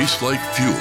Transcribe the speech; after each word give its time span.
tastes 0.00 0.22
like 0.22 0.40
fuel. 0.54 0.72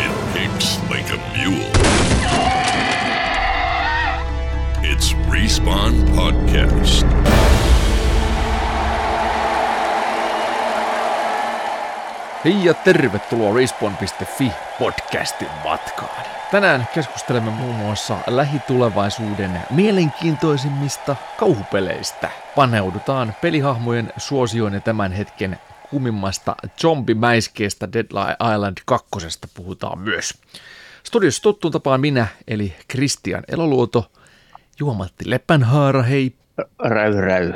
It 0.00 0.14
picks 0.34 0.78
like 0.90 1.08
a 1.10 1.18
mule. 1.36 1.70
It's 4.82 5.12
Respawn 5.30 6.08
Podcast. 6.08 7.11
Hei 12.44 12.64
ja 12.64 12.74
tervetuloa 12.74 13.56
Respawn.fi 13.56 14.52
podcastin 14.78 15.48
matkaan. 15.64 16.26
Tänään 16.50 16.88
keskustelemme 16.94 17.50
muun 17.50 17.74
muassa 17.74 18.18
lähitulevaisuuden 18.26 19.60
mielenkiintoisimmista 19.70 21.16
kauhupeleistä. 21.38 22.30
Paneudutaan 22.54 23.34
pelihahmojen 23.40 24.12
suosioon 24.16 24.72
ja 24.72 24.80
tämän 24.80 25.12
hetken 25.12 25.58
kumimmasta 25.90 26.56
zombimäiskeestä 26.80 27.92
Dead 27.92 28.06
Island 28.54 28.76
2. 28.84 29.08
puhutaan 29.54 29.98
myös. 29.98 30.34
Studiossa 31.04 31.42
tuttuun 31.42 31.72
tapaan 31.72 32.00
minä, 32.00 32.26
eli 32.48 32.76
Kristian 32.88 33.44
Eloluoto, 33.48 34.12
Juhamatti 34.80 35.30
Lepänhaara, 35.30 36.02
hei. 36.02 36.36
Räy, 36.78 37.20
räy. 37.20 37.52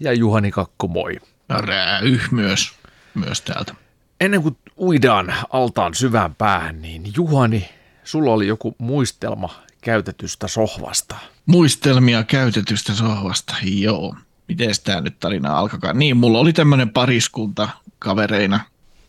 Ja 0.00 0.12
Juhani 0.12 0.50
Kakko, 0.50 0.88
moi. 0.88 1.20
Räy 1.48 2.20
myös, 2.30 2.72
myös 3.14 3.40
täältä. 3.40 3.83
Ennen 4.24 4.42
kuin 4.42 4.56
uidaan 4.78 5.34
altaan 5.50 5.94
syvään 5.94 6.34
päähän, 6.34 6.82
niin 6.82 7.02
Juhani, 7.16 7.68
sulla 8.04 8.32
oli 8.32 8.46
joku 8.46 8.74
muistelma 8.78 9.54
käytetystä 9.80 10.48
sohvasta. 10.48 11.16
Muistelmia 11.46 12.22
käytetystä 12.22 12.94
sohvasta, 12.94 13.54
joo. 13.62 14.16
Miten 14.48 14.70
tämä 14.84 15.00
nyt 15.00 15.20
tarina 15.20 15.58
alkakaan? 15.58 15.98
Niin, 15.98 16.16
mulla 16.16 16.38
oli 16.38 16.52
tämmöinen 16.52 16.90
pariskunta 16.90 17.68
kavereina. 17.98 18.60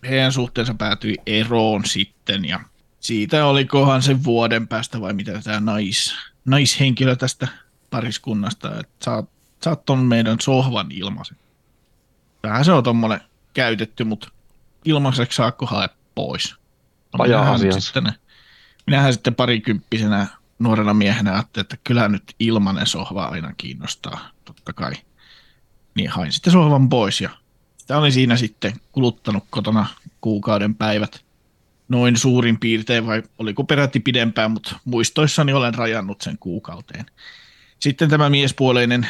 Heidän 0.09 0.31
suhteensa 0.31 0.73
päätyi 0.73 1.17
eroon 1.25 1.85
sitten 1.85 2.45
ja 2.45 2.59
siitä 2.99 3.45
olikohan 3.45 4.01
sen 4.01 4.23
vuoden 4.23 4.67
päästä 4.67 5.01
vai 5.01 5.13
mitä 5.13 5.41
tämä 5.43 5.59
nais, 5.59 6.15
naishenkilö 6.45 7.15
tästä 7.15 7.47
pariskunnasta, 7.89 8.79
että 8.79 9.05
saat, 9.05 9.29
saat 9.63 9.85
ton 9.85 9.99
meidän 9.99 10.37
sohvan 10.41 10.87
ilmaisen. 10.91 11.37
Vähän 12.43 12.65
se 12.65 12.71
on 12.71 12.83
tommonen 12.83 13.21
käytetty, 13.53 14.03
mutta 14.03 14.34
ilmaiseksi 14.85 15.35
saakko 15.35 15.65
hae 15.65 15.89
pois. 16.15 16.55
No, 17.17 17.23
asiansa. 17.53 17.79
Sitten, 17.79 18.13
minähän 18.85 19.13
sitten 19.13 19.35
parikymppisenä 19.35 20.27
nuorena 20.59 20.93
miehenä 20.93 21.33
ajattelin, 21.33 21.63
että 21.63 21.77
kyllä 21.83 22.07
nyt 22.07 22.23
ilmanen 22.39 22.87
sohva 22.87 23.25
aina 23.25 23.53
kiinnostaa, 23.57 24.29
totta 24.45 24.73
kai. 24.73 24.93
Niin 25.95 26.09
hain 26.09 26.31
sitten 26.31 26.53
sohvan 26.53 26.89
pois 26.89 27.21
ja 27.21 27.29
sitä 27.77 27.97
olin 27.97 28.11
siinä 28.11 28.37
sitten 28.37 28.73
kuluttanut 28.91 29.43
kotona 29.49 29.85
kuukauden 30.21 30.75
päivät 30.75 31.25
noin 31.87 32.17
suurin 32.17 32.59
piirtein, 32.59 33.07
vai 33.07 33.23
oliko 33.37 33.63
peräti 33.63 33.99
pidempään, 33.99 34.51
mutta 34.51 34.79
muistoissani 34.85 35.53
olen 35.53 35.73
rajannut 35.75 36.21
sen 36.21 36.37
kuukauteen. 36.37 37.05
Sitten 37.79 38.09
tämä 38.09 38.29
miespuoleinen 38.29 39.07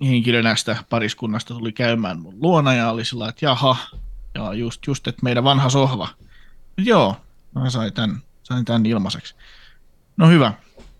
henkilö 0.00 0.42
näistä 0.42 0.76
pariskunnasta 0.90 1.54
tuli 1.54 1.72
käymään 1.72 2.20
mun 2.20 2.34
luona 2.40 2.74
ja 2.74 2.90
oli 2.90 3.04
sillä, 3.04 3.28
että 3.28 3.46
jaha, 3.46 3.76
ja 4.34 4.54
just, 4.54 4.86
just 4.86 5.06
että 5.08 5.20
meidän 5.22 5.44
vanha 5.44 5.68
sohva. 5.70 6.08
Joo, 6.78 7.16
mä 7.54 7.70
sain 7.70 7.92
tämän, 7.92 8.22
sain 8.42 8.64
tämän 8.64 8.86
ilmaiseksi. 8.86 9.34
No 10.16 10.28
hyvä. 10.28 10.52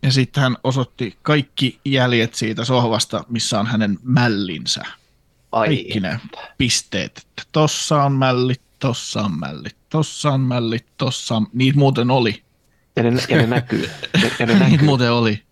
Ja 0.03 0.13
sitten 0.13 0.43
hän 0.43 0.57
osoitti 0.65 1.19
kaikki 1.23 1.81
jäljet 1.85 2.35
siitä 2.35 2.65
sohvasta, 2.65 3.25
missä 3.29 3.61
on 3.61 3.67
hänen 3.67 3.99
mällinsä. 4.03 4.83
Ai, 5.53 5.67
Kaikki 5.69 6.01
ne 6.01 6.21
pisteet. 6.59 7.27
Tossa 7.53 8.03
on 8.03 8.13
mällit, 8.13 8.63
tossa 8.79 9.21
on 9.23 9.39
mällit, 9.39 9.77
tossa 9.89 10.31
on 10.31 10.41
mällit, 10.41 10.87
tossa 10.97 11.37
on... 11.37 11.47
Niitä 11.53 11.79
muuten 11.79 12.11
oli. 12.11 12.43
ja 12.97 13.03
ne, 13.03 13.11
ja 13.29 13.37
ne 13.37 13.47
näkyy. 13.47 13.91
Ja, 14.23 14.31
ja 14.39 14.47
ne 14.47 14.53
Niitä 14.55 14.69
näkyy. 14.71 14.87
muuten 14.87 15.13
oli. 15.13 15.43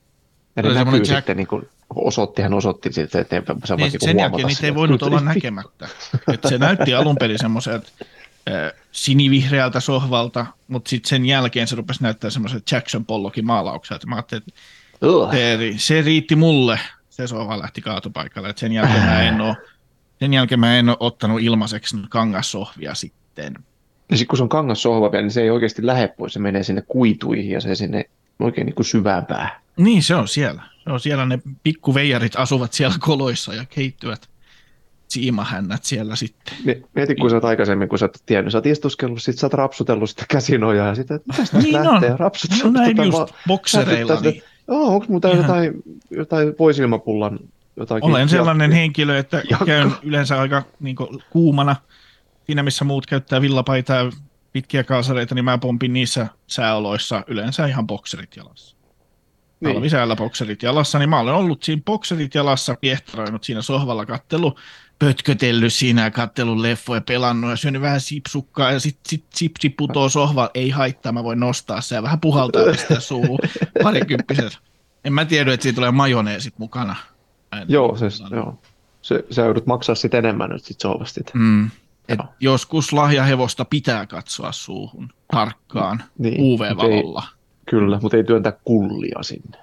Ja 0.57 0.63
ne 0.63 0.69
oli 0.69 0.79
näkyy 0.79 1.01
Jack- 1.01 1.17
sitten, 1.17 1.37
niin 1.37 1.47
kuin 1.47 1.69
osoitti, 1.95 2.43
hän 2.43 2.55
osoitti 2.55 2.93
sitten, 2.93 3.21
että 3.21 3.37
voit 3.37 3.77
Niin, 3.77 3.93
niin 3.93 4.01
sen 4.01 4.19
jälkeen 4.19 4.47
niitä 4.47 4.67
ei 4.67 4.75
voinut 4.75 5.03
olla 5.03 5.21
näkemättä. 5.21 5.89
Et 6.35 6.41
se 6.49 6.59
näytti 6.59 6.95
alun 6.95 7.17
perin 7.17 7.39
semmoiselta 7.39 7.89
äh, 8.51 8.73
sinivihreältä 8.93 9.81
sohvalta, 9.81 10.47
mutta 10.69 10.89
sitten 10.89 11.09
sen 11.09 11.27
jälkeen 11.27 11.67
se 11.67 11.77
rupesi 11.77 12.03
näyttää 12.03 12.31
semmoiselta 12.31 12.75
Jackson 12.75 13.05
Pollockin 13.05 13.47
maalaukselta. 13.47 14.07
Mä 14.07 14.15
ajattelin, 14.15 14.43
että 14.47 14.61
se, 15.31 15.75
se 15.77 16.03
riitti 16.03 16.37
mulle. 16.37 16.81
Se 17.11 17.27
sohva 17.27 17.59
lähti 17.59 17.81
kaatopaikalle. 17.81 18.49
Et 18.49 18.59
sen 18.59 18.73
jälkeen 18.73 19.03
mä 19.03 19.23
en 19.23 19.41
ole 19.41 19.57
sen 20.23 20.35
jälkeen 20.35 20.61
mä 20.61 20.79
en 20.79 20.89
ole 20.89 20.97
ottanut 21.01 21.41
ilmaiseksi 21.41 21.97
kangassohvia 22.09 22.95
sitten. 22.95 23.55
Ja 24.11 24.17
sitten 24.17 24.29
kun 24.29 24.37
se 24.37 24.43
on 24.43 24.49
kangassohva 24.49 25.13
vielä, 25.13 25.23
niin 25.23 25.33
se 25.33 25.43
ei 25.43 25.51
oikeasti 25.51 25.87
lähde 25.87 26.09
pois. 26.09 26.33
Se 26.33 26.39
menee 26.39 26.63
sinne 26.63 26.83
kuituihin 26.89 27.51
ja 27.51 27.61
se 27.61 27.75
sinne 27.75 28.05
oikein 28.39 28.67
niin 28.67 28.75
kuin 28.75 28.87
syvään 28.87 29.27
päähän. 29.27 29.51
Niin, 29.77 30.03
se 30.03 30.15
on 30.15 30.29
siellä. 30.29 30.63
Se 30.85 30.91
on 30.91 31.01
siellä 31.01 31.27
ne 31.27 31.39
pikkuveijarit 31.63 32.37
asuvat 32.37 32.73
siellä 32.73 32.97
koloissa 33.01 33.55
ja 33.55 33.65
keittyvät 33.65 34.29
siimahännät 35.09 35.85
siellä 35.85 36.17
sitten. 36.17 36.55
Mi- 36.65 36.83
Mieti, 36.95 37.15
kun 37.15 37.31
sä 37.31 37.37
oot 37.37 37.45
aikaisemmin, 37.45 37.89
kun 37.89 37.99
sä 37.99 38.05
oot 38.05 38.17
tiennyt, 38.27 38.53
sä 38.53 38.59
oot 38.59 38.67
istuskellut, 38.67 39.23
sit 39.23 39.39
sä 39.39 39.47
oot 39.47 39.55
rapsutellut 39.55 40.11
sitä 40.11 40.25
käsinojaa 40.29 40.87
ja 40.89 40.95
sitten, 40.95 41.21
tästä 41.37 41.59
Niin 41.59 41.73
lähtee, 41.73 42.11
on. 42.13 42.19
rapsutellut. 42.19 42.65
No 42.65 42.71
näin 42.81 42.97
tota 42.97 43.07
just 43.07 43.19
vaan- 43.19 43.29
boksereilla. 43.49 44.21
Niin 44.21 44.43
Joo, 44.69 44.87
onko 44.95 45.07
mulla 45.09 45.29
Ihan. 45.31 45.37
jotain, 45.43 45.73
jotain 46.11 46.55
voisilmapullan 46.59 47.39
jotakin? 47.77 48.11
olen 48.11 48.29
sellainen 48.29 48.73
henkilö, 48.73 49.19
että 49.19 49.43
Jakku. 49.51 49.65
käyn 49.67 49.93
yleensä 50.03 50.41
aika 50.41 50.63
niin 50.81 50.97
kuumana. 51.31 51.77
Siinä, 52.47 52.63
missä 52.63 52.85
muut 52.85 53.07
käyttää 53.07 53.41
villapaitaa 53.41 53.97
ja 53.97 54.11
pitkiä 54.53 54.85
kaasareita, 54.85 55.35
niin 55.35 55.45
mä 55.45 55.59
pompin 55.59 55.93
niissä 55.93 56.27
sääoloissa 56.47 57.25
yleensä 57.27 57.67
ihan 57.67 57.87
bokserit 57.87 58.37
jalassa. 58.37 58.77
Niin. 59.63 59.75
talvisäällä 59.75 60.17
bokserit 60.17 60.63
jalassa, 60.63 60.99
niin 60.99 61.11
mä 61.11 61.19
olen 61.21 61.35
ollut 61.35 61.63
siinä 61.63 61.83
bokserit 61.87 62.35
jalassa, 62.35 62.75
piehtaroinut 62.81 63.45
siinä 63.45 63.63
sohvalla, 63.63 64.07
kattelu, 64.07 64.59
pötkötellyt 64.99 65.73
siinä 65.73 66.11
kattellut 66.11 66.59
leffoja, 66.59 67.01
pelannut 67.01 67.51
ja 67.51 67.57
syönyt 67.57 67.83
vähän 67.83 68.01
sipsukkaa 68.01 68.73
ja 68.73 68.81
sit, 68.81 68.99
sit 69.09 69.25
sipsi 69.35 69.69
putoo 69.69 70.09
sohva, 70.09 70.51
ei 70.55 70.71
haittaa, 70.71 71.13
mä 71.13 71.25
voin 71.25 71.41
nostaa 71.41 71.81
se 71.81 71.95
ja 71.95 72.03
vähän 72.03 72.21
puhaltaa 72.21 72.63
pistää 72.73 73.01
suuhun, 73.01 73.39
parikymppiset. 73.83 74.59
En 75.05 75.13
mä 75.13 75.25
tiedä, 75.25 75.53
että 75.53 75.63
siitä 75.63 75.75
tulee 75.77 75.91
majoneesit 75.91 76.59
mukana. 76.59 76.97
En- 77.53 77.67
Joo, 77.69 77.97
se, 77.97 78.07
joo. 78.31 78.59
Se, 79.03 79.25
sä 79.31 79.43
joudut 79.43 79.67
maksaa 79.67 79.95
sit 79.95 80.15
enemmän 80.15 80.51
nyt 80.51 80.65
sit 80.65 80.81
sohvasta. 80.81 81.21
Mm. 81.35 81.71
Et 82.09 82.19
joskus 82.41 82.93
lahjahevosta 82.93 83.65
pitää 83.65 84.07
katsoa 84.07 84.53
suuhun 84.53 85.09
tarkkaan 85.33 86.03
Niin, 86.19 86.41
UV-valolla. 86.41 87.23
Kyllä, 87.73 87.99
mutta 88.03 88.17
ei 88.17 88.25
työntää 88.25 88.53
kullia 88.65 89.23
sinne. 89.23 89.59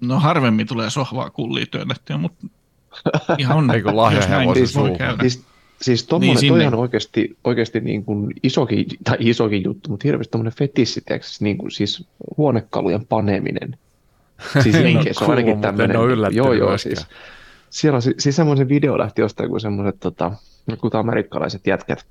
No 0.00 0.18
harvemmin 0.20 0.66
tulee 0.66 0.90
sohvaa 0.90 1.30
kullia 1.30 1.66
työnnettyä, 1.66 2.18
mutta 2.18 2.46
ihan 3.38 3.70
Eikö 3.70 3.88
jos 3.88 3.94
lahjahevosen 3.96 4.30
näin 4.36 4.46
voi 4.48 4.66
suuhun? 4.66 4.98
käydä. 4.98 5.16
Siis, 5.20 5.44
siis 5.82 6.06
tommonen, 6.06 6.26
Niin, 6.28 6.34
niin, 6.34 6.40
sinne. 6.40 6.54
toihan 6.58 6.74
on 6.74 6.80
oikeasti, 6.80 7.36
oikeasti 7.44 7.80
niin 7.80 8.04
kuin 8.04 8.34
isokin, 8.42 8.86
tai 9.04 9.16
isokin 9.20 9.64
juttu, 9.64 9.90
mutta 9.90 10.04
hirveästi 10.08 10.30
tommonen 10.30 10.52
fetissi, 10.52 11.02
siis 11.20 11.40
niin 11.40 11.58
kuin, 11.58 11.70
siis 11.70 12.06
huonekalujen 12.36 13.06
paneminen. 13.06 13.76
Siis 14.62 14.74
jenkeä, 14.74 15.02
oo 15.10 15.12
se 15.18 15.24
on 15.24 15.30
ainakin 15.30 15.60
tämmöinen. 15.60 15.94
Joo, 15.94 16.52
joo, 16.52 16.68
myöskään. 16.68 16.78
siis. 16.78 17.06
Siellä 17.70 17.96
on, 17.96 18.02
si- 18.02 18.14
siis 18.18 18.36
semmoisen 18.36 18.68
video 18.68 18.98
lähti 18.98 19.20
jostain, 19.20 19.48
kun 19.50 19.60
semmoiset 19.60 20.00
tota, 20.00 20.32
jotkut 20.68 20.94
amerikkalaiset 20.94 21.66
jätkät, 21.66 22.06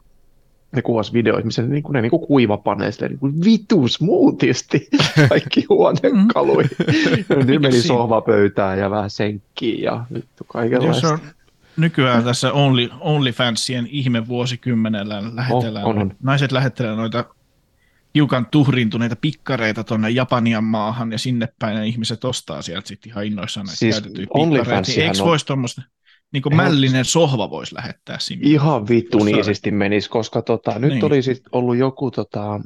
ne 0.72 0.81
kuvasi 0.81 1.13
videoita, 1.13 1.45
missä 1.45 1.61
ne, 1.61 1.67
niin 1.67 1.83
kuin, 1.83 1.94
ne 1.94 2.01
niin 2.01 2.09
kuin 2.09 2.28
kuivapanee 2.28 2.91
silleen 2.91 3.11
niin 3.11 3.19
kuin 3.19 3.44
vitu 3.44 3.88
smoothisti 3.88 4.88
kaikki 5.29 5.66
huonekaluja. 5.69 6.67
ne 7.45 7.59
meni 7.59 7.72
siinä? 7.72 7.88
sohvapöytään 7.88 8.79
ja 8.79 8.89
vähän 8.89 9.09
senkkiin 9.09 9.83
ja 9.83 10.05
vittu 10.13 10.29
Jos 10.43 10.47
kaikenlaista. 10.47 11.08
on 11.08 11.19
nykyään 11.78 12.23
tässä 12.23 12.53
Only, 12.53 12.90
OnlyFansien 12.99 13.87
ihme 13.91 14.28
vuosikymmenellä 14.28 15.23
lähetellään, 15.35 15.85
on, 15.85 15.97
on. 15.99 16.16
naiset 16.23 16.52
lähettelee 16.52 16.96
noita 16.96 17.25
hiukan 18.16 18.46
tuhrintuneita 18.46 19.16
pikkareita 19.16 19.84
tuonne 19.84 20.09
Japanian 20.09 20.64
maahan 20.64 21.11
ja 21.11 21.17
sinne 21.17 21.47
päin 21.59 21.78
ja 21.78 21.84
ihmiset 21.84 22.25
ostaa 22.25 22.61
sieltä 22.61 22.87
sitten 22.87 23.11
ihan 23.11 23.25
innoissaan 23.25 23.66
näitä 23.66 23.79
Siis 23.79 23.96
käytettyjä 23.96 24.28
pikkareita. 24.34 24.91
Niin 24.91 25.02
eikö 25.02 25.17
voisi 25.19 25.46
tuommoista, 25.46 25.81
niin 26.34 26.44
kuin 26.44 26.56
mällinen 26.56 27.06
sohva 27.06 27.50
voisi 27.50 27.76
lähettää 27.76 28.20
sinne? 28.20 28.50
Ihan 28.50 28.88
vittu 28.88 29.18
Tuossa- 29.18 29.35
niisisti 29.35 29.72
menisi, 29.72 30.09
koska 30.09 30.41
tota, 30.41 30.79
nyt 30.79 30.91
Niin. 30.94 31.06
oli 31.06 31.22
sit 31.22 31.44
ollut 31.52 31.78
joku, 31.78 32.12
tota, 32.12 32.59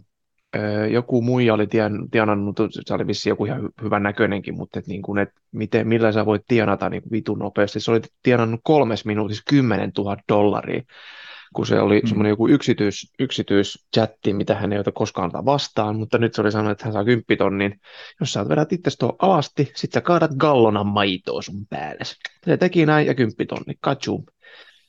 joku 0.91 1.21
muija 1.21 1.53
oli 1.53 1.67
tien, 1.67 2.09
tienannut, 2.11 2.57
se 2.85 2.93
oli 2.93 3.07
vissi 3.07 3.29
joku 3.29 3.45
ihan 3.45 3.61
hy- 3.61 3.83
hyvän 3.83 4.03
näköinenkin, 4.03 4.55
mutta 4.55 4.79
et 4.79 4.87
niin 4.87 5.01
kuin, 5.01 5.19
et 5.19 5.29
miten, 5.51 5.87
millä 5.87 6.11
sä 6.11 6.25
voit 6.25 6.41
tienata 6.47 6.89
niin 6.89 7.01
kuin 7.01 7.11
vitun 7.11 7.39
nopeasti. 7.39 7.79
Se 7.79 7.91
oli 7.91 8.01
tienannut 8.23 8.59
kolmes 8.63 9.05
minuutissa 9.05 9.43
10 9.49 9.91
000 9.97 10.17
dollaria, 10.29 10.81
kun 11.53 11.65
se 11.65 11.79
oli 11.79 11.99
Mm. 11.99 12.03
mm. 12.03 12.07
semmoinen 12.07 12.29
joku 12.29 12.47
yksityis, 12.47 13.11
yksityischatti, 13.19 14.33
mitä 14.33 14.55
hän 14.55 14.73
ei 14.73 14.79
ota 14.79 14.91
koskaan 14.91 15.25
ottaa 15.25 15.45
vastaan, 15.45 15.95
mutta 15.95 16.17
nyt 16.17 16.33
se 16.33 16.41
oli 16.41 16.51
sanonut, 16.51 16.71
että 16.71 16.85
hän 16.85 16.93
saa 16.93 17.05
kymppitonnin, 17.05 17.79
jos 18.19 18.33
sä 18.33 18.49
vedät 18.49 18.73
itse 18.73 18.91
tuon 18.99 19.15
alasti, 19.19 19.71
sit 19.75 19.91
sä 19.91 20.01
kaadat 20.01 20.31
gallonan 20.37 20.87
maitoa 20.87 21.41
sun 21.41 21.67
päälle. 21.69 22.03
Se 22.45 22.57
teki 22.57 22.85
näin 22.85 23.07
ja 23.07 23.13
kymppitonni, 23.13 23.73
kachum. 23.79 24.23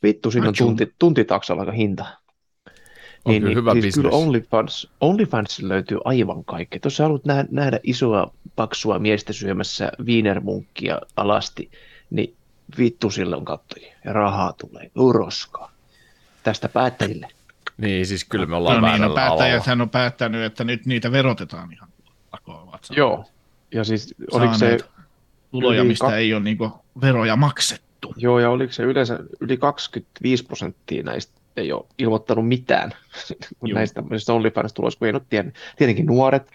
Vittu, 0.03 0.31
siinä 0.31 0.49
on 0.49 0.55
tunti, 0.59 0.95
tuntitaksalla 0.99 1.63
aika 1.63 1.73
hinta. 1.73 2.07
On 3.25 3.41
kyllä 3.41 3.55
hyvä 3.55 3.73
siis 3.73 3.95
kyllä 3.95 4.09
bisnes. 4.09 4.23
OnlyFans, 4.23 4.91
OnlyFans 5.01 5.63
löytyy 5.63 5.99
aivan 6.05 6.45
kaikkea. 6.45 6.81
Jos 6.85 6.97
sä 6.97 7.03
haluat 7.03 7.25
nähdä, 7.25 7.45
nähdä 7.51 7.81
isoa, 7.83 8.35
paksua 8.57 8.99
miestä 8.99 9.33
syömässä 9.33 9.93
wienermunkkia 10.05 11.01
alasti, 11.17 11.71
niin 12.11 12.37
vittu 12.79 13.11
sillä 13.11 13.37
on 13.37 13.45
kattoja. 13.45 13.93
Ja 14.05 14.13
rahaa 14.13 14.53
tulee, 14.53 14.91
uroskaa. 14.97 15.72
Tästä 16.43 16.69
päättäjille. 16.69 17.29
Niin, 17.77 18.07
siis 18.07 18.25
kyllä 18.25 18.47
me 18.47 18.57
ollaan 18.57 18.81
No 18.83 18.89
niin, 18.89 19.01
no 19.01 19.15
väärällä 19.15 19.27
alalla. 19.27 19.43
päättäjät 19.43 19.81
on 19.81 19.91
päättänyt, 19.91 20.43
että 20.45 20.65
nyt 20.65 20.87
niitä 20.87 21.13
verotetaan 21.13 21.73
ihan 21.73 21.89
lakoon. 22.33 22.79
Joo. 22.91 23.25
Ja 23.75 23.85
siis 23.85 24.15
oliko 24.33 24.55
se, 24.55 24.79
tuloja, 25.51 25.85
mistä 25.85 26.07
kak- 26.07 26.13
ei 26.13 26.35
ole 26.35 26.43
niinku 26.43 26.73
veroja 27.01 27.37
maksettu. 27.37 28.15
joo, 28.17 28.39
ja 28.39 28.51
oliko 28.51 28.73
se 28.73 28.83
yleensä 28.83 29.19
yli 29.41 29.57
25 29.57 30.45
prosenttia 30.45 31.03
näistä 31.03 31.33
ei 31.57 31.73
ole 31.73 31.85
ilmoittanut 31.99 32.49
mitään 32.49 32.91
Joo. 33.63 33.75
näistä 33.75 33.95
tämmöisistä 34.03 34.33
OnlyFans-tuloista, 34.33 34.99
kun 34.99 35.09
ei 35.09 35.15
ole 35.15 35.23
tiennyt. 35.31 35.55
Tietenkin 35.79 36.07
nuoret, 36.07 36.51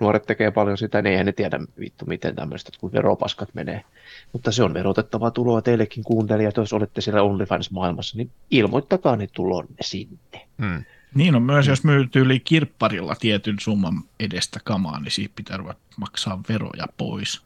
nuoret 0.00 0.26
tekee 0.26 0.50
paljon 0.50 0.78
sitä, 0.78 1.02
niin 1.02 1.10
eihän 1.10 1.26
ne 1.26 1.32
tiedä 1.32 1.60
vittu 1.80 2.04
miten 2.06 2.34
tämmöistä, 2.36 2.70
kun 2.80 2.92
veropaskat 2.92 3.48
menee. 3.54 3.84
Mutta 4.32 4.52
se 4.52 4.62
on 4.62 4.74
verotettavaa 4.74 5.30
tuloa 5.30 5.62
teillekin 5.62 6.04
kuuntelijat, 6.04 6.56
jos 6.56 6.72
olette 6.72 7.00
siellä 7.00 7.22
OnlyFans-maailmassa, 7.22 8.16
niin 8.16 8.30
ilmoittakaa 8.50 9.16
ne 9.16 9.26
tulonne 9.34 9.74
sinne. 9.80 10.46
Hmm. 10.62 10.84
Niin 11.14 11.34
on 11.34 11.42
myös, 11.42 11.66
jos 11.66 11.84
myytyy 11.84 12.22
yli 12.22 12.40
kirpparilla 12.40 13.14
tietyn 13.14 13.56
summan 13.60 14.02
edestä 14.20 14.60
kamaa, 14.64 15.00
niin 15.00 15.10
siitä 15.12 15.32
pitää 15.36 15.56
ruveta 15.56 15.80
maksaa 15.96 16.42
veroja 16.48 16.86
pois. 16.96 17.42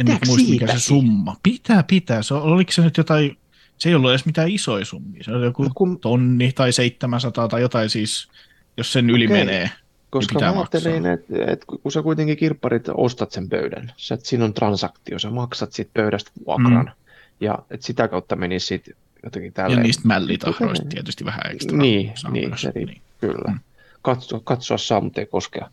En 0.00 0.06
nyt 0.06 0.14
Pitääkö 0.14 0.26
muista, 0.26 0.50
mikä 0.50 0.66
se 0.66 0.72
siitäkin? 0.72 0.80
summa. 0.80 1.36
Pitää, 1.42 1.82
pitää. 1.82 2.22
Se, 2.22 2.34
oliko 2.34 2.72
se 2.72 2.82
nyt 2.82 2.96
jotain, 2.96 3.38
se 3.78 3.88
ei 3.88 3.94
ollut 3.94 4.10
edes 4.10 4.26
mitään 4.26 4.48
isoja 4.50 4.84
summia. 4.84 5.24
Se 5.24 5.30
oli 5.32 5.44
joku 5.44 5.62
No 5.62 5.70
kun- 5.74 6.00
tonni 6.00 6.52
tai 6.52 6.72
700 6.72 7.48
tai 7.48 7.60
jotain 7.60 7.90
siis, 7.90 8.28
jos 8.76 8.92
sen 8.92 9.10
yli 9.10 9.24
Okei. 9.26 9.38
menee. 9.38 9.70
Koska 10.10 10.40
mä 10.40 10.50
ajattelin, 10.50 11.06
että, 11.06 11.34
että 11.52 11.66
kun 11.82 11.92
sä 11.92 12.02
kuitenkin 12.02 12.36
kirpparit 12.36 12.84
ostat 12.94 13.32
sen 13.32 13.48
pöydän, 13.48 13.92
sä, 13.96 14.14
että 14.14 14.28
siinä 14.28 14.44
on 14.44 14.54
transaktio, 14.54 15.18
sä 15.18 15.30
maksat 15.30 15.72
siitä 15.72 15.90
pöydästä 15.94 16.30
vuokran, 16.46 16.84
Mm. 16.86 16.92
ja 17.40 17.58
että 17.70 17.86
sitä 17.86 18.08
kautta 18.08 18.36
menisi 18.36 18.66
sit 18.66 18.90
jotenkin 19.24 19.48
Ja 19.48 19.52
tälleen. 19.52 19.82
niistä 19.82 20.08
mällitahroista 20.08 20.84
Niin. 20.84 20.88
tietysti 20.94 21.24
vähän 21.24 21.42
ekstra. 21.52 21.78
Niin, 21.78 22.12
niin, 22.32 22.50
riippuu. 22.52 22.84
niin. 22.86 23.02
Kyllä. 23.20 23.52
Mm. 23.52 23.58
Katsoa, 24.02 24.40
katsoa 24.44 24.78
saa, 24.78 25.00
mutta 25.00 25.20
ei 25.20 25.26
koskea. 25.26 25.70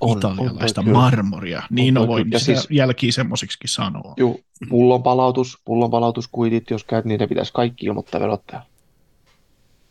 On- 0.00 0.18
Italialaista 0.18 0.80
on 0.80 0.88
marmoria. 0.90 1.62
Niin 1.70 1.94
toi 1.94 2.02
no 2.02 2.08
voi 2.08 2.22
kyllä. 2.24 2.34
Ja 2.34 2.38
siis- 2.40 2.66
jälkiä 2.70 3.12
semmoisiksi 3.12 3.58
sanoa. 3.66 4.14
Juu, 4.16 4.40
pullonpalautus, 4.68 5.58
pullonpalautuskuitit, 5.64 6.70
jos 6.70 6.84
käyt, 6.84 7.04
niitä 7.04 7.26
pitäisi 7.28 7.52
kaikki 7.52 7.86
ilmoittaa 7.86 8.20
verottaja. 8.20 8.62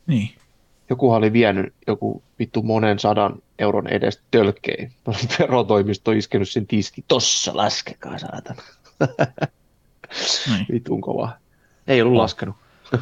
Niin. 0.08 0.30
Jokuhan 0.90 1.18
oli 1.18 1.34
vienyt 1.34 1.74
joku 1.88 2.24
vittu 2.40 2.62
monen 2.64 3.00
sadan 3.00 3.36
euron 3.60 3.88
edestä 3.88 4.24
tölkkeen. 4.32 4.92
Verotoimisto 5.40 6.12
on 6.12 6.18
iskenyt 6.18 6.50
sen 6.50 6.68
tiski. 6.68 7.06
Tossa 7.08 7.58
laskekaa, 7.58 8.18
saatana. 8.18 8.62
Niin. 10.48 10.66
Vitun 10.72 11.02
kova. 11.02 11.30
Ei 11.88 12.02
ollut 12.02 12.16
Oh. 12.18 12.22
laskenut. 12.22 12.56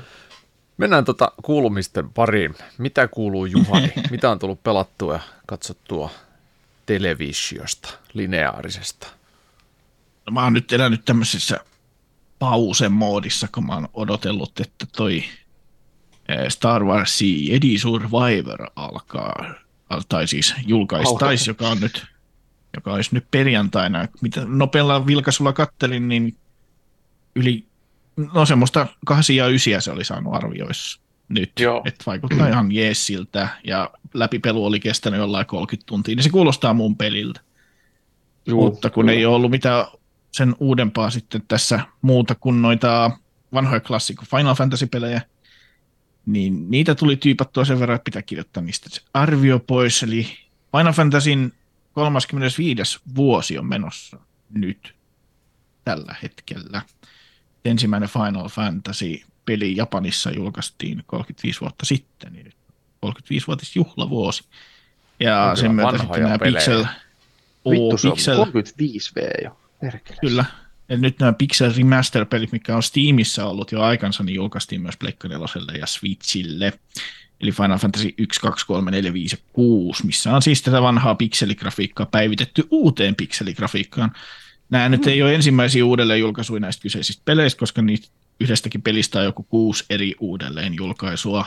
Mennään 0.77 1.05
tota 1.05 1.31
kuulumisten 1.43 2.09
pariin. 2.09 2.55
Mitä 2.77 3.07
kuuluu 3.07 3.45
Juhani? 3.45 3.93
Mitä 4.11 4.31
on 4.31 4.39
tullut 4.39 4.63
pelattua 4.63 5.13
ja 5.13 5.19
katsottua 5.45 6.09
televisiosta, 6.85 7.89
lineaarisesta? 8.13 9.07
No, 10.25 10.31
mä 10.33 10.43
oon 10.43 10.53
nyt 10.53 10.71
elänyt 10.73 11.05
tämmöisessä 11.05 11.59
pausemoodissa, 12.39 13.47
kun 13.53 13.65
mä 13.65 13.73
oon 13.73 13.89
odotellut, 13.93 14.59
että 14.59 14.85
toi 14.97 15.23
Star 16.49 16.83
Wars 16.83 17.21
Jedi 17.21 17.77
Survivor 17.77 18.67
alkaa, 18.75 19.53
al- 19.89 20.01
tai 20.09 20.27
siis 20.27 20.55
julkaistaisi, 20.67 21.49
joka 21.49 21.69
on 21.69 21.79
nyt 21.79 22.05
joka 22.75 22.93
olisi 22.93 23.09
nyt 23.13 23.25
perjantaina. 23.31 24.07
Mitä 24.21 24.45
nopealla 24.45 25.07
vilkaisulla 25.07 25.53
kattelin, 25.53 26.07
niin 26.07 26.35
yli, 27.35 27.65
no 28.33 28.45
semmoista 28.45 28.87
8 29.05 29.35
ja 29.35 29.47
9 29.47 29.81
se 29.81 29.91
oli 29.91 30.03
saanut 30.03 30.33
arvioissa 30.35 31.01
nyt. 31.29 31.51
Että 31.85 32.03
vaikuttaa 32.05 32.47
ihan 32.47 32.71
jeesiltä 32.71 33.47
ja 33.63 33.89
läpipelu 34.13 34.65
oli 34.65 34.79
kestänyt 34.79 35.19
jollain 35.19 35.45
30 35.45 35.85
tuntia, 35.85 36.15
niin 36.15 36.23
se 36.23 36.29
kuulostaa 36.29 36.73
mun 36.73 36.97
peliltä. 36.97 37.39
Juu, 38.45 38.61
Mutta 38.69 38.89
kun 38.89 39.01
kyllä. 39.05 39.11
ei 39.17 39.25
ole 39.25 39.35
ollut 39.35 39.51
mitään 39.51 39.85
sen 40.31 40.55
uudempaa 40.59 41.09
sitten 41.09 41.43
tässä 41.47 41.79
muuta 42.01 42.35
kuin 42.35 42.61
noita 42.61 43.11
vanhoja 43.53 43.79
klassikko 43.79 44.25
Final 44.37 44.55
Fantasy-pelejä, 44.55 45.21
niin 46.25 46.71
niitä 46.71 46.95
tuli 46.95 47.15
tyypattua 47.15 47.65
sen 47.65 47.79
verran, 47.79 47.95
että 47.95 48.03
pitää 48.03 48.21
kirjoittaa 48.21 48.63
niistä 48.63 48.89
se 48.89 49.01
arvio 49.13 49.59
pois. 49.59 50.03
Eli 50.03 50.27
Final 50.77 50.93
Fantasyn 50.93 51.53
35. 51.93 52.99
vuosi 53.15 53.57
on 53.57 53.65
menossa 53.65 54.17
nyt 54.53 54.95
tällä 55.85 56.15
hetkellä. 56.23 56.81
Ensimmäinen 57.65 58.09
Final 58.09 58.49
Fantasy-peli 58.49 59.75
Japanissa 59.75 60.31
julkaistiin 60.31 61.03
35 61.07 61.61
vuotta 61.61 61.85
sitten, 61.85 62.33
niin 62.33 62.45
nyt 62.45 62.55
35-vuotis 63.05 63.75
juhlavuosi. 63.75 64.43
Ja 65.19 65.43
On 65.43 65.57
sen 65.57 65.71
kyllä 65.71 65.83
myötä 65.83 65.97
sitten 65.97 66.23
nämä 66.23 66.37
pelejä. 66.37 66.59
Pixel, 66.59 66.85
Vittu, 67.69 67.97
se 67.97 68.07
on 68.07 68.13
Pixel, 68.13 68.45
35V 68.45 69.43
jo. 69.43 69.59
Perkele. 69.81 70.17
Kyllä. 70.21 70.45
Ja 70.93 70.99
nyt 70.99 71.19
nämä 71.19 71.33
Pixel 71.33 71.73
Remaster-pelit, 71.77 72.51
mikä 72.51 72.75
on 72.75 72.83
Steamissa 72.83 73.45
ollut 73.45 73.71
jo 73.71 73.81
aikansa, 73.81 74.23
niin 74.23 74.35
julkaistiin 74.35 74.81
myös 74.81 74.97
Pleikka 74.97 75.27
4 75.27 75.47
ja 75.79 75.87
Switchille. 75.87 76.73
Eli 77.41 77.51
Final 77.51 77.77
Fantasy 77.77 78.13
1, 78.17 78.41
2, 78.41 78.67
3, 78.67 78.91
4, 78.91 79.13
5 79.13 79.35
ja 79.35 79.43
6, 79.53 80.05
missä 80.05 80.35
on 80.35 80.41
siis 80.41 80.61
tätä 80.61 80.81
vanhaa 80.81 81.15
pikseligrafiikkaa 81.15 82.05
päivitetty 82.05 82.67
uuteen 82.71 83.15
pikseligrafiikkaan. 83.15 84.11
Nämä 84.69 84.89
nyt 84.89 85.07
ei 85.07 85.23
ole 85.23 85.35
ensimmäisiä 85.35 85.85
uudelleen 85.85 86.19
julkaisuja 86.19 86.59
näistä 86.59 86.81
kyseisistä 86.81 87.21
peleistä, 87.25 87.59
koska 87.59 87.81
niistä 87.81 88.07
yhdestäkin 88.39 88.81
pelistä 88.81 89.19
on 89.19 89.25
joku 89.25 89.43
kuusi 89.43 89.85
eri 89.89 90.15
uudelleen 90.19 90.73
julkaisua, 90.73 91.45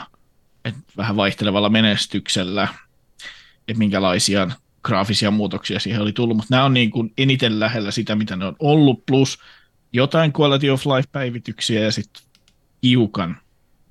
et 0.65 0.75
vähän 0.97 1.15
vaihtelevalla 1.15 1.69
menestyksellä, 1.69 2.67
että 3.67 3.79
minkälaisia 3.79 4.51
graafisia 4.87 5.31
muutoksia 5.31 5.79
siihen 5.79 6.01
oli 6.01 6.13
tullut, 6.13 6.37
mutta 6.37 6.55
nämä 6.55 6.65
on 6.65 6.73
niin 6.73 6.91
kuin 6.91 7.13
eniten 7.17 7.59
lähellä 7.59 7.91
sitä, 7.91 8.15
mitä 8.15 8.35
ne 8.35 8.45
on 8.45 8.55
ollut, 8.59 9.05
plus 9.05 9.39
jotain 9.93 10.33
quality 10.39 10.69
of 10.69 10.85
life-päivityksiä 10.85 11.79
ja 11.79 11.91
sitten 11.91 12.23
hiukan 12.83 13.37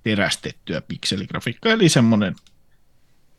terästettyä 0.02 0.80
pikseligrafiikkaa, 0.80 1.72
eli 1.72 1.88
semmoinen 1.88 2.34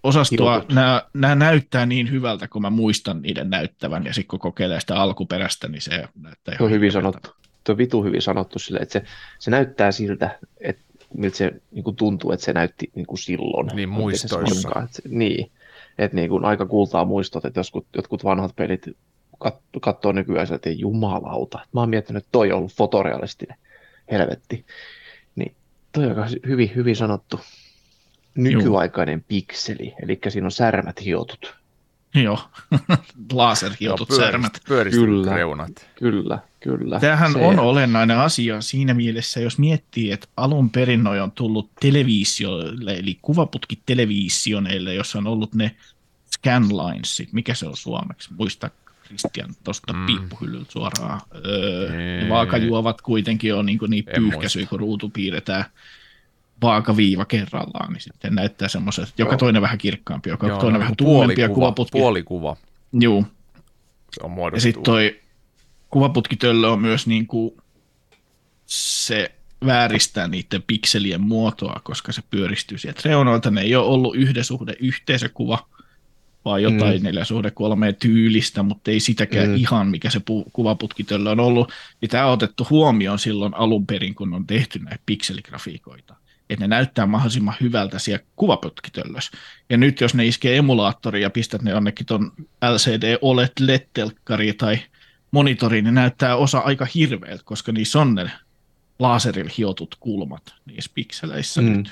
osastoa, 0.03 0.65
nämä, 0.71 1.03
nämä 1.13 1.35
näyttää 1.35 1.85
niin 1.85 2.11
hyvältä, 2.11 2.47
kun 2.47 2.61
mä 2.61 2.69
muistan 2.69 3.21
niiden 3.21 3.49
näyttävän, 3.49 4.05
ja 4.05 4.13
sitten 4.13 4.27
kun 4.27 4.39
kokeilee 4.39 4.79
sitä 4.79 4.95
alkuperäistä, 4.95 5.67
niin 5.67 5.81
se 5.81 6.07
näyttää 6.21 6.57
Se 6.57 6.63
on 6.63 6.71
hyvin 6.71 6.91
sanottu. 6.91 7.29
Tuo 7.63 7.73
on 7.73 7.77
vitu 7.77 8.03
hyvin 8.03 8.21
sanottu 8.21 8.59
sille, 8.59 8.79
että 8.79 8.93
se, 8.93 9.03
se 9.39 9.51
näyttää 9.51 9.91
siltä, 9.91 10.39
että 10.59 10.81
miltä 11.13 11.37
se 11.37 11.51
niin 11.71 11.83
kuin 11.83 11.95
tuntuu, 11.95 12.31
että 12.31 12.45
se 12.45 12.53
näytti 12.53 12.91
niin 12.95 13.05
kuin 13.05 13.19
silloin. 13.19 13.75
Niin, 13.75 13.89
muistoissa. 13.89 14.87
se, 14.91 15.01
niin, 15.09 15.51
että 15.97 16.15
niin 16.15 16.29
kuin 16.29 16.45
aika 16.45 16.65
kultaa 16.65 17.05
muistot, 17.05 17.45
että 17.45 17.59
jotkut, 17.59 17.85
jotkut 17.95 18.23
vanhat 18.23 18.55
pelit 18.55 18.85
kat, 19.39 19.55
katsoo 19.81 20.11
nykyään 20.11 20.53
että 20.53 20.69
jumalauta. 20.69 21.59
Mä 21.73 21.79
oon 21.79 21.89
miettinyt, 21.89 22.23
että 22.23 22.31
toi 22.31 22.51
on 22.51 22.57
ollut 22.57 22.73
fotorealistinen. 22.73 23.57
Helvetti. 24.11 24.65
Niin 25.35 25.55
toi 25.91 26.03
on 26.03 26.09
aika 26.09 26.25
hyvin, 26.47 26.71
hyvin 26.75 26.95
sanottu. 26.95 27.39
Nykyaikainen 28.35 29.23
pikseli, 29.27 29.95
eli 30.03 30.19
siinä 30.27 30.47
on 30.47 30.51
särmät 30.51 31.05
hiotut. 31.05 31.55
Joo, 32.15 32.39
laserhiotut 33.33 34.09
särmät. 34.11 34.59
Kyllä. 34.65 35.35
reunat. 35.35 35.89
Kyllä, 35.95 36.39
kyllä. 36.77 36.99
Tämähän 36.99 37.33
Se- 37.33 37.39
on 37.39 37.59
olennainen 37.59 38.17
asia 38.17 38.61
siinä 38.61 38.93
mielessä, 38.93 39.39
jos 39.39 39.57
miettii, 39.59 40.11
että 40.11 40.27
alun 40.37 40.69
perin 40.69 41.03
noi 41.03 41.19
on 41.19 41.31
tullut 41.31 41.69
televisioille, 41.79 42.93
eli 42.93 43.17
kuvaputkitelevisioneille, 43.21 44.93
jossa 44.93 45.17
on 45.17 45.27
ollut 45.27 45.55
ne 45.55 45.75
scanlinesit, 46.33 47.33
mikä 47.33 47.53
se 47.53 47.65
on 47.67 47.77
suomeksi, 47.77 48.29
muista 48.37 48.69
Christian 49.05 49.49
tuosta 49.63 49.93
Mm. 49.93 50.05
piippuhyllyltä 50.05 50.71
suoraan. 50.71 51.21
Öö, 51.45 51.91
ne 52.23 52.29
vaakajuovat 52.29 53.01
kuitenkin 53.01 53.55
on 53.55 53.65
niin, 53.65 53.79
niin 53.87 54.03
En 54.07 54.15
pyyhkäisyjä, 54.15 54.65
kun 54.65 54.79
ruutu 54.79 55.09
piirretään 55.09 55.65
vaakaviiva 56.61 57.25
kerrallaan, 57.25 57.93
niin 57.93 58.01
sitten 58.01 58.35
näyttää 58.35 58.67
semmoiset, 58.67 59.13
joka 59.17 59.31
Joo. 59.31 59.37
toinen 59.37 59.61
vähän 59.61 59.77
kirkkaampi, 59.77 60.29
joka 60.29 60.47
Joo, 60.47 60.59
toinen 60.59 60.73
no, 60.73 60.79
vähän 60.79 60.95
tummempi 60.97 61.41
ja 61.41 61.47
puolikuva, 61.47 61.55
kuvaputki. 61.55 61.91
puolikuva. 61.99 62.55
Juu, 62.93 63.25
Se 64.11 64.23
on 64.23 64.29
ja 64.31 64.35
muodostunut. 64.35 64.61
sitten 64.61 64.83
toi 64.83 65.19
kuvaputkitöllö 65.89 66.69
on 66.69 66.81
myös 66.81 67.07
niin 67.07 67.27
kuin 67.27 67.57
se 68.65 69.31
vääristää 69.65 70.27
niiden 70.27 70.63
pikselien 70.67 71.21
muotoa, 71.21 71.81
koska 71.83 72.11
se 72.11 72.21
pyöristyy 72.29 72.77
sieltä 72.77 73.01
reunoilta. 73.05 73.51
Ne 73.51 73.61
ei 73.61 73.75
ole 73.75 73.85
ollut 73.85 74.15
yhden 74.15 74.43
suhde 74.43 74.73
yhteisökuva 74.79 75.67
kauppaa 76.47 76.59
jotain 76.59 77.01
mm. 77.01 77.03
4 77.03 77.25
suhde 77.25 77.51
kolmeen 77.51 77.95
tyylistä, 77.95 78.63
mutta 78.63 78.91
ei 78.91 78.99
sitäkään 78.99 79.49
mm. 79.49 79.55
ihan, 79.55 79.87
mikä 79.87 80.09
se 80.09 80.19
pu- 80.19 80.49
kuvaputkitöllä 80.53 81.31
on 81.31 81.39
ollut. 81.39 81.71
Ja 82.01 82.07
tämä 82.07 82.25
on 82.25 82.33
otettu 82.33 82.67
huomioon 82.69 83.19
silloin 83.19 83.53
alun 83.53 83.87
perin, 83.87 84.15
kun 84.15 84.33
on 84.33 84.47
tehty 84.47 84.79
näitä 84.79 85.03
pikseligrafiikoita 85.05 86.15
että 86.49 86.63
ne 86.63 86.67
näyttää 86.67 87.05
mahdollisimman 87.05 87.55
hyvältä 87.61 87.99
siellä 87.99 88.23
kuvaputkitöllössä. 88.35 89.31
Ja 89.69 89.77
nyt 89.77 90.01
jos 90.01 90.13
ne 90.13 90.25
iskee 90.25 90.57
emulaattori 90.57 91.21
ja 91.21 91.29
pistät 91.29 91.61
ne 91.61 91.71
jonnekin 91.71 92.05
ton 92.05 92.31
LCD 92.73 93.17
OLED 93.21 93.51
LED-telkkari 93.59 94.53
tai 94.53 94.79
monitoriin, 95.31 95.83
niin 95.83 95.95
näyttää 95.95 96.35
osa 96.35 96.59
aika 96.59 96.87
hirveältä, 96.95 97.43
koska 97.45 97.71
niissä 97.71 97.99
on 97.99 98.15
ne 98.15 98.31
laserilla 98.99 99.51
hiotut 99.57 99.95
kulmat 99.99 100.55
niissä 100.65 100.91
pikseleissä 100.93 101.61
mm. 101.61 101.67
nyt. 101.67 101.91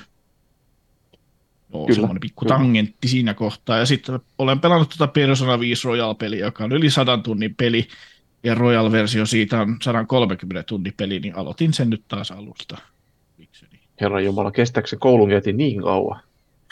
Joo, 1.74 1.86
Kyllä. 1.86 1.96
semmoinen 1.96 2.20
pikku 2.20 2.46
Kyllä. 2.46 2.58
tangentti 2.58 3.08
siinä 3.08 3.34
kohtaa. 3.34 3.77
Ja 3.77 3.86
sitten 3.86 4.20
olen 4.38 4.60
pelannut 4.60 4.89
tuota 4.89 5.12
Persona 5.12 5.60
5 5.60 5.88
Royal-peliä, 5.88 6.46
joka 6.46 6.63
on 6.63 6.72
yli 6.72 6.89
100 6.89 7.18
tunnin 7.18 7.56
peli, 7.56 7.88
ja 8.44 8.56
Royal-versio 8.56 9.25
siitä 9.25 9.62
on 9.62 9.77
130 9.82 10.63
tunnin 10.63 10.94
peli, 10.98 11.20
niin 11.20 11.36
aloitin 11.36 11.74
sen 11.74 11.89
nyt 11.89 12.04
taas 12.08 12.32
alusta. 12.32 12.77
Herra 14.01 14.22
Jumala, 14.22 14.51
kestääkö 14.51 14.88
se 14.88 14.96
koulunkäynti 14.96 15.54
niin 15.54 15.82
kauan? 15.82 16.20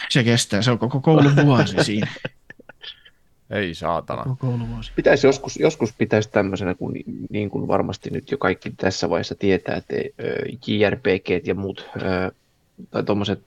Se 0.10 0.24
kestää, 0.24 0.62
se 0.62 0.72
on 0.72 0.80
koko 0.80 1.02
koulun 1.02 1.36
vuosi 1.46 1.76
siinä. 1.84 2.08
Ei 3.54 3.74
saatana. 3.74 4.36
Pitäisi 4.96 5.28
joskus, 5.28 5.58
joskus 5.58 5.94
pitäisi 5.98 6.30
tämmöisenä, 6.30 6.76
kun 6.76 6.94
niin 7.30 7.50
kuin 7.50 7.68
varmasti 7.68 8.10
nyt 8.10 8.32
jo 8.32 8.38
kaikki 8.38 8.72
tässä 8.78 9.10
vaiheessa 9.10 9.36
tietää, 9.36 9.76
että 9.76 9.96
JRPG 10.68 11.48
ja 11.48 11.56
muut, 11.56 11.90
tai 12.92 13.04
tuommoiset 13.04 13.40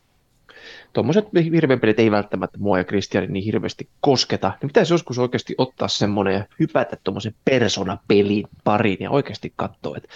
tuommoiset 0.92 1.28
hirveäpelit 1.52 1.98
ei 1.98 2.10
välttämättä 2.10 2.58
mua 2.58 2.78
ja 2.78 2.84
Kristianin 2.84 3.32
niin 3.32 3.44
hirveästi 3.44 3.88
kosketa, 4.00 4.52
niin 4.60 4.68
pitäisi 4.68 4.94
joskus 4.94 5.18
oikeasti 5.18 5.54
ottaa 5.58 5.88
semmoinen 5.88 6.34
ja 6.34 6.44
hypätä 6.60 6.96
tuommoisen 7.04 7.34
persona-pelin 7.44 8.44
pariin 8.64 8.98
ja 9.00 9.10
oikeasti 9.10 9.52
katsoa, 9.56 9.96
että 9.96 10.08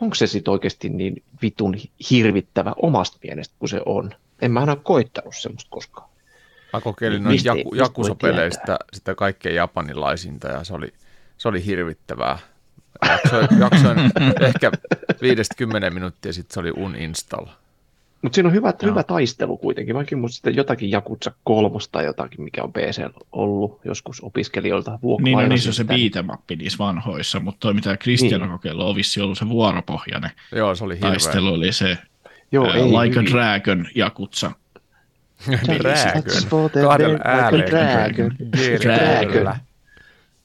onko 0.00 0.14
se 0.14 0.26
sitten 0.26 0.52
oikeasti 0.52 0.88
niin 0.88 1.22
vitun 1.42 1.76
hirvittävä 2.10 2.72
omasta 2.82 3.18
mielestä 3.22 3.54
kuin 3.58 3.68
se 3.68 3.80
on. 3.86 4.14
En 4.42 4.52
mä 4.52 4.60
aina 4.60 4.76
koittanut 4.76 5.34
semmoista 5.36 5.70
koskaan. 5.70 6.08
Mä 6.76 6.80
kokeilin 6.80 7.24
noin 7.24 7.38
jaku, 7.44 7.74
Jakusa-peleistä 7.74 8.78
sitä 8.92 9.14
kaikkein 9.14 9.54
japanilaisinta 9.54 10.48
ja 10.48 10.64
se 10.64 10.74
oli, 10.74 10.92
se 11.36 11.48
oli 11.48 11.66
hirvittävää. 11.66 12.38
Jaksoin, 13.08 13.48
jaksoin 13.64 13.98
ehkä 14.40 14.72
viidestä 15.22 15.54
kymmenen 15.58 15.94
minuuttia 15.94 16.32
sitten 16.32 16.54
se 16.54 16.60
oli 16.60 16.70
uninstall. 16.76 17.46
Mutta 18.22 18.34
siinä 18.34 18.48
on 18.48 18.54
hyvä, 18.54 18.74
hyvä 18.82 19.02
taistelu 19.02 19.56
kuitenkin. 19.56 19.96
Mäkin 19.96 20.18
muistan 20.18 20.56
jotakin 20.56 20.90
Jakutsa 20.90 21.32
kolmosta 21.44 22.02
jotakin, 22.02 22.42
mikä 22.42 22.62
on 22.62 22.72
PC 22.72 23.02
ollut 23.32 23.80
joskus 23.84 24.20
opiskelijoilta 24.20 24.98
Niin, 25.22 25.38
no, 25.38 25.48
niissä 25.48 25.70
on 25.70 25.74
se 25.74 25.84
beatemappi 25.84 26.56
niissä 26.56 26.78
vanhoissa, 26.78 27.40
mutta 27.40 27.60
toi 27.60 27.74
mitä 27.74 27.96
Christian 27.96 28.40
niin. 28.40 28.50
kokeilu 28.50 28.88
on 28.88 28.96
vissi 28.96 29.20
ollut 29.20 29.38
se 29.38 29.48
vuoropohjainen. 29.48 30.30
Joo, 30.52 30.74
se 30.74 30.84
oli 30.84 30.94
hirveä. 30.94 31.10
Taistelu 31.10 31.52
oli 31.52 31.72
se 31.72 31.98
Joo, 32.52 32.64
uh, 32.64 32.74
ei, 32.74 32.82
Like 32.82 33.20
hyvin. 33.20 33.28
a 33.28 33.32
Dragon 33.32 33.86
Jakutsa. 33.94 34.52
Dragon. 35.78 36.22
Kahdella 36.88 37.18
äänellä. 37.24 37.64
Dragon. 37.66 38.36
Dragon. 38.82 39.54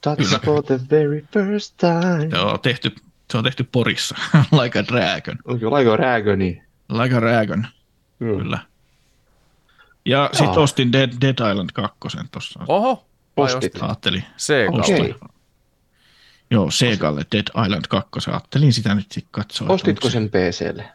Touch 0.01 0.41
for 0.45 0.63
the 0.63 0.79
very 0.89 1.25
first 1.33 1.77
time. 1.77 2.29
Joo, 2.31 2.57
tehty, 2.57 2.91
se 3.31 3.37
on 3.37 3.43
tehty 3.43 3.63
Porissa. 3.63 4.15
like 4.63 4.79
a 4.79 4.83
Dragon. 4.83 5.37
Like 5.47 5.89
a 5.89 5.97
Dragon, 5.97 6.39
niin? 6.39 6.63
Like 6.89 7.15
a 7.15 7.21
Dragon, 7.21 7.67
mm. 8.19 8.37
kyllä. 8.37 8.59
Ja 10.05 10.29
sitten 10.33 10.57
ostin 10.57 10.91
Dead, 10.91 11.11
Dead 11.21 11.51
Island 11.51 11.69
2 11.73 11.97
tuossa. 12.31 12.59
Oho, 12.67 13.05
ostit. 13.37 13.83
Ajattelin. 13.83 14.23
Segalle. 14.37 14.95
Okay. 14.95 15.13
Joo, 16.51 16.71
Segalle 16.71 17.25
Dead 17.31 17.65
Island 17.65 17.85
2. 17.89 18.09
Ajattelin 18.31 18.73
sitä 18.73 18.95
nyt 18.95 19.11
sitten 19.11 19.31
katsoa. 19.31 19.69
Ostitko 19.69 20.09
sen 20.09 20.29
PClle? 20.29 20.89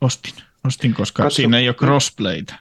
Ostin. 0.00 0.34
Ostin, 0.66 0.94
koska 0.94 1.22
Katso. 1.22 1.36
siinä 1.36 1.58
ei 1.58 1.68
ole 1.68 1.74
crossplayta. 1.74 2.54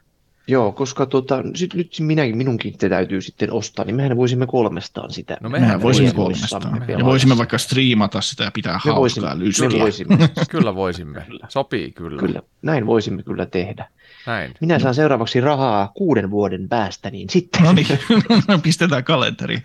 Joo, 0.48 0.72
koska 0.72 1.06
tota, 1.06 1.44
sit, 1.56 1.74
nyt 1.74 1.96
minäkin, 2.00 2.38
minunkin 2.38 2.78
te 2.78 2.90
täytyy 2.90 3.22
sitten 3.22 3.52
ostaa, 3.52 3.86
niin 3.86 3.96
mehän 3.96 4.18
voisimme 4.18 4.48
kolmestaan 4.48 5.12
sitä. 5.12 5.38
No 5.42 5.50
mehän, 5.50 5.68
mehän 5.68 5.82
voisimme 5.82 6.12
kolmestaan. 6.14 6.80
Me 6.80 6.94
ja 6.94 7.06
voisimme 7.06 7.38
vaikka 7.38 7.58
striimata 7.58 8.22
sitä 8.22 8.44
ja 8.44 8.52
pitää 8.52 8.74
me 8.74 8.80
hauskaa 8.84 9.00
voisimme, 9.00 9.40
lystiä. 9.40 9.70
Me 9.70 9.80
voisimme. 9.80 10.30
kyllä 10.50 10.76
voisimme. 10.76 11.22
Kyllä. 11.28 11.48
Sopii 11.50 11.92
kyllä. 11.92 12.20
kyllä. 12.20 12.42
Näin 12.62 12.86
voisimme 12.86 13.24
kyllä 13.24 13.46
tehdä. 13.46 13.90
Näin. 14.28 14.54
Minä 14.62 14.80
saan 14.80 14.96
seuraavaksi 14.96 15.42
rahaa 15.42 15.92
kuuden 15.96 16.32
vuoden 16.32 16.70
päästä, 16.70 17.10
niin 17.10 17.30
sitten... 17.30 17.64
No 17.64 17.74
niin, 17.74 17.88
pistetään 18.64 19.04
kalenteri. 19.04 19.62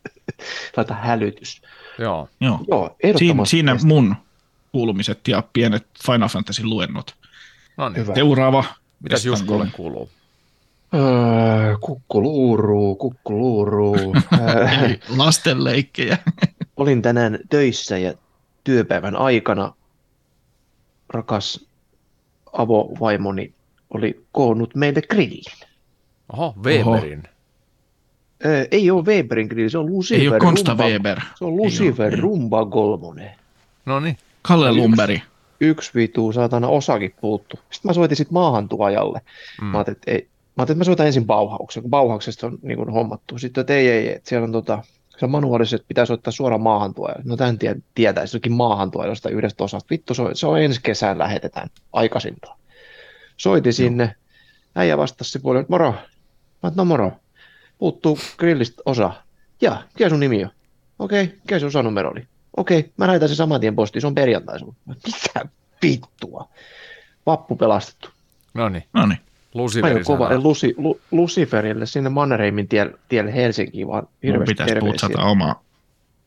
Laita 0.76 0.94
hälytys. 0.94 1.62
Joo. 1.98 2.28
Joo. 2.40 2.60
Joo 2.68 2.96
siinä, 3.16 3.44
siinä 3.44 3.76
mun 3.84 4.16
kuulumiset 4.72 5.28
ja 5.28 5.42
pienet 5.52 5.86
Final 6.06 6.28
Fantasy 6.28 6.64
luennot. 6.64 7.14
No 7.76 7.88
niin. 7.88 8.06
Seuraava 8.14 8.64
Mitäs 9.06 9.26
Juskolle 9.26 9.66
kuuluu? 9.72 10.08
Öö, 10.94 11.76
kukkuluuruu, 11.80 12.94
kukkuluuruu. 12.94 14.14
Lastenleikkejä. 15.16 16.18
Olin 16.76 17.02
tänään 17.02 17.38
töissä 17.50 17.98
ja 17.98 18.14
työpäivän 18.64 19.16
aikana 19.16 19.72
rakas 21.08 21.66
avovaimoni 22.52 23.52
oli 23.90 24.24
koonnut 24.32 24.74
meille 24.74 25.02
grillin. 25.02 25.44
Oho, 26.32 26.54
Weberin. 26.62 27.18
Oho. 27.18 27.28
Öö, 28.44 28.68
ei 28.70 28.90
ole 28.90 29.04
Weberin 29.04 29.46
grilli, 29.46 29.70
se 29.70 29.78
on 29.78 29.86
Lucifer. 29.86 30.20
Ei 30.20 30.28
ole 30.28 30.38
Konsta 30.38 30.70
Rumba, 30.70 30.84
Weber. 30.84 31.20
Se 31.38 31.44
on 31.44 31.56
Lucifer 31.56 32.18
Rumba 32.18 32.66
Kolmonen. 32.66 33.30
No 33.86 34.00
niin. 34.00 34.18
Kalle 34.42 34.72
Lumberi 34.72 35.22
yksi 35.60 35.90
vitu 35.94 36.32
saatana 36.32 36.68
osakin 36.68 37.14
puuttu. 37.20 37.56
Sitten 37.56 37.88
mä 37.88 37.92
soitin 37.92 38.16
sitten 38.16 38.34
maahantuojalle. 38.34 39.20
Mm. 39.60 39.66
Mä 39.66 39.78
ajattelin, 39.78 39.96
että 39.96 40.10
ei, 40.10 40.28
Mä 40.56 40.60
ajattelin, 40.60 40.76
että 40.76 40.80
mä 40.80 40.84
soitan 40.84 41.06
ensin 41.06 41.26
Bauhauksen, 41.26 41.82
kun 41.82 41.90
Bauhauksesta 41.90 42.46
on 42.46 42.58
niin 42.62 42.76
kuin, 42.76 42.90
hommattu. 42.90 43.38
Sitten, 43.38 43.60
että 43.60 43.74
ei, 43.74 43.88
ei, 43.88 44.14
että 44.14 44.28
siellä 44.28 44.44
on 44.44 44.52
tota, 44.52 44.82
se 45.18 45.24
on 45.24 45.30
manuaalisesti, 45.30 45.76
että 45.76 45.88
pitää 45.88 46.06
soittaa 46.06 46.32
suoraan 46.32 46.60
maahantuojalle. 46.60 47.22
No 47.24 47.36
tämän 47.36 47.58
tie, 47.58 47.76
tietäisi 47.94 48.36
jokin 48.36 48.52
maahantuojalle 48.52 49.30
yhdestä 49.30 49.64
osasta. 49.64 49.90
Vittu, 49.90 50.14
se 50.14 50.22
on, 50.22 50.36
se 50.36 50.46
on 50.46 50.60
ensi 50.60 50.80
kesään 50.82 51.18
lähetetään 51.18 51.68
aikaisintaan. 51.92 52.58
Soitin 53.36 53.72
sinne, 53.72 54.14
äijä 54.74 54.98
vastasi 54.98 55.30
se 55.30 55.38
puolelle, 55.38 55.60
että 55.60 55.72
moro. 55.72 55.94
Mä 56.62 56.72
no 56.76 56.84
moro. 56.84 57.12
Puuttuu 57.78 58.18
grillistä 58.36 58.82
osa. 58.86 59.12
Ja, 59.60 59.82
mikä 59.94 60.08
sun 60.08 60.20
nimi 60.20 60.44
on? 60.44 60.50
Okei, 60.98 61.24
okay, 61.24 61.36
mikä 61.36 61.58
sun 61.58 61.66
osanumero 61.66 62.10
oli? 62.10 62.26
Okei, 62.56 62.92
mä 62.96 63.06
lähetän 63.06 63.28
se 63.28 63.34
saman 63.34 63.60
tien 63.60 63.76
postiin, 63.76 64.00
se 64.00 64.06
on 64.06 64.14
perjantai 64.14 64.58
sun. 64.58 64.76
Mitä 64.86 65.48
vittua? 65.82 66.48
Vappu 67.26 67.56
pelastettu. 67.56 68.08
No 68.54 68.68
niin. 68.68 68.84
No 68.92 69.06
niin. 69.06 69.18
Luciferi 69.54 70.04
kova, 70.04 70.38
Luci, 70.38 70.74
Lu, 70.76 71.00
Luciferille 71.10 71.86
sinne 71.86 72.10
Mannerheimin 72.10 72.68
tielle, 72.68 72.94
tielle 73.08 73.34
Helsinkiin, 73.34 73.88
vaan 73.88 74.08
hirveästi 74.22 74.54
pitäisi 74.54 74.80
putsata 74.80 75.24
oma, 75.24 75.60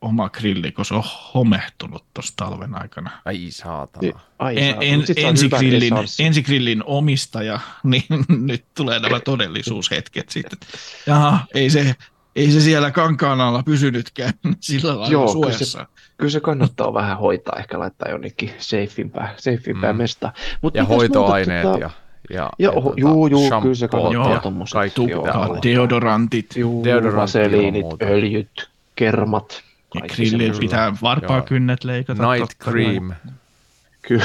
oma 0.01 0.29
grilli, 0.29 0.71
kun 0.71 0.85
se 0.85 0.93
on 0.93 1.03
homehtunut 1.33 2.03
tuossa 2.13 2.33
talven 2.35 2.81
aikana. 2.81 3.11
Ai 3.25 3.47
saatana. 3.49 4.01
Niin, 4.01 4.15
ai 4.39 4.55
en, 4.57 4.75
en, 4.81 5.03
ensigrillin, 5.17 5.93
ensigrillin 6.19 6.83
omistaja, 6.85 7.59
niin 7.83 8.03
nyt 8.27 8.65
tulee 8.75 8.99
nämä 8.99 9.19
todellisuushetket 9.19 10.29
sitten. 10.29 10.59
Jaha, 11.07 11.39
ei 11.53 11.69
se 11.69 11.95
ei 12.39 12.51
se 12.51 12.61
siellä 12.61 12.91
kankaan 12.91 13.41
alla 13.41 13.63
pysynytkään 13.63 14.33
sillä 14.59 14.89
lailla 14.89 15.11
Joo, 15.13 15.27
suojassa. 15.27 15.77
Kyllä 15.77 15.87
se, 15.87 16.13
kyllä 16.17 16.31
se 16.31 16.39
kannattaa 16.39 16.93
vähän 16.93 17.17
hoitaa, 17.17 17.59
ehkä 17.59 17.79
laittaa 17.79 18.09
jonnekin 18.11 18.51
seifimpää, 18.57 19.33
seifimpää 19.37 19.93
mm. 19.93 19.97
mesta. 19.97 20.33
Mut 20.61 20.75
ja 20.75 20.85
hoitoaineet 20.85 21.63
muuta, 21.63 21.79
tota... 21.79 21.93
ja, 22.29 22.39
ja, 22.39 22.51
ja, 22.59 22.71
ja 22.71 22.71
tuota, 22.71 22.93
juu, 22.97 23.27
juu, 23.27 23.49
kyllä 23.61 23.75
se 23.75 23.87
kannattaa 23.87 24.39
tuommoiset. 24.39 24.73
Kaikki 24.73 24.95
Tukka, 24.95 25.49
deodorantit, 25.63 26.55
juu, 26.55 26.85
vaseliinit, 27.15 27.85
öljyt, 28.01 28.69
kermat. 28.95 29.61
Ja 29.95 30.01
grillin 30.01 30.53
pitää 30.59 30.93
varpaakynnet 31.01 31.83
leikata. 31.83 32.33
Night 32.33 32.57
cream. 32.63 33.13
Kyllä, 34.01 34.23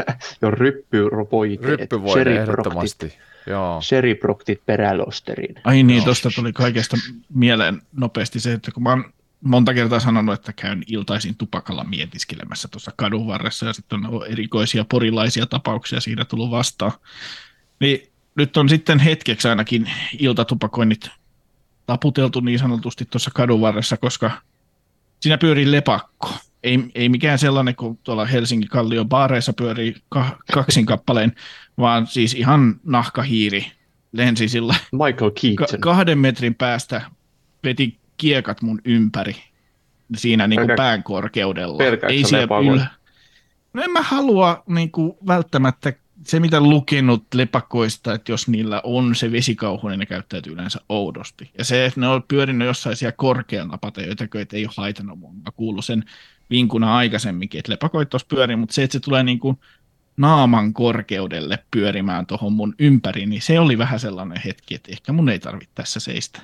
jo 0.42 0.50
ryppyvoiteet. 0.50 1.80
Ryppyvoide 1.80 2.36
ehdottomasti. 2.36 3.18
Joo. 3.46 3.82
Sherryproktit 3.82 4.66
perälosteriin. 4.66 5.54
Ai 5.64 5.82
niin, 5.82 6.04
tuosta 6.04 6.30
tuli 6.34 6.52
kaikesta 6.52 6.96
mieleen 7.34 7.82
nopeasti 7.92 8.40
se, 8.40 8.52
että 8.52 8.70
kun 8.72 8.82
mä 8.82 8.90
oon 8.90 9.04
monta 9.40 9.74
kertaa 9.74 10.00
sanonut, 10.00 10.34
että 10.34 10.52
käyn 10.52 10.82
iltaisin 10.86 11.36
tupakalla 11.36 11.84
mietiskelemässä 11.84 12.68
tuossa 12.68 12.92
kadun 12.96 13.26
varressa 13.26 13.66
ja 13.66 13.72
sitten 13.72 14.06
on 14.06 14.26
erikoisia 14.26 14.84
porilaisia 14.84 15.46
tapauksia 15.46 16.00
siinä 16.00 16.24
tullut 16.24 16.50
vastaan. 16.50 16.92
Niin 17.80 18.12
nyt 18.34 18.56
on 18.56 18.68
sitten 18.68 18.98
hetkeksi 18.98 19.48
ainakin 19.48 19.90
iltatupakoinnit 20.18 21.10
taputeltu 21.86 22.40
niin 22.40 22.58
sanotusti 22.58 23.04
tuossa 23.04 23.30
kadun 23.34 23.60
varressa, 23.60 23.96
koska 23.96 24.30
siinä 25.20 25.38
pyörii 25.38 25.72
lepakko. 25.72 26.30
Ei, 26.66 26.78
ei 26.94 27.08
mikään 27.08 27.38
sellainen 27.38 27.76
kuin 27.76 27.98
tuolla 28.04 28.24
Helsingin 28.24 28.68
Kallion 28.68 29.08
baareissa 29.08 29.52
pyörii 29.52 29.96
ka- 30.08 30.38
kaksin 30.52 30.86
kappaleen, 30.86 31.32
vaan 31.78 32.06
siis 32.06 32.34
ihan 32.34 32.80
nahkahiiri 32.84 33.72
lensi 34.12 34.48
sillä 34.48 34.74
Michael 34.92 35.30
Keaton. 35.40 35.66
Ka- 35.66 35.78
kahden 35.80 36.18
metrin 36.18 36.54
päästä 36.54 37.02
veti 37.64 37.98
kiekat 38.16 38.62
mun 38.62 38.80
ympäri 38.84 39.36
siinä 40.16 40.46
niin 40.46 40.60
kuin 40.60 40.66
Pelkä- 40.66 40.76
pään 40.76 41.02
korkeudella. 41.02 41.82
Ei 42.08 42.24
siellä 42.24 42.72
yllä. 42.72 42.86
No 43.72 43.82
en 43.82 43.90
mä 43.90 44.02
halua 44.02 44.62
niin 44.66 44.90
kuin, 44.90 45.12
välttämättä 45.26 45.92
se, 46.24 46.40
mitä 46.40 46.60
lukenut 46.60 47.24
lepakoista, 47.34 48.14
että 48.14 48.32
jos 48.32 48.48
niillä 48.48 48.80
on 48.84 49.14
se 49.14 49.32
vesikauhu, 49.32 49.88
niin 49.88 49.98
ne 49.98 50.06
käyttäytyy 50.06 50.52
yleensä 50.52 50.80
oudosti. 50.88 51.50
Ja 51.58 51.64
se, 51.64 51.86
että 51.86 52.00
ne 52.00 52.08
on 52.08 52.22
pyörinyt 52.28 52.66
jossain 52.66 52.96
siellä 52.96 53.12
korkealla 53.16 53.78
patejoitakö, 53.78 54.40
että 54.40 54.56
ei 54.56 54.64
ole 54.66 54.72
haitannut 54.76 55.18
mun. 55.18 55.34
Mä 55.34 55.50
kuullut 55.56 55.84
sen 55.84 56.04
vinkuna 56.50 56.96
aikaisemminkin, 56.96 57.58
että 57.58 57.72
lepakoit 57.72 58.10
tuossa 58.10 58.28
pyörii, 58.28 58.56
mutta 58.56 58.74
se, 58.74 58.82
että 58.82 58.92
se 58.92 59.00
tulee 59.00 59.22
niin 59.22 59.38
kuin 59.38 59.58
naaman 60.16 60.72
korkeudelle 60.72 61.58
pyörimään 61.70 62.26
tuohon 62.26 62.52
mun 62.52 62.74
ympäri, 62.78 63.26
niin 63.26 63.42
se 63.42 63.60
oli 63.60 63.78
vähän 63.78 64.00
sellainen 64.00 64.42
hetki, 64.44 64.74
että 64.74 64.92
ehkä 64.92 65.12
mun 65.12 65.28
ei 65.28 65.38
tarvitse 65.38 65.74
tässä 65.74 66.00
seistä. 66.00 66.40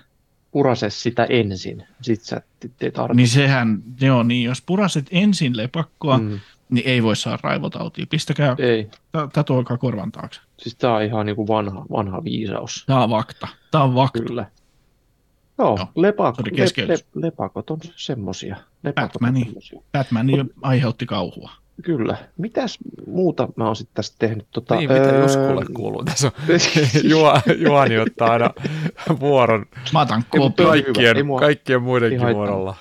Purase 0.50 0.90
sitä 0.90 1.24
ensin, 1.24 1.84
sit 2.02 2.20
sä 2.20 2.42
ei 2.80 2.90
tarvitse. 2.90 3.16
Niin 3.16 3.28
sehän, 3.28 3.82
joo, 4.00 4.22
niin 4.22 4.44
jos 4.44 4.62
puraset 4.62 5.06
ensin 5.10 5.56
lepakkoa, 5.56 6.18
mm. 6.18 6.40
Niin 6.72 6.88
ei 6.88 7.02
voi 7.02 7.16
saada 7.16 7.38
raivotautia. 7.42 8.06
Pistäkää, 8.10 8.56
ei, 8.58 8.90
ta- 9.12 9.28
tatuoikaa 9.32 9.76
korvan 9.76 10.12
taakse. 10.12 10.40
siis 10.58 10.74
tää 10.74 10.94
on 10.94 11.02
ihan 11.02 11.26
niinku 11.26 11.48
vanha, 11.48 11.86
vanha 11.90 12.24
viisaus. 12.24 12.84
Tämä 12.86 13.02
on 13.02 13.10
vakta. 13.10 13.48
Tämä 13.70 13.84
on 13.84 13.94
vakta. 13.94 14.22
Kyllä. 14.22 14.46
Joo, 15.62 15.76
Joo, 15.78 15.88
lepak, 15.96 16.36
se 16.36 16.42
oli 16.42 16.86
le, 16.88 16.94
le, 16.94 16.98
lepakot 17.14 17.70
on 17.70 17.78
semmosia. 17.96 18.56
Lepakot 18.82 19.16
on 19.16 19.20
Batmani. 19.20 19.44
semmosia. 19.44 19.80
Batman 19.92 20.30
jo 20.30 20.44
aiheutti 20.62 21.06
kauhua. 21.06 21.50
Kyllä. 21.82 22.16
Mitäs 22.38 22.78
muuta 23.06 23.48
mä 23.56 23.66
oon 23.66 23.76
sitten 23.76 23.94
tästä 23.94 24.16
tehnyt? 24.18 24.46
Tota, 24.50 24.76
Niin, 24.76 24.92
mitä 24.92 25.04
öö, 25.04 25.22
Juskulle 25.22 25.64
kuuluu? 25.74 26.04
Tässä 26.04 26.26
on 26.26 26.32
Juha, 27.10 27.42
Juhani 27.56 27.98
ottaa 27.98 28.30
aina 28.32 28.50
vuoron 29.20 29.66
Mä 29.92 30.00
otan 30.00 30.24
kopin. 30.28 30.66
Ei 30.66 30.82
kaikkien, 30.82 31.26
mua- 31.26 31.40
kaikkien 31.40 31.82
muidenkin 31.82 32.28
ei 32.28 32.34
vuorolla. 32.34 32.76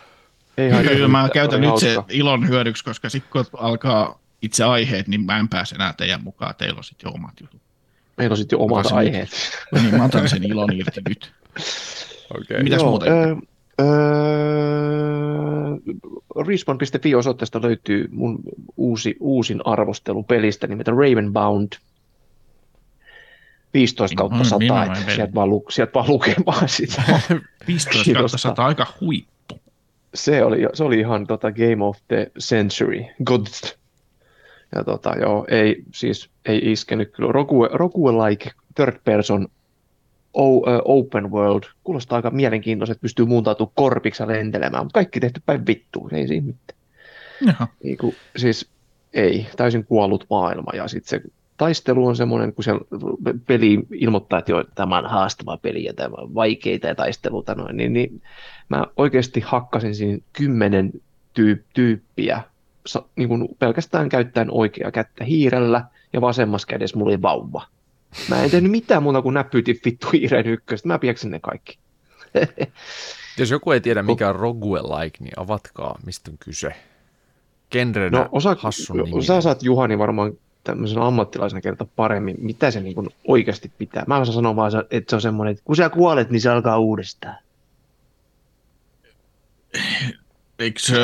Ei 0.58 0.70
haittaa 0.70 0.96
Kyllä 0.96 1.08
mä 1.08 1.30
käytän 1.34 1.60
oli 1.60 1.68
nyt 1.68 1.78
se 1.78 1.96
ilon 2.10 2.48
hyödyksi, 2.48 2.84
koska 2.84 3.10
sitten 3.10 3.32
kun 3.32 3.60
alkaa 3.60 4.20
itse 4.42 4.64
aiheet, 4.64 5.08
niin 5.08 5.26
mä 5.26 5.38
en 5.40 5.50
pääse 5.50 5.76
enää 5.76 5.94
teidän 5.94 6.24
mukaan. 6.24 6.56
Teillä 6.58 6.78
on 6.78 6.84
sitten 6.84 7.10
jo 7.10 7.14
omat 7.14 7.34
jutut. 7.42 7.62
Meillä 8.18 8.34
on 8.34 8.38
sitten 8.38 8.58
jo 8.60 8.64
omat 8.64 8.92
aiheet. 8.92 9.30
Niin 9.72 9.96
mä 9.98 10.06
otan 10.06 10.30
sen 10.30 10.44
ilon 10.44 10.74
irti 10.74 11.02
nyt. 11.10 11.32
Okei. 12.38 12.64
Mitäs 12.64 12.84
muuta? 12.84 13.06
Öö, 13.06 13.36
öö, 13.82 13.88
Respawn.fi 16.48 17.16
osoitteesta 17.16 17.62
löytyy 17.62 18.08
mun 18.12 18.40
uusi, 18.78 19.16
uusin 19.20 19.62
arvostelu 19.66 20.24
pelistä 20.24 20.68
nimeltä 20.68 20.92
Ravenbound. 20.92 21.74
15 23.74 24.16
kautta 24.16 24.36
Minä- 24.38 24.50
100, 24.50 24.60
minä 24.60 24.84
että 24.84 25.00
en 25.00 25.06
peli. 25.06 25.16
sieltä 25.16 25.34
vaan, 25.34 25.50
lu, 25.50 25.66
sieltä 25.70 25.94
vaan 25.94 26.08
lukemaan 26.10 26.70
sitä. 26.80 27.02
15 27.68 27.90
kautta 27.94 28.04
Kiinnostaa. 28.04 28.38
100, 28.38 28.66
aika 28.66 28.88
huippu. 29.02 29.60
Se 30.14 30.44
oli, 30.44 30.60
se 30.74 30.84
oli 30.84 31.00
ihan 31.00 31.28
tota 31.28 31.52
Game 31.52 31.84
of 31.86 31.98
the 32.08 32.32
Century. 32.40 33.06
Good. 33.26 33.46
Ja 34.76 34.84
tota, 34.84 35.16
joo, 35.22 35.46
ei, 35.50 35.84
siis 35.94 36.30
ei 36.46 36.72
iskenyt 36.72 37.12
kyllä. 37.12 37.32
Rogue, 37.32 37.70
Rogue-like 37.74 38.52
third 38.76 38.96
person 39.04 39.48
open 40.86 41.32
world. 41.32 41.64
Kuulostaa 41.84 42.16
aika 42.16 42.30
mielenkiintoista, 42.30 42.92
että 42.92 43.02
pystyy 43.02 43.26
muuntautumaan 43.26 43.74
korpiksi 43.76 44.28
lentelemään, 44.28 44.86
mutta 44.86 44.98
kaikki 44.98 45.20
tehty 45.20 45.42
päin 45.46 45.68
vittuun, 45.68 46.14
ei 46.14 46.28
siinä 46.28 46.46
mitään. 46.46 46.80
Jaha. 47.46 47.68
Niin 47.84 47.98
kuin, 47.98 48.16
siis 48.36 48.70
ei, 49.14 49.48
täysin 49.58 49.86
kuollut 49.86 50.26
maailma 50.30 50.72
ja 50.74 50.88
sitten 50.88 51.10
se 51.10 51.30
taistelu 51.58 52.08
on 52.08 52.16
semmoinen, 52.16 52.54
kun 52.54 52.64
se 52.64 52.72
peli 53.48 53.80
ilmoittaa, 53.92 54.40
että 54.40 54.52
joo, 54.52 54.64
tämä 54.76 54.98
on 54.98 55.06
haastava 55.06 55.58
peli 55.58 55.84
ja 55.84 55.94
tämä 55.94 56.16
on 56.18 56.36
vaikeita 56.36 56.88
ja 56.88 56.96
taisteluta, 56.96 57.56
noin, 57.56 57.78
niin, 57.78 57.94
niin 57.94 58.22
mä 58.70 58.86
oikeasti 58.98 59.40
hakkasin 59.46 59.96
siinä 59.96 60.18
kymmenen 60.34 60.92
tyy- 61.34 61.66
tyyppiä 61.74 62.42
niin 63.16 63.30
kuin 63.30 63.48
pelkästään 63.60 64.10
käyttäen 64.10 64.52
oikeaa 64.52 64.92
kättä 64.92 65.24
hiirellä 65.24 65.86
ja 66.14 66.22
vasemmassa 66.22 66.68
kädessä 66.68 66.98
mulla 66.98 67.10
oli 67.10 67.22
vauva. 67.22 67.66
Mä 68.30 68.44
en 68.44 68.52
tehnyt 68.52 68.72
mitään 68.72 69.04
muuta 69.04 69.22
kuin 69.22 69.34
näppyytin 69.34 69.80
vittu 69.86 70.08
hiiren 70.14 70.48
ykköstä, 70.48 70.88
mä 70.88 71.00
pieksin 71.00 71.32
ne 71.32 71.40
kaikki. 71.40 71.78
Jos 73.38 73.50
joku 73.52 73.72
ei 73.72 73.82
tiedä, 73.82 74.04
mikä 74.04 74.30
on 74.30 74.36
roguelike, 74.36 75.18
niin 75.20 75.34
avatkaa, 75.38 76.00
mistä 76.06 76.32
on 76.32 76.38
kyse. 76.40 76.76
Genrenä 77.72 78.20
No 78.20 78.30
osa, 78.32 78.56
hassun 78.60 78.98
nimi. 78.98 79.24
sä 79.24 79.42
saat 79.42 79.64
Juhani 79.64 79.98
varmaan 79.98 80.34
tämmöisen 80.64 80.98
ammattilaisena 81.02 81.62
kertoa 81.62 81.88
paremmin, 81.96 82.36
mitä 82.40 82.72
se 82.72 82.80
niin 82.82 82.96
kuin 82.96 83.10
oikeasti 83.28 83.72
pitää. 83.78 84.04
Mä 84.08 84.18
osaan 84.18 84.36
sanoa 84.36 84.56
vaan, 84.56 84.72
että 84.92 85.10
se 85.10 85.16
on 85.16 85.22
semmoinen, 85.22 85.52
että 85.52 85.64
kun 85.66 85.76
sä 85.76 85.90
kuolet, 85.90 86.30
niin 86.30 86.42
se 86.42 86.50
alkaa 86.50 86.78
uudestaan. 86.80 87.36
Eikö 90.60 90.80
se, 90.80 90.98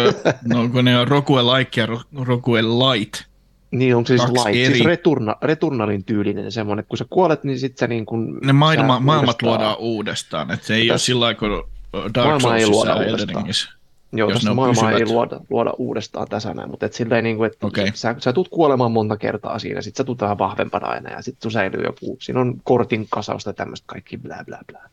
no 0.46 0.70
kun 0.70 0.86
ne 0.86 1.00
on 1.00 1.08
Rogue 1.08 1.41
Like 1.41 1.82
ja 1.82 1.88
Ro- 1.88 2.24
Rogue 2.26 2.62
Light, 2.62 3.24
Niin 3.71 3.95
onko 3.95 4.08
se 4.08 4.17
siis 4.17 4.30
light, 4.32 4.47
eri- 4.47 4.65
siis 4.75 4.86
returna, 4.86 5.36
returnalin 5.41 6.03
tyylinen 6.03 6.51
semmoinen, 6.51 6.80
että 6.80 6.89
kun 6.89 6.97
sä 6.97 7.06
kuolet, 7.10 7.43
niin 7.43 7.60
sit 7.60 7.77
sä 7.77 7.88
niin 7.88 8.06
kuin... 8.06 8.39
ne 8.43 8.53
maailma, 8.53 8.93
sä 8.93 8.99
maailmat 8.99 9.36
uudestaan- 9.36 9.47
luodaan 9.49 9.75
uudestaan. 9.80 10.51
Et 10.51 10.63
se 10.63 10.75
ei 10.75 10.82
ole 10.82 10.93
Tässä- 10.93 11.06
sillä 11.06 11.19
lailla 11.25 11.39
kuin 11.39 11.63
Dark 12.15 12.34
ei 12.34 12.39
Soulsissa 12.41 12.71
luoda 12.71 12.91
ja 12.91 13.03
Elden 13.06 13.38
uudestaan. 13.38 13.77
Joo, 14.13 14.30
jos 14.30 14.39
tässä 14.39 14.53
maailmaa 14.53 14.91
ei 14.91 14.93
pysyvät. 14.93 15.12
luoda, 15.12 15.39
luoda 15.49 15.73
uudestaan 15.77 16.27
tässä 16.27 16.53
näin, 16.53 16.69
mutta 16.69 16.86
et 16.86 16.93
silleen 16.93 17.23
niin 17.23 17.38
kuin, 17.38 17.51
että 17.51 17.67
Okei. 17.67 17.91
sä, 17.93 18.15
sä 18.19 18.34
tulet 18.34 18.49
kuolemaan 18.49 18.91
monta 18.91 19.17
kertaa 19.17 19.60
siinä, 19.60 19.82
sit 19.82 19.95
sä 19.95 20.03
tulet 20.03 20.21
vähän 20.21 20.38
vahvempana 20.38 20.88
aina 20.88 21.10
ja 21.12 21.21
sit 21.21 21.36
sun 21.41 21.51
säilyy 21.51 21.84
joku, 21.84 22.17
siinä 22.21 22.41
on 22.41 22.56
kortin 22.63 23.08
kasausta 23.10 23.49
ja 23.49 23.53
tämmöistä 23.53 23.84
kaikki 23.88 24.17
blää 24.17 24.43
blää 24.45 24.62
blää. 24.71 24.89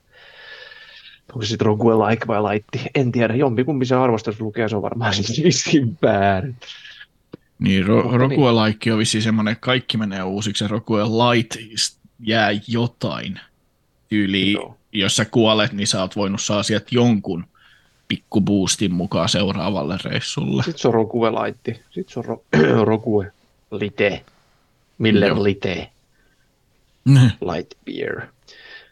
Onko 1.32 1.42
se 1.42 1.48
sitten 1.48 1.66
Rogue 1.66 1.94
Like 1.94 2.26
vai 2.26 2.42
Light? 2.42 2.68
En 2.94 3.12
tiedä, 3.12 3.34
jompikumpi 3.34 3.84
se 3.86 3.94
arvostelussa 3.94 4.44
lukee, 4.44 4.68
se 4.68 4.76
on 4.76 4.82
varmaan 4.82 5.14
siis 5.22 5.64
väärin. 6.02 6.56
Niin, 7.64 7.86
ro- 7.86 8.02
Mutta 8.02 8.16
Rogue 8.18 8.52
Like 8.52 8.92
on 8.92 8.98
vissiin 8.98 9.22
semmoinen, 9.22 9.52
että 9.52 9.60
kaikki 9.64 9.96
menee 9.96 10.22
uusiksi 10.22 10.64
ja 10.64 10.68
Rogue 10.68 11.02
Light 11.02 11.56
jää 12.20 12.50
jotain 12.68 13.40
tyyliin. 14.08 14.52
Joo. 14.52 14.76
Jos 14.92 15.16
sä 15.16 15.24
kuolet, 15.24 15.72
niin 15.72 15.86
sä 15.86 16.00
oot 16.00 16.16
voinut 16.16 16.40
saa 16.40 16.62
sieltä 16.62 16.86
jonkun 16.90 17.44
pikku 18.08 18.40
boostin 18.40 18.94
mukaan 18.94 19.28
seuraavalle 19.28 19.98
reissulle. 20.04 20.62
Sitten 20.62 20.78
se 20.78 20.88
on 20.88 20.94
Rogue 20.94 21.30
Light, 21.30 21.60
sitten 21.90 22.12
se 22.14 22.20
on 22.20 22.24
ro- 22.24 22.44
Rogue 22.90 23.32
Lite, 23.70 24.24
Miller 24.98 25.28
Joo. 25.28 25.44
Lite. 25.44 25.90
Light 27.52 27.70
Beer. 27.84 28.20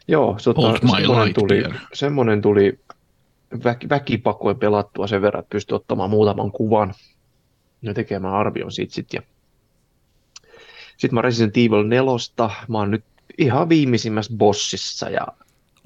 Joo, 0.07 0.37
tota, 0.43 0.79
semmoinen, 0.87 1.33
tuli, 1.33 1.47
beer. 1.47 1.73
semmoinen 1.93 2.41
tuli 2.41 2.79
väki, 3.63 3.89
väkipakoin 3.89 4.57
pelattua 4.59 5.07
sen 5.07 5.21
verran, 5.21 5.39
että 5.39 5.49
pystyi 5.49 5.75
ottamaan 5.75 6.09
muutaman 6.09 6.51
kuvan 6.51 6.93
ja 7.83 7.93
tekemään 7.93 8.33
arvion 8.33 8.71
siitä 8.71 8.93
sitten. 8.93 9.17
Ja... 9.17 9.33
Sitten 10.97 11.15
mä 11.15 11.21
Resident 11.21 11.57
Evil 11.57 11.83
4, 11.83 12.11
mä 12.67 12.77
oon 12.77 12.91
nyt 12.91 13.03
ihan 13.37 13.69
viimeisimmässä 13.69 14.33
bossissa 14.37 15.09
ja 15.09 15.27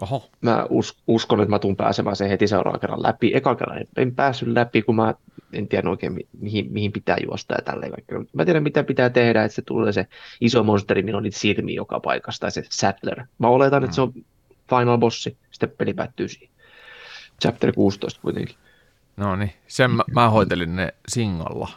Oho, 0.01 0.29
mä 0.41 0.65
us, 0.69 0.97
uskon, 1.07 1.41
että 1.41 1.49
mä 1.49 1.59
tuun 1.59 1.75
pääsemään 1.75 2.15
sen 2.15 2.29
heti 2.29 2.47
seuraavan 2.47 2.79
kerran 2.79 3.03
läpi. 3.03 3.31
Eka 3.35 3.55
kerran 3.55 3.77
en, 3.77 3.87
en 3.97 4.15
päässyt 4.15 4.49
läpi, 4.49 4.81
kun 4.81 4.95
mä 4.95 5.13
en 5.53 5.67
tiedä 5.67 5.89
oikein 5.89 6.13
mi- 6.13 6.27
mihin, 6.39 6.71
mihin 6.71 6.91
pitää 6.91 7.17
juosta 7.25 7.53
ja 7.53 7.61
tälleen. 7.61 7.93
Mä 8.33 8.45
tiedän, 8.45 8.63
mitä 8.63 8.83
pitää 8.83 9.09
tehdä, 9.09 9.43
että 9.43 9.55
se 9.55 9.61
tulee 9.61 9.91
se 9.91 10.07
iso 10.41 10.63
monsteri, 10.63 11.03
millä 11.03 11.17
on 11.17 11.23
niitä 11.23 11.39
silmiä 11.39 11.75
joka 11.75 11.99
paikassa, 11.99 12.39
tai 12.39 12.51
se 12.51 12.63
Sattler. 12.69 13.23
Mä 13.39 13.47
oletan, 13.47 13.83
että 13.83 13.95
se 13.95 14.01
on 14.01 14.13
final 14.69 14.97
bossi, 14.97 15.37
sitten 15.51 15.69
peli 15.77 15.93
päättyy 15.93 16.27
siihen. 16.27 16.49
Chapter 17.41 17.71
16 17.73 18.21
kuitenkin. 18.21 18.55
no 19.17 19.35
niin. 19.35 19.53
Sen 19.67 19.91
mä, 19.91 20.03
mä 20.11 20.29
hoitelin 20.29 20.75
ne 20.75 20.93
singolla. 21.07 21.69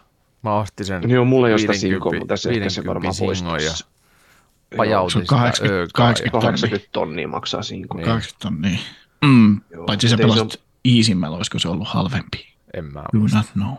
Mä 0.42 0.54
ostin 0.54 0.86
sen 0.86 1.00
Niin 1.00 1.18
on 1.20 1.26
mulla 1.26 1.48
ei 1.48 1.52
ole 1.52 1.58
sitä 1.58 1.72
50 1.72 1.94
sinkoa, 1.94 2.18
mutta 2.18 2.36
se 2.36 2.50
ehkä 2.50 2.70
se 2.70 2.82
50 2.82 2.88
varmaan 2.94 3.14
singon 3.14 3.62
ja 3.62 3.68
poistuu. 3.70 3.90
Se 4.70 4.76
pajautin 4.76 5.04
on 5.16 5.22
sitä 5.22 5.26
80 5.34 5.74
öökaa. 5.78 6.06
80 6.06 6.46
80 6.46 6.88
tonnia 6.92 7.28
maksaa 7.28 7.62
sinko. 7.62 7.96
Niin. 7.96 8.06
80 8.06 8.38
tonnia. 8.42 8.78
Mm. 9.24 9.60
Joo, 9.70 9.84
Paitsi 9.86 10.08
se 10.08 10.14
mutta 10.16 10.22
ei 10.26 10.30
se 10.30 10.40
pelasit 10.40 10.62
Easymällä, 10.84 11.36
olisiko 11.36 11.58
se 11.58 11.68
ollut 11.68 11.88
halvempi? 11.88 12.54
En 12.74 12.84
mä 12.84 13.00
Do 13.12 13.18
muista. 13.18 13.36
not 13.38 13.46
know. 13.52 13.74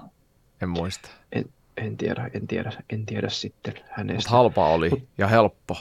En 0.61 0.69
muista. 0.69 1.09
En 1.77 1.97
tiedä, 1.97 2.29
en 2.33 2.47
tiedä, 2.47 2.71
en 2.89 3.05
tiedä 3.05 3.29
sitten 3.29 3.73
Mutta 3.73 3.91
hänestä. 3.95 4.29
halpa 4.29 4.67
oli 4.67 4.89
ja 5.17 5.27
helppo. 5.27 5.77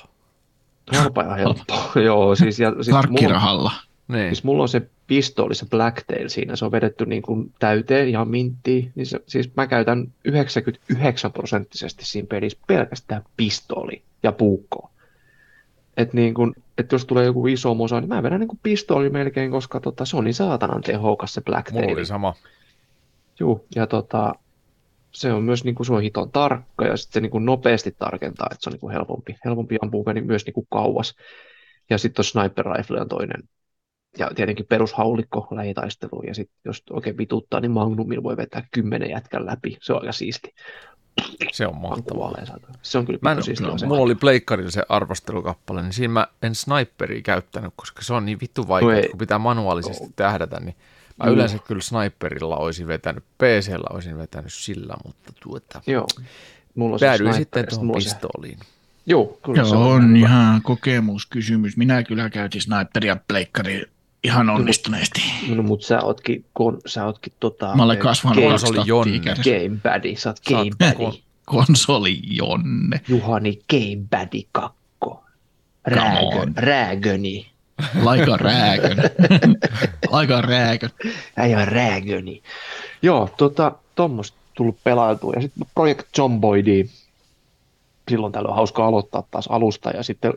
Halpa 0.97 1.23
ja 1.23 1.35
helppo. 1.35 1.75
Joo, 2.07 2.35
siis, 2.35 2.59
ja, 2.59 2.71
siis 2.75 2.87
mulla, 2.88 2.99
on- 2.99 3.05
Karkkirahalla. 3.05 3.73
Niin. 4.11 4.29
Siis 4.29 4.44
mulla 4.44 4.62
on 4.62 4.68
se 4.68 4.83
pistooli, 5.07 5.55
se 5.55 5.66
Blacktail 5.66 6.29
siinä, 6.29 6.57
se 6.57 6.64
on 6.64 6.73
vedetty 6.73 7.07
niin 7.07 7.23
kuin 7.23 7.53
täyteen 7.59 8.09
ihan 8.09 8.29
minttiin, 8.29 8.92
niin 8.94 9.07
se, 9.07 9.20
siis 9.27 9.57
mä 9.57 9.66
käytän 9.66 10.12
99 10.25 11.33
prosenttisesti 11.33 12.05
siinä 12.05 12.27
pelissä 12.27 12.59
pelkästään 12.66 13.23
pistooli 13.37 14.03
ja 14.23 14.33
puukkoa. 14.33 14.90
Et 15.96 16.12
niin 16.12 16.35
kuin, 16.35 16.55
et 16.79 16.92
jos 16.92 17.05
tulee 17.05 17.25
joku 17.25 17.46
iso 17.46 17.75
mosa, 17.75 18.01
niin 18.01 18.09
mä 18.09 18.23
vedän 18.23 18.40
niin 18.40 18.49
kuin 18.49 18.61
pistooli 18.62 19.11
melkein, 19.11 19.51
koska 19.51 19.81
tota, 19.81 20.05
se 20.05 20.16
on 20.16 20.25
niin 20.25 20.35
saatanan 20.35 20.83
tehokas 20.83 21.35
se 21.35 21.40
Mulla 21.40 21.57
Blacktail. 21.57 21.92
oli 21.92 22.07
sama. 22.07 22.35
Juu, 23.40 23.66
ja 23.75 23.87
tota, 23.87 24.35
se 25.12 25.33
on 25.33 25.42
myös 25.42 25.64
niin 25.64 25.75
kuin, 25.75 25.87
se 25.87 25.92
on 25.92 26.03
hiton 26.03 26.31
tarkka 26.31 26.87
ja 26.87 26.96
sitten 26.96 27.12
se 27.12 27.20
niin 27.20 27.31
kuin 27.31 27.44
nopeasti 27.44 27.94
tarkentaa, 27.99 28.49
että 28.53 28.64
se 28.64 28.70
on 28.70 28.73
niin 28.73 28.81
kuin 28.81 28.92
helpompi, 28.92 29.37
helpompi 29.44 29.79
ampua 29.83 30.12
niin 30.12 30.27
myös 30.27 30.46
niin 30.46 30.55
kuin 30.55 30.66
kauas. 30.70 31.14
Ja 31.90 31.99
sitten 31.99 32.20
on 32.20 32.25
sniper 32.25 32.66
rifle 32.66 33.01
on 33.01 33.09
toinen 33.09 33.42
ja 34.18 34.31
tietenkin 34.35 34.66
perushaulikko 34.66 35.49
lähitaistelu, 35.51 36.23
ja 36.27 36.35
sitten 36.35 36.57
jos 36.64 36.83
oikein 36.90 37.18
vituttaa, 37.18 37.61
niin 37.61 37.70
Magnumilla 37.70 38.23
voi 38.23 38.37
vetää 38.37 38.68
kymmenen 38.70 39.11
jätkän 39.11 39.46
läpi. 39.46 39.79
Se 39.81 39.92
on 39.92 40.01
aika 40.01 40.12
siisti. 40.12 40.55
Se 41.53 41.66
on 41.66 41.77
mahtavaa. 41.77 42.33
Se 42.83 42.99
on 42.99 43.07
kyllä 43.07 43.18
mä 43.23 43.33
en, 43.33 43.42
siistiä. 43.42 43.66
No, 43.66 43.77
mulla 43.87 44.03
oli 44.03 44.14
pleikkarilla 44.14 44.70
se 44.70 44.83
arvostelukappale, 44.88 45.83
niin 45.83 45.92
siinä 45.92 46.12
mä 46.12 46.27
en 46.42 46.55
sniperia 46.55 47.23
käyttänyt, 47.23 47.73
koska 47.77 48.03
se 48.03 48.14
on 48.14 48.27
niin 48.27 48.40
vittu 48.40 48.68
vaikea, 48.68 49.03
no 49.03 49.09
kun 49.11 49.18
pitää 49.18 49.38
manuaalisesti 49.38 50.05
oh. 50.05 50.12
tähdätä, 50.16 50.61
niin 50.61 50.77
mä 51.16 51.27
mm. 51.27 51.33
yleensä 51.33 51.59
kyllä 51.59 51.83
sniperilla 51.83 52.57
olisin 52.57 52.87
vetänyt, 52.87 53.25
PCllä 53.38 53.87
olisin 53.90 54.18
vetänyt 54.18 54.53
sillä, 54.53 54.94
mutta 55.05 55.33
tuota, 55.42 55.81
Joo. 55.87 56.07
Mulla 56.75 56.99
päädyin 57.01 57.35
sitten 57.35 57.66
tuohon 57.68 57.92
pistooliin. 57.92 58.59
Se... 58.59 58.64
Joo, 59.07 59.38
kyllä 59.44 59.59
Joo, 59.59 59.68
se 59.68 59.77
on, 59.77 59.83
on 59.83 60.16
ihan 60.16 60.62
kokemuskysymys. 60.62 61.77
Minä 61.77 62.03
kyllä 62.03 62.31
käytin 62.31 62.61
sniperia 62.61 63.16
pleikkari 63.29 63.85
ihan 64.25 64.51
onnistuneesti. 64.51 65.21
No, 65.49 65.55
no 65.55 65.63
mutta 65.63 65.87
sä 65.87 66.01
ootkin, 66.01 66.45
kun, 66.55 66.81
sä 66.87 67.07
ootkin 67.07 67.33
tota... 67.41 67.77
Mä 67.77 67.83
olen 67.83 67.99
kasvanut 67.99 68.37
game, 68.37 68.49
konsoli 68.49 68.87
Jonne. 68.87 69.19
Game 69.19 69.79
Baddy, 69.83 70.17
sä 70.17 70.31
oot 70.31 70.41
Game 70.49 70.71
Baddy. 70.79 71.19
konsoli 71.47 72.19
Jonne. 72.23 73.01
Juhani 73.09 73.59
Game 73.71 74.07
Baddy 74.11 74.41
kakko. 74.53 75.25
Räägön, 75.87 76.55
räägöni. 76.57 77.51
Laika 78.03 78.37
räägön. 78.37 78.97
Laika 80.11 80.41
räägön. 80.41 80.91
Äijä 81.37 81.65
räägöni. 81.65 82.43
Joo, 83.03 83.29
tota, 83.37 83.73
tuommoista 83.95 84.37
tullut 84.55 84.85
pelailtua. 84.85 85.33
Ja 85.35 85.41
sitten 85.41 85.67
Project 85.75 86.07
Zomboidi, 86.17 86.87
silloin 88.11 88.33
tällöin 88.33 88.55
hauska 88.55 88.87
aloittaa 88.87 89.25
taas 89.31 89.47
alusta 89.47 89.91
ja 89.91 90.03
sitten 90.03 90.33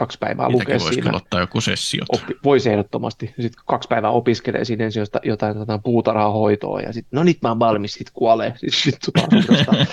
kaksi 0.00 0.18
päivää 0.18 0.48
Niitäkin 0.48 0.74
lukee 0.74 0.92
siinä. 0.92 1.16
ottaa 1.16 1.40
joku 1.40 1.60
sessio. 1.60 2.04
Oppi, 2.08 2.34
voisi 2.44 2.70
ehdottomasti. 2.70 3.26
Sitten 3.26 3.62
kaksi 3.66 3.88
päivää 3.88 4.10
opiskelee 4.10 4.64
siinä 4.64 4.84
ensin 4.84 5.00
jotain, 5.00 5.28
jotain, 5.28 5.58
jotain 5.58 5.82
puutarhahoitoa 5.82 6.80
ja 6.80 6.92
sitten, 6.92 7.16
no 7.16 7.24
nyt 7.24 7.38
mä 7.42 7.48
oon 7.48 7.58
valmis, 7.58 7.92
sitten 7.92 8.14
kuolee. 8.14 8.54
Sitten 8.68 9.12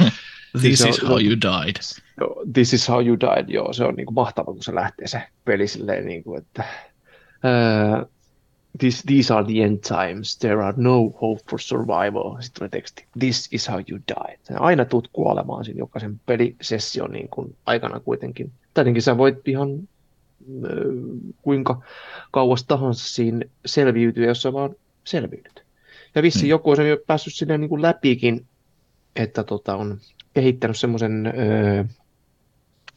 This 0.62 0.82
is 0.82 1.02
how 1.08 1.20
you 1.22 1.36
died. 1.42 1.76
This 2.54 2.74
is 2.74 2.90
how 2.90 3.08
you 3.08 3.18
died, 3.20 3.50
joo. 3.50 3.74
Se 3.74 3.84
on 3.84 3.96
niin 3.96 4.06
kuin 4.06 4.16
mahtava, 4.16 4.54
kun 4.54 4.64
se 4.64 4.76
lähtee 4.76 5.08
se 5.08 5.22
peli 5.46 5.68
silleen, 5.68 6.06
niin 6.06 6.24
kuin, 6.24 6.42
että 6.42 6.64
uh, 7.44 8.10
this, 8.80 9.04
these 9.04 9.34
are 9.34 9.46
the 9.46 9.64
end 9.64 9.80
times, 9.80 10.38
there 10.38 10.64
are 10.64 10.74
no 10.78 11.10
hope 11.22 11.42
for 11.50 11.60
survival. 11.60 12.42
Sitten 12.42 12.60
tulee 12.60 12.70
teksti, 12.70 13.06
this 13.20 13.48
is 13.52 13.70
how 13.70 13.80
you 13.90 14.00
die. 14.08 14.58
Aina 14.60 14.86
tuut 14.86 15.10
kuolemaan 15.14 15.66
siinä 15.66 15.80
jokaisen 15.80 16.20
pelisession 16.26 17.12
niin 17.12 17.30
kuin 17.30 17.56
aikana 17.66 18.00
kuitenkin. 18.00 18.52
Tietenkin 18.74 19.02
sä 19.02 19.18
voit 19.18 19.48
ihan 19.48 19.70
kuinka 21.42 21.82
kauas 22.32 22.64
tahansa 22.64 23.08
siinä 23.08 23.46
selviytyä, 23.66 24.26
jos 24.26 24.42
sä 24.42 24.54
vaan 24.54 24.76
selviydyt. 25.04 25.64
Ja 26.16 26.24
vissi 26.24 26.42
hmm. 26.42 26.50
joku 26.50 26.70
on 26.70 26.90
jo 26.90 26.98
päässyt 27.08 27.34
sinne 27.34 27.58
niin 27.58 27.70
kuin 27.70 27.82
läpikin, 27.82 28.46
että 29.16 29.44
tota, 29.44 29.76
on 29.76 30.00
kehittänyt 30.34 30.78
semmoisen 30.78 31.34
öö, 31.38 31.84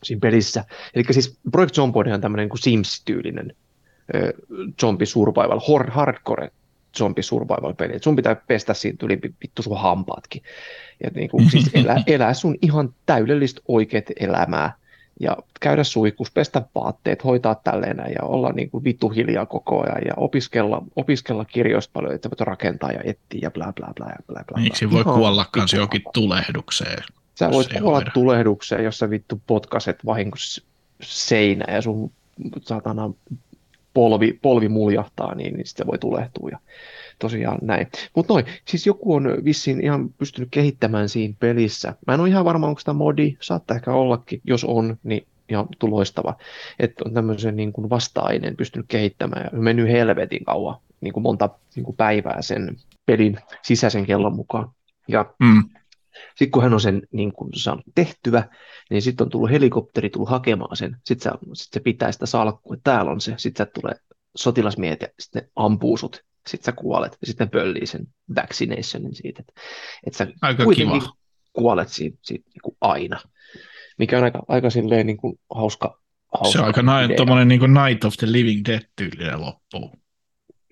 siinä 0.02 0.20
pelissä. 0.20 0.64
Eli 0.94 1.04
siis 1.10 1.38
Project 1.52 1.74
Zomboid 1.74 2.06
on 2.06 2.20
tämmöinen 2.20 2.48
niin 2.48 2.62
Sims-tyylinen 2.62 3.56
zombie 4.80 5.06
survival, 5.06 5.60
hardcore 5.88 6.50
zombie 6.98 7.22
survival 7.22 7.74
peli. 7.74 7.96
Et 7.96 8.02
sun 8.02 8.16
pitää 8.16 8.34
pestä 8.34 8.74
siitä 8.74 9.06
yli 9.06 9.18
vittu 9.42 9.62
sun 9.62 9.80
hampaatkin. 9.80 10.42
Ja 11.02 11.10
niin 11.14 11.30
kuin, 11.30 11.50
siis 11.50 11.70
elää, 11.74 12.02
elää 12.06 12.34
sun 12.34 12.56
ihan 12.62 12.94
täydellistä 13.06 13.60
oikeat 13.68 14.04
elämää 14.20 14.72
ja 15.20 15.36
käydä 15.60 15.84
suihkus, 15.84 16.30
pestä 16.30 16.62
vaatteet, 16.74 17.24
hoitaa 17.24 17.54
tälleen 17.54 17.96
ja 17.96 18.22
olla 18.22 18.52
niin 18.52 18.70
kuin 18.70 18.84
vittu 18.84 19.08
hiljaa 19.08 19.46
koko 19.46 19.82
ajan 19.82 20.02
ja 20.06 20.14
opiskella, 20.16 20.82
opiskella 20.96 21.44
kirjoista 21.44 21.92
paljon, 21.92 22.14
että 22.14 22.30
voit 22.30 22.40
rakentaa 22.40 22.92
ja 22.92 23.00
etsiä 23.04 23.40
ja 23.42 23.50
bla 23.50 23.72
bla 23.76 23.92
bla 23.96 24.06
ja 24.06 24.16
bla 24.26 24.44
bla. 24.48 24.62
Miksi 24.62 24.90
voi 24.90 25.04
kuolla 25.04 25.46
kanssa 25.52 25.76
johonkin 25.76 26.02
tulehdukseen? 26.14 27.04
Sä 27.34 27.50
voit 27.50 27.68
kuolla 27.72 27.98
hoida. 27.98 28.10
tulehdukseen, 28.14 28.84
jos 28.84 28.98
sä 28.98 29.10
vittu 29.10 29.40
potkaset 29.46 30.06
vahingossa 30.06 30.62
seinä 31.02 31.74
ja 31.74 31.82
sun 31.82 32.10
saatana 32.62 33.10
polvi, 33.94 34.38
polvi 34.42 34.68
muljahtaa, 34.68 35.34
niin, 35.34 35.54
niin 35.54 35.66
sitten 35.66 35.86
voi 35.86 35.98
tulehtua 35.98 36.48
ja 36.50 36.58
tosiaan 37.20 37.58
näin. 37.62 37.86
Mutta 38.16 38.34
noin, 38.34 38.44
siis 38.68 38.86
joku 38.86 39.14
on 39.14 39.24
vissiin 39.44 39.84
ihan 39.84 40.10
pystynyt 40.18 40.48
kehittämään 40.50 41.08
siinä 41.08 41.34
pelissä. 41.40 41.94
Mä 42.06 42.14
en 42.14 42.20
ole 42.20 42.28
ihan 42.28 42.44
varma, 42.44 42.66
onko 42.66 42.80
tämä 42.84 42.98
modi, 42.98 43.36
saattaa 43.40 43.76
ehkä 43.76 43.92
ollakin, 43.92 44.40
jos 44.44 44.64
on, 44.64 44.96
niin 45.02 45.26
ihan 45.48 45.68
tuloistava, 45.78 46.36
että 46.78 47.04
on 47.06 47.14
tämmöisen 47.14 47.56
niin 47.56 47.72
kuin 47.72 47.90
vasta-aineen 47.90 48.56
pystynyt 48.56 48.86
kehittämään 48.88 49.50
ja 49.52 49.58
mennyt 49.58 49.88
helvetin 49.88 50.44
kauan, 50.44 50.76
niin 51.00 51.12
kuin 51.12 51.22
monta 51.22 51.48
niin 51.76 51.84
kuin 51.84 51.96
päivää 51.96 52.42
sen 52.42 52.76
pelin 53.06 53.38
sisäisen 53.62 54.06
kellon 54.06 54.36
mukaan. 54.36 54.70
Ja 55.08 55.34
mm. 55.38 55.62
Sitten 56.28 56.50
kun 56.50 56.62
hän 56.62 56.74
on 56.74 56.80
sen 56.80 57.02
niin 57.12 57.32
kun 57.32 57.48
saanut 57.54 57.84
tehtyä, 57.94 58.44
niin 58.90 59.02
sitten 59.02 59.24
on 59.24 59.30
tullut 59.30 59.50
helikopteri 59.50 60.10
tullut 60.10 60.28
hakemaan 60.28 60.76
sen. 60.76 60.96
Sitten 61.04 61.32
sit 61.52 61.72
se 61.72 61.80
pitää 61.80 62.12
sitä 62.12 62.26
salkkua, 62.26 62.76
täällä 62.84 63.10
on 63.10 63.20
se. 63.20 63.34
Sitten 63.36 63.66
tulee 63.74 63.94
sotilasmiehet 64.36 65.02
ja 65.02 65.08
sitten 65.18 65.48
ampuu 65.56 65.96
sut. 65.96 66.24
Sitten 66.46 66.64
sä 66.64 66.72
kuolet 66.72 67.18
ja 67.20 67.26
sitten 67.26 67.50
pöllii 67.50 67.86
sen 67.86 68.06
vaccinationin 68.36 69.14
siitä. 69.14 69.40
Että, 69.40 69.52
että 70.06 70.18
sä 70.18 70.26
aika 70.42 70.64
kiva. 70.74 71.12
kuolet 71.52 71.88
siitä, 71.88 72.18
siitä 72.22 72.50
niin 72.50 72.62
kuin 72.62 72.76
aina. 72.80 73.20
Mikä 73.98 74.18
on 74.18 74.24
aika, 74.24 74.42
aika 74.48 74.70
silleen 74.70 75.06
niin 75.06 75.16
kuin 75.16 75.40
hauska, 75.54 76.00
hauska 76.34 76.52
Se 76.52 76.58
on 76.58 76.64
aika 76.64 76.82
na- 76.82 77.08
tuommoinen 77.16 77.48
niin 77.48 77.60
kuin 77.60 77.74
Night 77.74 78.04
of 78.04 78.16
the 78.16 78.32
Living 78.32 78.62
Dead 78.68 78.82
tyylinen 78.96 79.40
loppu. 79.40 79.92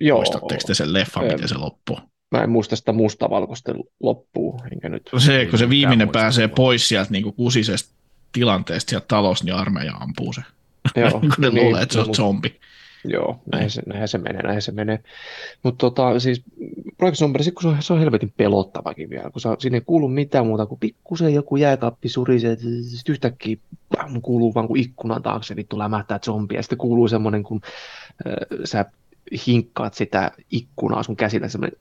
Joo. 0.01 0.19
Muistatteko 0.19 0.61
te 0.67 0.75
sen 0.75 0.93
leffan, 0.93 1.25
miten 1.25 1.49
se 1.49 1.59
loppuu? 1.59 1.99
mä 2.31 2.43
en 2.43 2.51
muista 2.51 2.77
sitä 2.77 2.93
mustavalkoista 2.93 3.73
loppuu. 4.01 4.61
Enkä 4.73 4.89
nyt 4.89 5.11
no 5.13 5.21
se, 5.21 5.47
kun 5.47 5.59
se 5.59 5.69
viimeinen 5.69 6.09
pääsee 6.09 6.49
pois 6.49 6.89
sieltä 6.89 7.11
niin 7.11 7.23
kuin 7.23 7.35
kusisesta 7.35 7.95
tilanteesta 8.33 8.91
sieltä 8.91 9.07
talosta, 9.07 9.45
niin 9.45 9.55
armeija 9.55 9.95
ampuu 9.95 10.33
se. 10.33 10.41
Joo, 10.97 11.11
kun 11.21 11.33
ne 11.39 11.51
niin, 11.51 11.65
luulee, 11.65 11.83
että 11.83 11.93
se 11.93 12.01
on 12.01 12.15
zombi. 12.15 12.61
Joo, 13.05 13.41
näin 13.53 13.71
se, 13.71 13.83
näin 13.87 14.09
se 14.09 14.19
menee, 14.19 14.43
näin 14.43 14.63
se 14.63 14.73
menee. 14.73 14.99
Mutta 15.63 15.79
tota, 15.79 16.21
siis 16.21 16.43
Project 16.99 17.19
Zombies, 17.19 17.51
kun 17.55 17.63
se 17.63 17.69
on, 17.69 17.83
se 17.83 17.93
on 17.93 17.99
helvetin 17.99 18.33
pelottavakin 18.37 19.11
vielä, 19.11 19.31
kun 19.31 19.43
sinne 19.59 19.79
ei 19.79 19.83
kuulu 19.87 20.09
mitään 20.09 20.47
muuta 20.47 20.67
kuin 20.67 20.81
pikkusen 20.81 21.35
joku 21.35 21.57
jääkaappi 21.57 22.09
surisee, 22.09 22.53
että 22.53 22.67
yhtäkkiä 23.09 23.57
kuuluu 24.23 24.55
vaan 24.55 24.67
kuin 24.67 24.81
ikkunan 24.81 25.23
taakse 25.23 25.57
vittu 25.57 25.79
lämähtää 25.79 26.19
zombia, 26.19 26.59
ja 26.59 26.63
sitten 26.63 26.79
kuuluu 26.79 27.09
semmoinen, 27.09 27.43
kun 27.43 27.61
äh, 28.27 28.59
sä 28.65 28.85
hinkkaat 29.47 29.95
sitä 29.95 30.31
ikkunaa 30.51 31.03
sun 31.03 31.17
käsillä 31.17 31.49
semmoinen, 31.49 31.79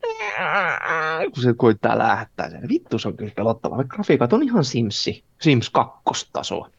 kun 1.34 1.43
se 1.43 1.53
koittaa 1.58 1.97
lähtää 1.97 2.49
sen. 2.49 2.69
Vittu, 2.69 2.99
se 2.99 3.08
on 3.08 3.17
kyllä 3.17 3.32
pelottava. 3.36 3.84
Grafiikat 3.84 4.34
on 4.34 4.43
ihan 4.43 4.65
Simsi, 4.65 5.23
Sims 5.41 5.69
2 5.69 6.30
tasoa. 6.34 6.69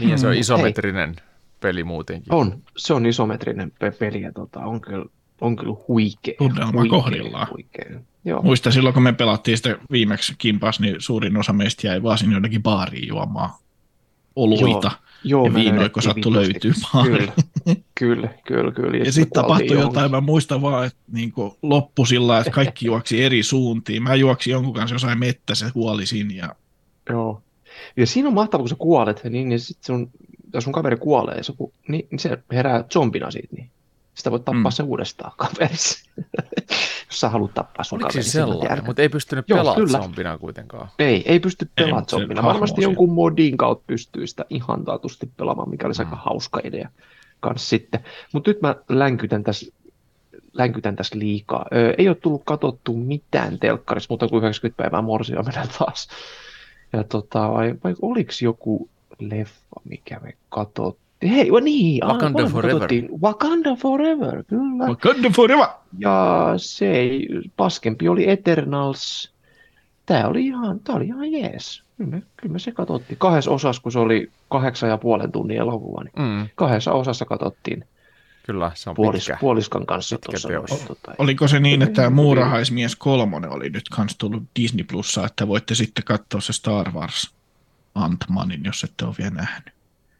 Niin 0.00 0.10
ja 0.10 0.18
se 0.18 0.26
on 0.26 0.34
mm, 0.34 0.40
isometrinen 0.40 1.08
Hei. 1.08 1.33
Peli 1.64 1.84
muutenkin. 1.84 2.34
On, 2.34 2.62
se 2.76 2.94
on 2.94 3.06
isometrinen 3.06 3.72
pe- 3.78 3.90
peli 3.90 4.20
ja 4.20 4.32
tota, 4.32 4.60
on 4.60 4.80
kyllä 4.80 5.04
on 5.40 5.56
kyllä 5.56 5.74
huikea. 5.88 6.34
Tunnelma 6.38 6.80
huikea, 6.80 6.98
kohdillaan. 6.98 7.46
Huikea. 7.50 8.00
Joo. 8.24 8.42
Muista 8.42 8.70
silloin, 8.70 8.94
kun 8.94 9.02
me 9.02 9.12
pelattiin 9.12 9.56
sitä 9.56 9.78
viimeksi 9.90 10.34
kimpas, 10.38 10.80
niin 10.80 10.96
suurin 10.98 11.36
osa 11.36 11.52
meistä 11.52 11.86
jäi 11.86 12.02
vaan 12.02 12.18
sinne 12.18 12.34
jonnekin 12.34 12.62
baariin 12.62 13.08
juomaan 13.08 13.50
oluita. 14.36 14.90
Joo. 14.90 15.04
Joo, 15.26 15.46
ja 15.46 15.54
viinoikko 15.54 16.00
sattui 16.00 16.32
löytyy 16.32 16.72
Kyllä, 17.04 17.32
kyllä, 17.94 18.28
kyllä. 18.46 18.72
kyllä. 18.72 18.96
Ja, 18.96 19.04
ja 19.04 19.12
sitten 19.12 19.42
tapahtui 19.42 19.80
jotain, 19.80 20.10
mä 20.10 20.20
muistan 20.20 20.62
vaan, 20.62 20.86
että 20.86 20.98
niin 21.12 21.32
loppu 21.62 22.04
sillä 22.04 22.38
että 22.38 22.50
kaikki 22.50 22.86
juoksi 22.86 23.24
eri 23.24 23.42
suuntiin. 23.42 24.02
Mä 24.02 24.14
juoksin 24.14 24.50
jonkun 24.50 24.74
kanssa 24.74 24.94
jossain 24.94 25.18
mettässä, 25.18 25.70
huolisin. 25.74 26.36
Ja... 26.36 26.54
Joo. 27.10 27.42
Ja 27.96 28.06
siinä 28.06 28.28
on 28.28 28.34
mahtavaa, 28.34 28.62
kun 28.62 28.68
sä 28.68 28.76
kuolet, 28.78 29.20
niin, 29.30 29.48
niin 29.48 29.60
sit 29.60 29.78
sun, 29.84 30.10
jos 30.54 30.64
sun 30.64 30.72
kaveri 30.72 30.96
kuolee, 30.96 31.42
se, 31.42 31.52
niin, 31.88 32.06
niin 32.10 32.18
se 32.18 32.38
herää 32.52 32.84
zombina 32.92 33.30
siitä. 33.30 33.56
Niin. 33.56 33.70
Sitä 34.14 34.30
voit 34.30 34.44
tappaa 34.44 34.70
mm. 34.70 34.72
se 34.72 34.82
uudestaan 34.82 35.32
kaverissa, 35.38 36.10
jos 37.06 37.20
sä 37.20 37.28
haluat 37.28 37.54
tappaa 37.54 37.84
sun 37.84 38.04
Oliko 38.04 38.22
sellainen, 38.22 38.86
mutta 38.86 39.02
ei 39.02 39.08
pystynyt 39.08 39.46
pelaamaan 39.46 39.88
zombina 39.88 40.38
kuitenkaan. 40.38 40.88
Ei, 40.98 41.22
ei 41.26 41.40
pysty 41.40 41.70
pelaamaan 41.74 42.04
zombina. 42.08 42.42
Varmasti 42.42 42.82
jonkun 42.82 43.12
modin 43.12 43.56
kautta 43.56 43.84
pystyy 43.86 44.26
sitä 44.26 44.44
ihan 44.50 44.84
taatusti 44.84 45.30
pelaamaan, 45.36 45.70
mikä 45.70 45.86
olisi 45.86 46.04
mm. 46.04 46.08
aika 46.08 46.22
hauska 46.24 46.60
idea 46.64 46.88
kanssa 47.40 47.68
sitten. 47.68 48.04
Mutta 48.32 48.50
nyt 48.50 48.60
mä 48.60 48.76
länkytän 48.88 49.44
tässä 49.44 49.72
länkytän 50.52 50.96
tässä 50.96 51.18
liikaa. 51.18 51.66
Öö, 51.74 51.94
ei 51.98 52.08
ole 52.08 52.16
tullut 52.16 52.42
katsottu 52.44 52.96
mitään 52.96 53.58
telkkarissa, 53.58 54.06
mutta 54.10 54.28
kuin 54.28 54.38
90 54.38 54.82
päivää 54.82 55.02
morsia 55.02 55.42
mennään 55.42 55.68
taas. 55.78 56.08
Ja 56.92 57.04
tota, 57.04 57.50
vai, 57.50 57.74
vai 57.84 57.94
oliko 58.02 58.32
joku 58.42 58.88
leffa, 59.20 59.80
mikä 59.84 60.20
me 60.20 60.34
katsottiin? 60.48 61.04
Hei, 61.32 61.50
oh 61.50 61.60
niin, 61.60 62.04
Wakanda 62.06 62.42
ah, 62.42 62.50
Forever. 62.50 62.72
Katsottiin. 62.72 63.08
Wakanda 63.22 63.76
Forever, 63.76 64.44
kyllä. 64.44 64.84
Wakanda 64.88 65.30
Forever! 65.30 65.66
Ja 65.98 66.52
se 66.56 67.10
paskempi 67.56 68.08
oli 68.08 68.30
Eternals. 68.30 69.32
Tämä 70.06 70.26
oli 70.26 70.46
ihan, 70.46 70.80
tämä 70.80 70.96
oli 70.96 71.06
ihan 71.06 71.32
jees. 71.32 71.82
Kyllä 71.96 72.10
me, 72.10 72.22
kyllä 72.36 72.52
me 72.52 72.58
se 72.58 72.72
katsottiin. 72.72 73.18
Kahdessa 73.18 73.50
osassa, 73.50 73.82
kun 73.82 73.92
se 73.92 73.98
oli 73.98 74.30
kahdeksan 74.50 74.88
ja 74.88 74.98
puolen 74.98 75.32
tunnin 75.32 75.58
elokuva, 75.58 76.04
niin 76.04 76.12
mm. 76.16 76.48
kahdessa 76.54 76.92
osassa 76.92 77.24
katsottiin. 77.24 77.84
Kyllä, 78.46 78.70
se 78.74 78.90
on 78.90 78.96
puolis, 78.96 79.24
pitkä. 79.24 79.38
puoliskan 79.40 79.86
kanssa 79.86 80.16
pitkä 80.16 80.30
tuossa. 80.30 80.48
teos. 80.48 80.70
noin, 80.70 80.86
tota, 80.86 81.12
Oliko 81.18 81.48
se 81.48 81.60
niin, 81.60 81.82
että 81.82 82.10
Muurahaismies 82.10 82.96
kolmonen 82.96 83.50
oli 83.50 83.70
nyt 83.70 83.88
kans 83.88 84.16
tullut 84.18 84.42
Disney 84.60 84.84
Plussa, 84.84 85.26
että 85.26 85.48
voitte 85.48 85.74
sitten 85.74 86.04
katsoa 86.04 86.40
se 86.40 86.52
Star 86.52 86.92
Wars 86.92 87.34
Ant-Manin, 87.94 88.64
jos 88.64 88.84
ette 88.84 89.04
ole 89.04 89.14
vielä 89.18 89.30
nähnyt. 89.30 89.74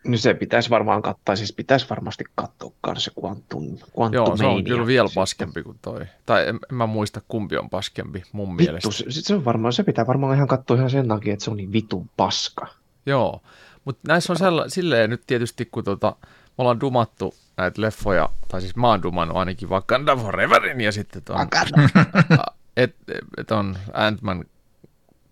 Niin 0.05 0.19
se 0.19 0.35
pitäisi 0.35 0.71
varmaan 0.71 1.03
kattaa, 1.03 1.37
siis 1.37 1.53
pitäisi 1.53 1.87
varmasti 1.91 2.25
katsoa 2.35 2.73
kanssa 2.81 3.11
se 3.11 3.21
Quantum, 3.25 3.65
Quantum 3.99 4.13
Joo, 4.15 4.37
se 4.37 4.47
on 4.47 4.53
Mania. 4.53 4.65
kyllä 4.75 4.87
vielä 4.87 5.09
Se- 5.09 5.15
paskempi 5.15 5.63
kuin 5.63 5.79
toi. 5.83 6.01
Tai 6.27 6.49
en, 6.49 6.59
en 6.71 6.77
mä 6.77 6.87
muista 6.87 7.21
kumpi 7.29 7.57
on 7.57 7.71
paskempi 7.71 8.23
mun 8.33 8.59
Vittu, 8.59 8.65
mielestä. 8.73 8.91
se, 8.91 9.05
se, 9.09 9.35
on 9.35 9.45
varmaan, 9.45 9.73
se 9.73 9.83
pitää 9.83 10.07
varmaan 10.07 10.37
ihan 10.37 10.49
katsoa 10.49 10.77
ihan 10.77 10.91
sen 10.91 11.09
takia, 11.09 11.33
että 11.33 11.45
se 11.45 11.51
on 11.51 11.57
niin 11.57 11.73
vitun 11.73 12.11
paska. 12.17 12.67
Joo, 13.07 13.43
mutta 13.85 14.01
näissä 14.09 14.33
on 14.33 14.37
sella, 14.39 14.69
silleen 14.69 15.11
nyt 15.11 15.23
tietysti, 15.27 15.65
kun 15.73 15.85
tota, 15.85 16.17
me 16.25 16.53
ollaan 16.59 16.81
dumattu 16.81 17.35
näitä 17.57 17.83
leffoja, 17.83 18.29
tai 18.49 18.61
siis 18.61 18.77
mä 18.77 18.89
oon 18.89 19.03
dumannut 19.03 19.37
ainakin 19.37 19.71
Wakanda 19.71 20.17
Foreverin 20.17 20.81
ja 20.81 20.93
sitten 20.93 21.23
ton, 21.23 21.37
et, 22.77 22.97
et 23.37 23.51
on 23.51 23.77
Ant-Man 23.93 24.45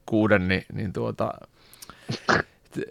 kuuden, 0.06 0.48
niin, 0.48 0.64
niin 0.72 0.92
tuota, 0.92 1.32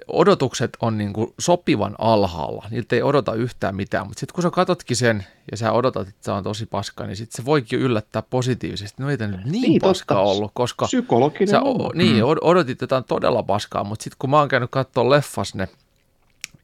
odotukset 0.07 0.77
on 0.81 0.97
niin 0.97 1.13
kuin 1.13 1.33
sopivan 1.39 1.95
alhaalla. 1.97 2.65
Niiltä 2.71 2.95
ei 2.95 3.03
odota 3.03 3.33
yhtään 3.33 3.75
mitään, 3.75 4.07
mutta 4.07 4.19
sitten 4.19 4.33
kun 4.33 4.41
sä 4.43 4.49
katsotkin 4.49 4.97
sen 4.97 5.25
ja 5.51 5.57
sä 5.57 5.71
odotat, 5.71 6.07
että 6.07 6.25
se 6.25 6.31
on 6.31 6.43
tosi 6.43 6.65
paska, 6.65 7.05
niin 7.07 7.15
sitten 7.15 7.35
se 7.37 7.45
voikin 7.45 7.79
yllättää 7.79 8.21
positiivisesti. 8.21 9.03
No 9.03 9.09
ei 9.09 9.17
tämä 9.17 9.31
nyt 9.31 9.43
niin, 9.45 9.51
Niin, 9.51 9.61
niin 9.61 9.73
totta. 9.81 9.89
paska 9.89 10.19
ollut, 10.19 10.51
koska 10.53 10.85
Psykologinen 10.85 11.47
sä, 11.47 11.61
o, 11.61 11.91
niin, 11.95 12.23
od- 12.23 12.37
odotit 12.41 12.81
jotain 12.81 13.03
todella 13.03 13.43
paskaa, 13.43 13.83
mutta 13.83 14.03
sitten 14.03 14.17
kun 14.19 14.29
mä 14.29 14.39
oon 14.39 14.47
käynyt 14.49 14.71
katsoa 14.71 15.09
leffas 15.09 15.55
ne 15.55 15.67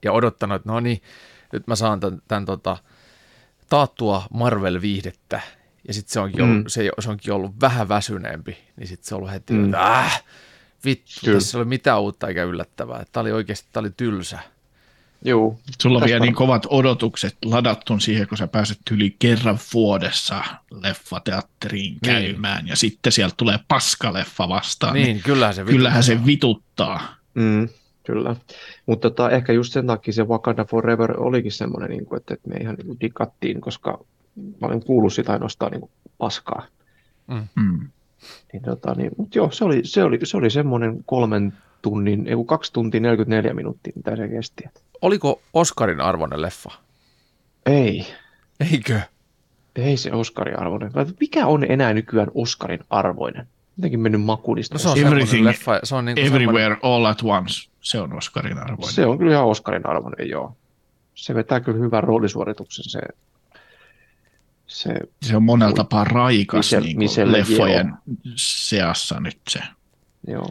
ja 0.04 0.12
odottanut, 0.12 0.56
että 0.56 0.70
no 0.72 0.80
niin, 0.80 1.02
nyt 1.54 1.68
mä 1.68 1.76
saan 1.76 2.00
tämän, 2.00 2.22
tämän 2.28 2.46
tota, 2.46 2.78
taattua 3.70 4.24
Marvel-viihdettä, 4.34 5.42
ja 5.88 5.94
sitten 5.94 6.14
se, 6.14 6.20
onkin 6.20 6.42
ollut, 6.42 6.58
Mm. 6.58 6.64
se, 6.68 6.90
se 7.00 7.10
onkin 7.10 7.34
ollut 7.34 7.52
vähän 7.62 7.90
väsyneempi, 7.90 8.58
niin 8.76 8.88
sitten 8.88 9.08
se 9.08 9.16
on 9.16 9.20
ollut 9.20 9.32
heti, 9.32 9.54
Mm. 9.54 9.66
että 9.66 9.98
äh, 9.98 10.24
vittu, 10.88 11.12
Kyllä. 11.26 11.38
tässä 11.38 11.58
ei 11.58 11.60
ole 11.60 11.68
mitään 11.68 12.02
uutta 12.02 12.28
eikä 12.28 12.44
yllättävää. 12.44 13.06
Tämä 13.12 13.22
oli 13.22 13.32
oikeasti, 13.32 13.70
tämä 13.74 13.82
oli 13.82 13.94
tylsä. 13.98 14.40
Joo. 15.22 15.60
Sulla 15.82 15.98
on 15.98 16.06
vielä 16.06 16.26
niin 16.26 16.36
kovat 16.36 16.68
odotukset 16.70 17.38
ladattun 17.46 18.02
siihen, 18.02 18.28
kun 18.28 18.38
sä 18.38 18.48
pääset 18.48 18.80
yli 18.92 19.16
kerran 19.20 19.60
vuodessa 19.74 20.44
leffateatteriin 20.72 21.98
käymään, 22.06 22.68
ja 22.68 22.76
sitten 22.76 23.12
sieltä 23.12 23.36
tulee 23.38 23.60
paskaleffa 23.68 24.50
vastaan. 24.50 24.94
Niin, 24.94 25.06
niin 25.06 25.24
kyllähän 25.24 25.56
se 25.56 25.64
Kyllähän 25.64 26.04
se 26.04 26.26
vituttaa. 26.26 27.16
Mm, 27.34 27.70
kyllä. 28.04 28.36
Mutta 28.86 29.10
tota, 29.10 29.30
ehkä 29.30 29.54
just 29.54 29.74
sen 29.74 29.88
takia 29.88 30.14
se 30.14 30.24
Wakanda 30.24 30.66
Forever 30.66 31.22
olikin 31.22 31.52
semmoinen, 31.52 31.90
niin 31.90 32.06
kuin, 32.06 32.18
että, 32.18 32.34
että 32.34 32.50
me 32.50 32.56
ihan 32.56 32.76
niin 32.76 32.88
kuin 32.88 33.00
digattiin, 33.00 33.62
koska 33.62 34.06
mä 34.36 34.68
olin 34.68 34.86
kuullut 34.86 35.14
sitä 35.14 35.32
ainoastaan 35.32 35.72
niin 35.72 35.82
kuin 35.82 35.92
paskaa. 36.18 36.66
Mm. 37.28 37.90
Niin, 38.54 38.64
tota, 38.64 38.94
niin, 38.94 39.12
mutta 39.18 39.38
joo, 39.38 39.52
se 39.52 39.66
oli, 39.66 39.82
se 39.84 40.04
oli, 40.04 40.20
se 40.24 40.38
oli 40.38 40.50
semmoinen 40.50 41.04
kolmen 41.06 41.54
tunnin, 41.82 42.28
ei 42.28 42.36
kun 42.36 42.48
kaksi 42.48 42.74
tuntia 42.74 43.02
44 43.02 43.54
minuuttia, 43.54 43.94
mitä 43.96 44.16
se 44.16 44.28
kesti. 44.28 44.64
Oliko 45.02 45.42
Oscarin 45.54 46.02
arvoinen 46.02 46.42
leffa? 46.42 46.70
Ei, 47.66 48.08
Eikö? 48.72 49.00
ei 49.76 49.98
se 49.98 50.12
Oscarin 50.12 50.60
arvoinen. 50.60 50.94
Vai 50.94 51.06
Mikä 51.20 51.48
on 51.48 51.64
enää 51.72 51.94
nykyään 51.94 52.32
Oscarin 52.34 52.80
arvoinen? 52.90 53.48
Jotenkin 53.78 54.00
mennyt 54.00 54.22
makulista. 54.22 54.76
No 54.76 54.80
se 54.80 54.90
on 54.90 54.98
Everything, 54.98 55.28
semmoinen 55.30 55.46
leffa. 55.50 55.80
Se 55.84 55.96
on 55.96 56.06
niin 56.06 56.16
kuin 56.16 56.28
Everywhere 56.28 56.78
All 56.82 57.06
at 57.06 57.22
Once. 57.24 57.70
Se 57.82 58.00
on 58.00 58.14
Oscarin 58.14 58.58
arvoinen. 58.58 58.94
se 58.94 59.06
on 59.06 59.18
kyllä 59.18 59.32
ihan 59.32 59.46
Oscarin 59.46 59.90
arvoinen, 59.90 60.30
joo. 60.30 60.56
Se 61.16 61.36
vetää 61.36 61.60
kyllä 61.60 61.80
hyvän 61.80 62.04
roolisuorituksen 62.04 62.86
se, 62.90 63.00
se 64.68 64.94
Se 65.22 65.36
on 65.36 65.44
monella 65.44 65.74
tapaa 65.74 66.04
raikas 66.04 66.72
Michel- 66.74 66.84
niin 66.84 66.96
kuin 66.96 67.04
Michel 67.04 67.32
leffojen 67.32 67.94
seassa 68.36 69.20
nyt 69.20 69.40
se. 69.50 69.60
joo. 70.28 70.50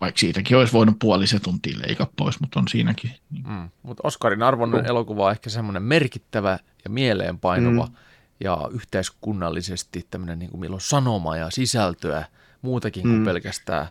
Vaikka 0.00 0.18
siitäkin 0.18 0.56
olisi 0.56 0.72
voinut 0.72 0.98
puolisen 0.98 1.40
tuntia 1.40 1.78
leikata 1.86 2.12
pois, 2.16 2.40
mutta 2.40 2.60
on 2.60 2.68
siinäkin. 2.68 3.10
Niin. 3.30 3.44
Mm. 3.48 3.70
Mutta 3.82 4.00
Oscarin 4.06 4.42
arvoinen 4.42 4.78
Joo. 4.78 4.86
elokuva 4.86 5.24
on 5.26 5.30
ehkä 5.32 5.50
semmoinen 5.50 5.82
merkittävä 5.82 6.58
ja 6.84 6.90
mieleenpainuva 6.90 7.86
Mm. 7.86 7.92
ja 8.40 8.68
yhteiskunnallisesti 8.72 10.06
tämmöinen, 10.10 10.38
niin 10.38 10.50
kuin, 10.50 10.60
millä 10.60 10.74
on 10.74 10.80
sanoma 10.80 11.36
ja 11.36 11.50
sisältöä 11.50 12.24
muutakin 12.62 13.02
kuin 13.02 13.14
Mm. 13.18 13.24
pelkästään 13.24 13.86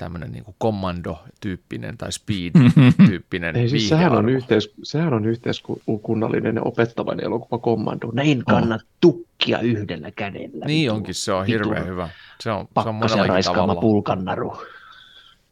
tämmöinen 0.00 0.32
niin 0.32 0.44
kommando-tyyppinen 0.58 1.96
tai 1.98 2.12
speed-tyyppinen 2.18 3.56
Ei, 3.56 3.68
siis 3.68 3.88
sehän 3.88 4.12
on, 4.12 4.28
yhteis, 4.28 4.74
sehän 4.82 5.14
on 5.14 5.26
yhteiskunnallinen 5.26 6.56
ja 6.56 6.62
opettavainen 6.62 7.24
elokuva 7.24 7.58
Kommando. 7.58 8.10
Näin 8.12 8.44
kannat 8.44 8.80
tukkia 9.00 9.58
yhdellä 9.58 10.10
kädellä. 10.10 10.66
Niin 10.66 10.84
vitu. 10.84 10.94
onkin, 10.94 11.14
se 11.14 11.32
on 11.32 11.46
hirveän 11.46 11.86
hyvä. 11.86 12.08
Se 12.40 12.50
on, 12.50 12.68
se 12.82 12.88
on 12.88 12.94
monellakin 12.94 13.28
raiskaama 13.28 13.60
tavalla. 13.62 13.80
pulkannaru. 13.80 14.62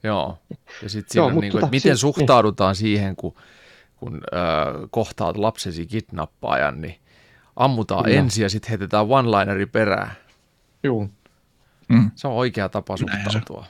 Joo. 0.03 0.39
Ja 0.83 0.89
sitten 0.89 1.19
Joo, 1.21 1.27
siinä, 1.27 1.35
mutta 1.35 1.41
niin 1.41 1.53
kuin, 1.53 1.61
tota, 1.61 1.67
että 1.67 1.77
miten 1.77 1.97
si- 1.97 2.01
suhtaudutaan 2.01 2.75
siihen, 2.75 3.17
kun, 3.17 3.35
kun 3.97 4.15
äh, 4.15 4.89
kohtaat 4.91 5.37
lapsesi 5.37 5.87
kidnappaajan, 5.87 6.81
niin 6.81 6.95
ammutaan 7.57 8.05
Kyllä. 8.05 8.19
ensin 8.19 8.43
ja 8.43 8.49
sitten 8.51 8.69
heitetään 8.69 9.07
one-lineri 9.07 9.67
perään. 9.73 10.11
Joo. 10.83 11.09
Mm. 11.89 12.11
Se 12.15 12.29
on 12.29 12.35
oikea 12.35 12.69
tapa 12.69 12.97
se- 12.97 13.05
suhtautua. 13.31 13.59
On 13.59 13.65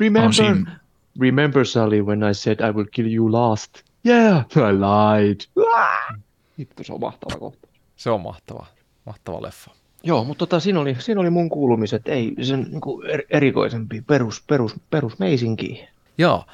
Remember, 0.00 0.32
siinä, 0.32 0.80
remember 1.20 1.66
Sally 1.66 2.02
when 2.02 2.22
I 2.30 2.34
said 2.34 2.68
I 2.68 2.72
will 2.72 2.86
kill 2.90 3.12
you 3.14 3.32
last? 3.32 3.70
Yeah, 4.06 4.44
I 4.70 4.72
lied. 4.72 5.40
Vittu, 6.58 6.84
se 6.84 6.92
on 6.92 7.00
mahtava 7.00 7.38
kohta. 7.38 7.68
Se 7.96 8.10
on 8.10 8.20
mahtava, 8.20 8.66
mahtava 9.04 9.42
leffa. 9.42 9.70
Joo, 10.02 10.24
mutta 10.24 10.38
tota, 10.46 10.60
siinä, 10.60 10.80
oli, 10.80 10.96
siinä 10.98 11.20
oli 11.20 11.30
mun 11.30 11.48
kuulumiset. 11.48 12.08
Ei 12.08 12.34
sen 12.42 12.62
niin 12.70 13.10
er, 13.10 13.22
erikoisempi 13.30 14.00
perus, 14.00 14.42
perus, 14.46 14.74
perus 14.90 15.18
meisinki. 15.18 15.88
Joo, 16.18 16.44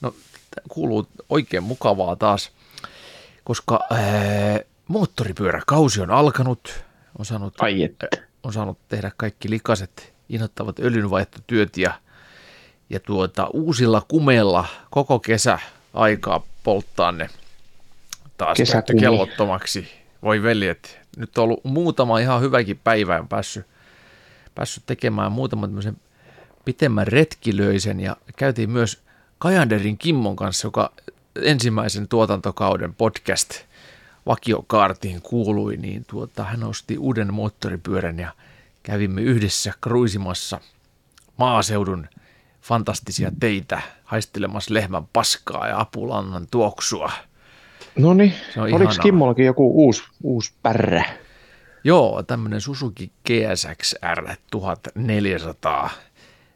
no 0.00 0.14
kuuluu 0.68 1.06
oikein 1.28 1.62
mukavaa 1.62 2.16
taas, 2.16 2.50
koska 3.44 3.80
ää, 3.90 4.60
moottoripyöräkausi 4.88 6.00
on 6.00 6.10
alkanut. 6.10 6.84
On 7.18 7.24
saanut, 7.24 7.54
Ai 7.60 7.82
että. 7.82 8.08
on 8.42 8.52
saanut 8.52 8.78
tehdä 8.88 9.10
kaikki 9.16 9.50
likaset, 9.50 10.14
innoittavat 10.28 10.78
öljynvaihtotyöt 10.78 11.76
ja, 11.76 11.92
ja 12.92 13.00
tuota, 13.00 13.46
uusilla 13.52 14.02
kumeilla 14.08 14.64
koko 14.90 15.18
kesä 15.18 15.58
aikaa 15.94 16.46
polttaa 16.62 17.12
ne 17.12 17.28
taas 18.36 18.58
käyttökelvottomaksi. 18.72 19.88
Voi 20.22 20.42
veljet, 20.42 20.98
nyt 21.16 21.38
on 21.38 21.44
ollut 21.44 21.64
muutama 21.64 22.18
ihan 22.18 22.40
hyväkin 22.40 22.80
päivä, 22.84 23.18
on 23.18 23.28
päässyt, 23.28 23.66
päässyt 24.54 24.82
tekemään 24.86 25.32
muutaman 25.32 25.68
tämmöisen 25.68 25.96
pitemmän 26.64 27.06
retkilöisen. 27.06 28.00
Ja 28.00 28.16
käytiin 28.36 28.70
myös 28.70 29.02
Kajanderin 29.38 29.98
Kimmon 29.98 30.36
kanssa, 30.36 30.66
joka 30.66 30.92
ensimmäisen 31.42 32.08
tuotantokauden 32.08 32.94
podcast 32.94 33.54
vakiokaartiin 34.26 35.22
kuului, 35.22 35.76
niin 35.76 36.04
tuota, 36.04 36.44
hän 36.44 36.64
osti 36.64 36.98
uuden 36.98 37.34
moottoripyörän 37.34 38.18
ja 38.18 38.32
kävimme 38.82 39.20
yhdessä 39.20 39.72
kruisimassa 39.80 40.60
maaseudun 41.36 42.06
fantastisia 42.62 43.32
teitä, 43.40 43.82
haistelemassa 44.04 44.74
lehmän 44.74 45.06
paskaa 45.12 45.68
ja 45.68 45.80
apulannan 45.80 46.46
tuoksua. 46.50 47.12
No 47.98 48.14
niin, 48.14 48.34
oliko 48.56 48.76
ihanaa. 48.76 49.02
Kimmollakin 49.02 49.46
joku 49.46 49.84
uusi, 49.84 50.02
uusi 50.22 50.52
pärrä? 50.62 51.04
Joo, 51.84 52.22
tämmöinen 52.22 52.60
Suzuki 52.60 53.12
GSX 53.26 53.94
R 54.14 54.36
1400. 54.50 55.90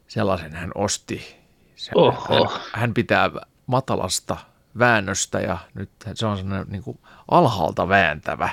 Sellaisen 0.07 0.53
hän 0.53 0.71
osti. 0.75 1.35
Se, 1.75 1.91
Oho. 1.95 2.49
hän, 2.49 2.61
hän 2.73 2.93
pitää 2.93 3.31
matalasta 3.67 4.37
väännöstä 4.79 5.39
ja 5.39 5.57
nyt 5.73 5.89
se 6.13 6.25
on 6.25 6.37
sellainen 6.37 6.67
niin 6.69 6.83
kuin 6.83 6.99
alhaalta 7.31 7.89
vääntävä. 7.89 8.49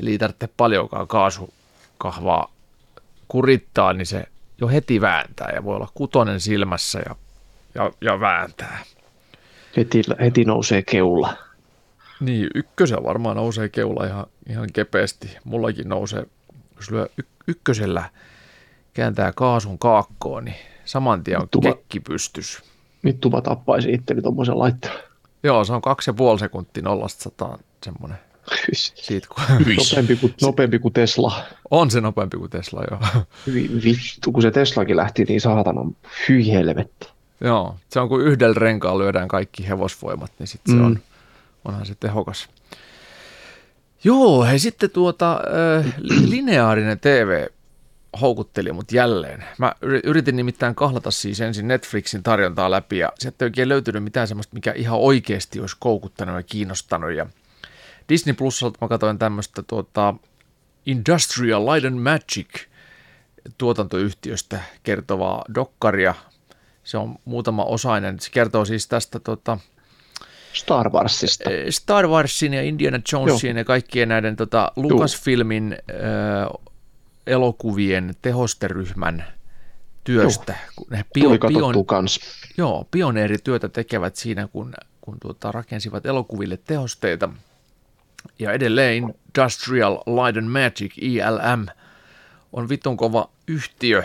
Eli 0.00 0.10
ei 0.10 0.18
tarvitse 0.18 0.48
paljonkaan 0.56 1.08
kaasukahvaa 1.08 2.52
kurittaa, 3.28 3.92
niin 3.92 4.06
se 4.06 4.24
jo 4.60 4.68
heti 4.68 5.00
vääntää 5.00 5.50
ja 5.54 5.64
voi 5.64 5.76
olla 5.76 5.88
kutonen 5.94 6.40
silmässä 6.40 6.98
ja, 7.08 7.16
ja, 7.74 7.90
ja 8.00 8.20
vääntää. 8.20 8.78
Heti, 9.76 10.02
heti 10.20 10.44
nousee 10.44 10.82
keula. 10.82 11.34
Niin, 12.20 12.50
ykkösellä 12.54 13.04
varmaan 13.04 13.36
nousee 13.36 13.68
keula 13.68 14.06
ihan, 14.06 14.26
ihan 14.48 14.68
kepeästi. 14.72 15.36
Mullakin 15.44 15.88
nousee, 15.88 16.26
jos 16.76 16.90
lyö 16.90 17.08
y- 17.18 17.22
ykkösellä 17.46 18.10
kääntää 18.94 19.32
kaasun 19.32 19.78
kaakkoon, 19.78 20.44
niin 20.44 20.56
saman 20.84 21.24
tien 21.24 21.40
on 21.42 21.48
Tuva- 21.50 21.74
kekki 21.74 22.00
pystys. 22.00 22.62
Vittu 23.04 23.30
mä 23.30 23.40
tappaisin 23.40 23.94
itteni 23.94 24.22
tommosen 24.22 24.58
laitteella. 24.58 25.00
Joo, 25.42 25.64
se 25.64 25.72
on 25.72 25.82
kaksi 25.82 26.10
ja 26.10 26.14
puoli 26.14 26.38
sekuntia 26.38 26.82
nollasta 26.82 27.22
sataan 27.22 27.58
semmoinen. 27.84 28.18
Siitä, 28.72 29.28
kun 29.28 29.44
nopeampi, 29.78 30.16
kuin, 30.16 30.34
nopeampi 30.42 30.78
kuin 30.78 30.94
Tesla. 30.94 31.42
on 31.70 31.90
se 31.90 32.00
nopeampi 32.00 32.36
kuin 32.36 32.50
Tesla, 32.50 32.82
joo. 32.90 33.00
Hyi 33.46 33.70
vittu, 33.84 34.32
kun 34.32 34.42
se 34.42 34.50
Teslakin 34.50 34.96
lähti, 34.96 35.24
niin 35.24 35.40
saatanan 35.40 35.96
hyi 36.28 36.52
helvetti. 36.52 37.08
joo, 37.40 37.76
se 37.88 38.00
on 38.00 38.08
kuin 38.08 38.26
yhdellä 38.26 38.54
renkaalla 38.54 39.02
lyödään 39.04 39.28
kaikki 39.28 39.68
hevosvoimat, 39.68 40.32
niin 40.38 40.46
sitten 40.46 40.74
se 40.74 40.78
Mm. 40.80 40.86
on, 40.86 40.98
onhan 41.64 41.86
se 41.86 41.94
tehokas. 42.00 42.48
Joo, 44.04 44.44
he 44.44 44.58
sitten 44.58 44.90
tuota, 44.90 45.40
äh, 45.78 45.94
lineaarinen 46.00 47.00
TV 47.00 47.46
houkutteli 48.20 48.72
mut 48.72 48.92
jälleen. 48.92 49.44
Mä 49.58 49.72
yritin 49.82 50.36
nimittäin 50.36 50.74
kahlata 50.74 51.10
siis 51.10 51.40
ensin 51.40 51.68
Netflixin 51.68 52.22
tarjontaa 52.22 52.70
läpi 52.70 52.98
ja 52.98 53.12
sieltä 53.18 53.44
ei 53.44 53.46
oikein 53.46 53.68
löytynyt 53.68 54.04
mitään 54.04 54.28
semmoista, 54.28 54.54
mikä 54.54 54.72
ihan 54.76 54.98
oikeasti 54.98 55.60
olisi 55.60 55.76
koukuttanut 55.78 56.36
ja 56.36 56.42
kiinnostanut. 56.42 57.12
Ja 57.12 57.26
Disney 58.10 58.34
Plusalta 58.34 58.78
mä 58.80 58.88
katsoin 58.88 59.18
tämmöistä 59.18 59.62
tuota, 59.62 60.14
Industrial 60.86 61.66
Light 61.66 61.86
and 61.86 61.98
Magic 61.98 62.66
tuotantoyhtiöstä 63.58 64.60
kertovaa 64.82 65.44
dokkaria. 65.54 66.14
Se 66.84 66.98
on 66.98 67.16
muutama 67.24 67.64
osainen. 67.64 68.20
Se 68.20 68.30
kertoo 68.30 68.64
siis 68.64 68.88
tästä 68.88 69.18
tuota, 69.18 69.58
Star 70.52 70.90
Warsista. 70.90 71.50
Eh, 71.50 71.66
Star 71.70 72.06
Warsin 72.06 72.54
ja 72.54 72.62
Indiana 72.62 73.00
Jonesin 73.12 73.50
Joo. 73.50 73.58
ja 73.58 73.64
kaikkien 73.64 74.08
näiden 74.08 74.36
tota, 74.36 74.72
Lucasfilmin 74.76 75.72
äh, 75.72 76.70
elokuvien 77.26 78.14
tehosteryhmän 78.22 79.24
työstä. 80.04 80.54
Joo. 80.76 80.86
Ne 80.90 81.04
pio, 81.12 81.30
pion, 81.48 81.86
kans. 81.86 82.20
Joo, 82.56 82.88
pioneerityötä 82.90 83.68
tekevät 83.68 84.16
siinä, 84.16 84.48
kun, 84.52 84.74
kun 85.00 85.16
tuota, 85.20 85.52
rakensivat 85.52 86.06
elokuville 86.06 86.56
tehosteita. 86.56 87.28
Ja 88.38 88.52
edelleen 88.52 89.14
Industrial 89.26 89.94
Light 89.94 90.36
and 90.36 90.48
Magic, 90.48 90.92
ILM, 90.98 91.66
on 92.52 92.68
vitun 92.68 92.96
kova 92.96 93.30
yhtiö 93.48 94.02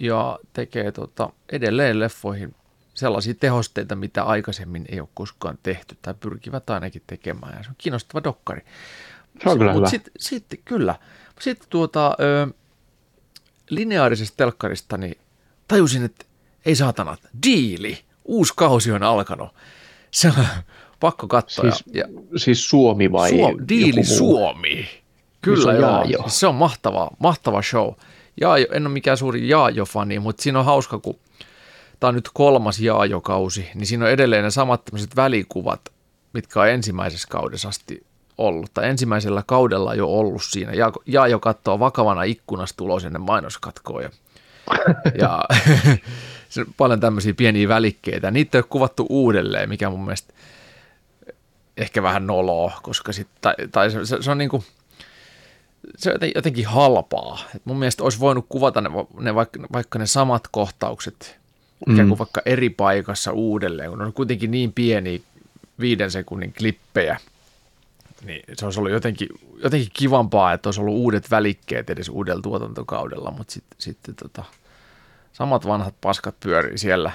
ja 0.00 0.38
tekee 0.52 0.92
tota, 0.92 1.30
edelleen 1.52 2.00
leffoihin 2.00 2.54
sellaisia 2.94 3.34
tehosteita, 3.34 3.96
mitä 3.96 4.22
aikaisemmin 4.22 4.84
ei 4.88 5.00
ole 5.00 5.08
koskaan 5.14 5.58
tehty 5.62 5.98
tai 6.02 6.14
pyrkivät 6.14 6.70
ainakin 6.70 7.02
tekemään. 7.06 7.56
Ja 7.56 7.62
se 7.62 7.68
on 7.68 7.74
kiinnostava 7.78 8.24
dokkari. 8.24 8.60
Se 9.42 9.50
on 9.50 9.58
kyllä 9.58 9.72
hyvä. 9.72 9.88
Sitten 9.88 10.12
sit, 10.18 10.44
kyllä. 10.64 10.94
Sitten 11.40 11.68
tuota, 11.70 12.16
ö, 12.20 12.46
lineaarisesta 13.70 14.36
telkkarista 14.36 14.96
niin 14.96 15.18
tajusin, 15.68 16.04
että 16.04 16.24
ei 16.66 16.76
saatana, 16.76 17.16
diili, 17.46 18.04
uusi 18.24 18.52
kausi 18.56 18.92
on 18.92 19.02
alkanut. 19.02 19.54
Se 20.10 20.28
on 20.28 20.46
pakko 21.04 21.26
katsoa. 21.28 21.70
Siis, 21.70 21.84
ja, 21.92 22.04
siis 22.36 22.68
Suomi 22.68 23.12
vai 23.12 23.30
Suo, 23.30 23.52
Diili 23.68 24.04
Suomi. 24.04 24.88
Kyllä 25.40 25.72
joo. 25.72 25.80
Jaajo. 25.82 26.18
Siis 26.22 26.40
se 26.40 26.46
on 26.46 26.54
mahtava, 26.54 27.10
mahtava 27.18 27.62
show. 27.62 27.92
Jaajo, 28.40 28.66
en 28.72 28.86
ole 28.86 28.92
mikään 28.92 29.16
suuri 29.16 29.48
Jaajo-fani, 29.48 30.18
mutta 30.18 30.42
siinä 30.42 30.58
on 30.58 30.64
hauska, 30.64 30.98
kun 30.98 31.18
tämä 32.00 32.08
on 32.08 32.14
nyt 32.14 32.30
kolmas 32.34 32.80
Jaajo-kausi, 32.80 33.68
niin 33.74 33.86
siinä 33.86 34.04
on 34.04 34.10
edelleen 34.10 34.44
ne 34.44 34.50
samat 34.50 34.84
tämmöiset 34.84 35.16
välikuvat, 35.16 35.80
mitkä 36.32 36.60
on 36.60 36.68
ensimmäisessä 36.68 37.28
kaudessa 37.30 37.68
asti 37.68 38.06
ollut, 38.38 38.74
tai 38.74 38.88
ensimmäisellä 38.88 39.42
kaudella 39.46 39.94
jo 39.94 40.06
ollut 40.08 40.42
siinä. 40.44 40.72
Ja, 40.72 40.92
ja 41.06 41.26
jo 41.26 41.38
katsoo 41.38 41.78
vakavana 41.78 42.22
ikkunasta 42.22 42.84
ulos 42.84 43.04
ennen 43.04 43.22
mainoskatkoa. 43.22 44.02
Ja, 44.02 44.10
ja 45.22 45.44
se 46.48 46.60
on 46.60 46.66
paljon 46.76 47.00
tämmöisiä 47.00 47.34
pieniä 47.34 47.68
välikkeitä. 47.68 48.30
Niitä 48.30 48.58
ei 48.58 48.60
ole 48.60 48.66
kuvattu 48.68 49.06
uudelleen, 49.08 49.68
mikä 49.68 49.90
mun 49.90 50.04
mielestä 50.04 50.34
ehkä 51.76 52.02
vähän 52.02 52.26
noloa, 52.26 52.80
koska 52.82 53.12
sit, 53.12 53.28
tai, 53.40 53.54
tai 53.72 53.90
se, 53.90 54.06
se, 54.06 54.22
se, 54.22 54.30
on 54.30 54.38
niin 54.38 54.50
kuin, 54.50 54.64
se 55.96 56.10
on 56.10 56.18
jotenkin 56.34 56.66
halpaa. 56.66 57.44
Et 57.54 57.66
mun 57.66 57.78
mielestä 57.78 58.04
olisi 58.04 58.20
voinut 58.20 58.46
kuvata 58.48 58.80
ne, 58.80 58.90
ne 59.20 59.34
vaikka, 59.34 59.60
vaikka 59.72 59.98
ne 59.98 60.06
samat 60.06 60.48
kohtaukset 60.50 61.36
ikään 61.88 62.08
kuin 62.08 62.16
mm. 62.16 62.18
vaikka 62.18 62.42
eri 62.46 62.70
paikassa 62.70 63.32
uudelleen, 63.32 63.90
kun 63.90 63.98
ne 63.98 64.04
on 64.04 64.12
kuitenkin 64.12 64.50
niin 64.50 64.72
pieni 64.72 65.22
viiden 65.80 66.10
sekunnin 66.10 66.52
klippejä– 66.52 67.16
niin 68.24 68.42
se 68.54 68.64
olisi 68.64 68.80
ollut 68.80 68.92
jotenkin, 68.92 69.28
jotenkin 69.62 69.90
kivampaa, 69.92 70.52
että 70.52 70.68
olisi 70.68 70.80
ollut 70.80 70.94
uudet 70.94 71.30
välikkeet 71.30 71.90
edes 71.90 72.08
uudella 72.08 72.42
tuotantokaudella, 72.42 73.30
mutta 73.30 73.52
sitten 73.52 73.76
sit, 73.78 73.98
tota, 74.16 74.44
samat 75.32 75.66
vanhat 75.66 75.94
paskat 76.00 76.40
pyörii 76.40 76.78
siellä. 76.78 77.12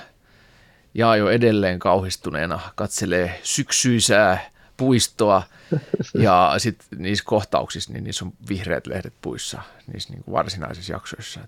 Ja 0.93 1.15
jo 1.15 1.30
edelleen 1.30 1.80
kauhistuneena 1.80 2.60
katselee 2.75 3.39
syksyisää 3.43 4.49
puistoa 4.78 5.43
ja 6.23 6.54
sitten 6.58 6.88
niissä 6.97 7.23
kohtauksissa, 7.28 7.93
niin 7.93 8.04
niissä 8.04 8.25
on 8.25 8.34
vihreät 8.49 8.88
lehdet 8.88 9.13
puissa, 9.21 9.62
niissä 9.93 10.13
niin 10.13 10.23
kuin 10.23 10.34
varsinaisissa 10.34 10.93
jaksoissa. 10.93 11.39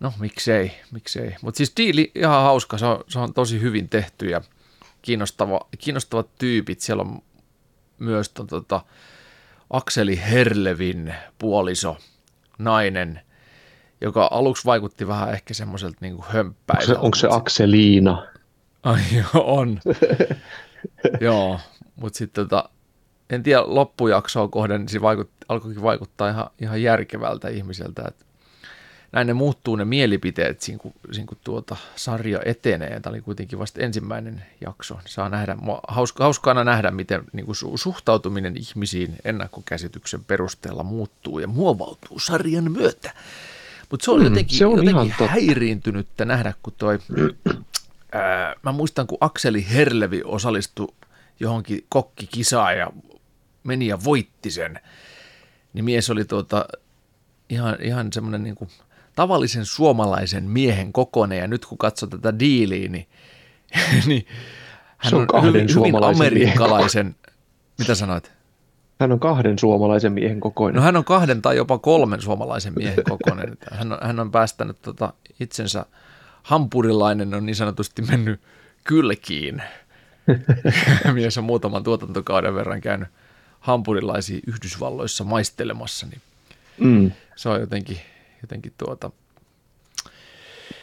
No 0.00 0.12
miksei, 0.18 0.72
miksei. 0.90 1.36
Mutta 1.42 1.56
siis 1.56 1.72
diili 1.76 2.12
ihan 2.14 2.42
hauska, 2.42 2.78
se 2.78 2.86
on, 2.86 3.04
se 3.08 3.18
on 3.18 3.34
tosi 3.34 3.60
hyvin 3.60 3.88
tehty 3.88 4.26
ja 4.26 4.40
kiinnostava, 5.02 5.60
kiinnostavat 5.78 6.38
tyypit. 6.38 6.80
Siellä 6.80 7.00
on 7.02 7.22
myös 7.98 8.28
ton, 8.28 8.46
tota, 8.46 8.84
Akseli 9.70 10.20
Herlevin 10.30 11.14
puoliso, 11.38 11.98
nainen, 12.58 13.20
joka 14.00 14.28
aluksi 14.32 14.64
vaikutti 14.64 15.08
vähän 15.08 15.32
ehkä 15.32 15.54
semmoiselta 15.54 15.96
niin 16.00 16.16
hömppäiltä. 16.28 16.92
Onko 16.92 16.94
se, 16.94 17.04
onko 17.04 17.16
se 17.16 17.28
Akseliina? 17.30 18.26
Ai 18.82 19.00
joo, 19.16 19.54
on. 19.54 19.80
joo, 21.20 21.60
mutta 21.96 22.18
sitten 22.18 22.48
tota, 22.48 22.68
en 23.30 23.42
tiedä 23.42 23.62
loppujaksoa 23.66 24.48
kohden, 24.48 24.80
niin 24.80 24.88
se 24.88 25.00
vaikut, 25.00 25.30
alkoikin 25.48 25.82
vaikuttaa 25.82 26.28
ihan, 26.28 26.50
ihan 26.60 26.82
järkevältä 26.82 27.48
ihmiseltä, 27.48 28.02
että 28.08 28.24
näin 29.12 29.26
ne 29.26 29.32
muuttuu 29.32 29.76
ne 29.76 29.84
mielipiteet 29.84 30.60
siinä 30.60 30.78
kun, 30.78 30.92
siinä 31.12 31.26
kun 31.26 31.38
tuota 31.44 31.76
sarja 31.96 32.40
etenee. 32.44 33.00
Tämä 33.00 33.12
oli 33.12 33.20
kuitenkin 33.20 33.58
vasta 33.58 33.80
ensimmäinen 33.80 34.42
jakso. 34.60 34.98
Saa 35.06 35.28
nähdä, 35.28 35.56
hauska, 35.88 36.24
hauskaana 36.24 36.64
nähdä, 36.64 36.90
miten 36.90 37.24
niin 37.32 37.46
kuin 37.46 37.56
suhtautuminen 37.74 38.56
ihmisiin 38.56 39.16
ennakkokäsityksen 39.24 40.24
perusteella 40.24 40.82
muuttuu 40.82 41.38
ja 41.38 41.46
muovautuu 41.46 42.18
sarjan 42.18 42.72
myötä. 42.72 43.12
Mutta 43.90 44.04
se 44.04 44.10
on 44.10 44.18
mm, 44.18 44.24
jotenkin, 44.24 44.58
se 44.58 44.66
on 44.66 44.86
jotenkin 44.86 45.28
häiriintynyttä 45.28 46.24
nähdä, 46.24 46.54
kun 46.62 46.72
toi, 46.78 46.98
ää, 48.12 48.54
mä 48.62 48.72
muistan, 48.72 49.06
kun 49.06 49.18
Akseli 49.20 49.66
Herlevi 49.70 50.22
osallistui 50.24 50.94
johonkin 51.40 51.84
kokkikisaan 51.88 52.78
ja 52.78 52.90
meni 53.64 53.86
ja 53.86 54.04
voitti 54.04 54.50
sen, 54.50 54.80
niin 55.72 55.84
mies 55.84 56.10
oli 56.10 56.24
tuota, 56.24 56.68
ihan, 57.48 57.76
ihan 57.82 58.12
semmoinen 58.12 58.42
niin 58.42 58.54
kuin 58.54 58.70
tavallisen 59.14 59.64
suomalaisen 59.64 60.44
miehen 60.44 60.92
kokoinen, 60.92 61.38
ja 61.38 61.46
nyt 61.46 61.66
kun 61.66 61.78
katsoo 61.78 62.08
tätä 62.08 62.38
diiliä, 62.38 62.88
niin, 62.88 63.06
niin 64.06 64.26
hän 64.98 65.14
on, 65.14 65.26
on 65.32 65.44
hyvin, 65.44 65.68
hyvin 65.74 66.04
amerikkalaisen, 66.04 67.16
mitä 67.78 67.94
sanoit? 67.94 68.35
Hän 69.00 69.12
on 69.12 69.20
kahden 69.20 69.58
suomalaisen 69.58 70.12
miehen 70.12 70.40
kokoinen. 70.40 70.76
No 70.76 70.82
hän 70.82 70.96
on 70.96 71.04
kahden 71.04 71.42
tai 71.42 71.56
jopa 71.56 71.78
kolmen 71.78 72.20
suomalaisen 72.20 72.72
miehen 72.76 73.04
kokoinen. 73.10 73.58
Hän 73.70 73.92
on, 73.92 73.98
hän 74.02 74.20
on 74.20 74.30
päästänyt 74.30 74.82
tota 74.82 75.12
itsensä, 75.40 75.86
hampurilainen 76.42 77.34
on 77.34 77.46
niin 77.46 77.56
sanotusti 77.56 78.02
mennyt 78.02 78.40
kylkiin. 78.84 79.62
Mies 81.12 81.38
on 81.38 81.44
muutaman 81.44 81.84
tuotantokauden 81.84 82.54
verran 82.54 82.80
käynyt 82.80 83.08
hampurilaisia 83.60 84.40
Yhdysvalloissa 84.46 85.24
maistelemassa, 85.24 86.06
niin 86.06 86.20
mm. 86.78 87.12
se 87.36 87.48
on 87.48 87.60
jotenkin 87.60 87.98
jotenkin 88.42 88.72
tuota, 88.78 89.10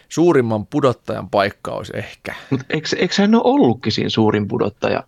suurimman 0.09 0.65
pudottajan 0.65 1.29
paikka 1.29 1.71
olisi 1.71 1.93
ehkä. 1.95 2.35
Mutta 2.49 2.65
eikö, 2.69 2.87
eikö 2.97 3.13
hän 3.17 3.35
ole 3.35 3.43
ollutkin 3.45 3.91
siinä 3.91 4.09
suurin 4.09 4.47
pudottaja? 4.47 5.03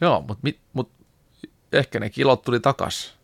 Joo, 0.00 0.24
mutta 0.28 0.48
mut, 0.72 0.90
ehkä 1.78 2.00
ne 2.00 2.10
kilot 2.10 2.42
tuli 2.42 2.60
takas. 2.60 3.14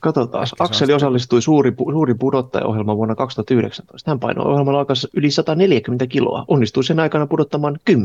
Katsotaan. 0.00 0.42
Ehkä 0.44 0.64
Akseli 0.64 0.92
osallistui 0.92 1.42
suuri, 1.42 1.72
suuri 1.92 2.14
pudottaja-ohjelma 2.14 2.96
vuonna 2.96 3.14
2019. 3.14 4.10
Hän 4.10 4.20
painoi 4.20 4.46
ohjelman 4.46 4.74
alkaessa 4.74 5.08
yli 5.14 5.30
140 5.30 6.06
kiloa. 6.06 6.44
Onnistui 6.48 6.84
sen 6.84 7.00
aikana 7.00 7.26
pudottamaan 7.26 7.78
10,7 7.90 7.96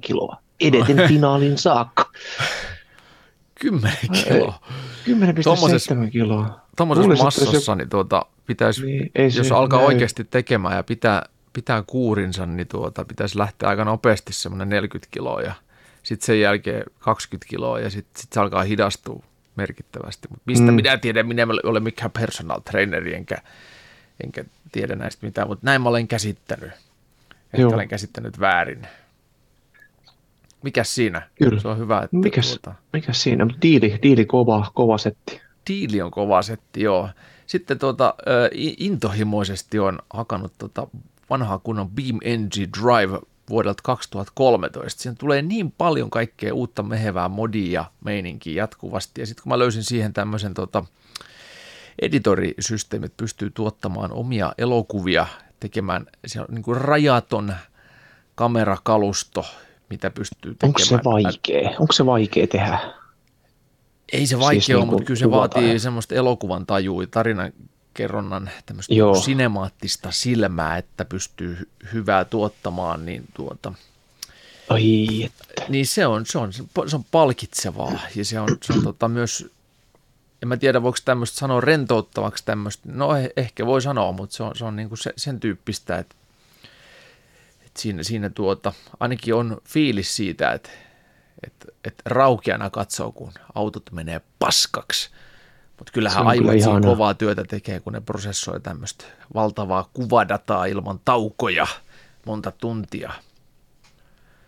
kiloa. 0.00 0.36
Edeten 0.60 1.02
finaalin 1.08 1.58
saakka. 1.58 2.10
10 3.60 3.96
kiloa. 4.12 4.60
10,7 6.04 6.10
kiloa. 6.10 6.60
Tuommoisessa 6.76 7.24
massassa, 7.24 7.60
se... 7.60 7.74
niin 7.74 7.88
tuota, 7.88 8.26
pitäisi, 8.46 8.86
niin, 8.86 9.10
jos 9.36 9.52
alkaa 9.52 9.78
näy. 9.78 9.86
oikeasti 9.86 10.24
tekemään 10.24 10.76
ja 10.76 10.82
pitää, 10.82 11.22
pitää 11.52 11.82
kuurinsa, 11.86 12.46
niin 12.46 12.68
tuota, 12.68 13.04
pitäisi 13.04 13.38
lähteä 13.38 13.68
aika 13.68 13.84
nopeasti 13.84 14.32
semmoinen 14.32 14.68
40 14.68 15.08
kiloa 15.10 15.42
ja 15.42 15.54
sitten 16.06 16.26
sen 16.26 16.40
jälkeen 16.40 16.84
20 16.98 17.48
kiloa 17.48 17.80
ja 17.80 17.90
sitten 17.90 18.22
sit 18.22 18.32
se 18.32 18.40
alkaa 18.40 18.62
hidastua 18.62 19.22
merkittävästi. 19.56 20.28
Mutta 20.30 20.42
mistä 20.46 20.66
mm. 20.66 20.74
minä 20.74 20.98
tiedän, 20.98 21.26
minä 21.26 21.42
en 21.42 21.48
ole 21.64 21.80
mikään 21.80 22.10
personal 22.10 22.60
traineri 22.60 23.14
enkä, 23.14 23.36
enkä 24.24 24.44
tiedä 24.72 24.96
näistä 24.96 25.26
mitään, 25.26 25.48
mutta 25.48 25.66
näin 25.66 25.82
mä 25.82 25.88
olen 25.88 26.08
käsittänyt. 26.08 26.70
Ehkä 27.30 27.62
Joo. 27.62 27.74
olen 27.74 27.88
käsittänyt 27.88 28.40
väärin. 28.40 28.86
Mikäs 30.62 30.94
siinä? 30.94 31.28
Kyllä. 31.34 31.60
Se 31.60 31.68
on 31.68 31.78
hyvä. 31.78 32.00
Että 32.02 32.16
mikäs, 32.16 32.48
tuota... 32.48 32.74
mikäs 32.92 33.22
siinä? 33.22 33.46
Diili, 33.62 33.98
diili 34.02 34.24
kova, 34.24 34.70
kova 34.74 34.98
setti. 34.98 35.40
Diili 35.68 36.02
on 36.02 36.10
kova 36.10 36.42
setti, 36.42 36.82
joo. 36.82 37.08
Sitten 37.46 37.78
tuota, 37.78 38.14
intohimoisesti 38.78 39.78
on 39.78 39.98
hakannut 40.10 40.52
tuota 40.58 40.86
vanhaa 41.30 41.58
kunnon 41.58 41.90
Beam 41.90 42.18
Engine 42.24 42.68
Drive 42.80 43.18
vuodelta 43.50 43.82
2013. 43.82 45.02
Siinä 45.02 45.16
tulee 45.18 45.42
niin 45.42 45.72
paljon 45.72 46.10
kaikkea 46.10 46.54
uutta 46.54 46.82
mehevää 46.82 47.28
modia 47.28 47.84
meininkiä 48.04 48.62
jatkuvasti. 48.62 49.20
Ja 49.20 49.26
sitten 49.26 49.42
kun 49.42 49.50
mä 49.50 49.58
löysin 49.58 49.84
siihen 49.84 50.12
tämmöisen 50.12 50.54
tota, 50.54 50.84
editorisysteemit 52.02 53.16
pystyy 53.16 53.50
tuottamaan 53.50 54.12
omia 54.12 54.52
elokuvia, 54.58 55.26
tekemään 55.60 56.06
se 56.26 56.40
on 56.40 56.46
niin 56.50 56.62
kuin 56.62 56.80
rajaton 56.80 57.54
kamerakalusto, 58.34 59.46
mitä 59.90 60.10
pystyy 60.10 60.54
tekemään. 60.54 60.68
Onko 60.68 60.78
se 60.78 60.98
vaikea? 61.04 61.70
Onko 61.78 61.92
se 61.92 62.06
vaikea 62.06 62.46
tehdä? 62.46 62.78
Ei 64.12 64.26
se 64.26 64.38
vaikea 64.38 64.60
siis 64.60 64.76
ole, 64.76 64.84
niin 64.84 64.90
mutta 64.90 65.04
kyllä 65.04 65.18
se 65.18 65.30
vaatii 65.30 65.72
ja... 65.72 65.80
semmoista 65.80 66.14
elokuvan 66.14 66.66
tajua, 66.66 67.06
tarinan 67.10 67.52
kerronnan 67.96 68.50
tämmöistä 68.66 68.94
Joo. 68.94 69.14
sinemaattista 69.14 70.10
silmää, 70.10 70.76
että 70.76 71.04
pystyy 71.04 71.70
hyvää 71.92 72.24
tuottamaan, 72.24 73.06
niin 73.06 73.24
tuota, 73.34 73.72
Ai, 74.68 75.24
että. 75.24 75.64
Niin 75.68 75.86
se 75.86 76.06
on, 76.06 76.26
se 76.26 76.38
on, 76.38 76.52
se 76.52 76.96
on 76.96 77.04
palkitsevaa 77.10 77.92
ja 78.14 78.24
se 78.24 78.40
on, 78.40 78.48
se 78.62 78.72
on 78.72 78.82
tota 78.82 79.08
myös, 79.08 79.46
en 80.42 80.48
mä 80.48 80.56
tiedä 80.56 80.82
voiko 80.82 80.98
tämmöistä 81.04 81.38
sanoa 81.38 81.60
rentouttavaksi 81.60 82.44
tämmöistä, 82.44 82.82
no 82.92 83.16
eh, 83.16 83.30
ehkä 83.36 83.66
voi 83.66 83.82
sanoa, 83.82 84.12
mutta 84.12 84.36
se 84.36 84.42
on, 84.42 84.56
se 84.56 84.64
on 84.64 84.76
niin 84.76 84.88
kuin 84.88 84.98
se, 84.98 85.12
sen 85.16 85.40
tyyppistä, 85.40 85.98
että, 85.98 86.14
että 87.66 87.80
siinä, 87.80 88.02
siinä 88.02 88.30
tuota, 88.30 88.72
ainakin 89.00 89.34
on 89.34 89.58
fiilis 89.64 90.16
siitä, 90.16 90.52
että, 90.52 90.70
että, 91.46 91.66
että 91.84 92.02
raukeana 92.06 92.70
katsoo, 92.70 93.12
kun 93.12 93.32
autot 93.54 93.92
menee 93.92 94.20
paskaksi– 94.38 95.10
mutta 95.78 95.92
kyllähän 95.92 96.26
aivot 96.26 96.52
kyllä 96.52 96.80
kovaa 96.80 97.14
työtä 97.14 97.44
tekee, 97.44 97.80
kun 97.80 97.92
ne 97.92 98.00
prosessoi 98.00 98.60
tämmöistä 98.60 99.04
valtavaa 99.34 99.90
kuvadataa 99.92 100.66
ilman 100.66 101.00
taukoja 101.04 101.66
monta 102.26 102.50
tuntia. 102.50 103.12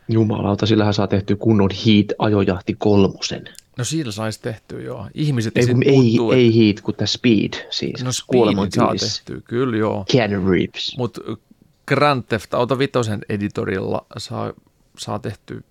Jumalauta, 0.08 0.66
sillähän 0.66 0.94
saa 0.94 1.06
tehty 1.06 1.36
kunnon 1.36 1.70
Heat-ajojahti 1.70 2.74
kolmosen. 2.78 3.44
No 3.78 3.84
sillä 3.84 4.12
saisi 4.12 4.42
tehty, 4.42 4.82
joo. 4.82 5.08
Ihmiset 5.14 5.56
ei, 5.56 5.66
ei, 5.84 5.94
puuttuu, 5.94 6.32
ei 6.32 6.46
että... 6.48 6.58
Heat, 6.58 6.80
kun 6.80 6.94
tämä 6.94 7.06
Speed 7.06 7.66
siis. 7.70 8.04
No 8.04 8.12
Speed 8.12 8.70
saa 8.74 8.94
tehty, 8.96 9.42
kyllä 9.44 9.76
joo. 9.76 10.04
Ken 10.12 10.30
Reeves. 10.30 10.94
Mutta 10.98 11.20
Grand 11.86 12.22
Theft 12.22 12.54
Auto 12.54 12.78
Vitosen 12.78 13.20
editorilla 13.28 14.06
saa, 14.18 14.52
saa 14.98 15.18
tehty 15.18 15.64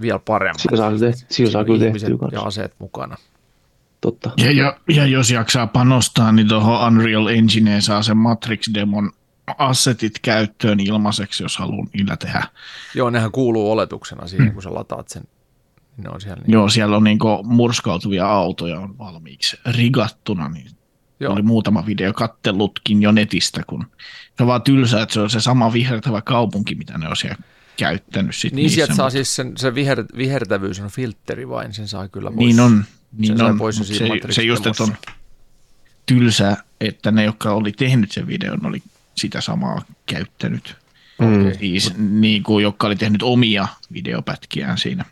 vielä 0.00 0.18
paremmin. 0.18 0.60
Sillä 0.60 0.76
saa, 0.76 0.98
tehty, 0.98 1.26
sillä 1.30 1.50
saa 1.50 1.64
kyllä 1.64 1.78
tehtyä 1.78 2.28
ja 2.32 2.40
aseet 2.40 2.74
mukana 2.78 3.16
totta. 4.02 4.30
Ja, 4.36 4.52
ja, 4.52 4.76
ja 4.88 5.06
jos 5.06 5.30
jaksaa 5.30 5.66
panostaa, 5.66 6.32
niin 6.32 6.48
tuohon 6.48 6.86
Unreal 6.86 7.26
Engineen 7.26 7.82
saa 7.82 8.02
sen 8.02 8.16
Matrix-demon 8.16 9.12
assetit 9.58 10.18
käyttöön 10.18 10.80
ilmaiseksi, 10.80 11.42
jos 11.42 11.56
haluaa 11.56 11.86
niillä 11.92 12.16
tehdä. 12.16 12.44
Joo, 12.94 13.10
nehän 13.10 13.32
kuuluu 13.32 13.70
oletuksena 13.70 14.26
siihen, 14.26 14.46
hmm. 14.46 14.54
kun 14.54 14.62
sä 14.62 14.74
lataat 14.74 15.08
sen. 15.08 15.22
Ne 15.96 16.08
on 16.08 16.20
siellä 16.20 16.42
niin. 16.42 16.52
Joo, 16.52 16.68
siellä 16.68 16.96
on 16.96 17.04
niin 17.04 17.18
murskautuvia 17.44 18.26
autoja 18.26 18.80
on 18.80 18.98
valmiiksi 18.98 19.56
rigattuna, 19.66 20.48
niin 20.48 20.70
Joo. 21.20 21.32
oli 21.32 21.42
muutama 21.42 21.86
video 21.86 22.12
kattellutkin 22.12 23.02
jo 23.02 23.12
netistä, 23.12 23.62
kun 23.66 23.86
se 24.36 24.42
on 24.42 24.46
vaan 24.46 24.62
tylsää, 24.62 25.02
että 25.02 25.12
se 25.12 25.20
on 25.20 25.30
se 25.30 25.40
sama 25.40 25.72
vihertävä 25.72 26.22
kaupunki, 26.22 26.74
mitä 26.74 26.98
ne 26.98 27.08
on 27.08 27.16
siellä 27.16 27.42
käyttänyt. 27.76 28.36
Sit 28.36 28.52
niin 28.52 28.70
sieltä 28.70 28.94
saa 28.94 29.10
siis 29.10 29.36
sen, 29.36 29.52
se 29.56 29.74
viher, 29.74 30.04
vihertävyys 30.16 30.80
on 30.80 30.90
filtteri 30.90 31.48
vain, 31.48 31.72
sen 31.72 31.88
saa 31.88 32.08
kyllä 32.08 32.30
pois. 32.30 32.38
Niin 32.38 32.60
on, 32.60 32.84
niin 33.18 33.42
on, 33.42 33.58
pois 33.58 33.76
se, 33.76 33.94
se 34.30 34.42
just, 34.42 34.66
että 34.66 34.82
on 34.82 34.96
tylsä, 36.06 36.56
että 36.80 37.10
ne, 37.10 37.24
jotka 37.24 37.52
oli 37.52 37.72
tehnyt 37.72 38.12
sen 38.12 38.26
videon, 38.26 38.66
oli 38.66 38.82
sitä 39.14 39.40
samaa 39.40 39.82
käyttänyt. 40.06 40.76
Mm. 41.18 41.52
Siis, 41.58 41.98
niin 41.98 42.42
kuin, 42.42 42.62
jotka 42.62 42.86
oli 42.86 42.96
tehnyt 42.96 43.22
omia 43.22 43.68
videopätkiään 43.92 44.78
siinä. 44.78 45.04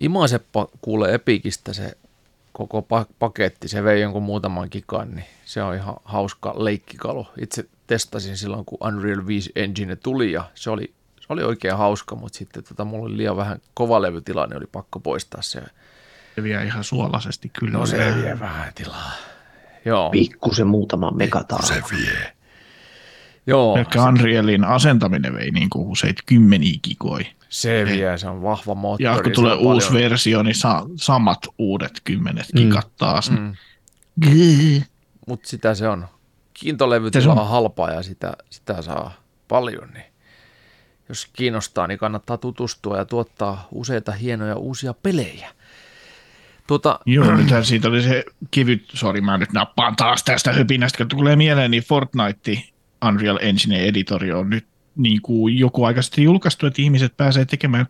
Imaseppa 0.00 0.68
kuulee 0.80 1.14
Epikistä 1.14 1.72
se 1.72 1.96
koko 2.52 2.86
paketti, 3.18 3.68
se 3.68 3.84
vei 3.84 4.00
jonkun 4.00 4.22
muutaman 4.22 4.70
kikan, 4.70 5.14
niin 5.14 5.26
se 5.44 5.62
on 5.62 5.74
ihan 5.74 5.96
hauska 6.04 6.54
leikkikalu. 6.56 7.26
Itse 7.40 7.64
testasin 7.86 8.36
silloin, 8.36 8.64
kun 8.64 8.78
Unreal 8.88 9.26
5 9.26 9.52
Engine 9.56 9.96
tuli 9.96 10.32
ja 10.32 10.44
se 10.54 10.70
oli, 10.70 10.92
se 11.20 11.26
oli 11.28 11.42
oikein 11.42 11.76
hauska, 11.76 12.14
mutta 12.14 12.38
sitten 12.38 12.64
tota, 12.64 12.84
mulla 12.84 13.06
oli 13.06 13.16
liian 13.16 13.36
vähän 13.36 13.60
kovalevytilanne, 13.74 14.56
oli 14.56 14.66
pakko 14.72 15.00
poistaa 15.00 15.42
se 15.42 15.62
se 16.36 16.42
vie 16.42 16.64
ihan 16.64 16.84
suolaisesti 16.84 17.48
kyllä. 17.48 17.78
No 17.78 17.86
se 17.86 18.14
vie 18.16 18.40
vähän 18.40 18.72
tilaa. 18.74 19.12
Joo. 19.84 20.10
Pikkusen 20.10 20.66
muutama 20.66 21.10
megataan. 21.10 21.62
Se 21.62 21.82
vie. 21.90 22.32
Joo. 23.46 23.76
Ehkä 23.76 24.02
Unrealin 24.02 24.64
asentaminen 24.64 25.34
vei 25.34 25.50
niin 25.50 25.70
kuin 25.70 25.88
useita 25.88 26.22
kymmeniä 26.26 26.78
kikoi. 26.82 27.26
Se 27.48 27.84
vie, 27.88 28.18
se 28.18 28.28
on 28.28 28.42
vahva 28.42 28.74
moottori. 28.74 29.16
Ja 29.16 29.22
kun 29.22 29.32
tulee 29.32 29.54
uusi 29.54 29.86
paljon... 29.86 30.02
versio, 30.02 30.42
niin 30.42 30.54
saa 30.54 30.86
samat 30.96 31.38
uudet 31.58 32.00
kymmenet 32.04 32.46
mm. 32.52 32.58
kikat 32.58 32.96
taas. 32.96 33.30
Mm. 33.30 33.54
Mutta 35.26 35.48
sitä 35.48 35.74
se 35.74 35.88
on. 35.88 36.06
Kiintolevyt 36.54 37.16
on 37.16 37.48
halpaa 37.48 37.90
ja 37.90 38.02
sitä, 38.02 38.36
sitä 38.50 38.82
saa 38.82 39.12
paljon, 39.48 39.88
niin 39.94 40.04
jos 41.08 41.26
kiinnostaa, 41.32 41.86
niin 41.86 41.98
kannattaa 41.98 42.38
tutustua 42.38 42.96
ja 42.96 43.04
tuottaa 43.04 43.68
useita 43.72 44.12
hienoja 44.12 44.56
uusia 44.56 44.94
pelejä. 45.02 45.55
Tuota, 46.66 47.00
Joo, 47.06 47.36
nythän 47.36 47.64
siitä 47.64 47.88
oli 47.88 48.02
se 48.02 48.24
kevyt, 48.50 48.84
sori 48.94 49.20
mä 49.20 49.38
nyt 49.38 49.52
nappaan 49.52 49.96
taas 49.96 50.24
tästä 50.24 50.52
höpinästä, 50.52 50.98
kun 50.98 51.08
tulee 51.08 51.36
mieleen, 51.36 51.70
niin 51.70 51.82
Fortnite 51.82 52.62
Unreal 53.08 53.38
Engine 53.40 53.84
editori 53.84 54.32
on 54.32 54.50
nyt 54.50 54.66
niin 54.96 55.22
kuin 55.22 55.58
joku 55.58 55.84
aika 55.84 56.02
sitten 56.02 56.24
julkaistu, 56.24 56.66
että 56.66 56.82
ihmiset 56.82 57.16
pääsee 57.16 57.44
tekemään 57.44 57.86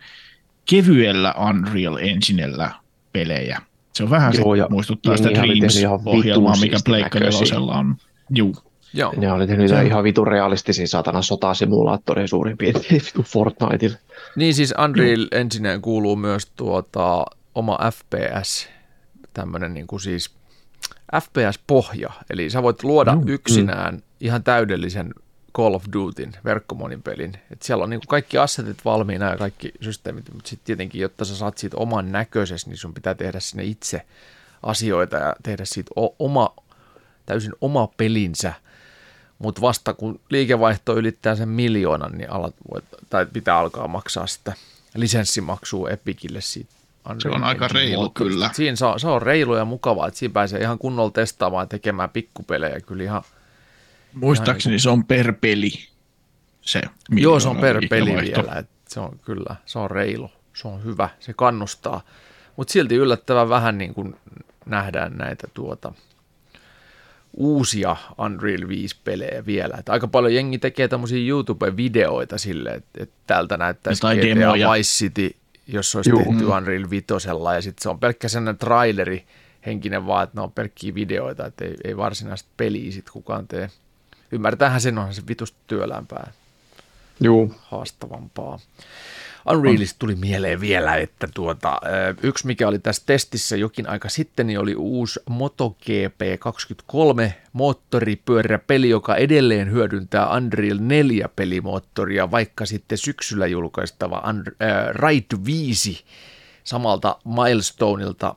kevyellä 0.71 1.35
Unreal 1.49 1.97
Enginellä 1.97 2.71
pelejä. 3.13 3.61
Se 3.93 4.03
on 4.03 4.11
vähän 4.11 4.33
Joo, 4.37 4.57
se, 4.57 4.63
muistuttaa 4.71 5.17
sitä 5.17 5.31
Dreams-ohjelmaa, 5.31 6.55
mikä 6.61 6.77
Pleikka 6.85 7.19
on. 7.59 7.97
Juu. 8.31 8.57
Joo. 8.95 9.15
Ne 9.17 9.33
oli 9.33 9.47
tehnyt 9.47 9.69
se... 9.69 9.83
ihan 9.83 10.05
vitun 10.05 10.27
realistisia 10.27 10.87
satana 10.87 11.23
sotasimulaattoreja 11.23 12.29
suurin 12.29 12.59
piirtein 12.59 13.03
Fortniteille. 13.25 13.99
Niin 14.37 14.55
siis 14.55 14.75
Unreal 14.85 15.27
Engineen 15.33 15.83
kuuluu 15.83 16.17
myös 16.17 16.47
tuota 16.47 17.27
oma 17.57 17.79
FPS, 17.93 18.69
tämmöinen 19.35 19.75
niin 19.75 19.87
kuin 19.87 20.01
siis 20.01 20.31
FPS-pohja, 21.23 22.13
eli 22.31 22.51
sä 22.51 22.63
voit 22.63 22.83
luoda 22.83 23.15
mm, 23.15 23.29
yksinään 23.29 23.95
mm. 23.95 24.03
ihan 24.21 24.43
täydellisen 24.43 25.15
Call 25.57 25.75
of 25.75 25.85
Dutyn 25.93 26.33
verkkomonin 26.45 27.03
pelin. 27.03 27.33
Et 27.53 27.63
siellä 27.63 27.85
on 27.85 27.91
niin 27.91 28.01
kuin 28.01 28.09
kaikki 28.09 28.39
assetit 28.39 28.85
valmiina 28.85 29.31
ja 29.31 29.37
kaikki 29.37 29.73
systeemit, 29.81 30.25
mutta 30.33 30.49
sitten 30.49 30.67
tietenkin, 30.67 31.01
jotta 31.01 31.25
sä 31.25 31.37
saat 31.37 31.59
siitä 31.59 31.77
oman 31.77 32.13
näköisesi, 32.13 32.69
niin 32.69 32.77
sun 32.77 32.95
pitää 32.95 33.15
tehdä 33.15 33.41
sinne 33.41 33.65
itse 33.65 34.03
asioita 34.63 35.17
ja 35.17 35.37
tehdä 35.43 35.65
siitä 35.65 35.91
oma, 36.19 36.55
täysin 37.27 37.53
oma 37.61 37.89
pelinsä. 37.97 38.53
Mutta 39.39 39.61
vasta 39.61 39.95
kun 39.95 40.21
liikevaihto 40.31 40.97
ylittää 40.97 41.37
sen 41.37 41.49
miljoonan, 41.49 42.13
niin 42.13 42.31
alat, 42.31 42.55
tai 43.11 43.27
pitää 43.27 43.59
alkaa 43.59 43.89
maksaa 43.89 44.27
sitä 44.27 44.53
lisenssimaksua 44.95 45.91
Epikille 45.91 46.41
siitä 46.41 46.76
se 47.23 47.29
on 47.29 47.45
aika 47.45 47.69
reilu 47.69 48.11
kyllä. 48.11 48.51
Siinä 48.53 48.77
se 48.77 48.85
on, 48.85 49.01
se 49.01 49.09
on 49.09 49.23
reilu 49.23 49.57
ja 49.57 49.65
mukavaa, 49.65 50.09
että 50.09 50.19
siinä 50.19 50.33
pääsee 50.33 50.61
ihan 50.61 50.79
kunnolla 50.79 51.11
testaamaan 51.11 51.63
ja 51.63 51.67
tekemään 51.67 52.11
pikkupelejä 52.11 52.81
kyllä 52.81 53.03
ihan. 53.03 53.23
Muistaakseni 54.15 54.73
ihan 54.73 54.81
se 54.81 54.91
on 54.91 55.05
per 55.05 55.33
peli 55.33 55.73
se 56.67 56.81
Joo, 57.11 57.41
se 57.41 57.49
on 57.49 57.57
per 57.57 57.81
peli 57.91 58.11
vielä, 58.11 58.53
että 58.53 58.73
se 58.89 59.01
on 59.01 59.19
kyllä, 59.25 59.57
se 59.67 59.79
on 59.79 59.91
reilu, 59.91 60.31
se 60.55 60.69
on 60.69 60.85
hyvä, 60.85 61.09
se 61.21 61.33
kannustaa. 61.33 62.01
Mutta 62.57 62.73
silti 62.73 62.95
yllättävän 62.95 63.49
vähän 63.49 63.79
niin 63.79 63.95
kuin 63.95 64.17
nähdään 64.67 65.17
näitä 65.17 65.49
tuota, 65.55 65.93
uusia 67.35 67.97
Unreal 68.19 68.61
5-pelejä 68.61 69.47
vielä. 69.47 69.77
Että 69.79 69.93
aika 69.93 70.09
paljon 70.09 70.35
jengi 70.35 70.59
tekee 70.59 70.89
tämmöisiä 70.89 71.29
YouTube-videoita 71.29 72.39
sille, 72.39 72.71
että, 72.71 73.03
että 73.03 73.17
täältä 73.27 73.57
näyttäisi 73.57 74.03
GTA 74.03 74.73
Vice 74.73 74.91
City 74.91 75.37
jos 75.67 75.97
olisi 75.97 76.11
Juu. 76.11 76.25
tehty 76.25 76.45
Unreal 76.45 76.91
Vitosella 76.91 77.55
ja 77.55 77.63
sitten 77.63 77.83
se 77.83 77.89
on 77.89 78.01
pelkkä 78.01 78.29
sellainen 78.29 78.59
traileri 78.59 79.27
henkinen 79.67 80.07
vaan, 80.07 80.25
että 80.25 80.37
ne 80.37 80.43
on 80.43 80.53
pelkkiä 80.53 80.95
videoita, 80.95 81.47
että 81.47 81.65
ei, 81.65 81.75
ei 81.85 81.97
varsinaista 81.97 82.49
peliä 82.57 82.93
sitten 82.93 83.13
kukaan 83.13 83.49
tee. 83.49 83.71
Ymmärtäähän 84.33 84.81
sen 84.81 84.99
onhan 84.99 85.15
se 85.15 85.23
vitusta 85.29 85.59
työlämpää. 85.67 86.33
Juu. 87.21 87.55
Haastavampaa. 87.59 88.59
Unrealista 89.51 89.99
tuli 89.99 90.15
mieleen 90.15 90.61
vielä, 90.61 90.97
että 90.97 91.29
tuota, 91.35 91.81
yksi 92.23 92.47
mikä 92.47 92.69
oli 92.69 92.79
tässä 92.79 93.03
testissä 93.07 93.57
jokin 93.57 93.89
aika 93.89 94.09
sitten, 94.09 94.47
niin 94.47 94.59
oli 94.59 94.75
uusi 94.75 95.21
MotoGP 95.29 96.21
23 96.39 97.35
moottoripyöräpeli, 97.53 98.89
joka 98.89 99.17
edelleen 99.17 99.71
hyödyntää 99.71 100.37
Unreal 100.37 100.79
4 100.81 101.29
pelimoottoria, 101.37 102.31
vaikka 102.31 102.67
sitten 102.67 102.99
syksyllä 102.99 103.47
julkaistava 103.47 104.23
Ride 104.93 105.45
5 105.47 106.05
samalta 106.65 107.19
Milestoneilta 107.25 108.35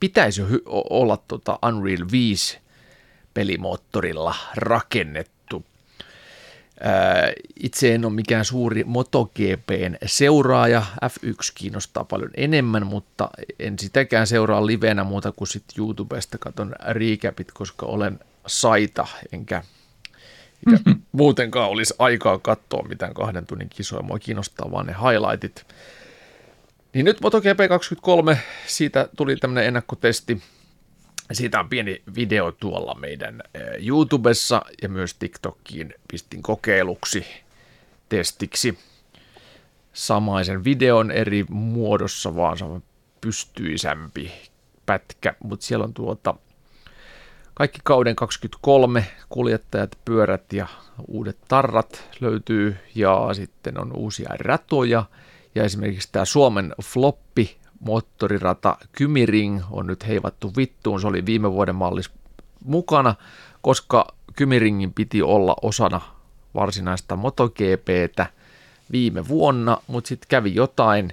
pitäisi 0.00 0.42
olla 0.90 1.16
tuota 1.28 1.58
Unreal 1.66 2.06
5 2.12 2.58
pelimoottorilla 3.34 4.34
rakennettu 4.54 5.35
Itse 7.62 7.94
en 7.94 8.04
ole 8.04 8.12
mikään 8.12 8.44
suuri 8.44 8.84
MotoGPn 8.84 9.96
seuraaja, 10.06 10.82
F1 11.04 11.52
kiinnostaa 11.54 12.04
paljon 12.04 12.30
enemmän, 12.34 12.86
mutta 12.86 13.30
en 13.58 13.78
sitäkään 13.78 14.26
seuraa 14.26 14.66
livenä 14.66 15.04
muuta 15.04 15.32
kuin 15.32 15.48
sitten 15.48 15.78
YouTubesta 15.78 16.38
katon 16.38 16.74
recapit, 16.88 17.52
koska 17.52 17.86
olen 17.86 18.18
saita, 18.46 19.06
enkä, 19.32 19.62
enkä 20.66 20.82
mm-hmm. 20.84 21.02
muutenkaan 21.12 21.70
olisi 21.70 21.94
aikaa 21.98 22.38
katsoa 22.38 22.88
mitään 22.88 23.14
kahden 23.14 23.46
tunnin 23.46 23.68
kisoja, 23.68 24.02
mua 24.02 24.18
kiinnostaa 24.18 24.70
vaan 24.70 24.86
ne 24.86 24.92
highlightit. 24.92 25.66
Niin 26.92 27.04
nyt 27.04 27.20
MotoGP 27.20 27.68
23, 27.68 28.38
siitä 28.66 29.08
tuli 29.16 29.36
tämmöinen 29.36 29.66
ennakkotesti, 29.66 30.42
siitä 31.32 31.60
on 31.60 31.68
pieni 31.68 32.02
video 32.14 32.52
tuolla 32.52 32.94
meidän 32.94 33.42
eh, 33.54 33.86
YouTubessa 33.86 34.62
ja 34.82 34.88
myös 34.88 35.14
TikTokiin 35.14 35.94
pistin 36.08 36.42
kokeiluksi, 36.42 37.26
testiksi. 38.08 38.78
Samaisen 39.92 40.64
videon 40.64 41.10
eri 41.10 41.44
muodossa, 41.48 42.36
vaan 42.36 42.58
se 42.58 42.64
on 42.64 42.82
pystyisämpi 43.20 44.32
pätkä, 44.86 45.34
mutta 45.44 45.66
siellä 45.66 45.84
on 45.84 45.94
tuota 45.94 46.34
kaikki 47.54 47.78
kauden 47.84 48.16
23 48.16 49.06
kuljettajat, 49.28 49.98
pyörät 50.04 50.52
ja 50.52 50.66
uudet 51.08 51.38
tarrat 51.48 52.08
löytyy 52.20 52.76
ja 52.94 53.28
sitten 53.32 53.80
on 53.80 53.96
uusia 53.96 54.30
ratoja. 54.38 55.04
Ja 55.54 55.64
esimerkiksi 55.64 56.08
tämä 56.12 56.24
Suomen 56.24 56.74
floppi 56.82 57.56
moottorirata 57.80 58.76
Kymiring 58.92 59.62
on 59.70 59.86
nyt 59.86 60.06
heivattu 60.06 60.52
vittuun. 60.56 61.00
Se 61.00 61.06
oli 61.06 61.26
viime 61.26 61.52
vuoden 61.52 61.74
mallis 61.74 62.10
mukana, 62.64 63.14
koska 63.60 64.14
Kymiringin 64.36 64.92
piti 64.92 65.22
olla 65.22 65.56
osana 65.62 66.00
varsinaista 66.54 67.16
MotoGPtä 67.16 68.26
viime 68.92 69.28
vuonna, 69.28 69.78
mutta 69.86 70.08
sitten 70.08 70.28
kävi 70.28 70.54
jotain 70.54 71.12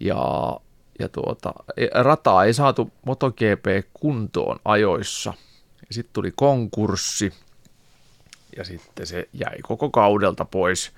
ja, 0.00 0.16
ja 0.98 1.08
tuota, 1.08 1.54
rataa 1.94 2.44
ei 2.44 2.54
saatu 2.54 2.90
MotoGP 3.06 3.66
kuntoon 3.94 4.58
ajoissa. 4.64 5.34
Sitten 5.90 6.12
tuli 6.12 6.32
konkurssi 6.36 7.32
ja 8.56 8.64
sitten 8.64 9.06
se 9.06 9.28
jäi 9.32 9.58
koko 9.62 9.90
kaudelta 9.90 10.44
pois 10.44 10.92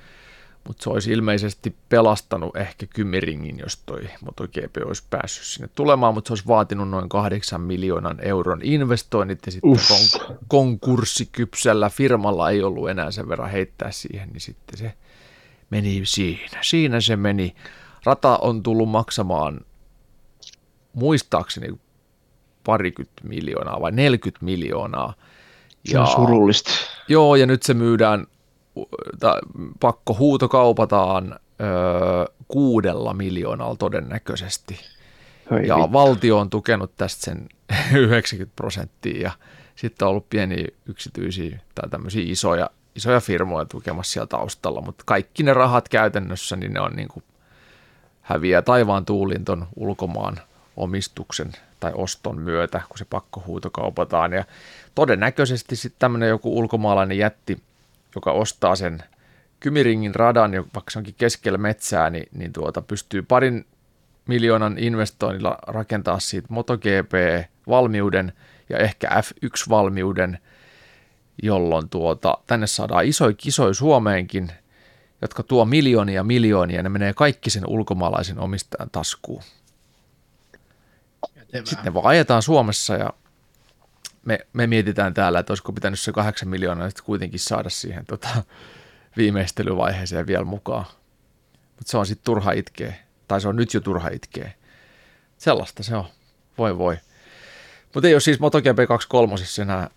mutta 0.66 0.82
se 0.82 0.90
olisi 0.90 1.12
ilmeisesti 1.12 1.76
pelastanut 1.88 2.56
ehkä 2.56 2.86
Kymiringin, 2.86 3.58
jos 3.58 3.76
toi 3.86 4.08
MotoGP 4.24 4.76
olisi 4.86 5.02
päässyt 5.10 5.44
sinne 5.44 5.68
tulemaan, 5.74 6.14
mutta 6.14 6.28
se 6.28 6.32
olisi 6.32 6.46
vaatinut 6.46 6.88
noin 6.88 7.08
kahdeksan 7.08 7.60
miljoonan 7.60 8.18
euron 8.22 8.60
investoinnit 8.62 9.38
ja 9.46 9.52
sitten 9.52 9.70
kon- 9.72 10.34
konkurssikypsällä 10.48 11.90
firmalla 11.90 12.50
ei 12.50 12.62
ollut 12.62 12.90
enää 12.90 13.10
sen 13.10 13.28
verran 13.28 13.50
heittää 13.50 13.90
siihen, 13.90 14.28
niin 14.28 14.40
sitten 14.40 14.78
se 14.78 14.94
meni 15.70 16.02
siinä. 16.04 16.58
Siinä 16.62 17.00
se 17.00 17.16
meni. 17.16 17.54
Rata 18.04 18.38
on 18.38 18.62
tullut 18.62 18.88
maksamaan 18.88 19.60
muistaakseni 20.92 21.80
parikymmentä 22.64 23.22
miljoonaa 23.24 23.80
vai 23.80 23.92
40 23.92 24.44
miljoonaa. 24.44 25.14
Se 25.84 25.98
on 25.98 26.06
surullista. 26.06 26.70
Joo, 27.08 27.36
ja 27.36 27.46
nyt 27.46 27.62
se 27.62 27.74
myydään 27.74 28.26
pakko 29.80 30.14
huuto 30.14 30.48
kaupataan 30.48 31.40
öö, 31.60 32.34
kuudella 32.48 33.14
miljoonalla 33.14 33.76
todennäköisesti. 33.76 34.80
Hei 35.50 35.66
ja 35.66 35.76
vittu. 35.76 35.92
valtio 35.92 36.38
on 36.38 36.50
tukenut 36.50 36.92
tästä 36.96 37.24
sen 37.24 37.48
90 37.92 38.56
prosenttia 38.56 39.22
ja 39.22 39.30
sitten 39.76 40.06
on 40.06 40.10
ollut 40.10 40.30
pieniä 40.30 40.68
yksityisiä 40.86 41.60
tai 41.74 41.90
tämmöisiä 41.90 42.22
isoja, 42.26 42.70
isoja 42.94 43.20
firmoja 43.20 43.64
tukemassa 43.64 44.12
siellä 44.12 44.26
taustalla, 44.26 44.80
mutta 44.80 45.04
kaikki 45.06 45.42
ne 45.42 45.54
rahat 45.54 45.88
käytännössä, 45.88 46.56
niin 46.56 46.72
ne 46.72 46.80
on 46.80 46.92
niin 46.96 47.08
kuin 47.08 47.24
häviää 48.22 48.62
taivaan 48.62 49.04
tuulin 49.06 49.44
ton 49.44 49.66
ulkomaan 49.76 50.40
omistuksen 50.76 51.52
tai 51.80 51.92
oston 51.94 52.40
myötä, 52.40 52.80
kun 52.88 52.98
se 52.98 53.04
pakko 53.04 53.42
huuto 53.46 53.70
kaupataan. 53.70 54.32
Ja 54.32 54.44
todennäköisesti 54.94 55.76
sitten 55.76 55.98
tämmöinen 55.98 56.28
joku 56.28 56.58
ulkomaalainen 56.58 57.18
jätti 57.18 57.62
joka 58.16 58.32
ostaa 58.32 58.76
sen 58.76 59.02
Kymiringin 59.60 60.14
radan, 60.14 60.52
vaikka 60.52 60.90
se 60.90 60.98
onkin 60.98 61.14
keskellä 61.18 61.58
metsää, 61.58 62.10
niin, 62.10 62.28
niin 62.32 62.52
tuota, 62.52 62.82
pystyy 62.82 63.22
parin 63.22 63.66
miljoonan 64.26 64.78
investoinnilla 64.78 65.58
rakentaa 65.66 66.20
siitä 66.20 66.48
MotoGP-valmiuden 66.50 68.32
ja 68.68 68.78
ehkä 68.78 69.08
F1-valmiuden, 69.08 70.38
jolloin 71.42 71.88
tuota, 71.88 72.38
tänne 72.46 72.66
saadaan 72.66 73.04
isoja 73.04 73.34
kisoja 73.36 73.74
Suomeenkin, 73.74 74.52
jotka 75.22 75.42
tuo 75.42 75.64
miljoonia 75.64 76.24
miljoonia, 76.24 76.76
ja 76.76 76.82
ne 76.82 76.88
menee 76.88 77.14
kaikki 77.14 77.50
sen 77.50 77.66
ulkomaalaisen 77.66 78.38
omistajan 78.38 78.90
taskuun. 78.90 79.42
Sitten 81.64 81.84
ne 81.84 81.94
vaan 81.94 82.06
ajetaan 82.06 82.42
Suomessa 82.42 82.94
ja 82.94 83.10
me, 84.26 84.46
me 84.52 84.66
mietitään 84.66 85.14
täällä, 85.14 85.38
että 85.38 85.50
olisiko 85.50 85.72
pitänyt 85.72 86.00
se 86.00 86.12
kahdeksan 86.12 86.48
miljoonaa 86.48 86.88
sitten 86.88 87.04
kuitenkin 87.04 87.40
saada 87.40 87.70
siihen 87.70 88.06
tota, 88.06 88.28
viimeistelyvaiheeseen 89.16 90.26
vielä 90.26 90.44
mukaan. 90.44 90.84
Mutta 91.76 91.90
se 91.90 91.98
on 91.98 92.06
sitten 92.06 92.24
turha 92.24 92.52
itkeä, 92.52 92.94
tai 93.28 93.40
se 93.40 93.48
on 93.48 93.56
nyt 93.56 93.74
jo 93.74 93.80
turha 93.80 94.08
itkeä. 94.08 94.52
Sellaista 95.38 95.82
se 95.82 95.96
on, 95.96 96.04
voi 96.58 96.78
voi. 96.78 96.96
Mutta 97.94 98.08
ei 98.08 98.14
ole 98.14 98.20
siis 98.20 98.40
MotoGP 98.40 98.78
23 98.88 99.34
enää 99.62 99.90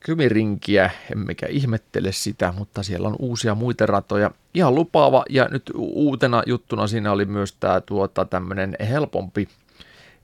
kymirinkiä, 0.00 0.90
emmekä 1.12 1.46
ihmettele 1.46 2.12
sitä, 2.12 2.54
mutta 2.56 2.82
siellä 2.82 3.08
on 3.08 3.16
uusia 3.18 3.54
muita 3.54 3.86
ratoja. 3.86 4.30
Ihan 4.54 4.74
lupaava, 4.74 5.24
ja 5.30 5.48
nyt 5.50 5.70
uutena 5.74 6.42
juttuna 6.46 6.86
siinä 6.86 7.12
oli 7.12 7.24
myös 7.24 7.52
tämä 7.52 7.80
tuota, 7.80 8.24
tämmöinen 8.24 8.76
helpompi, 8.88 9.48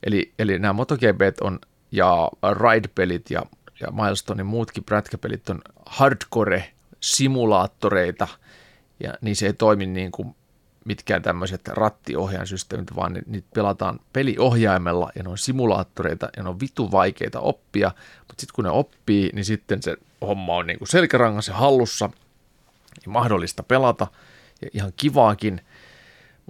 eli, 0.03 0.31
eli 0.39 0.59
nämä 0.59 0.73
MotoGP 0.73 1.21
on 1.41 1.59
ja 1.91 2.29
Ride-pelit 2.51 3.29
ja, 3.29 3.41
ja 3.79 3.91
Milestonein 3.91 4.45
muutkin 4.45 4.83
prätkäpelit 4.83 5.49
on 5.49 5.61
hardcore-simulaattoreita, 5.85 8.27
ja 8.99 9.13
niin 9.21 9.35
se 9.35 9.45
ei 9.45 9.53
toimi 9.53 9.85
niin 9.85 10.11
kuin 10.11 10.35
mitkään 10.85 11.21
tämmöiset 11.21 11.67
rattiohjainsysteemit, 11.67 12.95
vaan 12.95 13.17
niitä 13.25 13.47
pelataan 13.53 13.99
peliohjaimella 14.13 15.11
ja 15.15 15.23
ne 15.23 15.29
on 15.29 15.37
simulaattoreita 15.37 16.29
ja 16.37 16.43
ne 16.43 16.49
on 16.49 16.59
vitu 16.59 16.91
vaikeita 16.91 17.39
oppia, 17.39 17.91
mutta 18.17 18.41
sitten 18.41 18.55
kun 18.55 18.63
ne 18.63 18.69
oppii, 18.69 19.29
niin 19.33 19.45
sitten 19.45 19.83
se 19.83 19.97
homma 20.21 20.55
on 20.55 20.67
niin 20.67 20.77
kuin 20.77 20.87
selkärangassa 20.87 21.53
hallussa 21.53 22.09
ja 23.05 23.11
mahdollista 23.11 23.63
pelata 23.63 24.07
ja 24.61 24.69
ihan 24.73 24.93
kivaakin. 24.95 25.61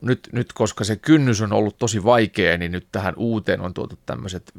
Nyt, 0.02 0.30
nyt 0.32 0.54
koska 0.54 0.84
se 0.84 0.96
kynnys 0.96 1.42
on 1.42 1.54
ollut 1.54 1.78
tosi 1.78 2.04
vaikea, 2.04 2.58
niin 2.58 2.72
nyt 2.72 2.88
tähän 2.92 3.14
uuteen 3.18 3.62
on 3.62 3.74
tuotu 3.74 4.00
tämmöiset 4.06 4.54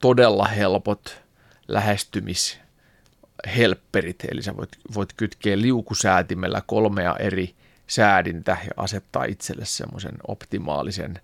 todella 0.00 0.44
helpot 0.44 1.22
lähestymishelpperit, 1.68 4.24
eli 4.30 4.42
sä 4.42 4.56
voit, 4.56 4.70
voit 4.94 5.12
kytkeä 5.16 5.58
liukusäätimellä 5.58 6.62
kolmea 6.66 7.16
eri 7.16 7.54
säädintä 7.86 8.56
ja 8.64 8.70
asettaa 8.76 9.24
itselle 9.24 9.64
semmoisen 9.64 10.14
optimaalisen 10.28 11.20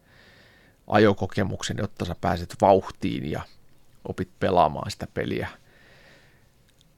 ajokokemuksen, 0.87 1.77
jotta 1.79 2.05
sä 2.05 2.17
pääset 2.21 2.55
vauhtiin 2.61 3.31
ja 3.31 3.43
opit 4.09 4.29
pelaamaan 4.41 4.91
sitä 4.91 5.07
peliä. 5.15 5.49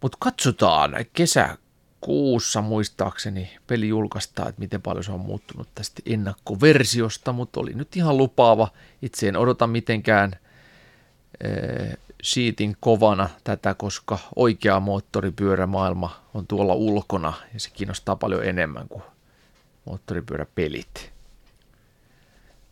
Mutta 0.01 0.19
katsotaan, 0.21 0.95
kesäkuussa 1.13 2.63
muistaakseni 2.63 3.57
peli 3.67 3.89
julkaistaan, 3.89 4.49
että 4.49 4.61
miten 4.61 4.83
paljon 4.83 5.05
se 5.05 5.13
on 5.13 5.21
muuttunut 5.21 5.69
tästä 5.75 6.03
ennakkoversiosta, 6.07 7.33
mutta 7.33 7.61
oli 7.61 7.75
nyt 7.75 7.97
ihan 7.97 8.17
lupaava. 8.17 8.69
Itse 9.03 9.29
en 9.29 9.37
odota 9.37 9.67
mitenkään 9.67 10.37
siitin 12.23 12.77
kovana 12.81 13.29
tätä, 13.45 13.75
koska 13.75 14.19
oikea 14.37 14.81
moottoripyörämaailma 14.81 16.21
on 16.35 16.47
tuolla 16.47 16.75
ulkona 16.75 17.33
ja 17.55 17.61
se 17.61 17.71
kiinnostaa 17.71 18.17
paljon 18.17 18.45
enemmän 18.45 18.89
kuin 18.89 19.03
moottoripyöräpelit. 19.85 21.13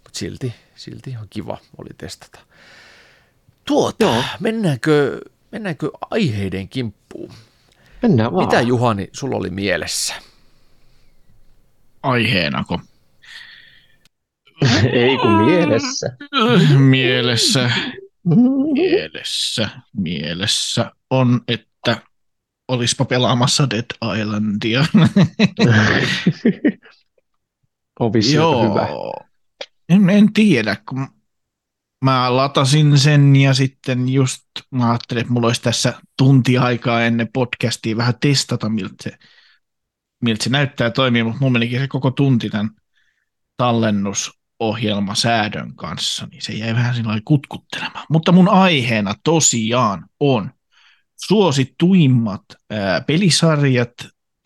Mutta 0.05 0.19
silti, 0.19 0.55
silti 0.75 1.11
ihan 1.11 1.27
kiva 1.31 1.59
oli 1.79 1.91
testata. 1.99 2.41
Tuota, 3.65 4.05
Joo. 4.05 4.23
mennäänkö, 4.41 5.21
mennäänkö 5.51 5.91
aiheiden 6.11 6.69
kimppuun? 6.69 7.33
Mennään 8.03 8.33
vaan. 8.33 8.47
Mitä 8.47 8.61
Juhani 8.61 9.09
sulla 9.13 9.37
oli 9.37 9.51
mielessä? 9.51 10.15
Aiheenako? 12.03 12.81
Ei 14.93 15.19
kun 15.19 15.31
mielessä. 15.31 16.17
mielessä 16.79 17.71
mielessä, 18.73 19.69
mielessä 19.97 20.93
on, 21.11 21.41
että 21.49 22.03
olispa 22.69 23.05
pelaamassa 23.05 23.71
Dead 23.71 24.19
Islandia. 24.21 24.85
Joo. 28.35 28.71
hyvä. 28.71 28.89
En, 29.89 30.11
en 30.11 30.33
tiedä, 30.33 30.77
kun 30.89 31.09
mä 32.05 32.37
latasin 32.37 32.99
sen 32.99 33.37
ja 33.37 33.55
sitten 33.55 34.09
just 34.09 34.43
mä 34.71 34.91
ajattelin, 34.91 35.21
että 35.21 35.33
mulla 35.33 35.47
olisi 35.47 35.63
tässä 35.63 35.95
tunti 36.19 36.59
aikaa 36.59 37.03
ennen 37.03 37.29
podcastia 37.33 37.97
vähän 37.97 38.15
testata, 38.21 38.69
miltä 38.69 38.95
se 39.01 39.19
miltä 40.25 40.45
se 40.45 40.51
näyttää 40.51 40.91
toimia, 40.91 41.25
mutta 41.25 41.41
mun 41.41 41.53
menikin 41.53 41.81
se 41.81 41.89
koko 41.89 42.11
tunti 42.11 42.51
tämän 42.51 42.71
tallennusohjelma 43.57 44.44
säädön 45.15 45.75
kanssa, 45.77 46.29
niin 46.31 46.43
se 46.43 46.53
jäi 46.53 46.75
vähän 46.75 46.95
sillä 46.95 47.21
kutkuttelemaan. 47.25 48.07
Mutta 48.11 48.33
mun 48.33 48.49
aiheena 48.49 49.15
tosiaan 49.25 50.07
on 50.21 50.51
suosituimmat 51.27 52.43
ää, 52.71 53.01
pelisarjat 53.01 53.93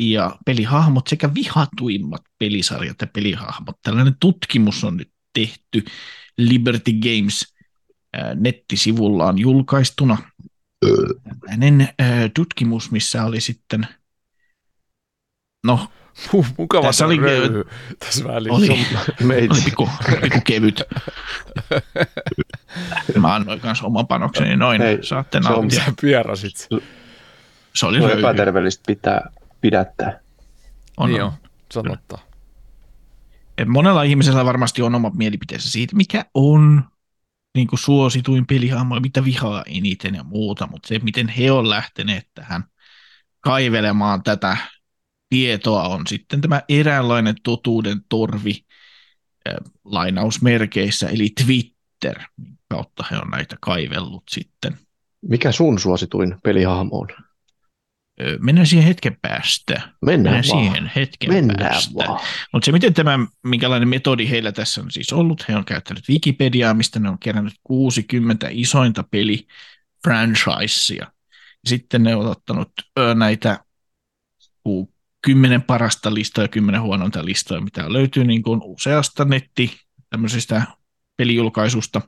ja 0.00 0.38
pelihahmot 0.46 1.06
sekä 1.06 1.34
vihatuimmat 1.34 2.22
pelisarjat 2.38 2.96
ja 3.00 3.06
pelihahmot. 3.06 3.76
Tällainen 3.82 4.16
tutkimus 4.20 4.84
on 4.84 4.96
nyt 4.96 5.10
tehty 5.32 5.84
Liberty 6.38 6.92
Games 6.92 7.54
ää, 8.12 8.34
nettisivullaan 8.34 9.38
julkaistuna. 9.38 10.18
Tällainen 11.40 11.88
ää, 11.98 12.28
tutkimus, 12.34 12.90
missä 12.90 13.24
oli 13.24 13.40
sitten, 13.40 13.86
no 15.66 15.88
Puh, 16.30 16.46
mukava 16.58 16.86
Tässä 16.86 17.06
oli- 17.06 17.16
röyhy 17.20 17.64
tässä 17.98 18.24
välissä. 18.24 18.54
oli, 18.56 18.68
oli 19.20 19.26
Meitsi. 19.26 19.62
piku, 19.64 19.88
piku 20.22 20.38
kevyt. 20.44 20.82
Mä 23.20 23.34
annoin 23.34 23.60
kanssa 23.60 23.86
oman 23.86 24.06
panokseni, 24.06 24.56
noin 24.56 24.82
Hei, 24.82 24.98
saatte 25.02 25.38
se 25.42 25.48
on- 25.48 25.54
nauttia. 25.54 26.24
Sä. 26.34 26.52
Se 27.74 27.86
oli 27.86 27.98
Se 27.98 28.04
on 28.04 28.10
röyhy. 28.10 28.18
epäterveellistä 28.20 28.82
pitää 28.86 29.30
pidättää. 29.60 30.20
On, 30.96 31.10
Niin 31.10 31.22
on. 31.22 31.28
on, 31.28 31.34
sanottaa. 31.72 32.18
Et 33.58 33.68
monella 33.68 34.02
ihmisellä 34.02 34.44
varmasti 34.44 34.82
on 34.82 34.94
oma 34.94 35.10
mielipiteensä 35.14 35.70
siitä, 35.70 35.96
mikä 35.96 36.24
on 36.34 36.84
niin 37.54 37.66
kuin 37.68 37.78
suosituin 37.78 38.46
pelihahmo, 38.46 39.00
mitä 39.00 39.24
vihaa 39.24 39.62
eniten 39.66 40.14
ja 40.14 40.24
muuta, 40.24 40.66
mutta 40.66 40.88
se, 40.88 40.98
miten 41.02 41.28
he 41.28 41.52
on 41.52 41.70
lähteneet 41.70 42.28
tähän 42.34 42.64
kaivelemaan 43.40 44.22
tätä 44.22 44.56
tietoa, 45.28 45.88
on 45.88 46.06
sitten 46.06 46.40
tämä 46.40 46.62
eräänlainen 46.68 47.34
totuuden 47.42 48.00
torvi 48.08 48.64
äh, 49.48 49.54
lainausmerkeissä, 49.84 51.08
eli 51.08 51.30
Twitter, 51.44 52.18
kautta 52.68 53.04
he 53.10 53.16
on 53.16 53.30
näitä 53.30 53.56
kaivellut 53.60 54.24
sitten. 54.30 54.78
Mikä 55.22 55.52
sun 55.52 55.78
suosituin 55.78 56.36
pelihahmo 56.42 56.98
on? 56.98 57.08
Mennään 58.38 58.66
siihen 58.66 58.86
hetken 58.86 59.16
päästä. 59.22 59.74
Mennään 59.74 59.94
Mennään 60.02 60.44
vaan. 60.48 60.64
siihen 60.64 60.92
hetken 60.96 61.32
Mennään 61.32 61.58
päästä. 61.58 62.04
Mutta 62.52 62.66
se, 62.66 62.72
miten 62.72 62.94
tämä, 62.94 63.18
minkälainen 63.44 63.88
metodi 63.88 64.30
heillä 64.30 64.52
tässä 64.52 64.80
on 64.80 64.90
siis 64.90 65.12
ollut, 65.12 65.48
he 65.48 65.56
on 65.56 65.64
käyttänyt 65.64 66.08
Wikipediaa, 66.08 66.74
mistä 66.74 66.98
ne 66.98 67.08
on 67.08 67.18
kerännyt 67.18 67.54
60 67.64 68.48
isointa 68.50 69.04
pelifranchisea. 69.10 71.06
Sitten 71.64 72.02
ne 72.02 72.16
on 72.16 72.26
ottanut 72.26 72.72
näitä 73.14 73.64
kymmenen 75.22 75.62
parasta 75.62 76.14
listaa 76.14 76.44
ja 76.44 76.48
kymmenen 76.48 76.82
huonointa 76.82 77.24
listaa, 77.24 77.60
mitä 77.60 77.92
löytyy 77.92 78.24
niin 78.24 78.42
kuin 78.42 78.60
useasta 78.64 79.24
netti 79.24 79.80
tämmöisestä 80.10 80.62
pelijulkaisusta, 81.16 82.00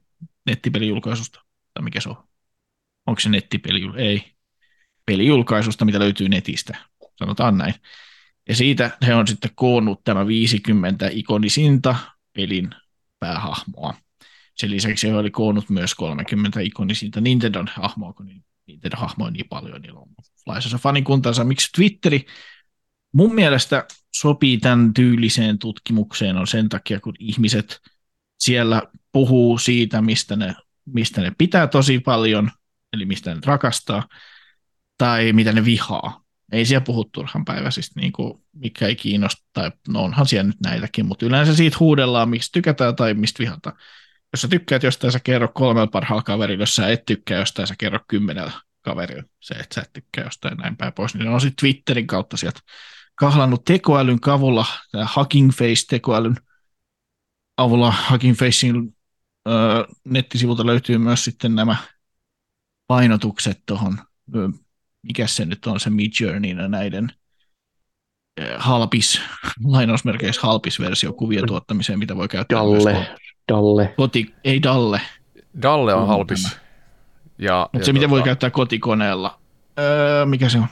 nettipelijulkaisusta, 0.47 1.41
tai 1.75 1.85
mikä 1.85 2.01
se 2.01 2.09
on? 2.09 2.17
Onko 3.07 3.21
se 3.21 3.29
nettipeli? 3.29 3.83
Ei. 3.97 4.25
Pelijulkaisusta, 5.07 5.85
mitä 5.85 5.99
löytyy 5.99 6.29
netistä, 6.29 6.77
sanotaan 7.17 7.59
näin. 7.59 7.75
Ja 8.49 8.57
siitä 8.57 8.91
he 9.07 9.15
on 9.15 9.27
sitten 9.27 9.51
koonnut 9.55 10.05
tämä 10.05 10.27
50 10.27 11.09
ikonisinta 11.13 11.97
pelin 12.33 12.71
päähahmoa. 13.19 13.95
Sen 14.57 14.71
lisäksi 14.71 15.09
he 15.09 15.17
oli 15.17 15.31
koonnut 15.31 15.71
myös 15.71 15.95
30 15.95 16.61
ikonisinta 16.61 17.21
Nintendon 17.21 17.69
hahmoa, 17.75 18.13
kun 18.13 18.27
niin- 18.27 18.45
Nintendo-hahmoja 18.67 19.27
on 19.27 19.33
niin 19.33 19.49
paljon, 19.49 19.83
niillä 19.83 20.01
on 20.01 20.09
fanikuntansa. 20.79 21.45
Miksi 21.45 21.73
Twitteri 21.75 22.25
mun 23.13 23.35
mielestä 23.35 23.87
sopii 24.15 24.59
tämän 24.59 24.95
tyyliseen 24.95 25.59
tutkimukseen 25.59 26.37
on 26.37 26.47
sen 26.47 26.69
takia, 26.69 27.01
kun 27.01 27.15
ihmiset 27.19 27.81
siellä 28.39 28.83
puhuu 29.13 29.59
siitä, 29.59 30.03
mistä 30.03 30.37
ne, 30.37 30.55
mistä 30.87 31.21
ne 31.21 31.33
pitää 31.39 31.67
tosi 31.67 31.99
paljon, 31.99 32.51
eli 32.93 33.05
mistä 33.05 33.35
ne 33.35 33.41
rakastaa, 33.47 34.09
tai 34.99 35.33
mitä 35.33 35.53
ne 35.53 35.65
vihaa. 35.65 36.25
Ei 36.53 36.67
siellä 36.67 36.85
puhu 36.85 37.05
turhan 37.05 37.45
päiväisistä, 37.45 38.01
niin 38.01 38.13
kuin, 38.13 38.43
mikä 38.53 38.87
ei 38.87 38.97
kiinnosta, 38.97 39.43
tai 39.53 39.71
no 39.89 40.03
onhan 40.03 40.27
siellä 40.27 40.47
nyt 40.47 40.61
näitäkin, 40.65 41.07
mutta 41.07 41.27
yleensä 41.27 41.55
siitä 41.55 41.77
huudellaan, 41.81 42.29
miksi 42.29 42.53
tykätään 42.53 42.97
tai 42.97 43.15
mistä 43.15 43.39
vihataan. 43.39 43.77
Jos 44.33 44.41
sä 44.41 44.49
tykkäät 44.49 44.83
jostain, 44.83 45.13
sä 45.13 45.21
kerro 45.21 45.49
kolmella 45.49 45.87
parhaalla 45.87 46.23
kaverilla, 46.23 46.63
jos 46.63 46.77
sä 46.77 46.89
et 46.89 47.07
tykkää 47.07 47.39
jostain, 47.39 47.69
sä 47.69 47.75
kerro 47.79 47.99
kymmenellä 48.09 48.53
kaverilla. 48.81 49.23
Se, 49.41 49.55
että 49.55 49.75
sä 49.75 49.81
et 49.81 49.93
tykkää 49.93 50.25
jostain 50.25 50.57
näin 50.59 50.77
päin 50.77 50.93
pois, 50.93 51.15
niin 51.15 51.25
ne 51.25 51.31
on 51.31 51.41
sitten 51.41 51.57
Twitterin 51.61 52.07
kautta 52.07 52.37
sieltä 52.37 52.61
kahlannut 53.21 53.65
tekoälyn 53.65 54.21
kavulla, 54.21 54.67
tämä 54.93 55.07
Hugging 55.17 55.51
Face-tekoälyn 55.51 56.37
avulla 57.57 57.95
Hugging 58.11 58.37
Facein 58.37 58.97
ö, 59.49 59.53
nettisivulta 60.05 60.67
löytyy 60.67 60.99
myös 60.99 61.25
sitten 61.25 61.55
nämä 61.55 61.77
painotukset 62.87 63.63
tuohon 63.67 63.99
mikä 65.03 65.27
se 65.27 65.45
nyt 65.45 65.67
on 65.67 65.81
se 65.81 65.91
Midjourneyn 65.91 66.59
ja 66.59 66.69
näiden 66.69 67.13
halpis, 68.59 69.21
lainausmerkeissä 69.65 70.41
halpis 70.43 70.81
versio 70.81 71.13
kuvien 71.13 71.47
tuottamiseen, 71.47 71.99
mitä 71.99 72.17
voi 72.17 72.29
käyttää 72.29 72.63
myös 72.65 72.85
Dalle. 72.85 73.17
Dalle. 73.53 73.95
koti, 73.97 74.35
ei 74.45 74.63
Dalle, 74.63 75.01
Dalle 75.63 75.95
on 75.95 76.07
halpis. 76.09 76.43
tämä. 76.43 76.55
Ja, 77.39 77.69
mutta 77.73 77.79
ja 77.79 77.85
se, 77.85 77.93
mitä 77.93 78.11
voi 78.11 78.21
tota- 78.21 78.25
käyttää 78.25 78.51
kotikoneella. 78.51 79.41
Öö, 79.79 80.27
mikä 80.27 80.49
se 80.49 80.59
on? 80.59 80.67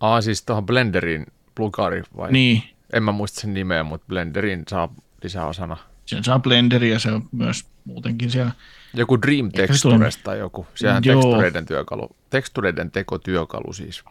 Aa, 0.00 0.20
siis 0.20 0.44
tuohon 0.44 0.66
Blenderin 0.66 1.26
plugari 1.60 2.02
vai? 2.16 2.32
Niin, 2.32 2.62
En 2.92 3.02
mä 3.02 3.12
muista 3.12 3.40
sen 3.40 3.54
nimeä, 3.54 3.82
mutta 3.82 4.06
Blenderin 4.08 4.62
saa 4.68 4.94
lisäosana. 5.22 5.76
sen 6.06 6.24
saa 6.24 6.38
Blenderi 6.38 6.90
ja 6.90 6.98
se 6.98 7.12
on 7.12 7.28
myös 7.32 7.64
muutenkin 7.84 8.30
siellä. 8.30 8.52
Joku 8.94 9.22
Dream 9.22 9.50
Textures 9.52 10.16
tai 10.16 10.38
joku. 10.38 10.66
Sehän 10.74 11.02
Joo. 11.04 11.22
tekstureiden 11.22 11.66
työkalu. 11.66 12.16
Tekstureiden 12.30 12.90
tekotyökalu 12.90 13.72
siis. 13.72 14.04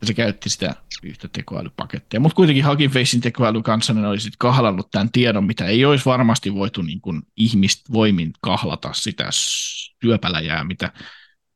Ja 0.00 0.06
se 0.06 0.14
käytti 0.14 0.50
sitä 0.50 0.74
yhtä 1.02 1.28
tekoälypakettia. 1.32 2.20
Mutta 2.20 2.36
kuitenkin 2.36 2.66
Hugging 2.66 2.92
Facein 2.92 3.20
tekoäly 3.20 3.62
kanssa 3.62 3.92
ne 3.92 4.08
oli 4.08 4.20
sitten 4.20 4.38
kahlannut 4.38 4.90
tämän 4.90 5.12
tiedon, 5.12 5.44
mitä 5.44 5.64
ei 5.66 5.84
olisi 5.84 6.04
varmasti 6.04 6.54
voitu 6.54 6.82
niin 6.82 7.00
kuin 7.00 7.22
ihmistä 7.36 7.92
voimin 7.92 8.32
kahlata 8.40 8.92
sitä 8.92 9.26
syöpäläjää, 9.30 10.64
mitä 10.64 10.92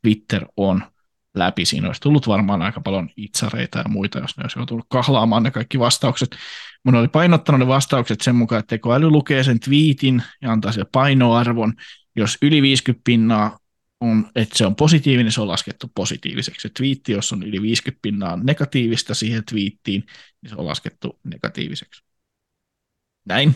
Twitter 0.03 0.46
on 0.57 0.82
läpi. 1.35 1.64
Siinä 1.64 1.87
olisi 1.87 2.01
tullut 2.01 2.26
varmaan 2.26 2.62
aika 2.62 2.81
paljon 2.81 3.11
itsareita 3.16 3.78
ja 3.78 3.85
muita, 3.89 4.18
jos 4.18 4.37
ne 4.37 4.43
olisi 4.43 4.59
joutunut 4.59 4.87
kahlaamaan 4.89 5.43
ne 5.43 5.51
kaikki 5.51 5.78
vastaukset. 5.78 6.37
Mun 6.85 6.95
oli 6.95 7.09
painottanut 7.09 7.59
ne 7.59 7.66
vastaukset 7.66 8.20
sen 8.20 8.37
mukaan, 8.37 8.61
että 8.61 8.68
tekoäly 8.76 9.11
lukee 9.11 9.45
sen 9.45 9.61
twiitin 9.61 10.22
ja 10.43 10.53
antaa 10.53 10.72
sille 10.72 10.87
painoarvon. 10.93 11.72
Jos 12.16 12.39
yli 12.43 12.62
50 12.62 13.03
pinnaa 13.05 13.59
on, 14.01 14.31
että 14.35 14.59
se 14.59 14.66
on 14.66 14.76
positiivinen, 14.76 15.33
se 15.33 15.41
on 15.41 15.49
laskettu 15.49 15.91
positiiviseksi. 15.95 16.61
Se 16.61 16.68
twiitti, 16.76 17.12
jos 17.12 17.33
on 17.33 17.43
yli 17.43 17.62
50 17.62 18.03
pinnaa 18.03 18.37
negatiivista 18.37 19.14
siihen 19.14 19.45
twiittiin, 19.45 20.05
niin 20.43 20.51
se 20.51 20.57
on 20.57 20.66
laskettu 20.66 21.18
negatiiviseksi. 21.24 22.05
Näin. 23.24 23.55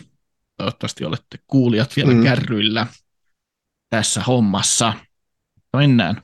Toivottavasti 0.57 1.05
olette 1.05 1.37
kuulijat 1.47 1.95
vielä 1.95 2.11
Mm. 2.11 2.17
mm. 2.17 2.23
kärryillä 2.23 2.87
tässä 3.89 4.23
hommassa. 4.23 4.93
Mennään 5.77 6.21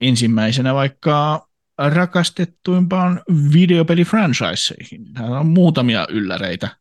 ensimmäisenä 0.00 0.74
vaikka 0.74 1.48
rakastettuimpaan 1.78 3.22
videopelifranchiseihin. 3.52 5.12
Täällä 5.14 5.40
on 5.40 5.46
muutamia 5.46 6.06
ylläreitä, 6.10 6.76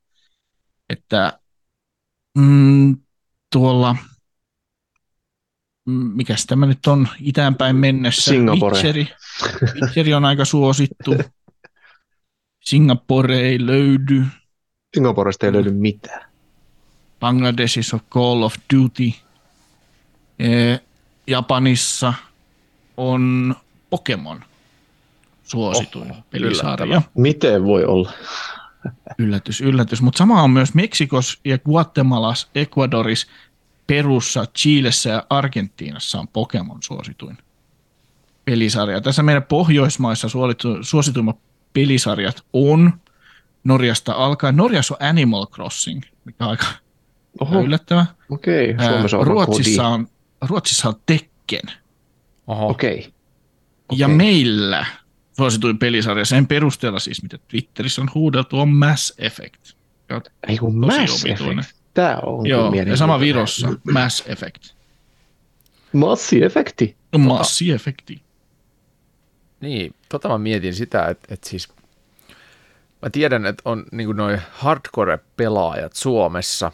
että 0.90 1.40
mm, 2.38 2.98
tuolla 3.52 3.96
mm, 5.86 6.12
mikäs 6.14 6.46
tämä 6.46 6.66
nyt 6.66 6.88
on 6.88 7.08
itäänpäin 7.20 7.76
mennessä? 7.76 8.32
Singapore. 8.32 8.74
Witcheri. 8.74 9.08
Witcheri 9.82 10.14
on 10.14 10.26
aika 10.26 10.46
suosittu. 10.46 11.16
Singapore 12.62 13.40
ei 13.40 13.66
löydy. 13.66 14.26
Singaporesta 14.96 15.46
ei 15.46 15.54
löydy 15.54 15.72
mitään. 15.72 16.30
Bangladesissa 17.20 17.96
on 17.98 18.02
Call 18.12 18.44
of 18.44 18.56
Duty. 18.74 19.12
Eh, 20.40 20.82
Japanissa 21.28 22.14
on 23.00 23.56
Pokemon 23.90 24.44
suosituin 25.44 26.12
Oho, 26.12 26.22
pelisarja. 26.32 27.02
Miten 27.16 27.64
voi 27.64 27.86
olla? 27.86 28.12
Yllätys, 29.18 29.62
yllätys. 29.62 30.02
Mutta 30.02 30.18
sama 30.18 30.44
on 30.44 30.52
myös 30.52 30.74
Meksikos 30.74 31.40
ja 31.46 31.58
Guatemalassa, 31.58 32.48
Ecuadorissa, 32.56 33.28
Perussa, 33.88 34.46
Chilessä 34.46 35.10
ja 35.10 35.26
Argentiinassa 35.30 36.20
on 36.20 36.28
Pokemon 36.28 36.84
suosituin 36.84 37.38
pelisarja. 38.46 39.02
Tässä 39.02 39.24
meidän 39.24 39.44
Pohjoismaissa 39.44 40.28
suositu- 40.30 40.84
suosituimmat 40.84 41.38
pelisarjat 41.74 42.44
on 42.54 42.94
Norjasta 43.64 44.14
alkaen. 44.14 44.56
Norjassa 44.56 44.98
on 45.00 45.08
Animal 45.08 45.48
Crossing, 45.48 46.02
mikä 46.26 46.46
on 46.46 46.52
aika 46.52 46.66
Oho, 47.40 47.62
yllättävää. 47.62 48.06
okei. 48.30 48.76
Ää, 48.78 48.90
Suomessa 48.90 49.18
on 49.18 49.28
Ruotsissa 49.28 49.88
on, 49.88 50.08
Ruotsissa 50.42 50.90
on 50.90 50.96
Tekken. 51.06 51.62
Oho. 52.50 52.68
Okei. 52.68 53.14
Ja 53.92 54.06
Okei. 54.06 54.18
meillä 54.18 54.86
suosituin 55.38 55.78
pelisarja 55.78 56.26
sen 56.26 56.48
perusteella 56.48 57.00
siis, 57.00 57.24
mitä 57.24 57.38
Twitterissä 57.48 58.02
on 58.02 58.10
huudeltu, 58.16 58.60
on 58.60 58.70
Mass 58.70 59.14
Effect. 59.18 59.72
Ei 60.48 60.58
kun 60.58 60.78
Mass 60.78 61.26
Effect. 61.26 61.76
Tämä 61.94 62.20
on 62.24 62.48
Joo, 62.48 62.74
ja 62.74 62.98
sama 62.98 63.20
Virossa, 63.20 63.74
Mass 63.92 64.24
Effect. 64.28 64.64
Massi 65.94 66.44
Effecti. 66.44 66.96
Massi 67.18 67.72
Effecti. 67.72 68.22
Niin, 69.62 69.96
tota 70.10 70.30
mä 70.30 70.38
mietin 70.38 70.74
sitä, 70.74 71.06
että, 71.06 71.34
että 71.34 71.50
siis 71.50 71.70
mä 73.02 73.10
tiedän, 73.10 73.46
että 73.46 73.62
on 73.66 73.86
niin 73.92 74.16
noin 74.18 74.42
hardcore-pelaajat 74.52 75.94
Suomessa 75.94 76.72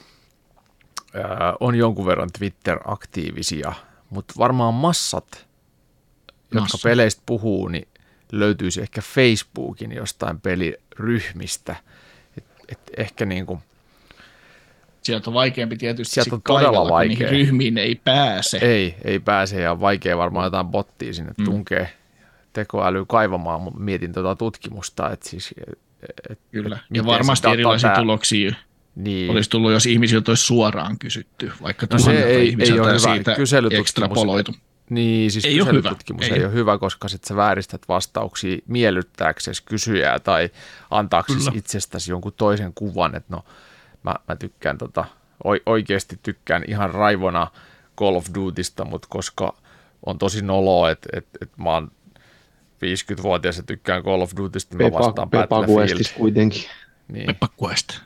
ää, 1.13 1.53
on 1.59 1.76
jonkun 1.76 2.05
verran 2.05 2.30
Twitter-aktiivisia, 2.39 3.73
mutta 4.09 4.34
varmaan 4.38 4.73
massat, 4.73 5.47
jotka 6.55 6.77
peleistä 6.83 7.21
puhuu, 7.25 7.67
niin 7.67 7.87
löytyisi 8.31 8.81
ehkä 8.81 9.01
Facebookin 9.01 9.91
jostain 9.91 10.41
peliryhmistä. 10.41 11.75
Et, 12.37 12.45
et 12.69 12.79
ehkä 12.97 13.25
niin 13.25 13.45
kuin, 13.45 13.59
Sieltä 15.05 15.29
on 15.29 15.33
vaikeampi 15.33 15.77
tietysti. 15.77 16.13
Sieltä 16.13 16.35
on 16.35 16.41
todella 16.41 16.71
kaivella, 16.71 16.89
vaikea. 16.89 17.29
ryhmiin 17.29 17.77
ei 17.77 17.95
pääse. 17.95 18.57
Ei, 18.57 18.95
ei 19.03 19.19
pääse 19.19 19.61
ja 19.61 19.79
vaikea 19.79 20.17
varmaan 20.17 20.45
jotain 20.45 20.67
bottia 20.67 21.13
sinne 21.13 21.31
mm. 21.37 21.45
tunkee 21.45 21.89
tekoäly 22.53 23.05
kaivamaan. 23.05 23.61
Mietin 23.79 24.13
tuota 24.13 24.35
tutkimusta, 24.35 25.11
että 25.11 25.29
siis... 25.29 25.53
Et, 26.29 26.39
Kyllä, 26.51 26.79
ja 26.93 27.05
varmasti 27.05 27.47
erilaisia 27.47 27.89
tää... 27.89 27.99
tuloksia 27.99 28.55
niin. 28.95 29.31
olisi 29.31 29.49
tullut, 29.49 29.71
jos 29.71 29.85
ihmisiltä 29.85 30.31
olisi 30.31 30.43
suoraan 30.43 30.99
kysytty, 30.99 31.51
vaikka 31.61 31.87
no 31.91 31.99
se 31.99 32.23
ei, 32.23 32.55
ei 32.59 32.79
ole 32.79 32.89
hyvä. 32.89 32.99
siitä 32.99 33.35
ekstrapoloitu. 33.71 34.55
Niin, 34.89 35.31
siis 35.31 35.45
ei 35.45 35.57
kyselytutkimus 35.57 36.21
ole 36.21 36.29
hyvä. 36.29 36.36
ei, 36.36 36.41
ei 36.41 36.45
ole 36.45 36.53
hyvä, 36.53 36.77
koska 36.77 37.07
sit 37.07 37.23
sä 37.23 37.36
vääristät 37.36 37.81
vastauksia 37.88 38.57
miellyttääksesi 38.67 39.63
kysyjää 39.63 40.19
tai 40.19 40.49
antaaksesi 40.91 41.51
itsestäsi 41.53 42.11
jonkun 42.11 42.33
toisen 42.38 42.73
kuvan, 42.73 43.15
että 43.15 43.36
no 43.36 43.45
mä, 44.03 44.15
mä 44.27 44.36
tykkään 44.36 44.77
tota, 44.77 45.05
oikeasti 45.65 46.19
tykkään 46.23 46.63
ihan 46.67 46.91
raivona 46.91 47.47
Call 47.97 48.15
of 48.15 48.25
Dutysta, 48.36 48.86
mutta 48.86 49.07
koska 49.11 49.57
on 50.05 50.17
tosi 50.17 50.41
noloa, 50.41 50.91
että 50.91 51.09
et, 51.13 51.27
et 51.41 51.57
mä 51.57 51.69
oon 51.69 51.91
50-vuotias 52.75 53.57
ja 53.57 53.63
tykkään 53.63 54.03
Call 54.03 54.21
of 54.21 54.31
Dutysta, 54.38 54.77
niin 54.77 54.93
mä 54.93 54.99
vastaan 54.99 55.29
Pepa 55.29 55.47
Battlefield. 55.47 56.17
kuitenkin. 56.17 56.63
Niin. 57.07 57.25
Pepa 57.25 57.49
Quest. 57.63 57.99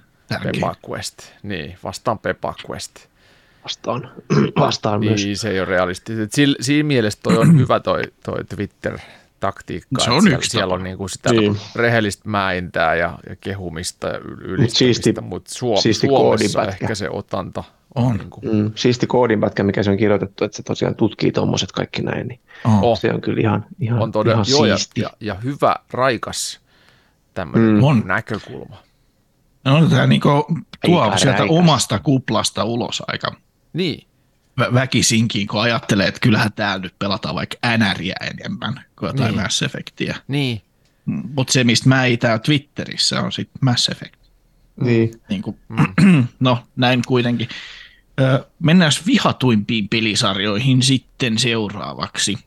Pepa 0.43 0.75
Quest, 0.89 1.17
niin, 1.43 1.77
vastaan 1.83 2.19
Pepa 2.19 2.53
Quest. 2.69 3.08
Vastaan, 3.63 4.11
vastaan 4.59 4.99
niin, 4.99 5.11
myös. 5.11 5.23
Niin, 5.23 5.37
se 5.37 5.49
ei 5.49 5.59
ole 5.59 5.65
realistista. 5.65 6.37
Siinä 6.61 6.87
mielessä 6.87 7.19
toi 7.23 7.37
on 7.37 7.59
hyvä 7.59 7.79
toi, 7.79 8.01
toi 8.23 8.43
Twitter 8.55 8.97
taktiikkaa. 9.39 10.05
Se 10.05 10.11
on 10.11 10.21
siellä, 10.21 10.37
yksi 10.37 10.49
siellä 10.49 10.73
on 10.73 10.83
niinku 10.83 11.07
sitä 11.07 11.29
niin. 11.29 11.57
rehellistä 11.75 12.29
mäintää 12.29 12.95
ja, 12.95 13.19
ja 13.29 13.35
kehumista 13.35 14.07
ja 14.07 14.19
ylistämistä, 14.19 14.77
siisti, 14.77 15.13
mutta 15.21 15.53
Suom- 15.53 15.81
siisti 15.81 16.07
Suomessa 16.07 16.65
ehkä 16.65 16.95
se 16.95 17.09
otanta 17.09 17.63
on. 17.95 18.17
Niin 18.17 18.29
kuin. 18.29 18.55
Mm, 18.55 18.71
siisti 18.75 19.07
koodinpätkä, 19.07 19.63
mikä 19.63 19.83
se 19.83 19.91
on 19.91 19.97
kirjoitettu, 19.97 20.43
että 20.43 20.57
se 20.57 20.63
tosiaan 20.63 20.95
tutkii 20.95 21.31
tuommoiset 21.31 21.71
kaikki 21.71 22.01
näin, 22.01 22.27
niin 22.27 22.39
oh. 22.81 22.99
se 22.99 23.13
on 23.13 23.21
kyllä 23.21 23.41
ihan, 23.41 23.65
ihan, 23.79 23.99
on 23.99 24.11
todella, 24.11 24.35
ihan 24.35 24.45
joo, 24.49 24.77
siisti. 24.77 25.01
Ja, 25.01 25.09
ja, 25.19 25.35
hyvä, 25.35 25.75
raikas 25.91 26.59
tämmöinen 27.33 27.75
mm. 27.75 27.83
on. 27.83 28.03
näkökulma. 28.05 28.77
No, 29.65 29.89
tämä 29.89 30.07
niinku 30.07 30.29
tuo 30.85 31.17
sieltä 31.17 31.39
räikäs. 31.39 31.57
omasta 31.57 31.99
kuplasta 31.99 32.63
ulos 32.63 33.03
aika 33.07 33.35
niin. 33.73 34.07
vä- 34.61 34.73
väkisinkin, 34.73 35.47
kun 35.47 35.61
ajattelee, 35.61 36.07
että 36.07 36.19
kyllähän 36.19 36.53
täällä 36.53 36.83
nyt 36.83 36.99
pelataan 36.99 37.35
vaikka 37.35 37.57
NRiä 37.77 38.15
enemmän 38.21 38.85
kuin 38.99 39.07
jotain 39.07 39.31
niin. 39.31 39.41
Mass 39.41 39.61
Effectia. 39.61 40.15
Niin. 40.27 40.61
Mutta 41.05 41.53
se, 41.53 41.63
mistä 41.63 41.89
mä 41.89 42.05
ei 42.05 42.17
tää 42.17 42.39
Twitterissä, 42.39 43.21
on 43.21 43.31
sitten 43.31 43.59
Mass 43.61 43.89
Effect. 43.89 44.15
Niin. 44.81 45.21
niin 45.29 45.41
kuin, 45.41 45.57
mm. 46.01 46.27
no, 46.39 46.63
näin 46.75 47.01
kuitenkin. 47.07 47.49
Ö, 48.19 48.45
mennään 48.59 48.91
vihatuimpiin 49.07 49.89
pelisarjoihin 49.89 50.83
sitten 50.83 51.37
seuraavaksi. 51.37 52.37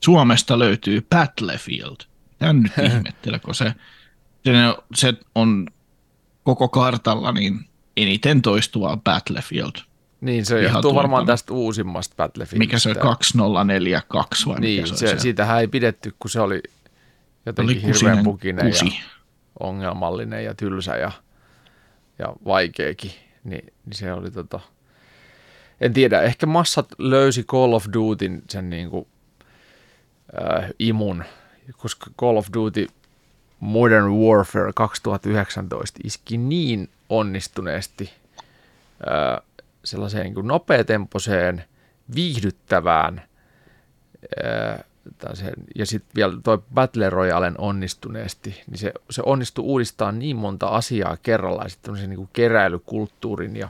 Suomesta 0.00 0.58
löytyy 0.58 1.06
Battlefield. 1.10 1.96
Tän 2.38 2.60
nyt 2.60 2.72
ihmettele, 2.92 3.38
kun 3.38 3.54
se, 3.54 3.74
se, 4.44 4.52
se 4.94 5.14
on 5.34 5.66
koko 6.44 6.68
kartalla 6.68 7.32
niin 7.32 7.64
eniten 7.96 8.42
toistuvaa 8.42 8.96
Battlefield. 8.96 9.91
Niin, 10.22 10.46
se 10.46 10.62
johtuu 10.62 10.94
varmaan 10.94 11.26
tästä 11.26 11.54
uusimmasta 11.54 12.16
Battlefieldista. 12.16 12.58
Mikä 12.58 12.78
se 12.78 12.90
on 12.90 12.96
2042 12.96 14.46
vai 14.46 14.60
niin, 14.60 14.82
mikä 14.82 14.96
se, 14.96 15.06
se, 15.06 15.18
siitähän 15.18 15.60
ei 15.60 15.68
pidetty, 15.68 16.14
kun 16.18 16.30
se 16.30 16.40
oli 16.40 16.62
jotenkin 17.46 17.76
oli 17.76 17.94
hirveän 17.94 18.24
pukinen 18.24 18.66
kusi. 18.66 18.86
ja 18.86 18.92
ongelmallinen 19.60 20.44
ja 20.44 20.54
tylsä 20.54 20.96
ja, 20.96 21.12
ja 22.18 22.32
vaikeakin. 22.44 23.10
Niin, 23.44 23.72
niin 23.86 23.94
se 23.94 24.12
oli 24.12 24.30
tota, 24.30 24.60
en 25.80 25.92
tiedä, 25.92 26.20
ehkä 26.20 26.46
massat 26.46 26.88
löysi 26.98 27.44
Call 27.44 27.72
of 27.72 27.86
Dutyn 27.92 28.42
sen 28.48 28.70
niin 28.70 28.90
kuin, 28.90 29.06
äh, 30.42 30.70
imun, 30.78 31.24
koska 31.76 32.06
Call 32.20 32.36
of 32.36 32.46
Duty 32.54 32.86
Modern 33.60 34.12
Warfare 34.12 34.72
2019 34.74 36.00
iski 36.04 36.38
niin 36.38 36.88
onnistuneesti 37.08 38.10
äh, 39.08 39.51
sellaiseen 39.84 40.34
niin 40.34 40.46
nopeatempoiseen, 40.46 41.64
viihdyttävään 42.14 43.22
ää, 44.44 44.84
ja 45.74 45.86
sitten 45.86 46.10
vielä 46.16 46.34
tuo 46.42 46.64
Battle 46.74 47.10
Royalen 47.10 47.54
onnistuneesti, 47.58 48.62
niin 48.70 48.78
se, 48.78 48.92
se 49.10 49.22
onnistui 49.26 49.64
uudistaa 49.64 50.12
niin 50.12 50.36
monta 50.36 50.66
asiaa 50.68 51.16
kerrallaan, 51.22 51.70
sitten 51.70 51.94
niin 51.94 52.28
keräilykulttuurin 52.32 53.56
ja 53.56 53.68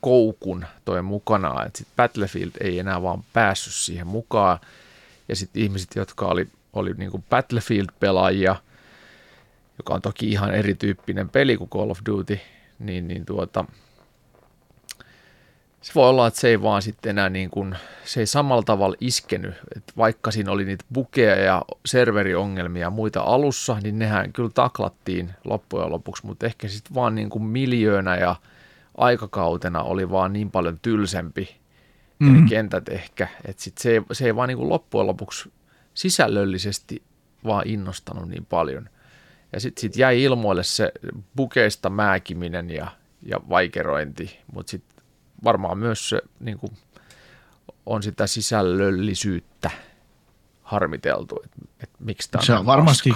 koukun 0.00 0.66
toi 0.84 1.02
mukana, 1.02 1.64
että 1.64 1.78
sitten 1.78 1.96
Battlefield 1.96 2.50
ei 2.60 2.78
enää 2.78 3.02
vaan 3.02 3.24
päässyt 3.32 3.72
siihen 3.74 4.06
mukaan, 4.06 4.58
ja 5.28 5.36
sitten 5.36 5.62
ihmiset, 5.62 5.90
jotka 5.96 6.26
oli, 6.26 6.48
oli 6.72 6.92
niin 6.92 7.10
kuin 7.10 7.24
Battlefield-pelaajia, 7.30 8.56
joka 9.78 9.94
on 9.94 10.02
toki 10.02 10.30
ihan 10.30 10.54
erityyppinen 10.54 11.28
peli 11.28 11.56
kuin 11.56 11.70
Call 11.70 11.90
of 11.90 11.98
Duty, 12.06 12.40
niin, 12.78 13.08
niin 13.08 13.26
tuota, 13.26 13.64
se 15.84 15.92
voi 15.94 16.08
olla, 16.08 16.26
että 16.26 16.40
se 16.40 16.48
ei 16.48 16.62
vaan 16.62 16.82
sitten 16.82 17.10
enää 17.10 17.28
niin 17.28 17.50
kuin, 17.50 17.76
se 18.04 18.20
ei 18.20 18.26
samalla 18.26 18.62
tavalla 18.62 18.96
iskenyt, 19.00 19.54
että 19.76 19.92
vaikka 19.96 20.30
siinä 20.30 20.52
oli 20.52 20.64
niitä 20.64 20.84
bukeja 20.94 21.36
ja 21.36 21.62
serveriongelmia 21.86 22.80
ja 22.80 22.90
muita 22.90 23.20
alussa, 23.20 23.76
niin 23.82 23.98
nehän 23.98 24.32
kyllä 24.32 24.50
taklattiin 24.54 25.30
loppujen 25.44 25.90
lopuksi, 25.90 26.26
mutta 26.26 26.46
ehkä 26.46 26.68
sitten 26.68 26.94
vaan 26.94 27.14
niin 27.14 27.30
kuin 27.30 27.44
miljöönä 27.44 28.16
ja 28.16 28.36
aikakautena 28.96 29.82
oli 29.82 30.10
vaan 30.10 30.32
niin 30.32 30.50
paljon 30.50 30.78
tylsempi 30.82 31.56
mm. 32.18 32.32
ne 32.32 32.40
mm. 32.40 32.48
kentät 32.48 32.88
ehkä, 32.88 33.28
että 33.44 33.62
sit 33.62 33.78
se, 33.78 33.90
ei, 33.90 34.00
se 34.12 34.24
ei 34.24 34.36
vaan 34.36 34.48
niin 34.48 34.58
kuin 34.58 34.68
loppujen 34.68 35.06
lopuksi 35.06 35.52
sisällöllisesti 35.94 37.02
vaan 37.44 37.68
innostanut 37.68 38.28
niin 38.28 38.46
paljon. 38.46 38.88
Ja 39.52 39.60
sitten 39.60 39.80
sit 39.80 39.96
jäi 39.96 40.22
ilmoille 40.22 40.62
se 40.62 40.92
bukeista 41.36 41.90
määkiminen 41.90 42.70
ja, 42.70 42.86
ja 43.22 43.40
vaikerointi, 43.48 44.38
mutta 44.52 44.70
sitten 44.70 44.93
varmaan 45.44 45.78
myös 45.78 46.08
se 46.08 46.20
niin 46.40 46.58
kuin, 46.58 46.72
on 47.86 48.02
sitä 48.02 48.26
sisällöllisyyttä 48.26 49.70
harmiteltu, 50.62 51.40
että, 51.44 51.56
että 51.80 51.96
miksi 52.00 52.30
tämä 52.30 52.40
on 52.40 52.46
Se 52.46 52.54
on 52.54 52.66
varmasti 52.66 53.10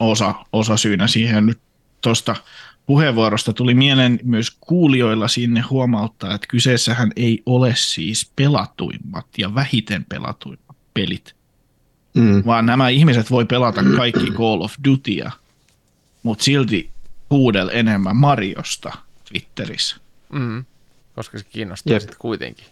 osa, 0.00 0.34
osa 0.52 0.76
syynä 0.76 1.06
siihen 1.06 1.46
nyt 1.46 1.58
tuosta 2.00 2.36
puheenvuorosta 2.86 3.52
tuli 3.52 3.74
mieleen 3.74 4.20
myös 4.22 4.56
kuulijoilla 4.60 5.28
sinne 5.28 5.60
huomauttaa, 5.60 6.34
että 6.34 6.46
kyseessähän 6.46 7.12
ei 7.16 7.42
ole 7.46 7.74
siis 7.76 8.30
pelatuimmat 8.36 9.26
ja 9.38 9.54
vähiten 9.54 10.04
pelatuimmat 10.04 10.76
pelit, 10.94 11.36
mm. 12.14 12.42
vaan 12.46 12.66
nämä 12.66 12.88
ihmiset 12.88 13.30
voi 13.30 13.44
pelata 13.44 13.82
kaikki 13.96 14.30
Call 14.30 14.60
of 14.60 14.74
Dutya, 14.84 15.30
mutta 16.22 16.44
silti 16.44 16.90
huudel 17.30 17.70
enemmän 17.72 18.16
Mariosta 18.16 18.92
Twitterissä. 19.28 19.96
Mm 20.32 20.64
koska 21.14 21.38
se 21.38 21.44
kiinnostaa 21.44 22.00
sitten 22.00 22.18
kuitenkin. 22.18 22.66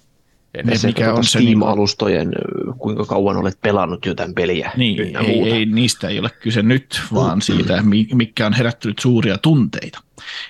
Ja 0.54 0.78
se, 0.78 0.86
mikä 0.86 1.14
on 1.14 1.24
se 1.24 1.38
Steam-alustojen, 1.38 2.30
niin, 2.30 2.78
kuinka 2.78 3.04
kauan 3.04 3.36
olet 3.36 3.60
pelannut 3.60 4.06
jotain 4.06 4.34
peliä. 4.34 4.72
Niin, 4.76 5.16
ei, 5.16 5.52
ei, 5.52 5.66
niistä 5.66 6.08
ei 6.08 6.18
ole 6.18 6.30
kyse 6.30 6.62
nyt, 6.62 7.00
vaan 7.14 7.42
siitä, 7.42 7.82
mikä 8.14 8.46
on 8.46 8.52
herättänyt 8.52 8.98
suuria 8.98 9.38
tunteita. 9.38 10.02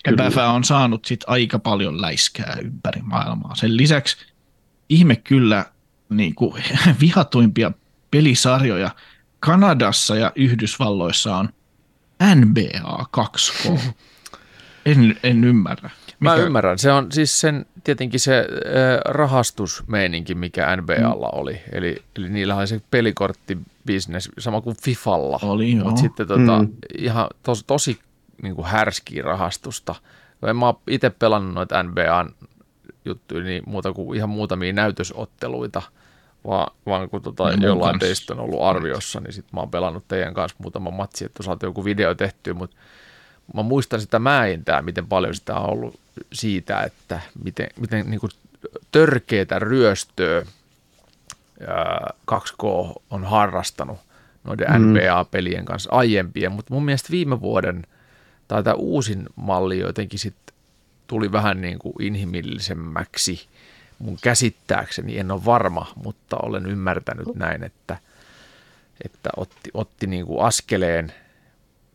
Ja 0.07 0.13
Päfä 0.17 0.51
on 0.51 0.65
saanut 0.65 1.05
sit 1.05 1.25
aika 1.27 1.59
paljon 1.59 2.01
läiskää 2.01 2.57
ympäri 2.65 3.03
maailmaa. 3.03 3.55
Sen 3.55 3.77
lisäksi 3.77 4.17
ihme 4.89 5.17
kyllä 5.17 5.65
niin 6.09 6.35
kuin, 6.35 6.63
vihatuimpia 7.01 7.73
pelisarjoja 8.11 8.91
Kanadassa 9.41 10.17
ja 10.17 10.33
Yhdysvalloissa 10.35 11.37
on 11.37 11.49
NBA 12.35 13.07
2K. 13.19 13.79
En, 14.87 15.19
en 15.23 15.45
ymmärrä. 15.45 15.91
Mikä? 16.23 16.37
Mä 16.37 16.43
ymmärrän. 16.43 16.79
Se 16.79 16.93
on 16.93 17.13
siis 17.13 17.41
sen, 17.41 17.67
tietenkin 17.85 18.21
se 18.21 18.39
äh, 18.39 18.45
rahastusmeininki, 19.05 20.35
mikä 20.35 20.77
NBAlla 20.77 21.29
mm. 21.29 21.39
oli. 21.39 21.61
Eli, 21.73 22.03
eli 22.17 22.29
niillä 22.29 22.57
oli 22.57 22.67
se 22.67 22.81
pelikorttibisnes, 22.91 24.31
sama 24.39 24.61
kuin 24.61 24.77
Fifalla. 24.83 25.41
Oli, 25.43 25.77
joo. 25.77 25.85
Mutta 25.85 26.01
sitten 26.01 26.29
tota, 26.29 26.59
mm. 26.63 26.69
ihan 26.99 27.27
tos, 27.43 27.65
tosi 27.65 27.99
niin 28.43 28.55
kuin 28.55 28.67
härskiä 28.67 29.23
rahastusta. 29.23 29.95
En 30.47 30.57
mä 30.57 30.75
itse 30.87 31.11
pelannut 31.11 31.55
noita 31.55 31.83
NBAn 31.83 32.35
juttuja, 33.05 33.45
niin 33.45 33.63
muuta 33.67 33.93
kuin 33.93 34.17
ihan 34.17 34.29
muutamia 34.29 34.73
näytösotteluita, 34.73 35.83
vaan, 36.47 36.75
vaan 36.87 37.11
kun 37.11 37.23
tota, 37.23 37.53
jollain 37.61 37.99
teistä 37.99 38.35
on 38.35 38.41
ollut 38.41 38.63
arviossa, 38.63 39.21
niin 39.21 39.33
sitten 39.33 39.51
mä 39.55 39.61
oon 39.61 39.71
pelannut 39.71 40.09
teidän 40.09 40.35
kanssa 40.35 40.57
muutama 40.59 40.91
matsi, 40.91 41.25
että 41.25 41.43
saatiin 41.43 41.69
joku 41.69 41.85
video 41.85 42.15
tehty, 42.15 42.53
mutta 42.53 42.77
mä 43.55 43.63
muistan 43.63 44.01
sitä 44.01 44.19
mäintää, 44.19 44.83
miten 44.83 45.07
paljon 45.07 45.35
sitä 45.35 45.55
on 45.55 45.71
ollut 45.71 46.01
siitä, 46.33 46.83
että 46.83 47.21
miten, 47.45 47.67
miten 47.81 48.11
niin 48.11 48.21
kuin 48.21 48.31
törkeätä 48.93 49.59
ryöstöä 49.59 50.47
2K 52.33 52.95
on 53.11 53.25
harrastanut 53.25 53.99
noiden 54.45 54.67
mm. 54.83 54.89
NBA-pelien 54.89 55.65
kanssa 55.65 55.91
aiempien, 55.93 56.53
mutta 56.53 56.75
mun 56.75 56.85
mielestä 56.85 57.11
viime 57.11 57.41
vuoden 57.41 57.87
tai 58.49 58.63
tämä 58.63 58.75
uusin 58.75 59.27
malli 59.37 59.79
jotenkin 59.79 60.19
sitten 60.19 60.55
tuli 61.07 61.33
vähän 61.33 61.61
niin 61.61 61.79
kuin 61.79 61.95
inhimillisemmäksi 62.01 63.47
mun 63.99 64.19
käsittääkseni, 64.23 65.19
en 65.19 65.31
ole 65.31 65.45
varma, 65.45 65.93
mutta 66.05 66.37
olen 66.43 66.67
ymmärtänyt 66.67 67.35
näin, 67.35 67.65
että, 67.65 67.99
että 69.05 69.31
otti, 69.37 69.71
otti 69.75 70.07
niin 70.07 70.27
kuin 70.27 70.45
askeleen 70.47 71.13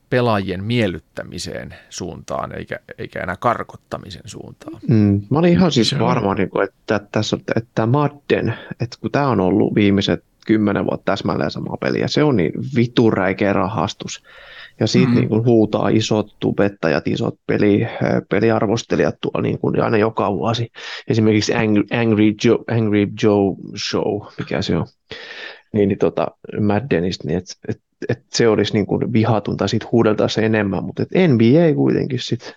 pelaajien 0.09 0.63
miellyttämiseen 0.63 1.75
suuntaan, 1.89 2.57
eikä, 2.57 2.79
eikä 2.97 3.23
enää 3.23 3.35
karkottamisen 3.39 4.21
suuntaan. 4.25 4.79
Mm, 4.87 5.21
mä 5.29 5.39
olin 5.39 5.51
ihan 5.51 5.71
siis 5.71 5.99
varma, 5.99 6.33
niin 6.33 6.49
kuin, 6.49 6.63
että 6.63 6.99
tässä 7.11 7.35
on, 7.35 7.41
että 7.55 7.85
Madden, 7.85 8.53
että 8.71 8.97
kun 9.01 9.11
tämä 9.11 9.27
on 9.27 9.39
ollut 9.39 9.75
viimeiset 9.75 10.23
kymmenen 10.47 10.85
vuotta 10.85 11.11
täsmälleen 11.11 11.51
sama 11.51 11.77
peli, 11.81 11.99
ja 11.99 12.07
se 12.07 12.23
on 12.23 12.35
niin 12.35 12.51
vituräikeä 12.75 13.53
rahastus, 13.53 14.23
ja 14.79 14.87
siitä 14.87 15.09
mm. 15.09 15.15
niin 15.15 15.29
kuin 15.29 15.45
huutaa 15.45 15.89
isot 15.89 16.35
tubettajat, 16.39 17.07
isot 17.07 17.35
peli, 17.47 17.87
peliarvostelijat 18.29 19.15
tuolla 19.21 19.41
niin 19.41 19.59
kuin 19.59 19.81
aina 19.81 19.97
joka 19.97 20.33
vuosi. 20.33 20.71
Esimerkiksi 21.07 21.53
Angry, 21.53 21.83
Angry, 21.91 22.33
Joe, 22.43 22.57
Angry 22.77 23.07
Joe 23.23 23.55
Show, 23.89 24.21
mikä 24.37 24.61
se 24.61 24.77
on, 24.77 24.85
niin, 25.73 25.89
niin 25.89 25.99
tota, 25.99 26.27
Maddenista, 26.61 27.27
niin 27.27 27.37
että 27.37 27.53
et 27.67 27.81
että 28.09 28.25
se 28.33 28.47
olisi 28.47 28.73
niin 28.73 28.85
kuin 28.85 29.13
vihatunta, 29.13 29.67
siitä 29.67 29.87
huudeltaisiin 29.91 30.45
enemmän, 30.45 30.83
mutta 30.83 31.03
että 31.03 31.27
NBA 31.27 31.75
kuitenkin 31.75 32.19
sitten 32.19 32.53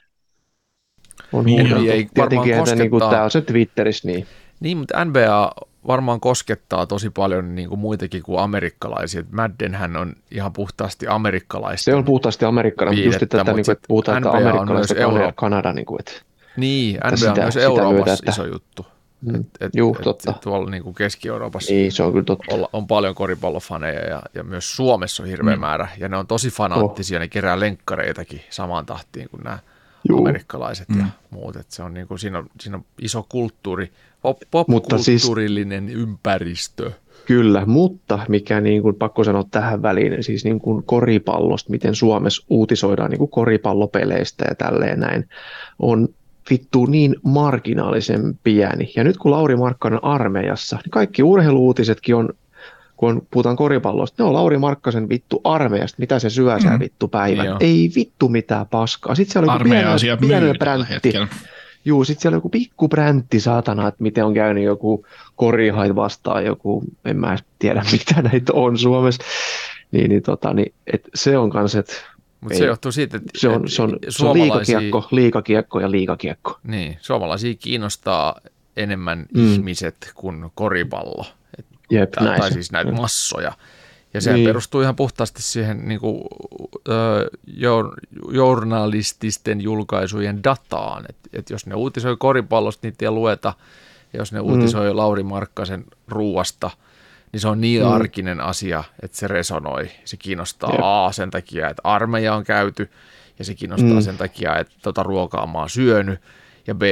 on 1.32 1.44
niin, 1.44 1.60
huudeltu. 1.60 2.10
Tietenkin, 2.14 2.54
että 2.54 2.74
niin 2.74 2.90
kuin 2.90 3.10
tämä 3.10 3.24
on 3.24 3.30
se 3.30 3.40
Twitterissä 3.40 4.08
niin. 4.08 4.26
Niin, 4.60 4.76
mutta 4.76 5.04
NBA 5.04 5.52
varmaan 5.86 6.20
koskettaa 6.20 6.86
tosi 6.86 7.10
paljon 7.10 7.54
niin 7.54 7.68
kuin 7.68 7.78
muitakin 7.78 8.22
kuin 8.22 8.40
amerikkalaisia. 8.40 9.22
Maddenhän 9.32 9.96
on 9.96 10.12
ihan 10.30 10.52
puhtaasti 10.52 11.06
amerikkalaista. 11.08 11.84
Se 11.84 11.94
on 11.94 12.04
puhtaasti 12.04 12.44
amerikkalaista, 12.44 13.04
just 13.04 13.18
tätä, 13.18 13.52
niin 13.52 13.64
kuin, 13.64 13.72
että 13.72 13.88
puhutaan, 13.88 14.18
että 14.18 14.30
amerikkalaista 14.30 14.94
Euro... 14.94 15.32
Kanada. 15.36 15.72
Niin, 15.72 15.86
kuin, 15.86 16.00
että, 16.00 16.12
niin 16.56 17.00
NBA 17.06 17.16
sitä, 17.16 17.30
on 17.30 17.38
myös 17.38 17.56
Euroopassa 17.56 18.24
myötä, 18.24 18.30
iso 18.30 18.46
juttu. 18.46 18.86
Mm. 19.20 19.34
Et, 19.34 19.46
et, 19.60 19.72
Juh, 19.76 19.96
et, 19.96 20.02
totta. 20.02 20.30
Et 20.30 20.40
tuolla 20.40 20.70
niin 20.70 20.82
kuin 20.82 20.94
Keski-Euroopassa 20.94 21.72
niin, 21.72 21.92
se 21.92 22.02
on, 22.02 22.12
kyllä 22.12 22.24
totta. 22.24 22.54
Olla, 22.54 22.68
on 22.72 22.86
paljon 22.86 23.14
koripallofaneja 23.14 24.00
ja, 24.00 24.22
ja 24.34 24.44
myös 24.44 24.76
Suomessa 24.76 25.22
on 25.22 25.28
hirveä 25.28 25.56
mm. 25.56 25.60
määrä. 25.60 25.88
Ja 25.98 26.08
ne 26.08 26.16
on 26.16 26.26
tosi 26.26 26.50
fanaattisia, 26.50 27.18
oh. 27.18 27.20
ne 27.20 27.28
kerää 27.28 27.60
lenkkareitakin 27.60 28.40
samaan 28.50 28.86
tahtiin 28.86 29.28
kuin 29.28 29.42
nämä 29.42 29.58
Juh. 30.08 30.18
amerikkalaiset 30.18 30.88
mm. 30.88 30.98
ja 30.98 31.06
muut. 31.30 31.56
Et 31.56 31.70
se 31.70 31.82
on, 31.82 31.94
niin 31.94 32.06
kuin, 32.06 32.18
siinä, 32.18 32.38
on, 32.38 32.50
siinä 32.60 32.76
on 32.76 32.84
iso 32.98 33.26
kulttuuri, 33.28 33.90
pop, 34.22 34.38
popkulttuurillinen 34.50 35.86
siis, 35.86 35.98
ympäristö. 35.98 36.92
Kyllä, 37.26 37.66
mutta 37.66 38.18
mikä 38.28 38.60
niin 38.60 38.82
kuin, 38.82 38.94
pakko 38.94 39.24
sanoa 39.24 39.44
tähän 39.50 39.82
väliin, 39.82 40.24
siis 40.24 40.44
niin 40.44 40.60
kuin 40.60 40.82
koripallosta, 40.82 41.70
miten 41.70 41.94
Suomessa 41.94 42.46
uutisoidaan 42.50 43.10
niin 43.10 43.18
kuin 43.18 43.30
koripallopeleistä 43.30 44.44
ja 44.48 44.54
tälleen 44.54 45.00
näin, 45.00 45.28
on 45.78 46.08
vittu 46.50 46.86
niin 46.86 47.16
marginaalisen 47.22 48.38
pieni. 48.44 48.92
Ja 48.96 49.04
nyt 49.04 49.16
kun 49.16 49.30
Lauri 49.30 49.56
Markkanen 49.56 50.04
armeijassa, 50.04 50.76
niin 50.76 50.90
kaikki 50.90 51.22
urheiluutisetkin 51.22 52.14
on, 52.14 52.28
kun 52.96 53.26
puhutaan 53.30 53.56
koripallosta, 53.56 54.22
ne 54.22 54.28
on 54.28 54.34
Lauri 54.34 54.58
Markkasen 54.58 55.08
vittu 55.08 55.40
armeijasta, 55.44 55.96
mitä 55.98 56.18
se 56.18 56.30
syö 56.30 56.58
mm. 56.58 56.80
vittu 56.80 57.08
päivän. 57.08 57.46
Joo. 57.46 57.56
Ei 57.60 57.90
vittu 57.94 58.28
mitään 58.28 58.66
paskaa. 58.66 59.14
Sitten 59.14 59.32
siellä 59.32 59.52
on 59.52 59.58
joku 59.58 59.70
pieni, 59.70 60.16
pieni 60.20 60.58
bräntti. 60.58 61.12
Juu, 61.84 62.04
sitten 62.04 62.22
siellä 62.22 62.34
on 62.34 62.38
joku 62.38 62.48
pikku 62.48 62.88
bräntti, 62.88 63.40
saatana, 63.40 63.88
että 63.88 64.02
miten 64.02 64.24
on 64.24 64.34
käynyt 64.34 64.64
joku 64.64 65.06
korihait 65.36 65.94
vastaan, 65.94 66.44
joku, 66.44 66.84
en 67.04 67.16
mä 67.16 67.36
tiedä 67.58 67.82
mitä 67.92 68.22
näitä 68.22 68.52
on 68.52 68.78
Suomessa. 68.78 69.22
Niin, 69.92 70.08
niin, 70.08 70.22
tota, 70.22 70.54
niin 70.54 70.72
et 70.86 71.08
se 71.14 71.38
on 71.38 71.50
kanssa, 71.50 71.78
että 71.78 71.92
mutta 72.40 72.58
se 72.58 72.64
johtuu 72.64 72.92
siitä, 72.92 73.16
että 73.16 73.30
se 73.38 73.48
on, 73.48 73.68
se 73.68 73.82
on, 73.82 73.98
se 74.08 74.26
on 74.26 74.38
liikakiekko, 74.38 75.08
liikakiekko 75.10 75.80
ja 75.80 75.90
liikakiekko. 75.90 76.58
Niin, 76.62 76.98
suomalaisia 77.00 77.54
kiinnostaa 77.54 78.40
enemmän 78.76 79.26
mm. 79.34 79.52
ihmiset 79.52 80.12
kuin 80.14 80.50
koripallo. 80.54 81.26
Et, 81.58 81.66
Jep, 81.90 82.10
tai, 82.10 82.38
tai 82.38 82.52
siis 82.52 82.72
näitä 82.72 82.92
massoja. 82.92 83.52
Ja 84.14 84.20
se 84.20 84.32
niin. 84.32 84.46
perustuu 84.46 84.80
ihan 84.80 84.96
puhtaasti 84.96 85.42
siihen 85.42 85.88
niin 85.88 86.00
kuin, 86.00 86.22
ö, 86.88 87.30
journalististen 88.30 89.60
julkaisujen 89.60 90.44
dataan. 90.44 91.04
Että 91.08 91.28
et 91.32 91.50
jos 91.50 91.66
ne 91.66 91.74
uutisoi 91.74 92.16
koripallosta, 92.16 92.86
niitä 92.86 93.04
ei 93.04 93.10
lueta. 93.10 93.54
Ja 94.12 94.18
jos 94.18 94.32
ne 94.32 94.40
mm. 94.40 94.46
uutisoi 94.46 94.94
Lauri 94.94 95.22
Markkasen 95.22 95.84
ruuasta– 96.08 96.70
niin 97.32 97.40
se 97.40 97.48
on 97.48 97.60
niin 97.60 97.82
mm. 97.82 97.92
arkinen 97.92 98.40
asia, 98.40 98.84
että 99.02 99.16
se 99.16 99.28
resonoi. 99.28 99.90
Se 100.04 100.16
kiinnostaa 100.16 100.70
Jep. 100.72 100.80
A 100.82 101.12
sen 101.12 101.30
takia, 101.30 101.68
että 101.68 101.82
armeija 101.84 102.34
on 102.34 102.44
käyty, 102.44 102.90
ja 103.38 103.44
se 103.44 103.54
kiinnostaa 103.54 103.94
mm. 103.94 104.00
sen 104.00 104.16
takia, 104.16 104.58
että 104.58 104.74
tota 104.82 105.02
ruokaa 105.02 105.46
mä 105.46 105.58
oon 105.58 105.70
syönyt, 105.70 106.20
ja 106.66 106.74
B, 106.74 106.82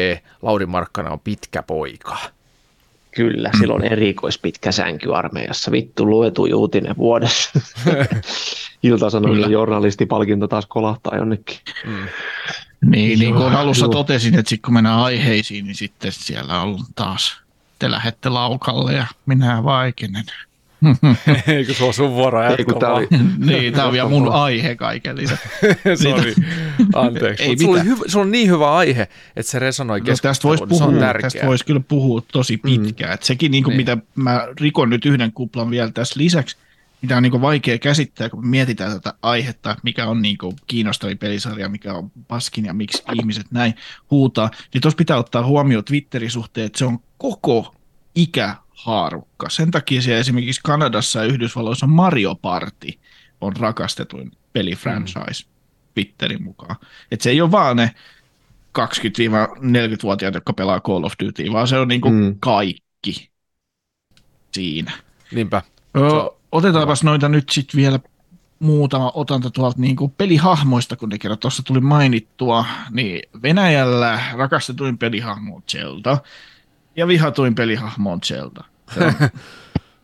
Lauri 0.43 0.66
Markkanen 0.66 1.12
on 1.12 1.20
pitkä 1.20 1.62
poika. 1.62 2.18
Kyllä, 3.11 3.51
sillä 3.59 3.74
on 3.74 3.84
erikoispitkä 3.84 4.72
sänky 4.72 5.14
armeijassa. 5.14 5.72
Vittu 5.72 6.07
luetu 6.07 6.43
uutinen 6.55 6.97
vuodessa. 6.97 7.61
Ilta-Sanomien 8.82 9.51
journalistipalkinto 9.51 10.49
taas 10.49 10.66
kolahtaa 10.66 11.16
jonnekin. 11.16 11.59
Mm. 11.86 12.09
Niin, 12.91 13.18
niin 13.18 13.34
kuin 13.34 13.53
alussa 13.53 13.89
totesin, 13.89 14.39
että 14.39 14.49
sitten 14.49 14.62
kun 14.66 14.74
mennään 14.74 14.99
aiheisiin, 14.99 15.64
niin 15.64 15.74
sitten 15.74 16.12
siellä 16.12 16.61
on 16.61 16.78
taas 16.95 17.41
te 17.79 17.91
lähette 17.91 18.29
laukalle 18.29 18.93
ja 18.93 19.07
minä 19.26 19.64
vaikenen. 19.64 20.24
Eikö 21.47 21.74
se 21.74 21.85
ole 21.85 21.93
sun 21.93 22.11
vuoro 22.11 22.43
jatkaa? 22.43 22.93
Oli... 22.93 23.09
niin, 23.47 23.74
tämä 23.74 23.87
on 23.87 23.93
vielä 23.93 24.09
mun 24.09 24.33
aihe 24.33 24.74
kaiken 24.74 25.16
lisäksi. 25.16 25.49
Sori, 26.03 26.35
anteeksi. 26.95 27.45
Ei 27.45 27.59
sulla, 27.59 27.83
hyvä, 27.83 28.05
sulla 28.07 28.24
on 28.24 28.31
niin 28.31 28.51
hyvä 28.51 28.74
aihe, 28.74 29.03
että 29.37 29.51
se 29.51 29.59
resonoi 29.59 30.01
no, 30.01 30.07
tästä 30.22 30.49
voisi 30.49 30.66
puhua, 30.66 30.93
Tästä 31.20 31.47
voisi 31.47 31.64
kyllä 31.64 31.81
puhua 31.89 32.22
tosi 32.33 32.57
pitkään. 32.57 33.14
Mm. 33.14 33.18
sekin, 33.20 33.51
niin 33.51 33.64
kuin, 33.64 33.76
niin. 33.76 33.91
mitä 33.91 33.99
mä 34.14 34.49
rikon 34.61 34.91
nyt 34.91 35.07
yhden 35.07 35.33
kuplan 35.33 35.70
vielä 35.70 35.91
tässä 35.91 36.14
lisäksi, 36.20 36.57
mitä 37.03 37.16
on 37.16 37.22
niin 37.22 37.40
vaikea 37.40 37.78
käsittää, 37.78 38.30
kun 38.30 38.46
mietitään 38.46 38.92
tätä 38.92 39.14
aihetta, 39.22 39.76
mikä 39.82 40.07
on 40.07 40.22
niin 40.22 40.38
kiinnostavin 40.66 41.18
pelisarja, 41.18 41.68
mikä 41.68 41.94
on 41.94 42.11
paskin 42.28 42.64
ja 42.64 42.74
miksi 42.74 43.03
ihmiset 43.14 43.46
näin 43.51 43.74
huutaa, 44.11 44.51
niin 44.74 44.80
tuossa 44.80 44.96
pitää 44.96 45.16
ottaa 45.16 45.46
huomioon 45.46 45.84
Twitterin 45.84 46.30
suhteen, 46.30 46.66
että 46.66 46.78
se 46.78 46.84
on 46.84 46.99
koko 47.18 47.74
ikähaarukka. 48.14 49.49
Sen 49.49 49.70
takia 49.70 50.03
siellä 50.03 50.20
esimerkiksi 50.20 50.61
Kanadassa 50.64 51.18
ja 51.18 51.24
Yhdysvalloissa 51.24 51.86
Mario 51.86 52.34
Party 52.34 52.88
on 53.40 53.57
rakastetuin 53.57 54.32
pelifranchise 54.53 55.44
mm. 55.44 55.51
Twitterin 55.94 56.42
mukaan. 56.42 56.76
Et 57.11 57.20
se 57.20 57.30
ei 57.30 57.40
ole 57.40 57.51
vaan 57.51 57.76
ne 57.76 57.90
20-40-vuotiaat, 58.78 60.34
jotka 60.34 60.53
pelaa 60.53 60.80
Call 60.80 61.05
of 61.05 61.12
Duty, 61.24 61.53
vaan 61.53 61.68
se 61.68 61.78
on 61.78 61.88
niin 61.88 62.01
mm. 62.11 62.36
kaikki 62.40 63.30
siinä. 64.53 64.92
Niinpä. 65.32 65.62
Öö, 65.96 66.38
otetaanpas 66.53 67.05
noita 67.05 67.28
nyt 67.28 67.49
sitten 67.49 67.78
vielä 67.78 68.01
muutama 68.59 69.12
otanta 69.14 69.51
tuolta 69.51 69.80
niin 69.80 69.96
kuin 69.96 70.11
pelihahmoista, 70.11 70.96
kun 70.96 71.09
ne 71.09 71.18
kerran 71.18 71.38
tuossa 71.38 71.62
tuli 71.62 71.80
mainittua, 71.80 72.64
niin 72.90 73.22
Venäjällä 73.42 74.20
rakastetuin 74.32 74.99
pelihahmo 74.99 75.57
on 75.57 75.62
Zelda 75.70 76.18
ja 76.96 77.07
vihatuin 77.07 77.55
pelihahmo 77.55 78.12
on 78.12 78.20
Zelda. 78.24 78.64
Se 78.94 79.05
on, 79.05 79.12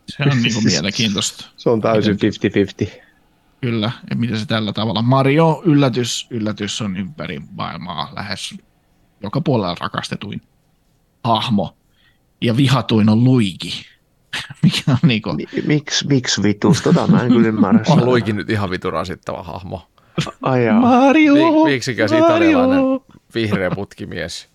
se 0.09 0.23
on 0.23 0.41
niin 0.41 0.53
kuin 0.53 0.65
mielenkiintoista. 0.65 1.45
Se 1.57 1.69
on 1.69 1.81
täysin 1.81 2.17
50-50. 2.87 2.91
Kyllä, 3.61 3.91
ja 4.09 4.15
miten 4.15 4.39
se 4.39 4.45
tällä 4.45 4.73
tavalla. 4.73 5.01
Mario, 5.01 5.61
yllätys, 5.65 6.27
yllätys 6.29 6.81
on 6.81 6.97
ympäri 6.97 7.41
maailmaa 7.51 8.11
lähes 8.15 8.55
joka 9.21 9.41
puolella 9.41 9.75
rakastetuin 9.79 10.41
hahmo. 11.23 11.77
Ja 12.41 12.57
vihatuin 12.57 13.09
on 13.09 13.23
Luigi 13.23 13.85
Mikä 14.63 14.91
on 14.91 14.97
niinku... 15.03 15.33
Miksi, 15.65 16.07
miksi 16.07 16.43
vitus? 16.43 16.81
Tota 16.81 17.07
mä 17.07 17.21
en 17.21 17.27
kyllä 17.31 17.47
ymmärrä. 17.47 17.79
on 17.89 18.05
Luikin 18.05 18.35
nyt 18.35 18.49
ihan 18.49 18.69
vitu 18.69 18.91
rasittava 18.91 19.43
hahmo. 19.43 19.87
Ai 20.41 20.61
Mario! 20.81 21.33
Mi- 21.33 21.71
miksikäs 21.71 22.11
italialainen 22.11 22.83
vihreä 23.35 23.71
putkimies. 23.71 24.47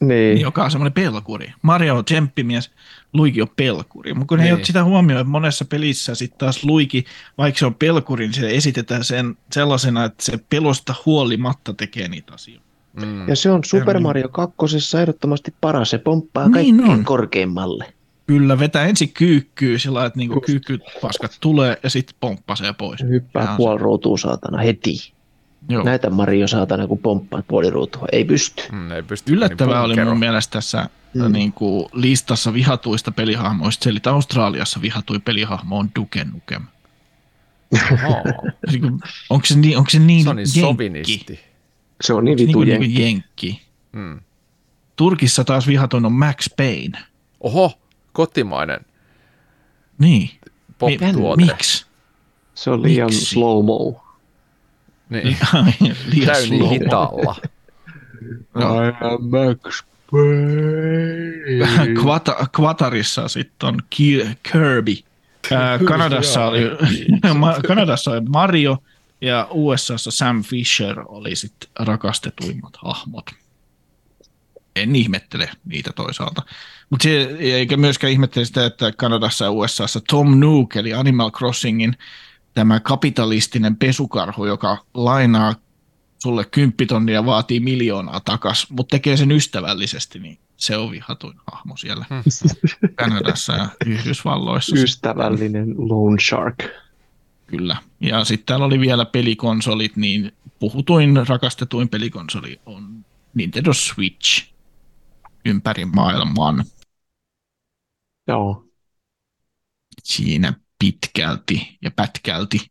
Niin. 0.00 0.40
joka 0.40 0.64
on 0.64 0.70
semmoinen 0.70 0.92
pelkuri. 0.92 1.52
Mario 1.62 1.96
on 1.96 2.04
tsemppimies, 2.04 2.70
Luigi 3.12 3.42
on 3.42 3.48
pelkuri. 3.56 4.14
Mutta 4.14 4.26
kun 4.28 4.38
niin. 4.38 4.44
ei 4.46 4.50
Niin. 4.52 4.58
ole 4.60 4.64
sitä 4.64 4.84
huomioon, 4.84 5.20
että 5.20 5.30
monessa 5.30 5.64
pelissä 5.64 6.14
sitten 6.14 6.38
taas 6.38 6.64
Luigi, 6.64 7.04
vaikka 7.38 7.58
se 7.58 7.66
on 7.66 7.74
pelkuri, 7.74 8.26
niin 8.26 8.34
se 8.34 8.50
esitetään 8.50 9.04
sen 9.04 9.36
sellaisena, 9.52 10.04
että 10.04 10.24
se 10.24 10.38
pelosta 10.50 10.94
huolimatta 11.06 11.74
tekee 11.74 12.08
niitä 12.08 12.34
asioita. 12.34 12.64
Mm. 12.92 13.28
Ja 13.28 13.36
se 13.36 13.50
on 13.50 13.64
Super 13.64 13.96
niin. 13.96 14.02
Mario 14.02 14.28
2. 14.28 14.56
ehdottomasti 15.00 15.54
paras. 15.60 15.90
Se 15.90 15.98
pomppaa 15.98 16.48
Niin 16.48 16.76
kaikkein 16.76 16.98
on. 16.98 17.04
korkeimmalle. 17.04 17.92
Kyllä, 18.30 18.58
vetää 18.58 18.84
ensin 18.84 19.12
kyykkyy 19.12 19.78
sillä 19.78 20.04
että 20.06 20.18
niinku 20.18 20.40
kyykkypaskat 20.40 21.36
tulee 21.40 21.78
ja 21.82 21.90
sitten 21.90 22.16
pomppasee 22.20 22.72
pois. 22.72 23.00
Se 23.00 23.08
hyppää 23.08 23.54
puoli 23.56 23.78
ruutua 23.78 24.18
saatana 24.18 24.58
heti. 24.58 25.12
Joo. 25.68 25.82
Näytä 25.84 26.10
Mario 26.10 26.48
saatana, 26.48 26.86
kun 26.86 26.98
pomppaat 26.98 27.46
puoli 27.48 27.70
ruutua. 27.70 28.04
Ei 28.12 28.24
pysty. 28.24 28.62
Mm, 28.72 28.92
ei 28.92 29.02
pysty 29.02 29.32
Yllättävää 29.32 29.86
niin 29.86 30.00
oli 30.00 30.04
mun 30.08 30.18
mielestä 30.18 30.52
tässä 30.52 30.88
Mm. 31.14 31.32
niin 31.32 31.52
kuin 31.52 31.86
listassa 31.92 32.54
vihatuista 32.54 33.12
pelihahmoista. 33.12 33.90
Että 33.96 34.10
Australiassa 34.10 34.82
vihatui 34.82 35.18
pelihahmo 35.18 35.78
on 35.78 35.90
Duke 35.98 36.24
Nukem. 36.24 36.62
Oho, 37.92 38.22
Niin 38.70 38.80
kuin, 38.80 39.00
Onko 39.30 39.46
se 39.46 39.58
niin, 39.58 39.78
onko 39.78 39.90
se 39.90 39.98
niin 39.98 40.24
se 40.24 40.30
on 40.30 40.36
niin 40.36 40.44
jenkki? 40.46 40.60
sovinisti. 40.60 41.40
Se 42.00 42.14
on 42.14 42.24
niin 42.24 42.36
Niin 42.36 42.46
vitu 42.48 42.58
kuin, 42.58 42.68
niin 42.68 42.80
jenkki. 42.80 43.02
jenkki. 43.02 43.62
Mm. 43.92 44.20
Turkissa 44.96 45.44
taas 45.44 45.66
vihatuin 45.66 46.04
on 46.04 46.12
Max 46.12 46.48
Payne. 46.56 46.98
Oho, 47.40 47.78
kotimainen 48.12 48.80
Niin. 49.98 50.30
pop-tuote. 50.78 51.44
Miksi? 51.44 51.86
Se 52.54 52.70
on 52.70 52.82
liian 52.82 53.06
Miksi? 53.10 53.24
slow-mo. 53.34 54.04
Niin, 55.10 55.36
Liian 56.12 56.26
käy 56.34 56.46
niin 56.46 56.58
slow. 56.60 56.70
hitaalla. 56.70 57.36
Joo. 58.60 58.84
I 58.84 58.88
am 58.88 59.24
Max 59.24 59.82
Payne. 60.10 61.94
Quata, 62.04 62.46
Quatarissa 62.60 63.28
sitten 63.28 63.68
on 63.68 63.78
Ki- 63.90 64.26
Kirby. 64.52 64.94
Kanadassa, 65.88 66.44
oli, 66.44 66.60
Kanadassa 67.68 68.10
oli 68.10 68.20
Mario 68.20 68.78
ja 69.20 69.46
USAssa 69.50 70.10
Sam 70.10 70.42
Fisher 70.42 70.96
oli 71.08 71.36
sitten 71.36 71.70
rakastetuimmat 71.78 72.72
hahmot. 72.84 73.30
En 74.76 74.96
ihmettele 74.96 75.50
niitä 75.64 75.90
toisaalta. 75.96 76.42
Mutta 76.90 77.02
se 77.02 77.36
eikä 77.38 77.76
myöskään 77.76 78.12
ihmettele 78.12 78.44
sitä, 78.44 78.66
että 78.66 78.92
Kanadassa 78.92 79.44
ja 79.44 79.50
USAssa 79.50 80.00
Tom 80.10 80.40
Nook, 80.40 80.76
eli 80.76 80.94
Animal 80.94 81.30
Crossingin 81.30 81.96
tämä 82.54 82.80
kapitalistinen 82.80 83.76
pesukarhu, 83.76 84.46
joka 84.46 84.78
lainaa 84.94 85.54
sulle 86.22 86.44
kymppitonnia 86.44 87.14
ja 87.14 87.26
vaatii 87.26 87.60
miljoonaa 87.60 88.20
takas, 88.20 88.66
mutta 88.70 88.90
tekee 88.96 89.16
sen 89.16 89.32
ystävällisesti, 89.32 90.18
niin 90.18 90.38
se 90.56 90.76
on 90.76 90.90
vihatuin 90.90 91.36
hahmo 91.52 91.76
siellä 91.76 92.06
Kanadassa 92.94 93.52
ja 93.52 93.68
Yhdysvalloissa. 93.86 94.76
Ystävällinen 94.76 95.74
Lone 95.76 96.20
Shark. 96.20 96.64
Kyllä. 97.46 97.76
Ja 98.00 98.24
sitten 98.24 98.46
täällä 98.46 98.66
oli 98.66 98.80
vielä 98.80 99.04
pelikonsolit, 99.04 99.96
niin 99.96 100.32
puhutuin, 100.58 101.26
rakastetuin 101.28 101.88
pelikonsoli 101.88 102.60
on 102.66 103.04
Nintendo 103.34 103.72
Switch 103.72 104.44
ympäri 105.44 105.84
maailman. 105.84 106.64
Joo. 108.30 108.64
Siinä 110.02 110.52
pitkälti 110.78 111.78
ja 111.82 111.90
pätkälti. 111.90 112.70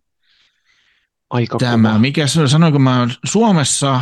Aika 1.30 1.58
Tämä, 1.58 2.00
mikä 2.00 2.28
sanoinko 2.28 2.80
mä, 2.80 3.08
Suomessa 3.26 4.02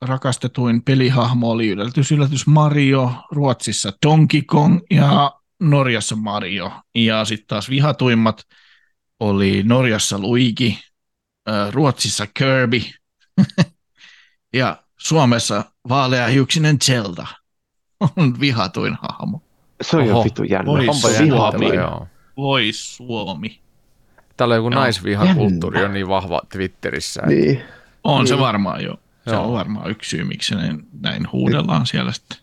rakastetuin 0.00 0.82
pelihahmo 0.82 1.50
oli 1.50 1.68
yllätys, 1.68 2.12
yllätys 2.12 2.46
Mario, 2.46 3.12
Ruotsissa 3.30 3.92
Donkey 4.06 4.42
Kong 4.42 4.80
ja 4.90 5.32
Norjassa 5.60 6.16
Mario. 6.16 6.72
Ja 6.94 7.24
sitten 7.24 7.46
taas 7.46 7.70
vihatuimmat 7.70 8.42
oli 9.20 9.62
Norjassa 9.62 10.18
Luigi, 10.18 10.78
Ruotsissa 11.70 12.26
Kirby 12.26 12.80
ja 14.52 14.82
Suomessa 14.98 15.64
vaaleahiuksinen 15.88 16.78
Zelda 16.78 17.26
on 18.16 18.40
vihatuin 18.40 18.98
hahmo. 19.02 19.42
Se 19.82 19.96
on 19.96 20.06
jo 20.06 20.14
Oho. 20.14 20.24
vitu 20.24 20.42
jännä. 20.44 20.66
Voi 20.66 20.80
Onpa 20.80 20.92
Se 21.08 21.22
on 21.22 21.52
Suomi. 21.52 21.70
Voi 22.36 22.68
Suomi. 22.72 23.58
Täällä 24.36 24.54
joku 24.54 24.68
naisvihakulttuuri 24.68 25.84
on 25.84 25.92
niin 25.92 26.08
vahva 26.08 26.40
Twitterissä. 26.52 27.20
että- 27.22 27.34
Niin. 27.34 27.60
On 28.04 28.26
se 28.26 28.34
Niin. 28.34 28.42
varmaan 28.42 28.84
jo. 28.84 28.94
Se 29.28 29.30
Joo. 29.34 29.44
on 29.46 29.52
varmaan 29.52 29.90
yksi 29.90 30.10
syy, 30.10 30.24
miksi 30.24 30.54
näin, 30.54 30.86
näin 31.00 31.32
huudellaan 31.32 31.86
siellä 31.86 32.12
sitten. 32.12 32.38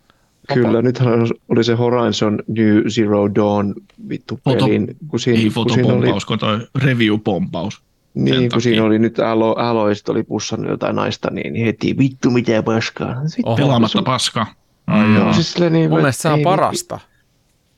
Kyllä, 0.53 0.81
nythän 0.81 1.13
oli 1.49 1.63
se 1.63 1.73
Horizon 1.73 2.39
New 2.47 2.81
Zero 2.89 3.35
Dawn 3.35 3.73
vittu 4.09 4.35
Foto- 4.49 4.65
pelin, 4.65 4.97
kun 5.07 5.19
siinä, 5.19 5.39
Ei 5.39 5.49
kun 5.49 5.69
siinä 5.69 5.87
oli, 5.87 5.93
fotopompaus, 5.93 6.25
kun 6.25 6.39
toi 6.39 6.67
review-pompaus. 6.77 7.81
niin, 8.13 8.51
kun 8.51 8.61
siinä 8.61 8.83
oli 8.83 8.99
nyt 8.99 9.19
Alo, 9.19 9.53
Alo 9.53 9.89
ja 9.89 9.95
sit 9.95 10.09
oli 10.09 10.23
pussannut 10.23 10.69
jotain 10.69 10.95
naista, 10.95 11.29
niin 11.31 11.55
heti 11.65 11.97
vittu 11.97 12.31
mitä 12.31 12.63
paskaa. 12.63 13.27
Sitten 13.27 13.47
Oho. 13.47 13.55
Pelaamatta 13.57 13.99
se- 13.99 14.03
paska. 14.05 14.45
Ai 14.87 15.03
Mm. 15.05 15.15
joo. 15.15 15.33
Siis 15.33 15.59
niin, 15.59 15.71
Mun 15.73 15.81
että 15.83 15.95
mielestä 15.95 16.21
se 16.21 16.29
on 16.29 16.37
ei- 16.37 16.43
parasta. 16.43 16.99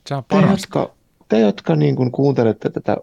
Se 0.07 0.15
on 0.15 0.23
Te, 0.23 0.27
parasta. 0.35 0.51
jotka, 0.51 0.91
te, 1.29 1.39
jotka 1.39 1.75
niin 1.75 1.95
kuin 1.95 2.11
kuuntelette 2.11 2.69
tätä 2.69 2.97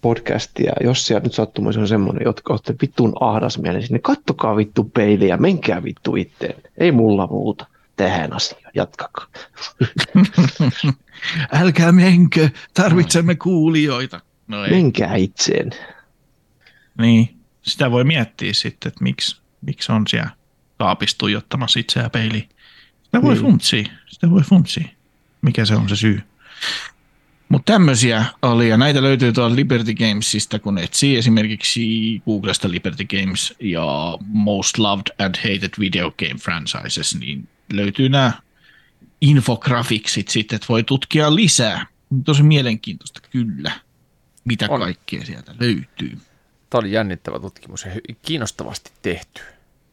podcastia, 0.00 0.72
jos 0.80 1.06
siellä 1.06 1.22
nyt 1.22 1.34
sattumoissa 1.34 1.80
on 1.80 1.88
semmoinen, 1.88 2.22
jotka 2.24 2.52
olette 2.52 2.74
vittun 2.82 3.12
ahdasmielisiä, 3.20 3.88
niin 3.94 4.02
kattokaa 4.02 4.56
vittu 4.56 4.84
peiliä, 4.84 5.36
menkää 5.36 5.82
vittu 5.82 6.16
itteen. 6.16 6.54
Ei 6.78 6.92
mulla 6.92 7.26
muuta 7.26 7.66
tähän 7.96 8.32
asiaan, 8.32 8.72
jatkakaa. 8.74 9.26
Älkää 11.52 11.92
menkö, 11.92 12.50
tarvitsemme 12.74 13.34
kuulijoita. 13.34 14.20
No 14.48 14.64
ei. 14.64 14.70
Menkää 14.70 15.14
itseen. 15.16 15.70
Niin, 16.98 17.36
sitä 17.62 17.90
voi 17.90 18.04
miettiä 18.04 18.52
sitten, 18.52 18.88
että 18.88 19.04
miksi, 19.04 19.40
miksi 19.60 19.92
on 19.92 20.06
siellä 20.06 20.30
kaapissa 20.78 21.18
tuijottamassa 21.18 21.80
itseään 21.80 22.10
peiliin. 22.10 22.48
Sitä 23.02 23.22
voi 23.22 23.34
Niin. 23.34 23.42
funtsia, 23.44 23.84
sitä 24.06 24.30
voi 24.30 24.42
funtsia. 24.42 24.88
Mikä 25.42 25.64
se 25.64 25.74
on 25.74 25.88
se 25.88 25.96
syy. 25.96 26.22
Mutta 27.48 27.72
tämmöisiä 27.72 28.24
oli, 28.42 28.68
ja 28.68 28.76
näitä 28.76 29.02
löytyy 29.02 29.32
tuolta 29.32 29.56
Liberty 29.56 29.94
Gamesista, 29.94 30.58
kun 30.58 30.78
etsii 30.78 31.16
esimerkiksi 31.16 31.82
Googlesta 32.24 32.70
Liberty 32.70 33.04
Games 33.04 33.54
ja 33.60 34.18
Most 34.26 34.78
Loved 34.78 35.06
and 35.18 35.34
Hated 35.36 35.70
Video 35.78 36.10
Game 36.10 36.40
Franchises, 36.40 37.16
niin 37.20 37.48
löytyy 37.72 38.08
nämä 38.08 38.32
infografiksit 39.20 40.28
sitten, 40.28 40.56
että 40.56 40.66
voi 40.68 40.82
tutkia 40.82 41.34
lisää. 41.34 41.86
Tosi 42.24 42.42
mielenkiintoista 42.42 43.20
kyllä, 43.30 43.72
mitä 44.44 44.66
On. 44.68 44.80
kaikkea 44.80 45.24
sieltä 45.24 45.54
löytyy. 45.60 46.18
Tämä 46.70 46.80
oli 46.80 46.92
jännittävä 46.92 47.40
tutkimus 47.40 47.84
ja 47.84 47.90
kiinnostavasti 48.22 48.92
tehty. 49.02 49.42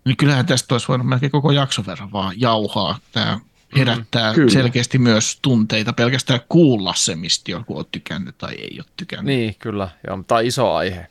Niin 0.05 0.17
kyllähän 0.17 0.45
tästä 0.45 0.75
olisi 0.75 0.87
voinut 0.87 1.07
melkein 1.07 1.31
koko 1.31 1.51
jakson 1.51 1.85
verran 1.85 2.11
vaan 2.11 2.41
jauhaa. 2.41 2.99
Tämä 3.11 3.39
herättää 3.77 4.33
Kyllä. 4.33 4.51
selkeästi 4.51 4.97
myös 4.97 5.39
tunteita 5.41 5.93
pelkästään 5.93 6.39
kuulla 6.49 6.93
se, 6.95 7.15
mistä 7.15 7.51
joku 7.51 7.77
on 7.77 7.85
tykännyt 7.91 8.37
tai 8.37 8.55
ei 8.55 8.75
ole 8.79 8.85
tykännyt. 8.97 9.25
Niin, 9.25 9.55
kyllä. 9.59 9.89
Joo, 10.07 10.17
mutta 10.17 10.27
tämä 10.27 10.39
on 10.39 10.45
iso 10.45 10.73
aihe 10.73 11.07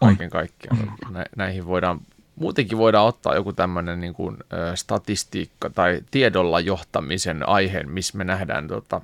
kaiken 0.00 0.30
kaikkiaan. 0.30 0.92
Nä, 1.10 1.24
näihin 1.36 1.66
voidaan, 1.66 2.00
muutenkin 2.36 2.78
voidaan 2.78 3.06
ottaa 3.06 3.34
joku 3.34 3.52
tämmöinen 3.52 4.00
niin 4.00 4.14
kuin, 4.14 4.36
ö, 4.52 4.76
statistiikka 4.76 5.70
tai 5.70 6.00
tiedolla 6.10 6.60
johtamisen 6.60 7.48
aihe, 7.48 7.82
missä 7.82 8.18
me 8.18 8.24
nähdään, 8.24 8.68
tota, 8.68 9.00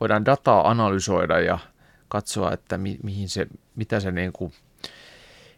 voidaan 0.00 0.24
dataa 0.24 0.70
analysoida 0.70 1.40
ja 1.40 1.58
katsoa, 2.08 2.52
että 2.52 2.78
mi, 2.78 2.98
mihin 3.02 3.28
se, 3.28 3.46
mitä 3.76 4.00
se 4.00 4.10
niin 4.10 4.32
kuin 4.32 4.52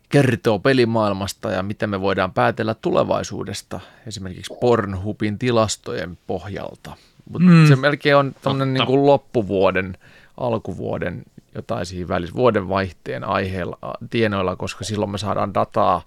kertoo 0.08 0.58
pelimaailmasta 0.58 1.50
ja 1.50 1.62
mitä 1.62 1.86
me 1.86 2.00
voidaan 2.00 2.32
päätellä 2.32 2.74
tulevaisuudesta, 2.74 3.80
esimerkiksi 4.06 4.54
Pornhubin 4.60 5.38
tilastojen 5.38 6.18
pohjalta. 6.26 6.96
Mutta 7.30 7.48
Mm, 7.48 7.66
se 7.68 7.76
melkein 7.76 8.16
on 8.16 8.34
tämmöinen 8.42 8.74
niin 8.74 8.86
kuin 8.86 9.06
loppuvuoden, 9.06 9.98
alkuvuoden, 10.36 11.22
jotain 11.54 11.86
siinä 11.86 12.08
välissä, 12.08 12.34
vuoden 12.34 12.68
vaihteen 12.68 13.24
aiheella, 13.24 13.78
tienoilla, 14.10 14.56
koska 14.56 14.84
silloin 14.84 15.10
me 15.10 15.18
saadaan 15.18 15.54
dataa 15.54 16.02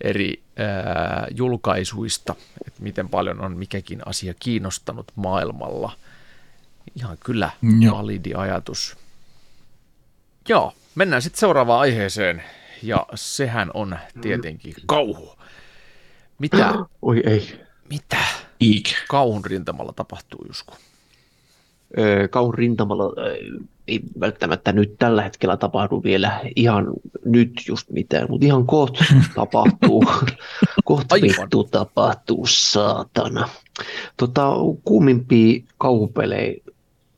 eri 0.00 0.42
ää, 0.56 1.26
julkaisuista, 1.30 2.34
että 2.66 2.82
miten 2.82 3.08
paljon 3.08 3.40
on 3.40 3.56
mikäkin 3.56 4.08
asia 4.08 4.34
kiinnostanut 4.40 5.12
maailmalla. 5.14 5.92
Ihan 6.96 7.16
kyllä 7.24 7.50
validi 7.90 8.34
ajatus. 8.34 8.96
Joo, 10.48 10.72
mennään 10.94 11.22
sitten 11.22 11.40
seuraavaan 11.40 11.80
aiheeseen, 11.80 12.42
ja 12.82 13.06
sehän 13.14 13.70
on 13.74 13.98
tietenkin 14.20 14.74
kauhu. 14.86 15.34
Mitä, 16.38 16.74
Oi 17.02 17.22
ei. 17.26 17.60
mitä 17.90 18.16
Iik. 18.62 18.84
kauhun 19.08 19.44
rintamalla 19.44 19.92
tapahtuu, 19.92 20.44
Jusku? 20.48 20.74
Öö, 21.98 22.28
Kauhun 22.28 22.54
rintamalla 22.54 23.12
öö, 23.22 23.36
ei 23.88 24.00
välttämättä 24.20 24.72
nyt 24.72 24.94
tällä 24.98 25.22
hetkellä 25.22 25.56
tapahdu 25.56 26.02
vielä 26.04 26.40
ihan 26.56 26.86
nyt 27.24 27.52
just 27.68 27.90
mitään, 27.90 28.26
mutta 28.30 28.46
ihan 28.46 28.66
kohta 28.66 29.04
tapahtuu. 29.34 30.04
kohta 30.84 31.16
vittu 31.22 31.64
tapahtuu, 31.64 32.46
saatana. 32.46 33.48
Tota, 34.16 34.52
kuumimpia 34.84 35.60
kauhupelejä 35.78 36.54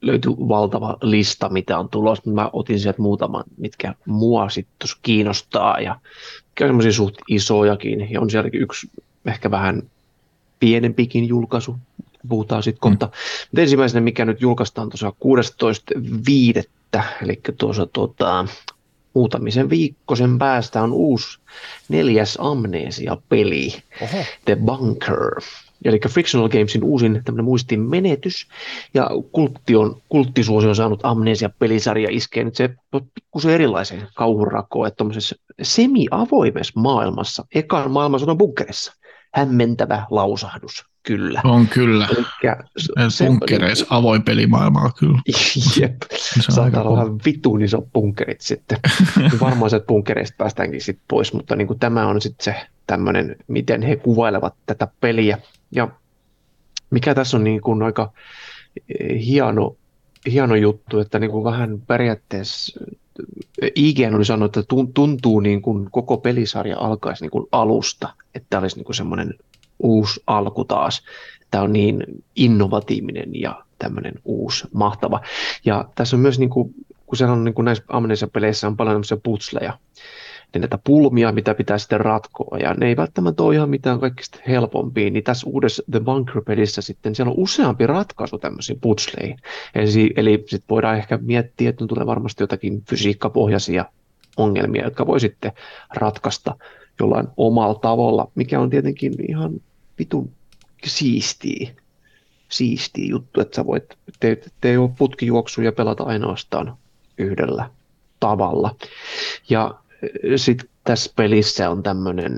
löytyi 0.02 0.32
valtava 0.32 0.96
lista, 1.02 1.48
mitä 1.48 1.78
on 1.78 1.88
tulossa. 1.88 2.30
Mä 2.30 2.50
otin 2.52 2.80
sieltä 2.80 3.02
muutaman, 3.02 3.44
mitkä 3.56 3.94
mua 4.06 4.48
sitten 4.48 4.88
kiinnostaa 5.02 5.80
ja 5.80 5.96
on 6.60 6.68
semmoisia 6.68 6.92
suht 6.92 7.14
isojakin. 7.28 8.10
Ja 8.10 8.20
on 8.20 8.30
sielläkin 8.30 8.62
yksi 8.62 8.90
ehkä 9.26 9.50
vähän 9.50 9.82
pienempikin 10.60 11.28
julkaisu, 11.28 11.76
puhutaan 12.28 12.62
sitten 12.62 12.80
kohta. 12.80 13.06
Mm. 13.06 13.12
Mutta 13.50 13.60
ensimmäisenä, 13.60 14.00
mikä 14.00 14.24
nyt 14.24 14.40
julkaistaan 14.40 14.88
tosiaan 14.88 15.14
16.5. 16.96 17.02
eli 17.22 17.40
tuossa 17.58 17.86
tota, 17.86 18.46
muutamisen 19.14 19.70
viikkoisen 19.70 20.38
päästä 20.38 20.82
on 20.82 20.92
uusi 20.92 21.38
neljäs 21.88 22.38
Amnesia-peli, 22.40 23.82
Oho. 24.02 24.24
The 24.44 24.56
Bunker. 24.56 25.40
Eli 25.84 26.00
Frictional 26.08 26.48
Gamesin 26.48 26.84
uusin 26.84 27.22
tämmöinen 27.24 27.44
muistin 27.44 27.80
menetys, 27.80 28.46
ja 28.94 29.10
kultti 29.32 29.76
on, 29.76 30.02
kulttisuosi 30.08 30.68
on 30.68 30.76
saanut 30.76 31.00
Amnesia-pelisarja 31.02 32.08
iskee 32.10 32.44
nyt 32.44 32.56
se 32.56 32.70
pikkusen 33.14 33.52
erilaisen 33.52 34.08
kauhurakoon, 34.14 34.86
että 34.86 34.96
tuommoisessa 34.96 35.36
semi-avoimessa 35.62 36.80
maailmassa, 36.80 37.44
ekan 37.54 37.90
maailmansodan 37.90 38.38
bunkerissa, 38.38 38.92
hämmentävä 39.34 40.06
lausahdus. 40.10 40.90
Kyllä. 41.02 41.40
On 41.44 41.68
kyllä. 41.68 42.08
Elikkä 42.16 42.56
se, 43.08 43.26
Bunkkereissa 43.26 43.84
niin, 43.84 43.92
avoin 43.92 44.22
pelimaailma 44.22 44.90
kyllä. 44.98 45.20
Jep. 45.80 45.94
Saattaa 46.48 46.82
olla 46.82 46.96
vähän 46.96 47.18
vitun 47.24 47.62
iso 47.62 47.82
bunkerit 47.92 48.40
sitten. 48.40 48.78
Varmaan 49.40 49.70
se 49.70 49.80
bunkereista 49.80 50.34
päästäänkin 50.38 50.80
sitten 50.80 51.04
pois, 51.10 51.32
mutta 51.32 51.56
niin 51.56 51.66
kuin 51.66 51.78
tämä 51.78 52.06
on 52.06 52.20
sitten 52.20 52.44
se 52.44 52.66
tämmöinen, 52.86 53.36
miten 53.48 53.82
he 53.82 53.96
kuvailevat 53.96 54.54
tätä 54.66 54.88
peliä. 55.00 55.38
Ja 55.70 55.88
mikä 56.90 57.14
tässä 57.14 57.36
on 57.36 57.44
niin 57.44 57.60
kuin 57.60 57.82
aika 57.82 58.12
eh, 59.00 59.26
hieno, 59.26 59.76
hieno 60.30 60.54
juttu, 60.54 60.98
että 60.98 61.18
niin 61.18 61.30
kuin 61.30 61.44
vähän 61.44 61.82
periaatteessa 61.86 62.80
eh, 63.62 63.72
IGN 63.74 64.14
oli 64.14 64.24
sanonut, 64.24 64.56
että 64.56 64.74
tuntuu 64.94 65.40
niin 65.40 65.62
kuin 65.62 65.90
koko 65.90 66.16
pelisarja 66.16 66.78
alkaisi 66.78 67.24
niin 67.24 67.30
kuin 67.30 67.46
alusta, 67.52 68.14
että 68.34 68.58
olisi 68.58 68.76
niin 68.76 68.84
kuin 68.84 68.96
semmoinen 68.96 69.34
uusi 69.78 70.20
alku 70.26 70.64
taas. 70.64 71.02
Tämä 71.50 71.64
on 71.64 71.72
niin 71.72 72.04
innovatiivinen 72.36 73.40
ja 73.40 73.64
tämmöinen 73.78 74.14
uusi, 74.24 74.66
mahtava. 74.72 75.20
Ja 75.64 75.84
tässä 75.94 76.16
on 76.16 76.20
myös, 76.20 76.38
niin 76.38 76.50
kuin, 76.50 76.74
kun 77.06 77.16
se 77.18 77.24
on 77.24 77.44
niin 77.44 77.54
kuin 77.54 77.64
näissä 77.64 77.84
Amnesia-peleissä 77.88 78.66
on 78.66 78.76
paljon 78.76 78.94
tämmöisiä 78.94 79.18
putsleja, 79.22 79.78
niin 80.54 80.60
näitä 80.60 80.78
pulmia, 80.84 81.32
mitä 81.32 81.54
pitää 81.54 81.78
sitten 81.78 82.00
ratkoa, 82.00 82.58
ja 82.58 82.74
ne 82.74 82.86
ei 82.86 82.96
välttämättä 82.96 83.42
ole 83.42 83.54
ihan 83.54 83.70
mitään 83.70 84.00
kaikista 84.00 84.38
helpompia, 84.48 85.10
niin 85.10 85.24
tässä 85.24 85.46
uudessa 85.50 85.82
The 85.90 86.00
Bunker-pelissä 86.00 86.82
sitten 86.82 87.14
siellä 87.14 87.30
on 87.30 87.38
useampi 87.38 87.86
ratkaisu 87.86 88.38
tämmöisiin 88.38 88.80
putsleihin. 88.80 89.38
Eli, 89.74 90.12
eli 90.16 90.44
sitten 90.46 90.68
voidaan 90.70 90.96
ehkä 90.96 91.18
miettiä, 91.22 91.70
että 91.70 91.86
tulee 91.86 92.06
varmasti 92.06 92.42
jotakin 92.42 92.82
fysiikkapohjaisia 92.88 93.84
ongelmia, 94.36 94.84
jotka 94.84 95.06
voi 95.06 95.20
sitten 95.20 95.52
ratkaista 95.94 96.56
jollain 97.00 97.28
omalla 97.36 97.74
tavalla, 97.74 98.30
mikä 98.34 98.60
on 98.60 98.70
tietenkin 98.70 99.14
ihan 99.28 99.52
vitun 99.98 100.30
siistiä, 100.84 101.70
siistiä 102.48 103.06
juttu, 103.10 103.40
että 103.40 103.56
sä 103.56 103.66
voit, 103.66 103.84
te, 104.20 104.42
te 104.60 104.70
ei 104.70 104.76
ole 104.76 104.90
putkijuoksuja 104.98 105.72
pelata 105.72 106.04
ainoastaan 106.04 106.76
yhdellä 107.18 107.70
tavalla. 108.20 108.74
Ja 109.48 109.74
sitten 110.36 110.68
tässä 110.84 111.12
pelissä 111.16 111.70
on 111.70 111.82
tämmöinen, 111.82 112.32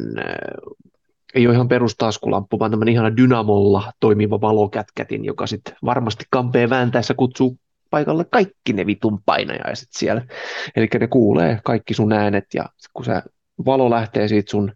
ei 1.35 1.47
ole 1.47 1.55
ihan 1.55 1.69
perustaskulamppu, 1.69 2.59
vaan 2.59 2.71
tämmöinen 2.71 2.93
ihana 2.93 3.17
dynamolla 3.17 3.93
toimiva 4.01 4.41
valokätkätin, 4.41 5.25
joka 5.25 5.47
sitten 5.47 5.77
varmasti 5.85 6.25
kampeen 6.31 6.71
vääntäessä 6.71 7.15
kutsuu 7.15 7.59
paikalle 7.91 8.25
kaikki 8.25 8.73
ne 8.73 8.87
vitun 8.87 9.23
painajaiset 9.27 9.89
siellä. 9.91 10.25
Eli 10.77 10.89
ne 11.01 11.07
kuulee 11.07 11.61
kaikki 11.65 11.95
sun 11.95 12.13
äänet 12.13 12.45
ja 12.55 12.65
kun 12.95 13.05
sä 13.05 13.23
valo 13.67 13.91
lähtee 13.91 14.29
siitä 14.29 14.51
sun 14.51 14.73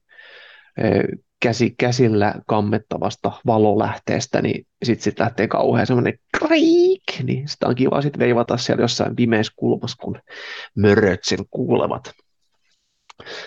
käsi, 1.43 1.75
käsillä 1.79 2.35
kammettavasta 2.47 3.33
valolähteestä, 3.47 4.43
niin 4.43 4.67
sitten 4.83 5.05
sit 5.05 5.19
lähtee 5.19 5.49
kauhean 5.49 5.87
semmoinen 5.87 6.19
kriik, 6.39 7.23
niin 7.23 7.49
sitä 7.49 7.67
on 7.67 7.75
kiva 7.75 8.03
sitten 8.03 8.19
veivata 8.21 8.57
siellä 8.57 8.83
jossain 8.83 9.17
pimeässä 9.17 9.53
kulmassa, 9.57 9.97
kun 10.01 10.21
möröt 10.77 11.21
sen 11.23 11.39
kuulevat. 11.51 12.13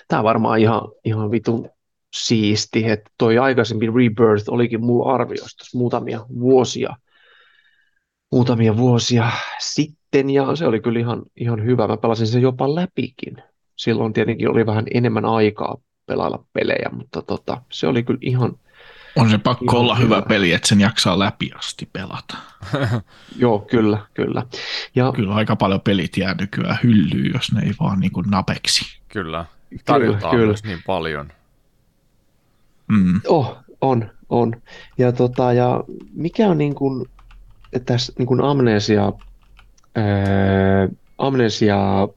Tämä 0.08 0.20
on 0.20 0.24
varmaan 0.24 0.60
ihan, 0.60 0.82
ihan 1.06 1.32
vitun 1.32 1.70
siisti, 2.16 2.90
että 2.90 3.12
toi 3.18 3.38
aikaisempi 3.38 3.86
Rebirth 3.86 4.50
olikin 4.50 4.82
mulla 4.82 5.14
arvioista 5.14 5.64
muutamia 5.74 6.26
vuosia, 6.40 6.96
muutamia 8.32 8.78
vuosia 8.78 9.32
sitten, 9.60 10.30
ja 10.30 10.56
se 10.56 10.68
oli 10.68 10.80
kyllä 10.80 11.00
ihan, 11.00 11.22
ihan 11.36 11.64
hyvä. 11.64 11.88
Mä 11.88 11.98
pelasin 11.98 12.28
sen 12.28 12.42
jopa 12.42 12.76
läpikin. 12.76 13.44
Silloin 13.76 14.14
tietenkin 14.14 14.50
oli 14.50 14.66
vähän 14.66 14.86
enemmän 14.94 15.26
aikaa 15.26 15.78
pelailla 16.06 16.46
pelejä, 16.54 16.90
mutta 16.92 17.22
tota, 17.22 17.62
se 17.72 17.88
oli 17.88 18.04
kyllä 18.04 18.20
ihan... 18.22 18.56
On 19.16 19.30
se 19.30 19.38
pakko 19.38 19.66
ihan 19.66 19.82
olla 19.82 19.96
hyvä. 19.96 20.16
hyvä 20.16 20.28
peli, 20.28 20.54
että 20.54 20.68
sen 20.68 20.80
jaksaa 20.80 21.20
läpi 21.20 21.52
asti 21.56 21.90
pelata. 21.94 22.38
Joo, 23.36 23.60
kyllä, 23.60 23.98
kyllä. 24.14 24.44
Ja... 24.96 25.12
Kyllä 25.16 25.36
aika 25.36 25.56
paljon 25.56 25.82
pelit 25.82 26.18
jää 26.18 26.36
nykyään 26.40 26.80
hyllyyn, 26.84 27.34
jos 27.34 27.52
ne 27.52 27.62
ei 27.62 27.74
vaan 27.80 28.00
niin 28.00 28.12
kuin 28.12 28.30
napeksi. 28.30 29.00
Kyllä, 29.08 29.46
tarjotaan 29.86 30.32
kyllä, 30.32 30.46
myös 30.46 30.64
niin 30.64 30.84
paljon. 30.86 31.32
Mm. 32.88 33.22
Oh, 33.28 33.58
on, 33.82 34.12
on. 34.30 34.62
Ja, 34.98 35.12
tota, 35.12 35.54
ja 35.54 35.84
mikä 36.14 36.48
on 36.48 36.58
niin 36.58 36.76
kuin, 36.76 37.06
tässä 37.86 38.14
niin 38.18 38.28
kuin 38.28 38.42
amnesia, 38.42 39.14
ää, 39.96 40.90
amnesia 41.18 42.08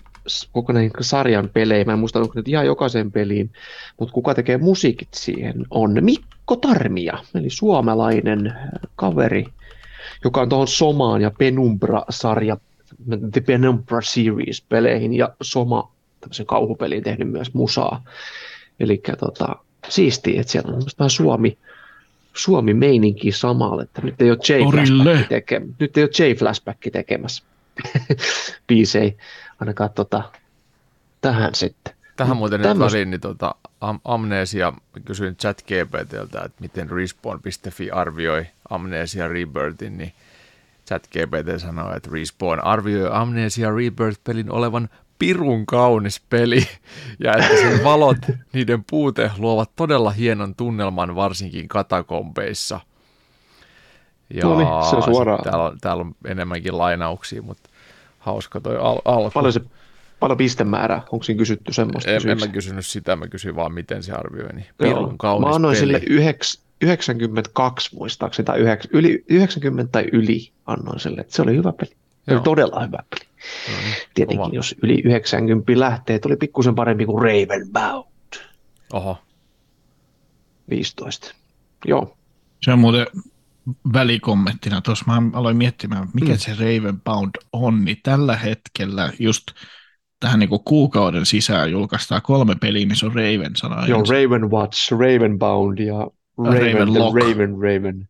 kokonaan 0.52 0.90
sarjan 1.00 1.48
pelejä, 1.52 1.84
mä 1.84 1.92
en 1.92 1.98
muista 1.98 2.20
onko 2.20 2.32
nyt 2.36 2.48
ihan 2.48 2.66
jokaisen 2.66 3.12
peliin, 3.12 3.50
mutta 4.00 4.12
kuka 4.12 4.34
tekee 4.34 4.58
musiikit 4.58 5.08
siihen 5.14 5.66
on 5.70 5.98
Mikko 6.00 6.56
Tarmia, 6.56 7.18
eli 7.34 7.50
suomalainen 7.50 8.52
kaveri, 8.96 9.44
joka 10.24 10.40
on 10.40 10.48
tuohon 10.48 10.68
Somaan 10.68 11.20
ja 11.20 11.30
Penumbra-sarja, 11.30 12.56
The 13.32 13.40
Penumbra 13.40 14.00
Series-peleihin 14.00 15.14
ja 15.14 15.34
Soma 15.42 15.92
tämmöisen 16.22 16.46
kauhupeliin 16.46 17.02
tehnyt 17.02 17.30
myös 17.30 17.54
musaa. 17.54 18.04
Eli 18.80 19.02
tota, 19.20 19.56
siistiä, 19.88 20.40
että 20.40 20.52
siellä 20.52 20.76
on 20.76 20.82
vähän 20.98 21.10
Suomi, 21.10 21.58
Suomi-meininki 22.34 23.32
samalla, 23.32 23.82
että 23.82 24.02
nyt 24.02 24.22
ei 24.22 24.30
ole 24.30 24.38
J-flashback, 24.38 25.28
teke, 25.28 25.60
nyt 25.78 25.96
ei 25.96 26.04
ole 26.04 26.10
J-flashback 26.10 26.90
tekemässä 26.92 27.44
biisei 28.68 29.16
ainakaan 29.60 29.90
tota, 29.90 30.22
tähän 31.20 31.54
sitten. 31.54 31.94
Tähän 32.16 32.36
muuten 32.36 32.60
Tämmöis... 32.60 32.92
nyt 32.92 33.08
niin 33.08 33.20
tota, 33.20 33.54
am- 33.80 34.00
Amnesia, 34.04 34.72
kysyin 35.04 35.36
chat 35.36 35.62
GPTltä, 35.62 36.42
että 36.44 36.60
miten 36.60 36.90
Respawn.fi 36.90 37.90
arvioi 37.90 38.46
Amnesia 38.70 39.28
Rebirthin, 39.28 39.98
niin 39.98 40.12
chat 40.88 41.06
GPT 41.06 41.58
sanoi, 41.60 41.96
että 41.96 42.10
Respawn 42.12 42.64
arvioi 42.64 43.10
Amnesia 43.12 43.70
Rebirth-pelin 43.70 44.50
olevan 44.50 44.88
pirun 45.22 45.66
kaunis 45.66 46.22
peli 46.30 46.66
ja 47.24 47.32
että 47.32 47.56
sen 47.56 47.84
valot, 47.84 48.16
niiden 48.52 48.84
puute 48.90 49.30
luovat 49.38 49.70
todella 49.76 50.10
hienon 50.10 50.54
tunnelman 50.54 51.14
varsinkin 51.14 51.68
katakompeissa. 51.68 52.80
Ja 54.34 54.44
no 54.44 54.56
niin, 54.56 54.90
se 54.90 54.96
on 54.96 55.02
suoraan. 55.02 55.44
Täällä 55.44 55.64
on, 55.64 55.78
täällä 55.80 56.00
on 56.00 56.14
enemmänkin 56.26 56.78
lainauksia, 56.78 57.42
mutta 57.42 57.70
hauska 58.18 58.60
toi 58.60 58.76
al- 58.76 59.00
alku. 59.04 59.30
Paljon 59.30 59.52
se 59.52 59.60
paljon 60.20 60.38
pistemäärää? 60.38 61.02
Onko 61.12 61.22
siinä 61.22 61.38
kysytty 61.38 61.72
semmoista? 61.72 62.10
En, 62.10 62.28
en 62.28 62.40
mä 62.40 62.48
kysynyt 62.48 62.86
sitä, 62.86 63.16
mä 63.16 63.28
kysyin 63.28 63.56
vaan 63.56 63.72
miten 63.72 64.02
se 64.02 64.12
arvioi. 64.12 64.52
Niin 64.52 64.66
pirun 64.78 65.18
kaunis 65.18 65.48
Mä 65.48 65.54
annoin 65.54 65.76
peli. 65.76 66.00
sille 66.00 66.00
92 66.80 67.96
muistaakseni, 67.96 68.46
tai 68.46 68.60
yli, 68.92 69.24
90 69.28 69.92
tai 69.92 70.04
yli 70.12 70.50
annoin 70.66 71.00
sille, 71.00 71.20
että 71.20 71.34
se 71.36 71.42
oli 71.42 71.56
hyvä 71.56 71.72
peli. 71.72 71.90
Se 72.28 72.34
oli 72.34 72.40
todella 72.40 72.80
hyvä 72.80 72.98
peli. 73.10 73.31
No 73.68 73.74
niin, 73.84 73.94
Tietenkin 74.14 74.38
kova. 74.38 74.54
jos 74.54 74.74
yli 74.82 75.02
90 75.04 75.72
lähtee, 75.80 76.18
tuli 76.18 76.36
pikkusen 76.36 76.74
parempi 76.74 77.06
kuin 77.06 77.22
Ravenbound. 77.22 78.36
Oho. 78.92 79.18
15. 80.70 81.34
Joo. 81.84 82.16
Se 82.62 82.72
on 82.72 82.78
muuten 82.78 83.06
välikommenttina 83.92 84.80
tuossa, 84.80 85.04
mä 85.06 85.22
aloin 85.32 85.56
miettimään, 85.56 86.08
mikä 86.14 86.32
mm. 86.32 86.38
se 86.38 86.50
Ravenbound 86.54 87.30
on, 87.52 87.84
niin 87.84 88.00
tällä 88.02 88.36
hetkellä 88.36 89.12
just 89.18 89.44
tähän 90.20 90.40
niin 90.40 90.50
kuukauden 90.64 91.26
sisään 91.26 91.70
julkaistaan 91.70 92.22
kolme 92.22 92.54
peliä, 92.60 92.86
missä 92.86 93.06
on 93.06 93.14
Raven 93.14 93.56
sana. 93.56 93.86
Joo, 93.86 94.02
Raven 94.02 94.50
Watch, 94.50 94.92
Ravenbound 94.92 95.78
ja 95.78 96.08
Raven, 96.38 96.72
Raven 96.72 96.94
Lock. 96.94 97.16
Raven, 97.16 97.50
Raven. 97.50 98.08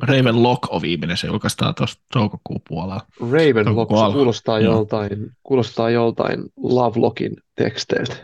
Raven 0.08 0.42
Lock 0.42 0.72
on 0.72 0.82
viimeinen, 0.82 1.16
se 1.16 1.26
julkaistaan 1.26 1.74
tuossa 1.74 2.00
toukokuun 2.12 2.60
puolella. 2.68 3.06
Raven 3.20 3.76
Lock, 3.76 3.90
se 3.90 4.12
kuulostaa 4.12 4.60
joltain, 4.60 5.30
kuulostaa 5.42 5.90
joltain 5.90 6.40
Lovelockin 6.56 7.36
teksteiltä. 7.56 8.16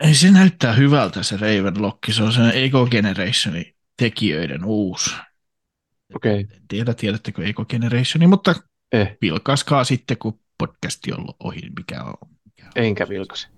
Ei 0.00 0.14
se 0.14 0.30
näyttää 0.30 0.72
hyvältä 0.72 1.22
se 1.22 1.36
Raven 1.36 1.82
Lock, 1.82 1.98
se 2.10 2.22
on 2.22 2.32
se 2.32 2.40
Ego 2.54 2.86
Generationin 2.86 3.74
tekijöiden 3.96 4.64
uusi 4.64 5.10
Okei. 6.14 6.40
En 6.40 6.62
tiedä, 6.68 6.94
tiedättekö 6.94 7.44
Eco 7.44 7.64
Generationi, 7.64 8.26
mutta 8.26 8.54
Eh, 8.92 9.16
vilkaiskaa 9.22 9.84
sitten, 9.84 10.16
kun 10.18 10.40
podcasti 10.58 11.12
on 11.12 11.26
ohi, 11.44 11.60
mikä 11.78 12.02
on. 12.02 12.14
Mikä 12.44 12.66
on. 12.66 12.72
enkä 12.74 13.08
vilkase. 13.08 13.48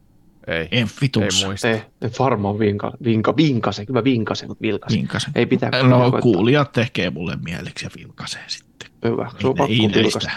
Ei, 0.46 0.68
En 0.70 0.78
ei 0.78 0.86
vitussa. 1.00 1.46
muista. 1.46 1.68
Eh, 1.68 1.86
varmaan 2.18 2.58
vinka, 2.58 2.92
vinka, 3.04 3.36
vinkase, 3.36 3.86
kyllä 3.86 4.04
vinkase, 4.04 4.46
mutta 4.46 4.62
vilkase. 4.62 4.96
Vinkasen. 4.96 5.32
Ei 5.34 5.46
pitää 5.46 5.70
No 5.82 5.98
koittaa. 6.00 6.20
kuulijat 6.20 6.72
tekee 6.72 7.10
mulle 7.10 7.36
mieliksi 7.44 7.86
ja 7.86 7.90
vilkaisee 7.96 8.44
sitten. 8.46 8.90
Hyvä, 9.04 9.30
se 9.40 9.46
on 9.46 9.52
Ei- 9.52 9.56
pakko 9.58 9.72
ei 9.72 10.02
vilkasta. 10.02 10.30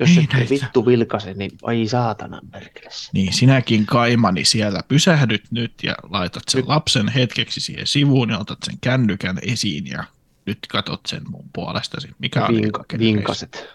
Jos 0.00 0.10
Ei 0.10 0.28
et 0.42 0.50
vittu 0.50 0.86
vilkase, 0.86 1.34
niin 1.34 1.50
ai 1.62 1.86
saatana 1.88 2.40
merkilässä. 2.52 3.10
Niin 3.14 3.32
sinäkin 3.32 3.86
kaimani 3.86 4.44
siellä 4.44 4.80
pysähdyt 4.88 5.42
nyt 5.50 5.72
ja 5.82 5.94
laitat 6.10 6.42
sen 6.48 6.58
Nyt. 6.58 6.68
lapsen 6.68 7.08
hetkeksi 7.08 7.60
siihen 7.60 7.86
sivuun 7.86 8.30
ja 8.30 8.38
otat 8.38 8.58
sen 8.64 8.74
kännykän 8.80 9.38
esiin 9.42 9.86
ja 9.86 10.04
nyt 10.46 10.58
katot 10.68 11.00
sen 11.06 11.22
mun 11.30 11.44
puolestasi, 11.52 12.08
mikä 12.18 12.46
on 12.46 12.54
Vinka, 12.54 12.84
Generation. 12.88 13.16
vinkaset. 13.16 13.66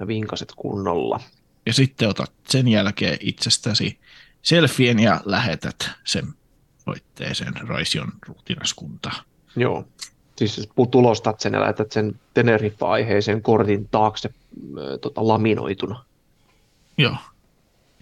Ja 0.00 0.06
vinkaset 0.06 0.52
kunnolla. 0.56 1.20
Ja 1.66 1.72
sitten 1.72 2.08
otat 2.08 2.32
sen 2.48 2.68
jälkeen 2.68 3.16
itsestäsi 3.20 3.98
selfien 4.42 4.98
ja 4.98 5.20
lähetät 5.24 5.90
sen 6.04 6.24
soitteeseen 6.84 7.52
Raision 7.68 8.12
ruutinaskuntaan. 8.26 9.24
Joo. 9.56 9.84
Siis 10.36 10.68
tulostat 10.90 11.40
sen 11.40 11.52
ja 11.52 11.60
lähetät 11.60 11.92
sen 11.92 12.20
Teneriffa-aiheisen 12.34 13.42
kortin 13.42 13.88
taakse 13.90 14.30
tota, 15.00 15.28
laminoituna. 15.28 16.04
Joo. 16.98 17.16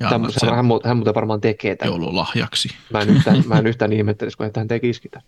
Ja 0.01 0.09
Tämmöisen 0.09 0.41
sen 0.41 0.49
hän, 0.49 0.67
hän 0.85 0.97
muuten 0.97 1.15
varmaan 1.15 1.41
tekee 1.41 1.77
tämän. 1.77 1.93
joululahjaksi. 1.93 2.69
Mä 2.93 3.01
en 3.01 3.11
yhtään, 3.11 3.43
mä 3.47 3.59
en 3.59 3.67
yhtään 3.67 3.93
ihmettelisi, 3.93 4.37
kun 4.37 4.51
hän 4.57 4.69
tekisikin 4.69 5.11
tämän. 5.11 5.27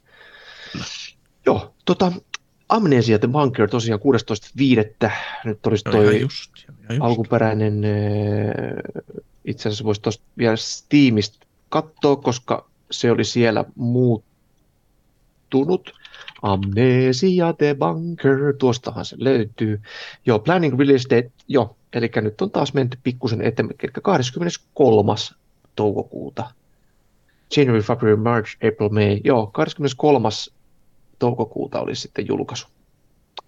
Joo, 1.47 1.75
tota, 1.85 2.13
Amnesia 2.69 3.19
The 3.19 3.29
Bunker 3.29 3.69
tosiaan 3.69 4.01
16.5. 5.05 5.11
Nyt 5.45 5.67
olisi 5.67 5.85
toi 5.85 6.21
just, 6.21 6.51
ihan 6.59 6.75
just. 6.91 7.01
alkuperäinen, 7.01 7.85
äh, 7.85 7.91
itse 9.45 9.69
asiassa 9.69 9.85
voisi 9.85 10.01
tuosta 10.01 10.25
vielä 10.39 10.57
Steamista 10.57 11.47
katsoa, 11.69 12.17
koska 12.17 12.71
se 12.91 13.11
oli 13.11 13.25
siellä 13.25 13.65
muuttunut. 13.75 15.93
Amnesia 16.43 17.53
The 17.53 17.77
Bunker, 17.79 18.55
tuostahan 18.59 19.05
se 19.05 19.17
löytyy. 19.19 19.81
Joo, 20.27 20.39
Planning 20.39 20.79
Release 20.79 21.09
Date, 21.11 21.31
joo, 21.49 21.77
eli 21.93 22.11
nyt 22.17 22.41
on 22.41 22.51
taas 22.51 22.75
menty 22.75 22.99
pikkusen 23.03 23.43
eteenpäin, 23.43 23.79
eli 23.83 23.93
23. 24.03 25.13
toukokuuta. 25.77 26.51
January, 27.57 27.83
February, 27.83 28.17
March, 28.17 28.55
April, 28.55 28.89
May, 28.89 29.21
joo, 29.25 29.47
23. 29.47 30.29
toukokuuta 31.19 31.81
oli 31.81 31.95
sitten 31.95 32.29
julkaisu, 32.29 32.67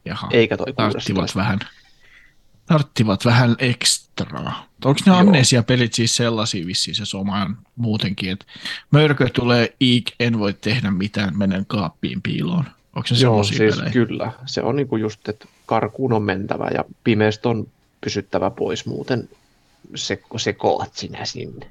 Jaha. 0.05 0.29
eikä 0.33 0.57
toi 0.57 0.73
16. 0.73 1.39
vähän, 1.39 1.59
tarttivat 2.73 3.25
vähän 3.25 3.57
ekstraa. 3.59 4.67
Onko 4.85 5.01
ne 5.07 5.13
amnesia-pelit 5.13 5.95
siis 5.95 6.17
sellaisia 6.17 6.67
vissiin 6.67 6.95
se 6.95 7.05
somaan 7.05 7.59
muutenkin, 7.77 8.31
että 8.31 8.45
mörkö 8.91 9.29
tulee 9.29 9.75
iik, 9.81 10.13
en 10.21 10.39
voi 10.39 10.53
tehdä 10.53 10.91
mitään, 10.91 11.39
menen 11.39 11.67
kaappiin 11.67 12.23
piiloon. 12.23 12.65
Onko 12.97 13.07
se 13.07 13.15
Joo, 13.15 13.45
siis 13.45 13.59
pelejä? 13.59 13.91
kyllä. 13.91 14.33
Se 14.47 14.63
on 14.63 14.77
niinku 14.77 14.97
just, 14.97 15.29
että 15.29 15.49
karkuun 15.67 16.13
on 16.13 16.23
mentävä 16.23 16.69
ja 16.75 16.85
pimeästä 17.05 17.49
on 17.49 17.67
pysyttävä 18.01 18.51
pois, 18.51 18.87
muuten 18.87 19.29
se, 19.95 20.23
sekoat 20.37 20.95
sinä 20.95 21.25
sinne. 21.25 21.67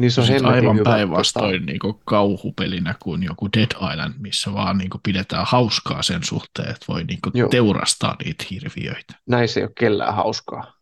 Niin 0.00 0.10
se 0.10 0.20
on 0.20 0.26
Siis 0.26 0.42
aivan 0.42 0.80
päinvastoin 0.84 1.66
niin 1.66 1.78
kauhupelinä 2.04 2.94
kuin 3.02 3.22
joku 3.22 3.48
Dead 3.56 3.92
Island, 3.92 4.14
missä 4.18 4.52
vaan 4.52 4.78
niin 4.78 4.90
pidetään 5.02 5.44
hauskaa 5.46 6.02
sen 6.02 6.24
suhteen, 6.24 6.70
että 6.70 6.86
voi 6.88 7.04
niin 7.04 7.18
Joo. 7.34 7.48
teurastaa 7.48 8.16
niitä 8.24 8.44
hirviöitä. 8.50 9.14
Näissä 9.28 9.60
ei 9.60 9.64
ole 9.64 9.72
kellään 9.78 10.14
hauskaa. 10.14 10.74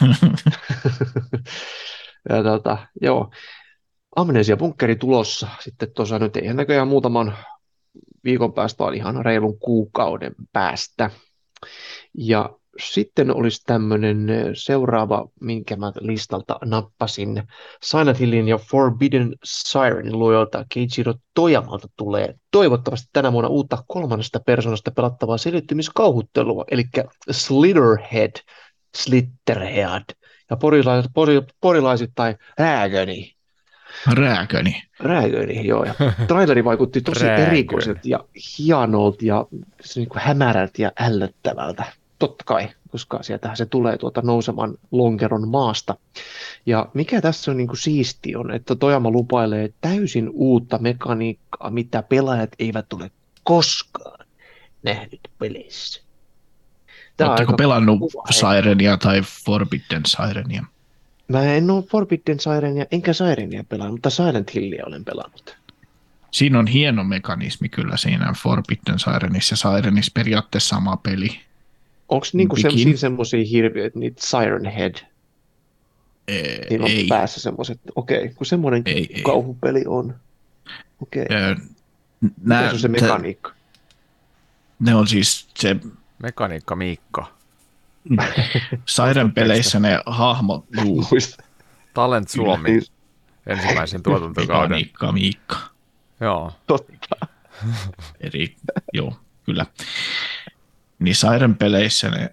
ja 2.28 2.42
tota, 2.42 2.78
joo. 3.02 3.30
Amnesia 4.16 4.56
bunkkeri 4.56 4.96
tulossa 4.96 5.48
sitten 5.60 5.92
tuossa 5.94 6.18
nyt 6.18 6.36
ei 6.36 6.54
näköjään 6.54 6.88
muutaman 6.88 7.36
viikon 8.24 8.52
päästä, 8.52 8.84
vaan 8.84 8.94
ihan 8.94 9.24
reilun 9.24 9.58
kuukauden 9.58 10.34
päästä. 10.52 11.10
Ja 12.18 12.50
sitten 12.82 13.36
olisi 13.36 13.62
tämmöinen 13.66 14.26
seuraava, 14.54 15.28
minkä 15.40 15.76
mä 15.76 15.92
listalta 16.00 16.58
nappasin. 16.64 17.42
Silent 17.82 18.20
Hillin 18.20 18.48
ja 18.48 18.58
Forbidden 18.58 19.34
Sirenin 19.44 20.18
luojalta 20.18 20.64
Keijiro 20.74 21.14
Tojamalta 21.34 21.88
tulee 21.96 22.34
toivottavasti 22.50 23.08
tänä 23.12 23.32
vuonna 23.32 23.48
uutta 23.48 23.84
kolmannesta 23.86 24.40
persoonasta 24.40 24.90
pelattavaa 24.90 25.38
selittymiskauhuttelua, 25.38 26.64
eli 26.70 26.84
Slitherhead, 27.30 28.32
Slitterhead 28.96 30.04
ja 30.50 30.56
porilaiset, 30.56 31.10
pori, 31.14 31.42
porilaiset 31.60 32.10
Räägöni. 32.58 33.34
Rääköni. 34.12 34.82
Räägöni, 35.00 35.66
joo. 35.66 35.84
Ja 35.84 35.94
traileri 36.28 36.64
vaikutti 36.64 37.00
tosi 37.00 37.26
erikoiselta 37.26 38.00
ja 38.04 38.24
hienolta 38.58 39.24
ja 39.24 39.46
niin 39.96 40.08
kuin 40.08 40.22
hämärältä 40.22 40.82
ja 40.82 40.92
ällöttävältä. 41.00 41.84
Totta 42.20 42.44
kai, 42.44 42.68
koska 42.90 43.22
sieltähän 43.22 43.56
se 43.56 43.66
tulee 43.66 43.98
tuota 43.98 44.22
nouseman 44.22 44.74
lonkeron 44.90 45.48
maasta. 45.48 45.96
Ja 46.66 46.88
mikä 46.94 47.20
tässä 47.20 47.50
on 47.50 47.56
niin 47.56 47.66
kuin 47.66 47.78
siisti 47.78 48.36
on, 48.36 48.50
että 48.50 48.76
Tojama 48.76 49.10
lupailee 49.10 49.72
täysin 49.80 50.30
uutta 50.32 50.78
mekaniikkaa, 50.78 51.70
mitä 51.70 52.02
pelaajat 52.02 52.50
eivät 52.58 52.92
ole 52.92 53.10
koskaan 53.44 54.26
nähnyt 54.82 55.20
peleissä. 55.38 56.02
Tää 57.16 57.26
on 57.26 57.30
Oletteko 57.30 57.52
pelannut 57.52 57.98
kova 58.00 58.24
Sirenia 58.30 58.96
tai 58.96 59.22
Forbidden 59.44 60.02
Sirenia? 60.06 60.64
Mä 61.28 61.44
en 61.44 61.70
ole 61.70 61.82
Forbidden 61.82 62.40
Sirenia, 62.40 62.86
enkä 62.90 63.12
Sirenia 63.12 63.64
pelannut, 63.64 63.94
mutta 63.94 64.10
Silent 64.10 64.54
Hillia 64.54 64.84
olen 64.86 65.04
pelannut. 65.04 65.56
Siinä 66.30 66.58
on 66.58 66.66
hieno 66.66 67.04
mekanismi 67.04 67.68
kyllä 67.68 67.96
siinä 67.96 68.32
Forbidden 68.42 68.98
Sirenissa 68.98 69.52
ja 69.52 69.56
Sirenissa 69.76 70.12
periaatteessa 70.14 70.76
sama 70.76 70.96
peli. 70.96 71.49
Onko 72.10 72.26
niinku 72.32 72.56
semmoisia, 72.96 73.44
hirviöitä, 73.50 73.98
niitä 73.98 74.22
Siren 74.26 74.64
Head, 74.64 74.94
Ee, 76.28 76.66
niillä 76.70 76.84
on 76.84 76.90
ei, 76.90 77.06
päässä 77.08 77.40
semmoiset, 77.40 77.80
okei, 77.94 78.28
kun 78.28 78.46
semmoinen 78.46 78.82
ei, 78.86 79.08
ei. 79.14 79.22
kauhupeli 79.22 79.84
on. 79.86 80.14
Okei, 81.02 81.26
Ö, 81.30 81.54
mikä 82.20 82.34
nää- 82.44 82.68
se 82.68 82.74
on 82.74 82.78
se 82.80 82.88
mekaniikka? 82.88 83.52
Ne 84.80 84.94
on 84.94 85.06
siis 85.06 85.48
se 85.58 85.76
Mekaniikka 86.22 86.76
Miikka. 86.76 87.26
Siren-peleissä 88.86 89.80
ne 89.80 90.00
hahmot, 90.06 90.64
juu. 90.84 91.04
Talent 91.94 92.28
Suomi 92.28 92.70
Niin, 92.70 92.82
ensimmäisen 93.46 94.02
tuotantokauden. 94.02 94.62
mekaniikka, 94.70 95.12
Miikka. 95.12 95.56
Joo. 96.20 96.52
Totta. 96.66 97.26
Eri, 98.20 98.56
joo, 98.92 99.12
kyllä. 99.46 99.66
Niin 101.00 101.14
Siren-peleissä 101.14 102.10
ne 102.10 102.30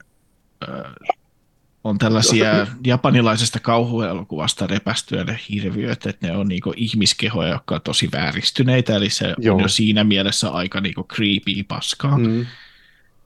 ö, 0.67 0.83
on 1.83 1.97
tällaisia 1.97 2.67
japanilaisesta 2.85 3.59
kauhuelokuvasta 3.59 4.67
repästyä 4.67 5.23
ne 5.23 5.39
hirviöt, 5.49 6.05
että 6.05 6.27
ne 6.27 6.37
on 6.37 6.47
niinku 6.47 6.73
ihmiskehoja, 6.77 7.49
jotka 7.49 7.75
on 7.75 7.81
tosi 7.81 8.09
vääristyneitä, 8.13 8.95
eli 8.95 9.09
se 9.09 9.33
Joo. 9.37 9.55
on 9.55 9.61
jo 9.61 9.67
siinä 9.67 10.03
mielessä 10.03 10.49
aika 10.49 10.81
niinku 10.81 11.07
creepy 11.13 11.63
paskaa. 11.67 12.17
Mm. 12.17 12.45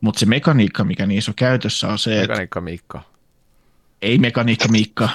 Mutta 0.01 0.19
se 0.19 0.25
mekaniikka, 0.25 0.83
mikä 0.83 1.05
niissä 1.05 1.31
on 1.31 1.35
käytössä, 1.35 1.87
on 1.87 1.99
se, 1.99 2.11
että 2.21 2.27
Mekaniikka 2.27 2.61
Miikka. 2.61 3.01
ei 4.01 4.17
mekaniikka 4.17 4.67
Miikka, 4.67 5.09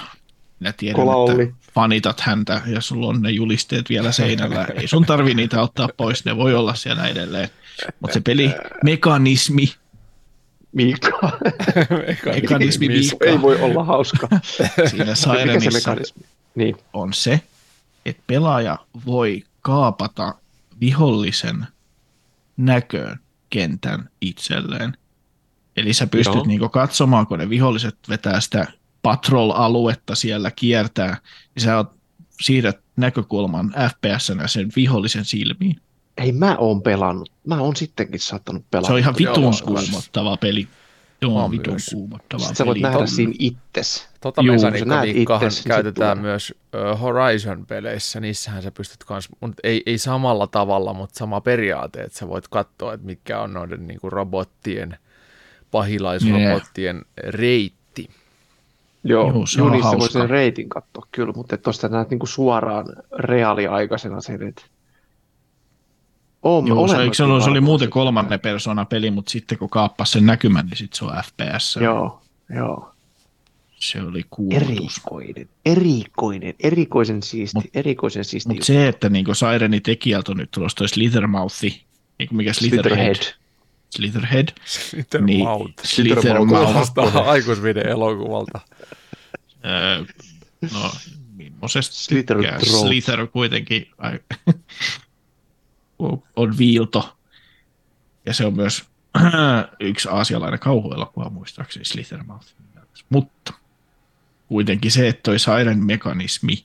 minä 0.61 0.73
tiedän, 0.73 0.97
Kola 0.97 1.13
että 1.13 1.33
Olli. 1.43 1.55
fanitat 1.75 2.21
häntä 2.21 2.63
ja 2.67 2.81
sulla 2.81 3.07
on 3.07 3.23
ne 3.23 3.31
julisteet 3.31 3.89
vielä 3.89 4.13
seinällä. 4.13 4.67
Ei 4.75 4.89
sun 4.89 5.07
tarvi 5.07 5.35
niitä 5.35 5.63
ottaa 5.63 5.89
pois, 5.97 6.25
ne 6.25 6.37
voi 6.37 6.55
olla 6.55 6.75
siellä 6.75 7.09
edelleen. 7.09 7.49
Mutta 8.01 8.15
se 8.15 8.21
peli, 8.21 8.55
mekanismi, 8.85 9.67
Miikka. 10.77 11.11
mekanismi 12.35 12.89
Miikka 12.89 13.25
Ei 13.27 13.43
voi 13.43 13.61
olla 13.61 13.85
hauska. 13.85 14.29
siinä 14.91 15.15
Sirenissa? 15.15 15.97
Niin. 16.55 16.77
on 16.93 17.13
se, 17.13 17.41
että 18.07 18.23
pelaaja 18.27 18.79
voi 19.07 19.45
kaapata 19.63 20.35
vihollisen 20.81 21.67
näköön 22.57 23.21
kentän 23.51 24.11
itselleen. 24.21 24.97
Eli 25.77 25.93
sä 25.93 26.07
pystyt 26.07 26.35
Joo. 26.35 26.47
niinku 26.47 26.69
katsomaan, 26.69 27.27
kun 27.27 27.39
ne 27.39 27.49
viholliset 27.49 27.97
vetää 28.09 28.41
sitä 28.41 28.67
patrol-aluetta 29.03 30.15
siellä 30.15 30.51
kiertää, 30.51 31.17
niin 31.55 31.63
sä 31.63 31.77
oot, 31.77 31.93
siirrät 32.43 32.79
näkökulman 32.97 33.75
FPSnä 33.91 34.49
sen 34.49 34.73
vihollisen 34.77 35.25
silmiin. 35.25 35.81
Ei 36.17 36.33
mä 36.33 36.57
oon 36.57 36.83
pelannut. 36.83 37.33
Mä 37.47 37.61
oon 37.61 37.77
sittenkin 37.77 38.21
saattanut 38.21 38.65
pelata. 38.71 38.87
Se 38.87 38.93
on 38.93 38.99
ihan 38.99 39.15
vitun 39.19 39.55
kuumottava 39.65 40.37
peli. 40.37 40.69
Joo, 41.23 41.45
On 41.45 41.51
vitun 41.51 41.77
kuumottava 41.95 42.39
Sitten 42.39 42.57
sä 42.57 42.67
voit 42.67 42.75
peli. 42.83 42.93
nähdä 42.93 43.07
siinä 43.07 43.33
itses. 43.39 44.09
Tota 44.21 44.43
Juu, 44.43 44.59
sä 44.59 44.67
mekaniikka 44.67 44.95
näet 44.95 45.15
Miikkahan 45.15 45.47
itses, 45.47 45.59
sit 45.59 45.67
käytetään 45.67 46.19
myös 46.19 46.55
Horizon-peleissä. 47.01 48.21
Niissähän 48.21 48.63
sä 48.63 48.71
pystyt 48.71 49.05
kans, 49.05 49.29
mut 49.41 49.55
ei, 49.65 49.83
ei 49.87 49.99
samalla 49.99 50.47
tavalla, 50.47 50.95
mutta 50.95 51.19
sama 51.19 51.41
periaate, 51.41 52.01
että 52.01 52.19
sä 52.19 52.29
voit 52.29 52.49
katsoa, 52.49 52.95
että 52.95 53.07
mitkä 53.07 53.41
on 53.41 53.53
noiden 53.53 53.87
niinku 53.87 54.11
robottien 54.11 54.99
pahilaisrobottien 55.71 56.97
yeah. 56.97 57.35
reitti. 57.35 58.11
Joo, 59.05 59.33
Joo 59.33 59.47
se 59.47 59.59
Junissa 59.59 59.99
voi 59.99 60.11
sen 60.11 60.31
reitin 60.31 60.69
katsoa 60.69 61.07
kyllä, 61.13 61.33
mutta 61.37 61.57
tuosta 61.57 61.89
näet 61.89 62.11
niinku 62.11 62.27
suoraan 62.27 62.87
reaaliaikaisena 63.19 64.21
sen, 64.21 64.43
että 64.49 64.63
on, 66.43 66.67
Joo, 66.67 66.89
se, 66.89 66.95
se, 67.13 67.25
oli, 67.25 67.43
se 67.43 67.51
oli 67.51 67.61
muuten 67.61 67.91
kolmannen 67.91 68.41
persona 68.41 68.85
peli, 68.85 69.11
mutta 69.11 69.31
sitten 69.31 69.59
kun 69.59 69.71
kaappasi 69.71 70.13
sen 70.13 70.27
näkymän, 70.27 70.67
niin 70.67 70.77
sitten 70.77 70.99
se 70.99 71.05
on 71.05 71.23
FPS. 71.25 71.77
Joo, 71.77 72.23
joo. 72.57 72.93
Se 73.79 74.03
oli 74.03 74.25
kuulutus. 74.31 74.67
Erikoinen, 74.67 75.49
erikoinen, 75.65 76.55
erikoisen 76.61 77.23
siisti, 77.23 77.59
mut, 77.59 77.65
erikoisen 77.75 78.25
siisti. 78.25 78.49
Mutta 78.49 78.65
se, 78.65 78.89
että 78.89 79.09
niinku 79.09 79.35
Sirenin 79.35 79.83
tekijältä 79.83 80.33
on 80.33 80.39
nyt 80.39 80.51
tulossa 80.51 80.77
toi 80.77 80.89
Slithermouthi, 80.89 81.85
niin 82.19 82.29
mikä 82.33 82.53
Slitherhead. 82.53 83.17
Slitherhead. 83.91 84.49
Slithermouth. 84.65 85.65
Niin, 85.65 85.75
Slithermouth. 85.83 86.93
aikuisviiden 87.27 87.89
elokuvalta. 87.89 88.61
Öö, 89.65 90.05
no, 90.73 90.91
millaisesta 91.37 91.95
Slither, 91.97 92.39
Slither 92.63 93.27
kuitenkin 93.27 93.91
on 96.37 96.59
viilto. 96.59 97.17
Ja 98.27 98.35
se 98.35 98.47
on 98.47 98.57
myös 98.57 98.85
yksi 99.81 100.09
aasialainen 100.09 100.61
kauhuelokuva 100.61 101.31
muistaakseni 101.31 101.85
Slithermouth. 101.85 102.47
Mutta 103.09 103.53
kuitenkin 104.49 104.91
se, 104.91 105.09
että 105.09 105.23
toi 105.23 105.39
Siren 105.39 105.85
mekanismi 105.85 106.65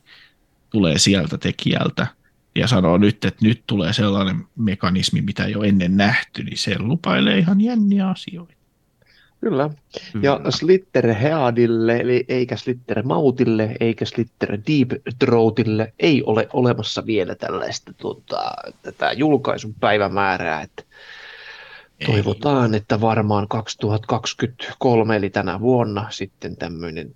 tulee 0.70 0.98
sieltä 0.98 1.38
tekijältä 1.38 2.08
ja 2.56 2.68
sanoo 2.68 2.98
nyt, 2.98 3.26
että 3.26 3.46
nyt 3.46 3.64
tulee 3.68 3.94
sellainen 3.94 4.48
mekanismi, 4.56 5.22
mitä 5.22 5.46
ei 5.46 5.56
ole 5.56 5.68
ennen 5.68 5.98
nähty, 5.98 6.44
niin 6.44 6.58
se 6.58 6.80
lupailee 6.80 7.38
ihan 7.38 7.62
jänniä 7.62 8.10
asioita. 8.10 8.61
Kyllä. 9.42 9.70
Ja 10.22 10.40
Slitter 10.50 11.14
Headille, 11.14 11.98
eli 11.98 12.26
eikä 12.28 12.56
Slitter 12.56 13.04
Mautille, 13.04 13.76
eikä 13.80 14.06
Slitter 14.06 14.52
Deep 14.52 14.90
Throatille 15.20 15.94
ei 16.00 16.24
ole 16.24 16.48
olemassa 16.54 17.06
vielä 17.06 17.36
tällaista 17.36 17.94
tota, 17.94 18.52
tätä 18.82 19.12
julkaisun 19.12 19.74
päivämäärää, 19.80 20.62
että 20.62 20.84
toivotaan, 22.06 22.76
että 22.76 23.02
varmaan 23.02 23.48
2023, 23.48 25.16
eli 25.16 25.30
tänä 25.30 25.60
vuonna 25.60 26.08
sitten 26.10 26.58
tämmöinen 26.58 27.16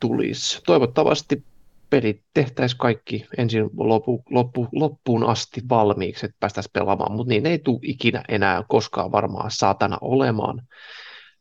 tulisi. 0.00 0.60
Toivottavasti 0.66 1.42
pelit 1.90 2.22
tehtäisiin 2.34 2.78
kaikki 2.78 3.26
ensin 3.38 3.70
loppu, 3.76 4.22
loppu, 4.30 4.68
loppuun 4.72 5.24
asti 5.24 5.62
valmiiksi, 5.68 6.26
että 6.26 6.36
päästäisiin 6.40 6.72
pelaamaan, 6.72 7.12
mutta 7.12 7.28
niin 7.28 7.46
ei 7.46 7.58
tule 7.58 7.78
ikinä 7.82 8.24
enää 8.28 8.64
koskaan 8.68 9.12
varmaan 9.12 9.50
saatana 9.50 9.98
olemaan. 10.00 10.62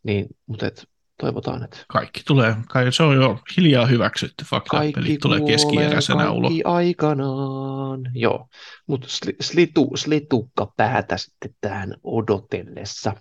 Niin, 0.03 0.27
mutta 0.45 0.67
et, 0.67 0.87
toivotaan, 1.21 1.63
että... 1.63 1.77
Kaikki 1.87 2.21
tulee, 2.27 2.55
kai 2.69 2.91
se 2.91 3.03
on 3.03 3.15
jo 3.15 3.39
hiljaa 3.57 3.85
hyväksytty 3.85 4.45
fakta, 4.45 4.77
kaikki 4.77 5.01
peli 5.01 5.17
tulee 5.21 5.41
keskieräisenä 5.41 6.31
ulos. 6.31 6.53
aikanaan, 6.63 8.01
joo. 8.13 8.47
Mutta 8.87 9.07
slitu, 9.41 9.91
slitukka 9.95 10.73
päätä 10.77 11.17
sitten 11.17 11.55
tähän 11.61 11.95
odotellessa. 12.03 13.13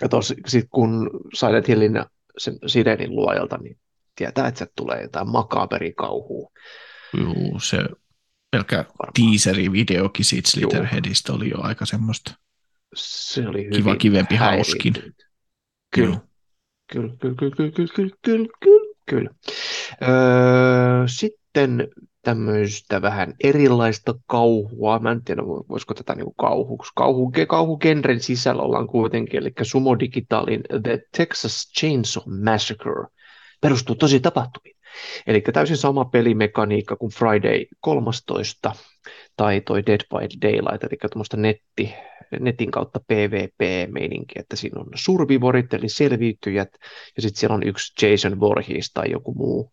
Ja 0.00 0.08
tos, 0.08 0.34
sit 0.46 0.66
kun 0.70 1.10
Silent 1.34 1.68
Hillin 1.68 2.04
sen 2.38 2.58
Sirenin 2.66 3.16
luojalta, 3.16 3.58
niin 3.58 3.78
tietää, 4.16 4.48
että 4.48 4.58
se 4.58 4.66
tulee 4.76 5.02
jotain 5.02 5.28
makaberikauhua. 5.28 6.50
Joo, 7.14 7.60
se 7.60 7.78
pelkkä 8.50 8.84
teaseri-videokin 9.14 10.24
siitä 10.24 10.50
Slitherheadista 10.50 11.32
oli 11.32 11.50
jo 11.50 11.60
aika 11.60 11.86
semmoista 11.86 12.34
se 12.94 13.48
oli 13.48 13.64
hyvin 13.64 13.76
kiva, 13.76 13.96
kivempi, 13.96 14.36
hauskin. 14.36 14.94
Kyllä. 15.90 16.20
Kyllä, 16.92 17.14
kyllä, 17.20 17.34
kyllä, 17.38 17.56
kyllä, 17.56 17.70
kyllä, 17.70 17.88
kyllä, 17.94 18.16
kyllä, 18.22 18.48
kyllä, 18.60 18.94
kyllä. 19.06 19.30
Öö, 20.02 20.08
sitten 21.06 21.88
tämmöistä 22.22 23.02
vähän 23.02 23.34
erilaista 23.44 24.14
kauhua. 24.26 24.98
Mä 24.98 25.10
en 25.10 25.24
tiedä, 25.24 25.42
voisiko 25.42 25.94
tätä 25.94 26.14
niinku 26.14 26.34
kauhuksi. 26.34 26.92
Kauhu, 26.94 27.32
kauhugenren 27.48 28.20
sisällä 28.20 28.62
ollaan 28.62 28.86
kuitenkin, 28.86 29.40
eli 29.40 29.52
Sumo 29.62 29.98
Digitalin 29.98 30.62
The 30.82 30.98
Texas 31.16 31.72
Chainsaw 31.78 32.22
Massacre 32.44 33.06
perustuu 33.60 33.94
tosi 33.94 34.20
tapahtumiin. 34.20 34.76
Eli 35.26 35.40
täysin 35.40 35.76
sama 35.76 36.04
pelimekaniikka 36.04 36.96
kuin 36.96 37.12
Friday 37.12 37.66
13 37.80 38.72
tai 39.36 39.60
toi 39.60 39.86
Dead 39.86 40.00
by 40.00 40.40
Daylight, 40.42 40.84
eli 40.84 40.98
tuommoista 41.00 41.36
netti, 41.36 41.94
netin 42.40 42.70
kautta 42.70 43.00
PvP-meininki, 43.00 44.34
että 44.36 44.56
siinä 44.56 44.80
on 44.80 44.86
survivorit, 44.94 45.74
eli 45.74 45.88
selviytyjät, 45.88 46.68
ja 47.16 47.22
sitten 47.22 47.40
siellä 47.40 47.54
on 47.54 47.62
yksi 47.62 48.06
Jason 48.06 48.40
Voorhees 48.40 48.90
tai 48.94 49.10
joku 49.10 49.34
muu. 49.34 49.72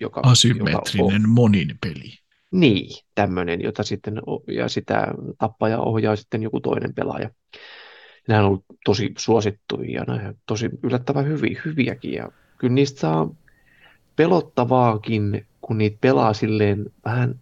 Joka, 0.00 0.20
Asymmetrinen 0.24 1.22
joka 1.22 1.28
monin 1.28 1.78
peli. 1.80 2.12
Niin, 2.50 3.04
tämmöinen, 3.14 3.62
jota 3.62 3.82
sitten, 3.82 4.22
ja 4.48 4.68
sitä 4.68 5.06
tappaja 5.38 5.80
ohjaa 5.80 6.16
sitten 6.16 6.42
joku 6.42 6.60
toinen 6.60 6.94
pelaaja. 6.94 7.30
Nämä 8.28 8.40
on 8.40 8.46
ollut 8.46 8.64
tosi 8.84 9.12
suosittuja 9.18 10.04
ja 10.08 10.34
tosi 10.46 10.70
yllättävän 10.82 11.26
hyviä, 11.26 11.62
hyviäkin, 11.64 12.12
ja 12.12 12.28
kyllä 12.58 12.74
niistä 12.74 13.00
saa 13.00 13.34
pelottavaakin, 14.16 15.46
kun 15.60 15.78
niitä 15.78 15.98
pelaa 16.00 16.32
silleen 16.32 16.86
vähän 17.04 17.40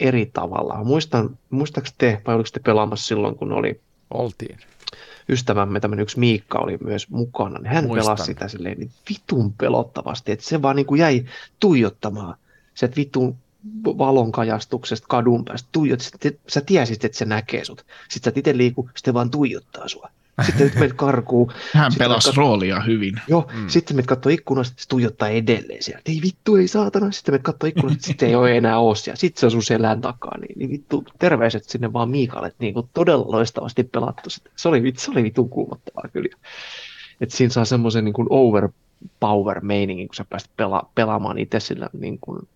eri 0.00 0.26
tavalla. 0.26 0.84
Muistan, 0.84 1.38
muistaaks 1.50 1.94
te, 1.98 2.22
vai 2.26 2.34
oliko 2.34 2.48
te 2.52 2.60
pelaamassa 2.60 3.06
silloin, 3.06 3.36
kun 3.36 3.52
oli 3.52 3.80
Oltiin. 4.10 4.58
ystävämme, 5.28 5.80
tämmöinen 5.80 6.02
yksi 6.02 6.18
Miikka 6.18 6.58
oli 6.58 6.78
myös 6.80 7.10
mukana, 7.10 7.58
niin 7.58 7.72
hän 7.72 7.84
Muistan. 7.84 8.04
pelasi 8.04 8.24
sitä 8.24 8.48
silleen 8.48 8.78
niin 8.78 8.90
vitun 9.10 9.52
pelottavasti, 9.52 10.32
että 10.32 10.44
se 10.44 10.62
vaan 10.62 10.76
niin 10.76 10.86
kuin 10.86 10.98
jäi 10.98 11.24
tuijottamaan 11.60 12.36
se 12.74 12.90
vitun 12.96 13.36
valon 13.84 14.32
kajastuksesta 14.32 15.06
kadun 15.08 15.44
päästä 15.44 15.68
tuijot, 15.72 16.00
sä 16.48 16.60
tiesit, 16.60 17.04
että 17.04 17.18
se 17.18 17.24
näkee 17.24 17.64
sut. 17.64 17.84
Sitten 18.08 18.32
sä 18.32 18.38
itse 18.38 18.56
liiku, 18.56 18.90
sitten 18.96 19.14
vaan 19.14 19.30
tuijottaa 19.30 19.88
sua. 19.88 20.10
Sitten 20.44 20.66
nyt 20.66 20.74
meitä 20.74 20.94
karkuu. 20.94 21.52
Hän 21.72 21.92
pelasi 21.98 22.28
kat... 22.28 22.36
roolia 22.36 22.80
hyvin. 22.80 23.20
Joo, 23.28 23.48
mm. 23.54 23.68
sitten 23.68 23.96
meitä 23.96 24.08
katsoo 24.08 24.32
ikkunasta, 24.32 24.74
se 24.78 24.88
tuijottaa 24.88 25.28
edelleen 25.28 25.82
sieltä. 25.82 26.02
Ei 26.06 26.20
vittu, 26.22 26.56
ei 26.56 26.68
saatana. 26.68 27.12
Sitten 27.12 27.32
meitä 27.32 27.42
katsoo 27.42 27.68
ikkunasta, 27.68 28.06
sitten 28.06 28.28
ei 28.28 28.34
ole 28.34 28.56
enää 28.56 28.78
osia. 28.78 29.16
Sitten 29.16 29.40
se 29.40 29.46
on 29.46 29.50
sun 29.50 29.62
selän 29.62 30.00
takaa. 30.00 30.38
Niin, 30.38 30.58
niin 30.58 30.70
vittu, 30.70 31.04
terveiset 31.18 31.64
sinne 31.64 31.92
vaan 31.92 32.10
Miikalle. 32.10 32.52
Niin 32.58 32.74
kuin 32.74 32.88
todella 32.94 33.24
loistavasti 33.28 33.84
pelattu. 33.84 34.30
Se 34.56 34.68
oli, 34.68 34.92
se 34.96 35.10
oli 35.10 35.22
vittu 35.22 35.44
kuumottavaa 35.44 36.08
kyllä. 36.12 36.36
että 37.20 37.36
siinä 37.36 37.52
saa 37.52 37.64
semmoisen 37.64 38.04
niin 38.04 38.12
kuin 38.12 38.28
overpower-meiningin, 38.30 40.08
kun 40.08 40.14
sä 40.14 40.24
pääset 40.28 40.50
pela- 40.50 40.88
pelaamaan 40.94 41.38
itse 41.38 41.60
sillä 41.60 41.88
niin 41.98 42.18
kuin 42.20 42.48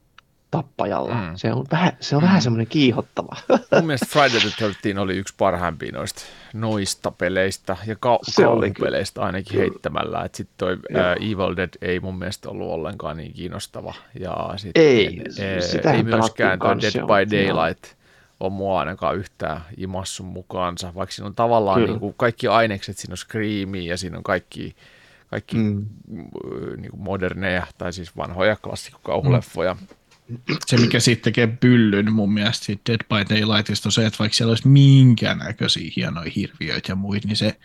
tappajalla. 0.50 1.14
Mm. 1.14 1.36
Se 1.36 1.52
on 1.52 1.66
vähän, 1.72 1.92
se 2.00 2.16
on 2.16 2.22
mm. 2.22 2.26
vähän 2.26 2.42
semmoinen 2.42 2.66
kiihottava. 2.66 3.36
Mun 3.74 3.86
mielestä 3.86 4.06
Friday 4.08 4.40
the 4.40 4.50
13 4.58 5.00
oli 5.00 5.16
yksi 5.16 5.34
parhaimpia 5.38 5.92
noista 5.92 6.22
noista 6.52 7.10
peleistä 7.10 7.76
ja 7.86 7.96
ka- 7.96 8.18
kauhupeleistä 8.36 9.22
ainakin 9.22 9.52
kyllä. 9.52 9.62
heittämällä. 9.62 10.28
Sitten 10.32 10.54
toi 10.58 10.76
ää, 10.94 11.12
Evil 11.12 11.56
Dead 11.56 11.70
ei 11.82 12.00
mun 12.00 12.18
mielestä 12.18 12.50
ollut 12.50 12.70
ollenkaan 12.70 13.16
niin 13.16 13.32
kiinnostava. 13.32 13.94
Ja 14.20 14.54
sit, 14.56 14.70
ei, 14.74 15.22
e, 15.38 15.92
ei 15.92 16.02
myöskään 16.02 16.58
toi 16.58 16.80
Dead 16.80 16.92
by 16.92 17.36
Daylight 17.36 17.84
joo. 17.84 17.94
on 18.40 18.52
mua 18.52 18.78
ainakaan 18.78 19.16
yhtään 19.16 19.60
imassun 19.76 20.26
mukaansa, 20.26 20.94
vaikka 20.94 21.12
siinä 21.12 21.26
on 21.26 21.34
tavallaan 21.34 21.84
niin 21.84 22.00
kuin 22.00 22.14
kaikki 22.16 22.48
ainekset, 22.48 22.98
siinä 22.98 23.12
on 23.12 23.16
Screamia 23.16 23.90
ja 23.90 23.96
siinä 23.96 24.16
on 24.16 24.22
kaikki 24.22 24.76
kaikki 25.30 25.56
mm. 25.56 25.86
niin 26.76 26.90
kuin 26.90 27.02
moderneja 27.02 27.66
tai 27.78 27.92
siis 27.92 28.16
vanhoja 28.16 28.56
klassikkokauhuleffoja. 28.56 29.74
Mm 29.74 29.86
se, 30.66 30.76
mikä 30.76 31.00
sitten 31.00 31.32
tekee 31.32 31.46
pyllyn 31.46 32.12
mun 32.12 32.32
mielestä 32.32 32.64
siitä 32.64 32.82
Dead 32.92 33.00
by 33.08 33.34
Daylightista 33.34 33.88
on 33.88 33.92
se, 33.92 34.06
että 34.06 34.18
vaikka 34.18 34.36
siellä 34.36 34.50
olisi 34.50 34.68
minkäännäköisiä 34.68 35.92
hienoja 35.96 36.30
hirviöitä 36.36 36.92
ja 36.92 36.96
muita, 36.96 37.28
niin 37.28 37.36
se 37.36 37.56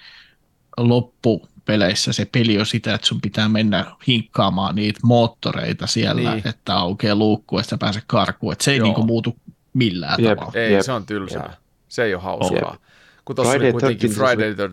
loppupeleissä 0.78 2.14
se 2.14 2.26
peli 2.32 2.60
on 2.60 2.66
sitä, 2.66 2.94
että 2.94 3.08
sun 3.08 3.22
pitää 3.22 3.50
mennä 3.50 3.86
hinkkaamaan 4.08 4.76
niitä 4.76 5.00
moottoreita 5.04 5.88
siellä, 5.88 6.32
niin. 6.32 6.48
että 6.48 6.76
aukeaa 6.76 7.16
luukku, 7.16 7.58
että 7.58 7.70
sä 7.70 7.78
pääset 7.78 8.04
karkuun. 8.08 8.54
Että 8.54 8.64
se 8.64 8.72
ei 8.72 8.80
niinku 8.80 9.04
muutu 9.04 9.36
millään 9.74 10.24
jep, 10.24 10.40
tavalla. 10.40 10.60
Ei, 10.60 10.74
jep, 10.74 10.82
se 10.82 10.92
on 10.92 11.06
tylsää. 11.06 11.46
Jep. 11.50 11.60
Se 11.88 12.04
ei 12.04 12.14
ole 12.14 12.24
hauskaa. 12.24 12.72
Jep 12.72 12.82
kun 13.26 13.35
tuossa 13.35 13.53
oli 13.53 13.72
kuitenkin 13.72 14.11
Friday 14.11 14.56
the 14.56 14.69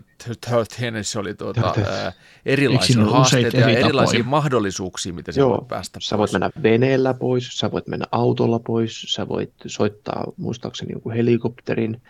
13 0.49 1.19
oli 1.19 1.33
tuota, 1.33 1.73
ää, 1.87 2.11
erilaisia 2.45 3.05
haasteita 3.05 3.57
ja 3.57 3.67
erilaisia 3.69 4.19
tapoja. 4.19 4.29
mahdollisuuksia, 4.29 5.13
mitä 5.13 5.31
se 5.31 5.45
voi 5.45 5.65
päästä 5.67 5.99
Sä 6.01 6.17
voit 6.17 6.31
mennä 6.31 6.49
veneellä 6.63 7.13
pois, 7.13 7.57
sä 7.57 7.71
voit 7.71 7.87
mennä 7.87 8.05
autolla 8.11 8.59
pois, 8.59 9.01
sä 9.01 9.27
voit 9.27 9.53
soittaa 9.65 10.23
muistaakseni 10.37 10.93
joku 10.93 11.09
helikopterin, 11.09 12.01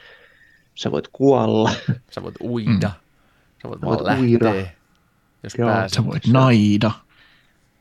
sä 0.75 0.91
voit 0.91 1.07
kuolla. 1.11 1.71
Sä 2.11 2.23
voit 2.23 2.35
uida, 2.41 2.87
mm. 2.87 2.93
sä 3.61 3.69
voit, 3.69 3.81
voit 3.81 4.03
vaan 4.03 4.19
uida. 4.19 4.45
lähteä, 4.45 4.71
jos 5.43 5.55
Joo, 5.57 5.69
pääset. 5.69 5.95
Sä 5.95 6.05
voit 6.05 6.27
naida. 6.27 6.91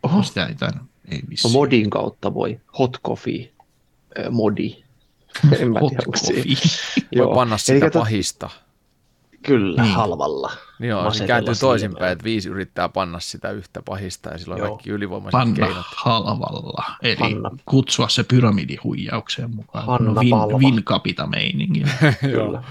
Oho. 0.02 0.22
Sitä 0.22 0.47
ei, 0.47 0.55
tämän, 0.55 0.80
ei 1.09 1.22
no, 1.44 1.51
modin 1.51 1.90
kautta 1.90 2.34
voi, 2.34 2.60
hot 2.78 2.98
coffee 3.06 3.52
modi. 4.30 4.81
En 5.59 5.72
mä 5.72 5.80
tiedä, 5.80 6.02
onko 6.06 6.18
Voi 7.18 7.34
panna 7.34 7.59
sitä 7.59 7.72
Eli 7.72 7.90
pahista. 7.90 8.50
Kyllä, 9.43 9.82
niin. 9.82 9.94
halvalla. 9.94 10.52
Joo, 10.81 11.10
se 11.10 11.27
kääntyy 11.27 11.55
toisinpäin, 11.60 12.12
että 12.12 12.24
viisi 12.24 12.48
yrittää 12.48 12.89
panna 12.89 13.20
sitä 13.20 13.51
yhtä 13.51 13.82
pahista 13.85 14.31
ja 14.31 14.39
silloin 14.39 14.59
Joo. 14.59 14.69
kaikki 14.69 14.90
ylivoimaiset 14.90 15.32
panna 15.32 15.66
keinot. 15.66 15.86
halvalla, 15.97 16.85
eli 17.02 17.16
panna. 17.16 17.51
kutsua 17.66 18.09
se 18.09 18.24
pyramidihuijaukseen 18.24 19.55
mukaan. 19.56 19.86
Panna 19.86 20.20
vin, 20.20 20.35
vin 20.59 20.85
capita 20.85 21.27
meiningin. 21.27 21.90
Kyllä. 22.20 22.62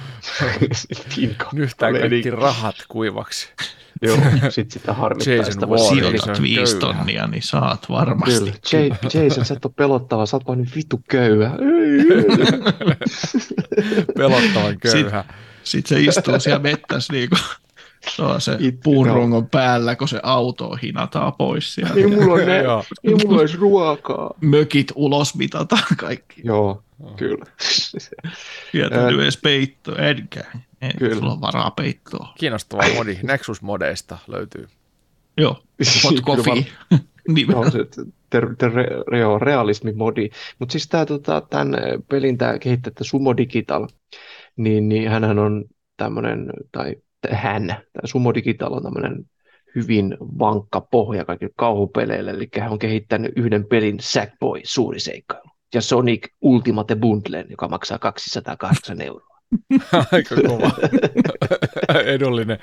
Nyhtää 1.54 1.92
kaikki 1.92 2.30
rahat 2.30 2.76
kuivaksi. 2.88 3.50
Joo, 4.02 4.18
sit 4.50 4.72
sitä 4.72 4.94
harmittaa. 4.94 5.34
Jason 5.34 5.54
sitä 5.54 5.68
Sijoitat 5.90 6.42
viisi 6.42 6.78
tonnia, 6.78 7.28
niin 7.28 7.44
saat 7.44 7.90
varmasti. 7.90 8.54
Kyllä. 8.72 8.96
J- 9.14 9.24
Jason, 9.24 9.46
sä 9.46 9.54
et 9.54 9.66
ole 9.66 9.74
pelottava, 9.76 10.26
sä 10.26 10.36
oot 10.38 10.48
vaan 10.48 10.58
niin 10.58 10.72
vitu 10.76 11.02
köyhä. 11.10 11.52
Pelottavan 14.18 14.78
köyhä. 14.80 15.24
Sitten 15.24 15.51
sit 15.64 15.86
se 15.86 16.00
istuu 16.00 16.40
siellä 16.40 16.60
mettässä 16.60 17.14
niin 17.14 17.30
kuin 17.30 17.42
se 18.10 18.22
on 18.22 18.42
se 18.42 18.58
puunrongon 18.84 19.50
päällä, 19.50 19.96
kun 19.96 20.08
se 20.08 20.20
auto 20.24 20.78
hinataan 20.84 21.34
pois 21.34 21.76
sieltä. 21.76 21.94
Ei 21.94 22.08
mulla, 22.08 22.34
on 22.34 22.40
ne, 22.46 22.58
ei 23.04 23.16
mulla 23.26 23.40
olisi 23.40 23.58
ruokaa. 23.58 24.34
Mökit 24.42 24.92
ulos 24.96 25.36
mitataan 25.36 25.84
kaikki. 25.98 26.42
Joo, 26.44 26.84
kyllä. 27.18 27.46
Jätänyt 28.74 29.22
edes 29.22 29.38
peitto, 29.38 29.96
enkään. 29.96 30.64
Ei, 30.82 30.92
Kyllä. 30.98 31.16
Sulla 31.16 31.32
on 31.32 31.42
varaa 31.42 31.72
peittoa. 31.72 32.34
Kiinnostava 32.40 32.84
modi. 32.96 33.20
Nexus-modeista 33.24 34.18
löytyy. 34.28 34.68
Joo, 35.38 35.64
hot 36.04 36.22
coffee. 36.22 36.66
no, 37.48 37.72
se, 37.72 37.80
ter, 38.30 38.56
ter, 38.58 38.72
re, 38.74 38.86
realismi-modi. 39.42 40.30
Mutta 40.60 40.72
siis 40.72 40.88
tämä 40.88 41.06
tota, 41.06 41.42
tämän 41.50 41.72
pelin 42.10 42.38
tämä 42.38 42.60
kehittäjä 42.60 42.96
Sumo 43.02 43.38
Digital, 43.38 43.88
niin, 44.56 44.90
niin 44.90 45.10
hänhän 45.10 45.40
on 45.40 45.66
tämmöinen, 45.98 46.54
tai 46.72 46.96
hän, 47.30 47.68
tämä 47.68 48.06
Sumo 48.06 48.34
Digital 48.34 48.74
on 48.74 48.84
tämmöinen 48.84 49.26
hyvin 49.76 50.18
vankka 50.20 50.82
pohja 50.82 51.26
kaikille 51.26 51.54
kauhupeleille, 51.58 52.32
eli 52.32 52.50
hän 52.60 52.72
on 52.72 52.80
kehittänyt 52.80 53.32
yhden 53.36 53.66
pelin 53.66 53.98
Sackboy, 54.00 54.62
suuri 54.64 55.00
seikkailu, 55.00 55.50
ja 55.74 55.82
Sonic 55.82 56.28
Ultimate 56.42 56.96
Bundlen, 56.96 57.46
joka 57.50 57.68
maksaa 57.68 58.00
208 58.00 59.02
euroa. 59.02 59.38
Aika 60.12 60.36
kova. 60.36 60.72
Edullinen. 62.14 62.58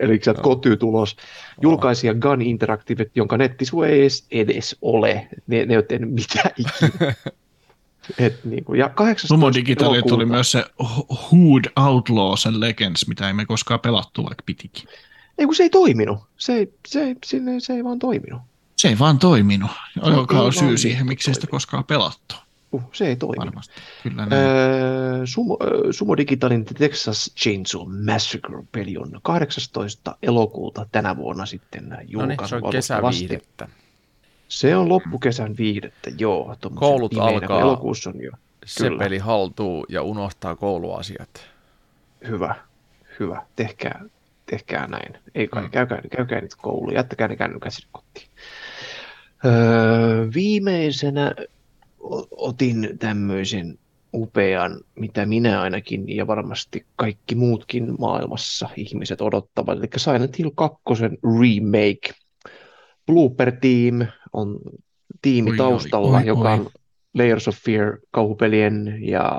Eli 0.00 0.18
sieltä 0.22 0.40
no. 0.40 0.42
kotyy 0.42 0.76
tulos. 0.76 1.16
Julkaisija 1.60 2.14
Gun 2.14 2.42
Interactive, 2.42 3.06
jonka 3.14 3.36
nettisivu 3.36 3.82
ei 3.82 4.00
edes, 4.00 4.26
edes 4.30 4.76
ole. 4.82 5.28
Ne, 5.46 5.66
ne 5.66 5.74
ei 5.74 5.76
ole 5.76 5.84
tehnyt 5.84 6.10
mitään 6.10 6.50
ikinä. 6.62 7.14
Et 8.18 8.44
niin 8.44 8.64
kuin, 8.64 8.78
ja 8.78 8.88
18 8.88 9.28
Sumo 9.28 9.52
Digitalia 9.52 10.02
tuli 10.02 10.24
myös 10.24 10.50
se 10.50 10.64
Hood 11.32 11.64
Outlaws 11.76 12.46
and 12.46 12.56
Legends, 12.60 13.08
mitä 13.08 13.26
ei 13.26 13.32
me 13.32 13.46
koskaan 13.46 13.80
pelattu, 13.80 14.24
vaikka 14.24 14.42
pitikin. 14.46 14.88
Ei 15.38 15.46
kun 15.46 15.54
se 15.54 15.62
ei 15.62 15.70
toiminut. 15.70 16.18
Se 16.36 16.52
ei, 16.52 16.74
se 16.88 17.02
ei, 17.02 17.16
se 17.26 17.36
ei, 17.36 17.60
se 17.60 17.72
ei 17.72 17.84
vaan 17.84 17.98
toiminut. 17.98 18.42
Se 18.76 18.88
ei 18.88 18.98
vaan 18.98 19.18
toiminut. 19.18 19.70
Joka 20.16 20.40
on 20.40 20.52
syy 20.52 20.78
siihen, 20.78 21.06
miksei 21.06 21.34
sitä 21.34 21.46
koskaan 21.46 21.84
pelattu. 21.84 22.34
Uh, 22.72 22.82
se 22.92 23.06
ei 23.06 23.16
toimi. 23.16 23.38
Varmasti. 23.38 23.74
Kyllä 24.02 24.26
öö, 24.32 25.26
Sumo, 25.26 25.58
Sumo 25.90 26.16
Digitalin 26.16 26.64
Texas 26.64 27.30
Chainsaw 27.36 27.82
Massacre-peli 28.04 28.96
on 28.96 29.20
18. 29.22 30.16
elokuuta 30.22 30.86
tänä 30.92 31.16
vuonna 31.16 31.46
sitten 31.46 31.98
julkaisu. 32.08 32.18
No 32.18 32.26
niin, 32.26 32.48
se 32.48 32.56
on 32.56 32.72
kesäviihdettä. 32.72 33.68
Se 34.52 34.76
on 34.76 34.88
loppukesän 34.88 35.54
viihdettä, 35.58 36.10
joo. 36.18 36.56
Koulut 36.74 37.10
pimeinä, 37.10 37.32
alkaa 37.32 37.60
elokuussa 37.60 38.10
on 38.10 38.22
jo. 38.22 38.30
se 38.66 38.84
Kyllä. 38.84 38.98
peli 38.98 39.18
haltuu 39.18 39.86
ja 39.88 40.02
unohtaa 40.02 40.56
kouluasiat. 40.56 41.28
Hyvä, 42.28 42.54
hyvä. 43.20 43.42
Tehkää, 43.56 44.04
tehkää 44.46 44.86
näin. 44.86 45.18
Ei 45.34 45.48
kai, 45.48 45.62
mm. 45.62 45.70
käykää, 45.70 46.00
käykää 46.16 46.40
nyt 46.40 46.54
kouluun, 46.54 46.94
jättäkää 46.94 47.28
ne 47.28 47.36
kännykät 47.36 47.74
sinne 47.74 47.88
kotiin. 47.92 48.28
Öö, 49.44 50.28
viimeisenä 50.34 51.34
otin 52.30 52.98
tämmöisen 52.98 53.78
upean, 54.14 54.80
mitä 54.94 55.26
minä 55.26 55.60
ainakin 55.60 56.16
ja 56.16 56.26
varmasti 56.26 56.86
kaikki 56.96 57.34
muutkin 57.34 57.94
maailmassa 57.98 58.68
ihmiset 58.76 59.20
odottavat, 59.20 59.78
eli 59.78 59.88
Silent 59.96 60.38
Hill 60.38 60.50
2 60.54 60.78
remake. 61.40 62.14
Blooper 63.06 63.52
Team 63.60 64.06
on 64.32 64.58
tiimi 65.22 65.50
oi, 65.50 65.56
taustalla, 65.56 66.16
oi, 66.16 66.22
oi, 66.22 66.26
joka 66.26 66.52
on 66.52 66.70
Layers 67.14 67.48
of 67.48 67.56
Fear 67.56 67.98
kauhupelien 68.10 68.98
ja 69.00 69.30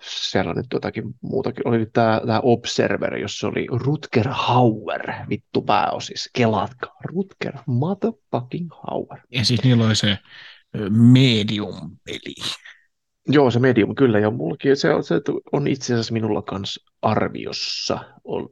siellä 0.00 0.50
on 0.50 0.56
nyt 0.56 0.66
jotakin 0.72 1.04
muutakin. 1.20 1.68
Oli 1.68 1.86
tämä, 1.92 2.20
tämä 2.26 2.40
Observer, 2.40 3.16
jossa 3.16 3.48
oli 3.48 3.66
Rutger 3.70 4.28
Hauer, 4.30 5.12
vittu 5.28 5.62
pääosis. 5.62 6.30
Kelaatkaa, 6.32 6.96
Rutger 7.04 7.54
motherfucking 7.66 8.68
Hauer. 8.82 9.20
Ja 9.32 9.44
siis 9.44 9.64
niillä 9.64 9.86
oli 9.86 9.96
se 9.96 10.18
medium-peli. 10.90 12.34
Joo, 13.28 13.50
se 13.50 13.58
medium 13.58 13.94
kyllä, 13.94 14.18
ja 14.18 14.30
mullakin 14.30 14.76
se, 14.76 14.88
se 15.02 15.14
on 15.52 15.66
itse 15.66 15.94
asiassa 15.94 16.12
minulla 16.12 16.42
kanssa 16.42 16.92
arviossa 17.02 17.98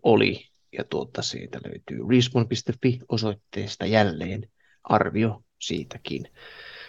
oli, 0.03 0.47
ja 0.79 0.85
tuota, 0.85 1.23
siitä 1.23 1.61
löytyy 1.65 1.99
respawn.fi 2.11 2.99
osoitteesta 3.09 3.87
jälleen 3.87 4.49
arvio 4.85 5.43
siitäkin. 5.59 6.29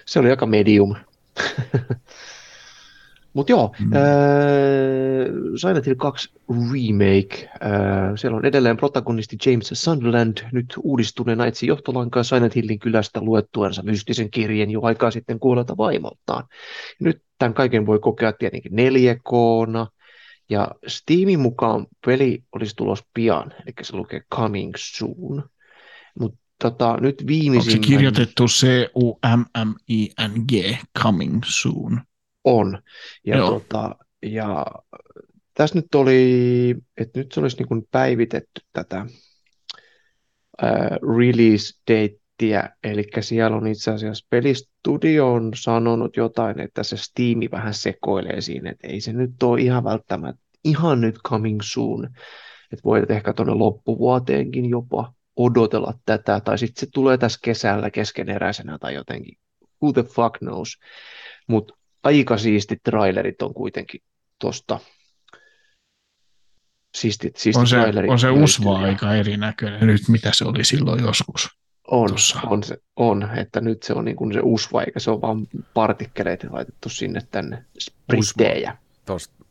Se 0.05 0.19
oli 0.19 0.29
aika 0.29 0.45
medium. 0.45 0.95
Mutta 3.33 3.51
joo, 3.51 3.75
mm. 3.79 3.93
äh, 3.93 4.01
Silent 5.55 5.85
Hill 5.85 5.95
2 5.95 6.29
Remake. 6.49 7.49
Äh, 7.65 8.11
siellä 8.15 8.37
on 8.37 8.45
edelleen 8.45 8.77
protagonisti 8.77 9.37
James 9.45 9.69
Sunderland 9.73 10.37
nyt 10.51 10.73
uudistuneena 10.83 11.45
etsi 11.45 11.67
johtolankaa 11.67 12.23
Silent 12.23 12.55
Hillin 12.55 12.79
kylästä 12.79 13.21
luettuansa 13.21 13.83
mystisen 13.83 14.31
kirjeen 14.31 14.71
jo 14.71 14.81
aikaa 14.81 15.11
sitten 15.11 15.39
kuolelta 15.39 15.77
vaimoltaan. 15.77 16.43
Nyt 16.99 17.21
tämän 17.39 17.53
kaiken 17.53 17.85
voi 17.85 17.99
kokea 17.99 18.33
tietenkin 18.33 18.75
4 18.75 19.15
k 19.15 19.31
ja 20.49 20.71
Steamin 20.87 21.39
mukaan 21.39 21.87
peli 22.05 22.43
olisi 22.51 22.75
tulos 22.75 23.03
pian, 23.13 23.53
eli 23.65 23.73
se 23.81 23.95
lukee 23.95 24.21
Coming 24.35 24.73
Soon. 24.77 25.43
Mutta 26.19 26.37
tota, 26.69 26.97
nyt 27.01 27.23
viimeisin... 27.27 27.73
Onko 27.73 27.83
se 27.83 27.89
kirjoitettu 27.89 28.47
C-U-M-M-I-N-G, 28.47 30.51
Coming 30.99 31.41
Soon? 31.45 32.01
on. 32.43 32.81
Ja, 33.25 33.37
tota, 33.37 33.95
ja 34.21 34.65
tässä 35.53 35.75
nyt 35.75 35.95
oli, 35.95 36.75
että 36.97 37.19
nyt 37.19 37.31
se 37.31 37.39
olisi 37.39 37.57
niin 37.57 37.67
kuin 37.67 37.87
päivitetty 37.91 38.61
tätä 38.73 39.05
uh, 40.63 41.17
release 41.17 41.73
dateä, 41.91 42.69
eli 42.83 43.03
siellä 43.19 43.57
on 43.57 43.67
itse 43.67 43.91
asiassa 43.91 44.27
pelistudio 44.29 45.33
on 45.33 45.51
sanonut 45.55 46.17
jotain, 46.17 46.59
että 46.59 46.83
se 46.83 46.97
Steam 46.97 47.39
vähän 47.51 47.73
sekoilee 47.73 48.41
siinä, 48.41 48.71
että 48.71 48.87
ei 48.87 49.01
se 49.01 49.13
nyt 49.13 49.43
ole 49.43 49.61
ihan 49.61 49.83
välttämättä 49.83 50.43
ihan 50.63 51.01
nyt 51.01 51.15
coming 51.27 51.59
soon, 51.63 52.05
että 52.71 52.83
voit 52.83 53.11
ehkä 53.11 53.33
tuonne 53.33 53.53
loppuvuoteenkin 53.53 54.69
jopa 54.69 55.13
odotella 55.35 55.93
tätä, 56.05 56.39
tai 56.39 56.57
sitten 56.57 56.79
se 56.79 56.87
tulee 56.93 57.17
tässä 57.17 57.39
kesällä 57.43 57.89
keskeneräisenä 57.89 58.77
tai 58.77 58.93
jotenkin, 58.93 59.37
who 59.81 59.93
the 59.93 60.03
fuck 60.03 60.37
knows, 60.37 60.79
mutta 61.47 61.73
aika 62.03 62.37
siistit 62.37 62.83
trailerit 62.83 63.41
on 63.41 63.53
kuitenkin 63.53 64.01
tuosta. 64.39 64.79
Siistit, 66.95 67.37
siistit 67.37 67.61
on 67.61 67.67
se, 67.67 67.77
on 68.07 68.19
se 68.19 68.29
usva 68.29 68.79
aika 68.79 69.15
erinäköinen 69.15 69.87
nyt, 69.87 70.01
mitä 70.07 70.31
se 70.33 70.45
oli 70.45 70.63
silloin 70.63 71.03
joskus. 71.03 71.49
On, 71.87 72.09
on, 72.45 72.63
se, 72.63 72.77
on, 72.95 73.29
että 73.37 73.61
nyt 73.61 73.83
se 73.83 73.93
on 73.93 74.05
niin 74.05 74.15
kuin 74.15 74.33
se 74.33 74.39
usva, 74.43 74.83
eikä 74.83 74.99
se 74.99 75.11
ole 75.11 75.21
vaan 75.21 75.47
partikkeleita 75.73 76.47
laitettu 76.51 76.89
sinne 76.89 77.21
tänne 77.31 77.65
sprittejä. 77.79 78.77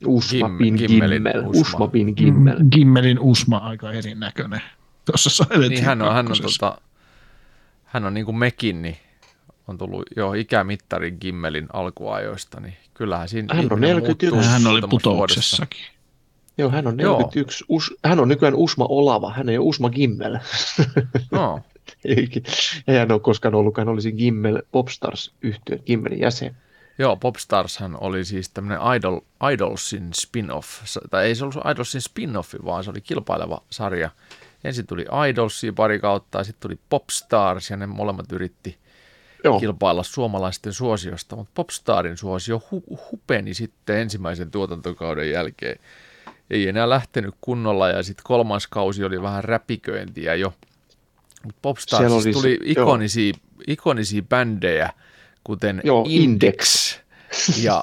Usma 0.07 0.49
Gim, 0.49 0.59
bin 0.59 0.75
Gimmel. 0.75 1.47
Usma. 1.47 1.61
usma 1.61 1.89
bin 1.89 2.15
Gimmel. 2.17 2.59
Mm, 2.59 2.71
Gimmelin 2.71 3.19
usma 3.21 3.57
aika 3.57 3.93
erinäköinen. 3.93 4.61
Tuossa 5.05 5.31
Silent 5.31 5.69
niin 5.69 5.85
hän 5.85 6.03
on, 6.03 6.15
hän 6.15 6.27
on, 6.31 6.37
tota, 6.43 6.79
hän 7.85 8.05
on 8.05 8.15
niin 8.15 8.25
kuin 8.25 8.37
mekin, 8.37 8.83
niin 8.83 8.97
on 9.69 9.79
tullut 9.79 10.03
jo 10.17 10.33
ikämittarin 10.33 11.19
Gimmelin 11.21 11.67
alkuajoista, 11.73 12.61
niin 12.61 12.77
kyllähän 12.95 13.29
siinä 13.29 13.55
hän 13.55 13.69
on 13.73 13.81
41. 13.81 14.49
Hän 14.49 14.67
oli 14.67 14.81
putouksessakin. 14.91 15.83
Joo, 16.59 16.71
hän 16.71 16.87
on 16.87 16.97
41. 16.97 17.65
Us, 17.69 17.95
hän 18.05 18.21
on 18.21 18.29
nykyään 18.29 18.55
Usma 18.55 18.87
Olava, 18.89 19.33
hän 19.33 19.49
ei 19.49 19.59
ole 19.59 19.67
Usma 19.67 19.91
Gimmel. 19.91 20.39
No. 21.31 21.61
ei, 22.05 22.29
ei 22.89 22.99
hän 22.99 23.13
ole 23.13 23.21
koskaan 23.21 23.55
ollut, 23.55 23.77
hän 23.77 23.89
olisi 23.89 24.13
Gimmel 24.13 24.63
Popstars 24.73 25.33
yhtiön 25.43 25.81
Gimmelin 25.87 26.21
jäsen. 26.21 26.57
Joo, 26.99 27.17
Popstarshan 27.17 27.97
oli 28.01 28.25
siis 28.25 28.51
tämmöinen 28.51 28.81
Idol, 28.97 29.21
Idolsin 29.53 30.11
spin-off, 30.15 30.69
tai 31.11 31.25
ei 31.25 31.35
se 31.35 31.45
ollut 31.45 31.57
Idolsin 31.73 32.01
spin-offi, 32.01 32.65
vaan 32.65 32.85
se 32.85 32.91
oli 32.91 33.01
kilpaileva 33.01 33.63
sarja. 33.71 34.11
Ensin 34.65 34.87
tuli 34.87 35.07
Idolsia 35.31 35.73
pari 35.73 35.99
kautta, 35.99 36.39
ja 36.39 36.45
sitten 36.45 36.61
tuli 36.61 36.79
Popstars, 36.89 37.71
ja 37.71 37.77
ne 37.77 37.87
molemmat 37.87 38.33
yritti 38.33 38.79
Joo. 39.45 39.61
kilpailla 39.61 40.03
suomalaisten 40.03 40.73
suosiosta, 40.73 41.37
mutta 41.37 41.53
Popstarin 41.55 42.17
suosio 42.17 42.63
hu- 42.73 42.99
hupeni 43.11 43.55
sitten 43.55 43.97
ensimmäisen 43.97 44.51
tuotantokauden 44.51 45.31
jälkeen. 45.31 45.79
ei 46.51 46.69
enää 46.69 46.89
lähtenyt 46.89 47.35
kunnolla 47.41 47.89
ja 47.89 48.03
sitten 48.03 48.25
kolmas 48.25 48.67
kausi 48.67 49.05
oli 49.05 49.23
vähän 49.23 49.45
räpiköintiä 49.45 50.35
jo. 50.35 50.55
Popstars 51.63 52.13
oli, 52.13 52.33
tuli 52.33 52.59
ikonisia, 52.65 53.35
ikonisia 53.67 54.23
bändejä, 54.23 54.93
kuten 55.45 55.81
joo, 55.85 56.05
Index, 56.09 56.93
Index 56.93 57.65
ja 57.65 57.83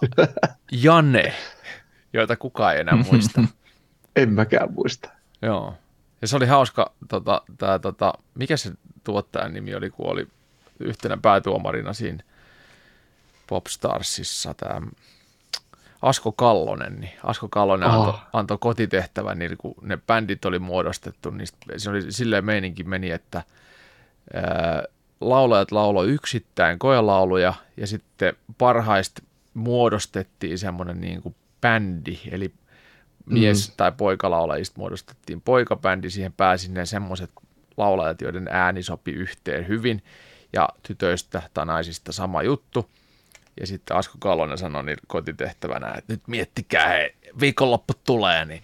Jane, 0.72 1.34
joita 2.14 2.36
kukaan 2.36 2.74
ei 2.74 2.80
enää 2.80 3.04
muista. 3.12 3.44
en 4.16 4.30
mäkään 4.34 4.74
muista. 4.74 5.10
Joo. 5.42 5.74
Ja 6.22 6.28
se 6.28 6.36
oli 6.36 6.46
hauska, 6.46 6.92
tota, 7.08 7.42
tää, 7.58 7.80
tota, 7.80 8.14
mikä 8.36 8.58
se 8.58 8.72
tuottajan 9.04 9.54
nimi 9.54 9.76
oli, 9.76 9.90
kun 9.90 10.12
oli 10.12 10.28
yhtenä 10.80 11.18
päätuomarina 11.22 11.94
siinä 11.94 12.24
Popstarsissa 13.48 14.54
tämä 14.54 14.82
Asko 16.02 16.32
Kallonen, 16.32 17.00
niin 17.00 17.14
Asko 17.24 17.48
Kallonen 17.50 17.90
oh. 17.90 17.96
antoi, 17.96 18.14
antoi 18.34 18.58
kotitehtävän, 18.62 19.40
niin 19.40 19.58
kun 19.58 19.76
ne 19.82 19.98
bändit 19.98 20.46
oli 20.46 20.60
muodostettu, 20.60 21.30
niin 21.30 21.48
se 21.78 21.90
oli 21.90 22.12
silleen 22.12 22.46
meininki 22.46 22.84
meni, 22.84 23.12
että 23.12 23.44
ää, 24.34 24.84
laulajat 25.22 25.72
lauloi 25.72 26.10
yksittäin 26.10 26.80
kojalauluja 26.80 27.54
ja 27.78 27.88
sitten 27.88 28.34
parhaista 28.58 29.22
muodostettiin 29.54 30.60
semmoinen 30.60 31.02
niin 31.02 31.22
kuin 31.22 31.36
bändi, 31.62 32.20
eli 32.32 32.54
mies- 33.30 33.70
mm. 33.70 33.74
tai 33.78 33.92
poikalaulajista 33.92 34.80
muodostettiin 34.80 35.42
poikabändi, 35.42 36.10
siihen 36.10 36.34
pääsi 36.34 36.72
ne 36.72 36.86
semmoiset 36.86 37.30
laulajat, 37.78 38.22
joiden 38.22 38.48
ääni 38.52 38.84
sopi 38.84 39.12
yhteen 39.12 39.68
hyvin, 39.68 40.04
ja 40.54 40.70
tytöistä 40.84 41.42
tai 41.54 41.66
naisista 41.66 42.12
sama 42.12 42.44
juttu. 42.44 42.90
Ja 43.60 43.68
sitten 43.68 43.98
Asko 43.98 44.18
Kalonen 44.20 44.58
sanoi 44.58 44.84
niin 44.84 44.98
kotitehtävänä, 45.08 45.94
että 45.98 46.14
nyt 46.14 46.22
miettikää, 46.28 46.88
hei, 46.88 47.16
viikonloppu 47.40 47.94
tulee, 48.06 48.46
niin, 48.46 48.64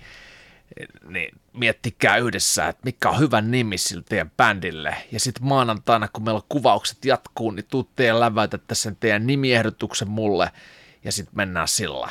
niin 1.07 1.31
miettikää 1.53 2.17
yhdessä, 2.17 2.67
että 2.67 2.81
mikä 2.85 3.09
on 3.09 3.19
hyvä 3.19 3.41
nimi 3.41 3.77
sille 3.77 4.03
teidän 4.09 4.31
bändille. 4.37 4.95
Ja 5.11 5.19
sitten 5.19 5.47
maanantaina, 5.47 6.07
kun 6.07 6.23
meillä 6.23 6.41
kuvaukset 6.49 7.05
jatkuu, 7.05 7.51
niin 7.51 7.65
tuutte 7.69 8.05
ja 8.05 8.19
läväytätte 8.19 8.75
sen 8.75 8.97
teidän 8.99 9.27
nimiehdotuksen 9.27 10.09
mulle, 10.09 10.51
ja 11.03 11.11
sitten 11.11 11.35
mennään 11.35 11.67
sillä. 11.67 12.09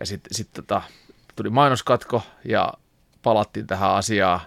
Ja 0.00 0.06
sitten 0.06 0.34
sit 0.34 0.52
tota, 0.52 0.82
tuli 1.36 1.50
mainoskatko, 1.50 2.22
ja 2.44 2.72
palattiin 3.22 3.66
tähän 3.66 3.90
asiaan. 3.90 4.40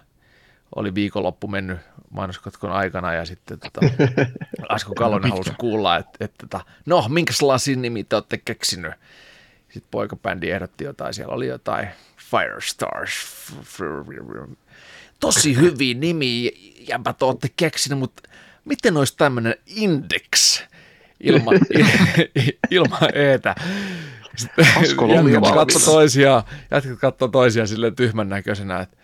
Oli 0.75 0.95
viikonloppu 0.95 1.47
mennyt 1.47 1.79
mainoskatkon 2.09 2.71
aikana 2.71 3.13
ja 3.13 3.25
sitten 3.25 3.59
tota, 3.59 3.81
Asko 4.69 4.93
Kallonen 4.93 5.31
halusi 5.31 5.51
kuulla, 5.57 5.97
että, 5.97 6.25
että, 6.25 6.43
että 6.43 6.59
no, 6.85 7.05
minkälaisia 7.09 7.77
nimi 7.77 8.03
te 8.03 8.15
olette 8.15 8.37
keksinyt? 8.45 8.93
Sitten 9.69 9.91
poikabändi 9.91 10.51
ehdotti 10.51 10.83
jotain, 10.83 11.13
siellä 11.13 11.33
oli 11.33 11.47
jotain 11.47 11.87
Firestars. 12.17 13.13
Tosi 15.19 15.55
hyviä 15.55 15.93
nimi, 15.93 16.51
jämpä 16.87 17.13
te 17.13 17.25
olette 17.25 17.49
keksinyt, 17.55 17.99
mutta 17.99 18.29
miten 18.65 18.97
olisi 18.97 19.17
tämmöinen 19.17 19.55
Index 19.65 20.63
ilman, 21.19 21.59
ilman 22.71 23.09
eetä? 23.13 23.55
Jätkät 25.33 25.53
katsoi 25.53 25.81
toisiaan, 25.93 26.43
jätkät 26.71 26.99
katsoi 26.99 27.29
toisiaan 27.29 27.67
silleen 27.67 27.95
tyhmän 27.95 28.29
näköisenä, 28.29 28.79
että 28.79 28.97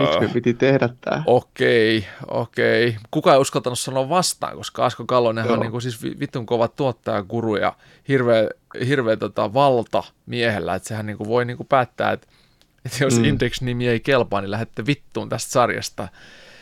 Miksi 0.00 0.20
me 0.20 0.28
piti 0.28 0.54
tehdä 0.54 0.88
tämä? 1.00 1.22
Okei, 1.26 2.06
okei. 2.28 2.96
Kuka 3.10 3.32
ei 3.32 3.40
uskaltanut 3.40 3.78
sanoa 3.78 4.08
vastaan, 4.08 4.56
koska 4.56 4.84
Asko 4.84 5.04
Kallonen 5.04 5.50
on 5.50 5.60
niin 5.60 5.70
kuin 5.70 5.82
siis 5.82 6.02
vitun 6.02 6.46
kova 6.46 6.68
tuottajakuru 6.68 7.56
ja 7.56 7.72
hirveä, 8.08 8.48
hirveä 8.86 9.16
tota 9.16 9.54
valta 9.54 10.02
miehellä, 10.26 10.74
että 10.74 10.88
sehän 10.88 11.06
niin 11.06 11.16
kuin 11.16 11.28
voi 11.28 11.44
niin 11.44 11.56
kuin 11.56 11.66
päättää, 11.66 12.12
että, 12.12 12.26
että 12.84 13.04
jos 13.04 13.18
mm. 13.18 13.24
Index-nimi 13.24 13.88
ei 13.88 14.00
kelpaa, 14.00 14.40
niin 14.40 14.50
lähdette 14.50 14.86
vittuun 14.86 15.28
tästä 15.28 15.52
sarjasta. 15.52 16.08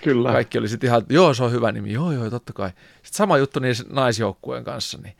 Kyllä. 0.02 0.32
Kaikki 0.32 0.58
oli 0.58 0.68
sitten 0.68 0.88
ihan, 0.88 1.02
joo 1.08 1.34
se 1.34 1.44
on 1.44 1.52
hyvä 1.52 1.72
nimi, 1.72 1.92
joo 1.92 2.12
joo 2.12 2.30
totta 2.30 2.52
kai. 2.52 2.68
Sitten 2.68 3.16
sama 3.16 3.38
juttu 3.38 3.60
niin 3.60 3.74
naisjoukkueen 3.90 4.64
kanssa, 4.64 4.98
niin 5.02 5.16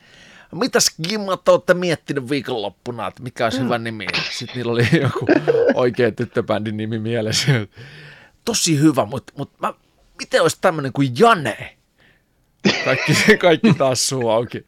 mitäs 0.52 0.94
Gimmat 1.08 1.48
olette 1.48 1.74
miettinyt 1.74 2.30
viikonloppuna, 2.30 3.06
että 3.06 3.22
mikä 3.22 3.44
olisi 3.44 3.60
hyvä 3.60 3.78
nimi? 3.78 4.06
Sitten 4.30 4.56
niillä 4.56 4.72
oli 4.72 4.86
joku 5.02 5.26
oikea 5.74 6.12
tyttöbändin 6.12 6.76
nimi 6.76 6.98
mielessä. 6.98 7.52
Tosi 8.44 8.80
hyvä, 8.80 9.04
mutta, 9.04 9.32
mä, 9.62 9.74
miten 10.18 10.42
olisi 10.42 10.58
tämmöinen 10.60 10.92
kuin 10.92 11.12
Jane? 11.18 11.76
Kaikki, 12.84 13.12
kaikki 13.40 13.74
taas 13.74 14.08
suu 14.08 14.28
auki. 14.28 14.66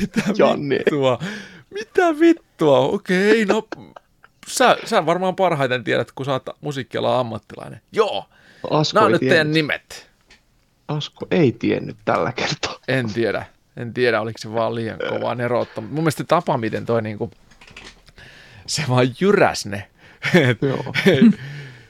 Mitä 0.00 0.22
Janne. 0.38 0.78
vittua? 0.78 1.18
Mitä 1.70 2.18
vittua? 2.20 2.78
Okei, 2.78 3.44
no 3.44 3.68
sä, 4.48 4.76
sä 4.84 5.06
varmaan 5.06 5.36
parhaiten 5.36 5.84
tiedät, 5.84 6.12
kun 6.12 6.26
sä 6.26 6.32
oot 6.32 6.42
musiikkialan 6.60 7.20
ammattilainen. 7.20 7.80
Joo, 7.92 8.24
Asko 8.70 8.94
nämä 8.94 9.06
on 9.06 9.12
nyt 9.12 9.20
tiennyt. 9.20 9.32
teidän 9.36 9.52
nimet. 9.52 10.10
Asko 10.88 11.26
ei 11.30 11.52
tiennyt 11.52 11.96
tällä 12.04 12.32
kertaa. 12.32 12.78
En 12.88 13.12
tiedä. 13.12 13.46
En 13.76 13.94
tiedä, 13.94 14.20
oliko 14.20 14.38
se 14.38 14.52
vaan 14.52 14.74
liian 14.74 14.98
kovaa 15.08 15.34
neroutta. 15.34 15.80
Mun 15.80 15.94
mielestä 15.94 16.24
tapa, 16.24 16.58
miten 16.58 16.86
toi 16.86 17.02
niinku, 17.02 17.30
se 18.66 18.82
vaan 18.88 19.06
jyräs 19.20 19.66
ne. 19.66 19.88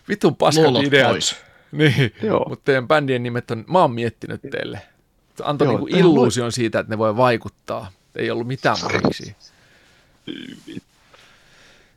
Vitun 0.09 0.37
paskat 0.37 0.85
ideat. 0.85 1.11
Pois. 1.11 1.37
Niin, 1.73 2.13
mutta 2.49 2.65
teidän 2.65 2.89
bändien 2.89 3.23
nimet 3.23 3.51
on, 3.51 3.65
mä 3.69 3.81
oon 3.81 3.93
miettinyt 3.95 4.41
teille. 4.51 4.81
Antoi 5.43 5.69
niinku 5.69 5.87
illuusion 5.87 6.53
siitä, 6.53 6.79
että 6.79 6.93
ne 6.93 6.99
voi 6.99 7.17
vaikuttaa. 7.17 7.91
Ei 8.17 8.31
ollut 8.31 8.47
mitään 8.47 8.77
mahiksi. 8.83 9.37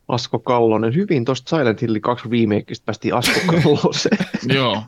Asko 0.07 0.39
Kallonen. 0.39 0.95
Hyvin 0.95 1.25
tuosta 1.25 1.57
Silent 1.57 1.81
Hill 1.81 1.97
2 2.01 2.29
remakeista 2.31 2.85
päästiin 2.85 3.13
Asko 3.13 3.39
Kalloseen. 3.47 4.17
Joo. 4.57 4.83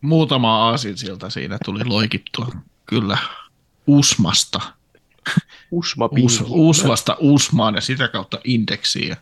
Muutama 0.00 0.68
aasin 0.68 0.98
sieltä 0.98 1.30
siinä 1.30 1.58
tuli 1.64 1.84
loikittua. 1.84 2.48
Kyllä. 2.86 3.18
Usmasta. 3.86 4.60
Usma 5.70 6.08
Us, 6.24 6.44
Usvasta 6.48 7.16
Usmaan 7.20 7.74
ja 7.74 7.80
sitä 7.80 8.08
kautta 8.08 8.38
indeksiin. 8.44 9.16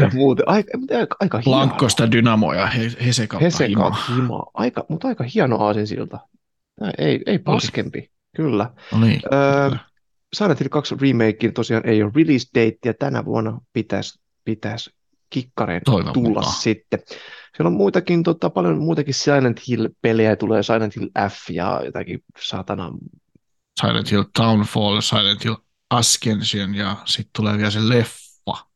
Ja 0.00 0.10
muuten, 0.14 0.48
aika, 0.48 0.78
aika, 0.98 1.16
aika 1.20 1.42
Lankkoista 1.46 2.10
dynamoja 2.12 2.66
Hese 3.06 3.26
kautta 3.26 3.44
Hese 3.44 3.68
himaa. 3.68 4.50
Aika, 4.54 4.84
mutta 4.88 5.08
aika 5.08 5.24
hieno 5.34 5.56
aasinsilta. 5.56 6.18
Ei, 6.98 7.20
ei 7.26 7.38
paskempi, 7.38 7.98
Oli. 7.98 8.08
kyllä. 8.36 8.70
No 8.92 9.00
niin, 9.00 9.20
öö, 9.32 9.70
Silent 10.34 10.60
Hill 10.60 10.68
2 10.68 10.94
remake 11.00 11.52
tosiaan 11.52 11.86
ei 11.88 12.02
ole 12.02 12.12
release 12.14 12.48
date 12.54 12.78
ja 12.84 12.94
tänä 12.94 13.24
vuonna 13.24 13.60
pitäisi 13.72 14.20
pitäisi 14.44 14.90
kikkareen 15.30 15.82
Toivon 15.84 16.12
tulla 16.12 16.28
mukaan. 16.28 16.52
sitten. 16.54 17.00
Siellä 17.56 17.68
on 17.68 17.72
muitakin, 17.76 18.22
tota, 18.22 18.50
paljon 18.50 18.78
muitakin 18.78 19.14
Silent 19.14 19.60
Hill-pelejä, 19.68 20.36
tulee 20.36 20.62
Silent 20.62 20.96
Hill 20.96 21.08
F 21.28 21.50
ja 21.50 21.82
jotakin 21.84 22.24
satana 22.40 22.92
Silent 23.80 24.10
Hill 24.10 24.24
Townfall, 24.36 25.00
Silent 25.00 25.44
Hill 25.44 25.56
Ascension 25.90 26.74
ja 26.74 26.96
sitten 27.04 27.30
tulee 27.36 27.58
vielä 27.58 27.70
se 27.70 27.88
leffa. 27.88 28.70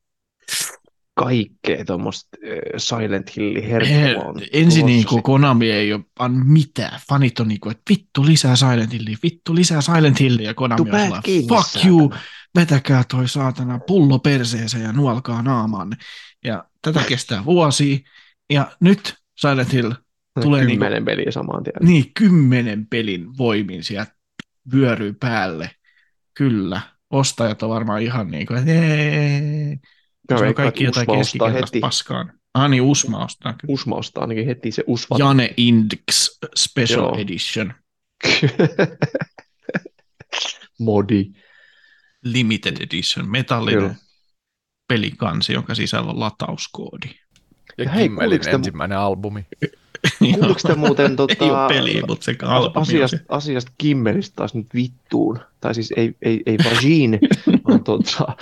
Kaikkea 1.14 1.84
tuommoista 1.84 2.36
Silent 2.76 3.36
Hill 3.36 3.62
herkkua 3.62 4.34
Ensin 4.52 4.86
niin 4.86 5.06
kuin 5.06 5.22
Konami 5.22 5.70
ei 5.70 5.92
ole 5.92 6.04
anna 6.18 6.44
mitään. 6.44 7.00
Fanit 7.08 7.40
on 7.40 7.48
niin 7.48 7.60
kuin, 7.60 7.70
että 7.70 7.82
vittu 7.90 8.26
lisää 8.26 8.56
Silent 8.56 8.92
Hillia, 8.92 9.16
vittu 9.22 9.54
lisää 9.54 9.80
Silent 9.80 10.20
Hillia. 10.20 10.46
Ja 10.46 10.54
Konami 10.54 10.90
on 10.90 11.00
sellainen, 11.00 11.48
fuck 11.48 11.68
saatana. 11.68 11.90
you, 11.90 12.12
vetäkää 12.54 13.04
toi 13.10 13.28
saatana 13.28 13.78
pullo 13.86 14.18
perseeseen 14.18 14.82
ja 14.82 14.92
nuolkaa 14.92 15.42
naamaan. 15.42 15.96
Ja 16.44 16.64
tätä 16.82 17.04
kestää 17.08 17.44
vuosia. 17.44 17.98
Ja 18.52 18.72
nyt 18.80 19.14
Silent 19.36 19.72
Hill 19.72 19.92
tulee 20.42 20.66
kymmenen 20.66 20.92
niin 20.92 21.04
kuin, 21.04 21.04
peliä 21.04 21.30
samaan 21.30 21.62
tien. 21.62 21.74
Niin, 21.80 22.12
kymmenen 22.14 22.86
pelin 22.86 23.38
voimin 23.38 23.84
sieltä 23.84 24.14
vyöryy 24.72 25.12
päälle. 25.12 25.70
Kyllä, 26.34 26.80
ostajat 27.10 27.62
on 27.62 27.70
varmaan 27.70 28.02
ihan 28.02 28.30
niin 28.30 28.46
kuin, 28.46 28.58
että 28.58 30.38
se 30.38 30.46
on 30.46 30.54
kaikki 30.54 30.84
jotain 30.84 31.06
keskikertaista 31.06 31.78
paskaan. 31.80 32.32
Ah 32.54 32.70
niin, 32.70 32.82
Usma 32.82 33.24
ostaa. 33.24 33.52
Kyllä. 33.52 33.72
Usma 33.74 33.96
ostaa 33.96 34.20
ainakin 34.20 34.46
heti 34.46 34.72
se 34.72 34.84
Usma. 34.86 35.16
Jane 35.18 35.54
Index 35.56 36.38
Special 36.56 37.02
Joo. 37.02 37.18
Edition. 37.18 37.74
Modi. 40.78 41.24
Limited 42.24 42.76
Edition, 42.80 43.30
metallinen 43.30 43.80
Kyllä. 43.80 43.94
pelikansi, 44.88 45.52
jonka 45.52 45.74
sisällä 45.74 46.10
on 46.10 46.20
latauskoodi. 46.20 47.08
Ja, 47.78 47.84
ja 47.84 47.90
hei, 47.90 48.10
ensimmäinen 48.52 48.98
albumi. 48.98 49.46
Kuuliko 50.18 50.60
te 50.66 50.74
muuten 50.74 51.16
tota, 51.16 51.44
ei 51.44 51.50
ole 51.50 51.68
peliä, 51.68 52.02
mutta 52.08 52.24
se 52.24 52.36
asiasta, 52.74 53.16
asiasta 53.28 53.72
Kimmelistä 53.78 54.36
taas 54.36 54.54
nyt 54.54 54.66
vittuun, 54.74 55.38
tai 55.60 55.74
siis 55.74 55.92
ei, 55.96 56.14
ei, 56.22 56.42
ei 56.46 56.58
vagine, 56.64 57.18
vaan 57.68 57.84
tota, 57.84 58.36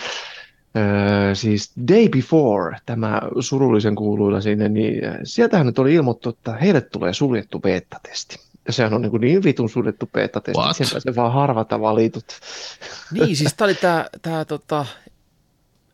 Öö, 0.76 1.34
siis 1.34 1.72
Day 1.88 2.08
Before, 2.08 2.76
tämä 2.86 3.20
surullisen 3.40 3.94
kuuluilla 3.94 4.40
sinne, 4.40 4.68
niin 4.68 4.94
sieltähän 5.24 5.66
nyt 5.66 5.78
oli 5.78 5.94
ilmoittu, 5.94 6.28
että 6.28 6.52
heille 6.52 6.80
tulee 6.80 7.12
suljettu 7.12 7.60
beta-testi. 7.60 8.36
Ja 8.66 8.72
sehän 8.72 8.94
on 8.94 9.02
niin, 9.02 9.20
niin 9.20 9.42
vitun 9.42 9.68
suljettu 9.68 10.06
beta-testi, 10.12 10.82
että 10.82 11.00
se 11.00 11.16
vaan 11.16 11.32
harvata 11.32 11.80
valitut. 11.80 12.24
Niin, 13.12 13.36
siis 13.36 13.54
tämä 13.54 13.66
oli 13.66 13.74
tämä, 13.74 14.06
tämä 14.22 14.44
tota, 14.44 14.86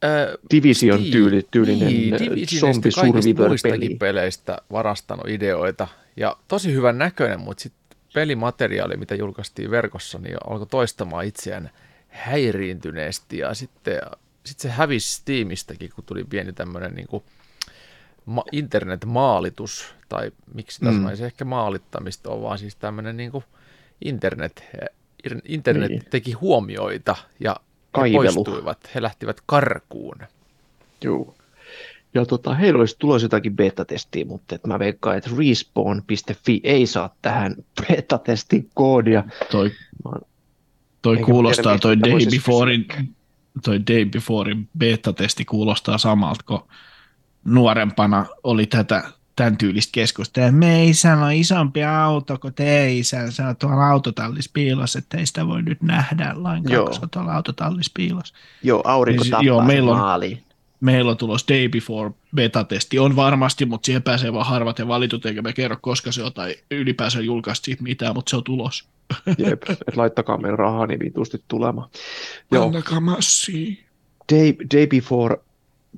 äh, 0.04 0.38
Division 0.54 1.04
tyyli, 1.12 1.46
tyylinen 1.50 1.88
niin, 1.88 2.46
zombi 2.60 2.90
survivor-peli. 2.90 3.96
peleistä 3.96 4.58
varastanut 4.72 5.28
ideoita 5.28 5.88
ja 6.16 6.36
tosi 6.48 6.72
hyvän 6.72 6.98
näköinen, 6.98 7.40
mutta 7.40 7.62
sitten 7.62 7.98
pelimateriaali, 8.14 8.96
mitä 8.96 9.14
julkaistiin 9.14 9.70
verkossa, 9.70 10.18
niin 10.18 10.36
alkoi 10.46 10.66
toistamaan 10.66 11.24
itseään 11.24 11.70
häiriintyneesti 12.08 13.38
ja 13.38 13.54
sitten, 13.54 14.00
sitten 14.44 14.70
se 14.70 14.76
hävisi 14.76 15.14
Steamistäkin, 15.14 15.90
kun 15.94 16.04
tuli 16.04 16.24
pieni 16.24 16.52
tämmöinen 16.52 16.94
niin 16.94 17.08
kuin 17.08 17.22
ma- 18.24 18.44
internetmaalitus, 18.52 19.94
tai 20.08 20.32
miksi 20.54 20.80
tässä 20.80 21.00
mm. 21.00 21.16
se 21.16 21.26
ehkä 21.26 21.44
maalittamista 21.44 22.30
on, 22.30 22.42
vaan 22.42 22.58
siis 22.58 22.76
tämmöinen 22.76 23.16
niin 23.16 23.30
kuin 23.30 23.44
internet, 24.04 24.64
internet 25.44 25.90
niin. 25.90 26.04
teki 26.10 26.32
huomioita 26.32 27.16
ja 27.40 27.56
he 27.97 28.12
poistuivat, 28.12 28.90
he 28.94 29.02
lähtivät 29.02 29.40
karkuun. 29.47 30.19
Joo. 31.05 31.35
Ja 32.15 32.27
tota, 32.27 32.55
heillä 32.55 32.78
olisi 32.78 32.97
tulossa 32.98 33.24
jotakin 33.24 33.56
beta-testiä, 33.56 34.24
mutta 34.24 34.55
et 34.55 34.66
mä 34.66 34.78
veikkaan, 34.78 35.16
että 35.16 35.31
respawn.fi 35.39 36.60
ei 36.65 36.86
saa 36.86 37.15
tähän 37.23 37.55
beta-testin 37.81 38.70
koodia. 38.74 39.24
Toi, 39.51 39.70
toi 41.02 41.16
kuulostaa, 41.16 41.78
tiedä, 41.78 41.78
toi 41.78 42.01
day, 42.01 42.27
beforein, 42.31 42.86
toi 43.65 43.81
day 43.90 44.05
beforein 44.05 44.69
beta-testi 44.78 45.44
kuulostaa 45.44 45.98
samalta, 45.98 46.44
kun 46.47 46.69
nuorempana 47.44 48.27
oli 48.43 48.66
tätä 48.66 49.02
tämän 49.39 49.59
tyylistä 49.59 49.90
keskustelua. 49.93 50.51
Me 50.51 50.93
on 51.27 51.32
isompi 51.32 51.85
auto 51.85 52.39
kuin 52.39 52.55
te 52.55 52.93
isän. 52.93 53.32
Se 53.32 53.43
on 53.43 53.56
tuolla 53.56 53.89
autotallis 53.89 54.48
piilossa, 54.48 54.98
että 54.98 55.19
ei 55.19 55.27
sitä 55.27 55.47
voi 55.47 55.62
nyt 55.62 55.82
nähdä 55.82 56.32
lainkaan, 56.36 56.74
Joo. 56.74 56.86
koska 56.86 57.06
tuolla 57.06 57.32
autotallis 57.32 57.90
piilossa. 57.94 58.35
Joo, 58.62 58.82
aurinko 58.85 59.23
niin, 59.23 59.31
tappaa 59.31 59.47
joo, 59.47 59.65
meillä 59.65 59.90
on, 59.90 59.98
maaliin 59.98 60.43
meillä 60.81 61.10
on 61.10 61.16
tulos 61.16 61.44
day 61.48 61.69
before 61.69 62.10
beta-testi. 62.35 62.98
On 62.98 63.16
varmasti, 63.16 63.66
mutta 63.66 63.86
siihen 63.86 64.02
pääsee 64.02 64.32
vaan 64.32 64.47
harvat 64.47 64.78
ja 64.78 64.89
valitut, 64.89 65.27
eikä 65.27 65.43
me 65.43 65.52
kerro, 65.52 65.77
koska 65.81 66.12
se 66.12 66.23
on, 66.23 66.32
tai 66.32 66.55
ylipäänsä 66.70 67.20
julkaista 67.20 67.65
siitä 67.65 67.82
mitään, 67.82 68.15
mutta 68.15 68.31
se 68.31 68.36
on 68.36 68.44
tulos. 68.44 68.89
Jep, 69.39 69.62
et 69.70 69.97
laittakaa 69.97 70.39
meidän 70.39 70.59
rahaa 70.59 70.86
niin 70.86 71.01
vitusti 71.01 71.43
tulemaan. 71.48 71.89
Joo. 72.52 72.66
Annakaa 72.66 73.01
massia. 73.01 73.77
Day, 74.32 74.55
day 74.74 74.86
before 74.86 75.36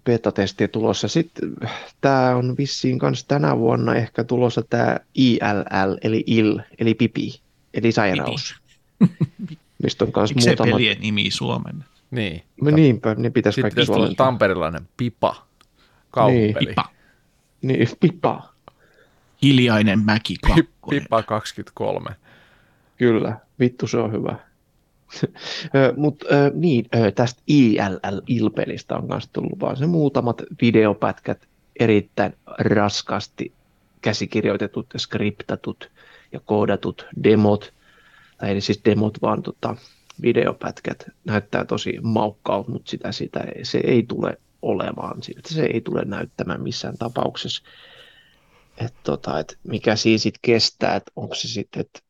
beta-testi 0.04 0.68
tulossa. 0.68 1.08
Sitten 1.08 1.54
tämä 2.00 2.36
on 2.36 2.54
vissiin 2.58 2.98
kanssa 2.98 3.28
tänä 3.28 3.58
vuonna 3.58 3.94
ehkä 3.94 4.24
tulossa 4.24 4.62
tämä 4.70 4.96
ILL, 5.14 5.96
eli 6.02 6.24
IL, 6.26 6.58
eli 6.78 6.94
pipi, 6.94 7.40
eli 7.74 7.92
sairaus. 7.92 8.54
Mistä 9.82 10.04
on 10.04 10.12
kanssa 10.12 10.36
muutama... 10.46 10.72
pelien 10.72 11.00
nimi 11.00 11.30
Suomen? 11.30 11.84
Niin. 12.10 12.42
No 12.62 12.70
niinpä, 12.70 13.14
ne 13.14 13.30
pitäisi 13.30 13.54
Sitten 13.54 13.74
kaikki 13.86 13.92
Sitten 13.92 14.16
tamperilainen 14.16 14.88
pipa, 14.96 15.46
kauppeli. 16.10 16.40
Niin. 16.40 16.56
Pipa. 16.58 16.84
Niin, 17.62 17.88
pipa. 18.00 18.50
Hiljainen 19.42 20.04
mäki 20.04 20.36
Pipa 20.90 21.22
23. 21.22 22.10
Kyllä, 22.96 23.36
vittu 23.60 23.86
se 23.86 23.98
on 23.98 24.12
hyvä. 24.12 24.36
Mutta 25.96 26.26
niin, 26.54 26.86
tästä 27.14 27.42
ILL-ilpelistä 27.46 28.96
on 28.96 29.06
myös 29.08 29.28
tullut 29.32 29.60
vaan 29.60 29.76
se 29.76 29.86
muutamat 29.86 30.42
videopätkät 30.62 31.48
erittäin 31.80 32.36
raskasti 32.58 33.52
käsikirjoitetut 34.00 34.86
ja 34.92 34.98
skriptatut 34.98 35.90
ja 36.32 36.40
koodatut 36.40 37.06
demot, 37.24 37.74
tai 38.38 38.50
eli 38.50 38.60
siis 38.60 38.80
demot 38.84 39.22
vaan 39.22 39.42
tota, 39.42 39.76
videopätkät. 40.22 41.10
Näyttää 41.24 41.64
tosi 41.64 41.98
maukkaalta, 42.02 42.70
mutta 42.70 42.90
sitä, 42.90 43.12
sitä 43.12 43.44
se 43.62 43.80
ei 43.84 44.02
tule 44.02 44.38
olemaan, 44.62 45.22
siltä 45.22 45.48
se 45.48 45.64
ei 45.64 45.80
tule 45.80 46.04
näyttämään 46.04 46.62
missään 46.62 46.98
tapauksessa. 46.98 47.62
Et 48.78 48.94
tota, 49.02 49.38
et 49.38 49.58
mikä 49.62 49.96
siinä 49.96 50.18
sitten 50.18 50.40
kestää, 50.42 50.96
että 50.96 51.12
onko 51.16 51.34
se 51.34 51.48
sitten, 51.48 51.80
että 51.80 52.00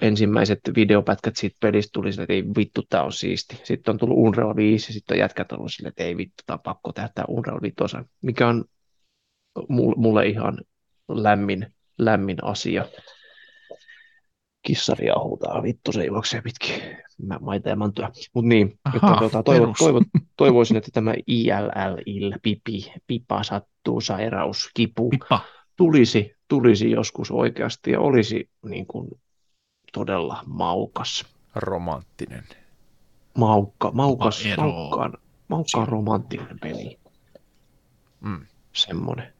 ensimmäiset 0.00 0.60
videopätkät 0.76 1.36
siitä 1.36 1.56
pelistä 1.60 1.90
tuli 1.92 2.12
sille, 2.12 2.22
että 2.22 2.32
ei 2.32 2.44
vittu, 2.56 2.82
tämä 2.88 3.02
on 3.02 3.12
siisti. 3.12 3.60
Sitten 3.64 3.92
on 3.92 3.98
tullut 3.98 4.18
Unreal 4.18 4.56
5 4.56 4.88
ja 4.88 4.92
sitten 4.92 5.14
on 5.14 5.18
jätkät 5.18 5.52
ollut 5.52 5.72
sille, 5.72 5.88
että 5.88 6.04
ei 6.04 6.16
vittu, 6.16 6.42
tämä 6.46 6.54
on 6.54 6.60
pakko 6.60 6.92
tehdä 6.92 7.08
tämä 7.14 7.24
Unreal 7.28 7.62
5, 7.62 7.74
mikä 8.22 8.48
on 8.48 8.64
mulle 9.96 10.26
ihan 10.26 10.58
lämmin, 11.08 11.66
lämmin 11.98 12.44
asia. 12.44 12.84
Kissari 14.62 15.06
huutaa, 15.22 15.62
vittu 15.62 15.92
se 15.92 16.04
juoksee 16.04 16.42
pitkin 16.42 16.82
maita 17.40 17.68
ja 17.68 17.76
mantua. 17.76 18.10
Mutta 18.34 18.48
niin, 18.48 18.78
Aha, 18.84 18.96
että, 18.96 19.18
tuota, 19.18 19.42
toivo, 19.42 19.74
toivo, 19.78 20.00
toivoisin, 20.36 20.76
että 20.76 20.90
tämä 20.92 21.14
ILL, 21.26 22.02
il, 22.06 22.32
pipi, 22.42 22.92
pipa 23.06 23.42
sattuu, 23.42 24.00
sairaus, 24.00 24.70
kipu, 24.74 25.08
Pipa. 25.08 25.40
tulisi, 25.76 26.32
tulisi 26.48 26.90
joskus 26.90 27.30
oikeasti 27.30 27.90
ja 27.90 28.00
olisi 28.00 28.50
niin 28.66 28.86
kuin, 28.86 29.08
todella 29.98 30.42
maukas. 30.46 31.26
Romanttinen. 31.54 32.44
Maukka, 33.34 33.90
maukas, 33.90 34.44
maukkaan, 34.56 35.12
maukkaan 35.48 35.88
romanttinen 35.88 36.58
peli. 36.60 36.98
Mm. 38.20 38.46
Semmoinen. 38.72 39.32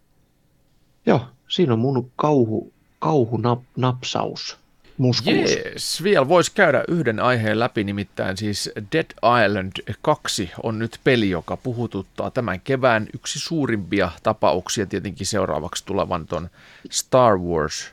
Joo, 1.07 1.21
siinä 1.49 1.73
on 1.73 1.79
mun 1.79 2.11
kauhu, 2.17 2.73
kauhu 2.99 3.37
nap, 3.37 3.63
napsaus 3.77 4.59
muskulus. 4.99 5.51
Jees, 5.51 6.03
vielä 6.03 6.29
voisi 6.29 6.53
käydä 6.55 6.85
yhden 6.89 7.21
aiheen 7.21 7.59
läpi, 7.59 7.85
nimittäin 7.85 8.37
siis 8.37 8.71
Dead 8.93 9.07
Island 9.47 9.73
2 10.03 10.51
on 10.63 10.79
nyt 10.79 11.01
peli, 11.05 11.31
joka 11.31 11.57
puhututtaa 11.57 12.31
tämän 12.31 12.61
kevään 12.61 13.07
yksi 13.15 13.39
suurimpia 13.39 14.11
tapauksia 14.23 14.87
tietenkin 14.87 15.27
seuraavaksi 15.27 15.85
tulevan 15.87 16.27
ton 16.27 16.49
Star 16.91 17.39
Wars 17.39 17.93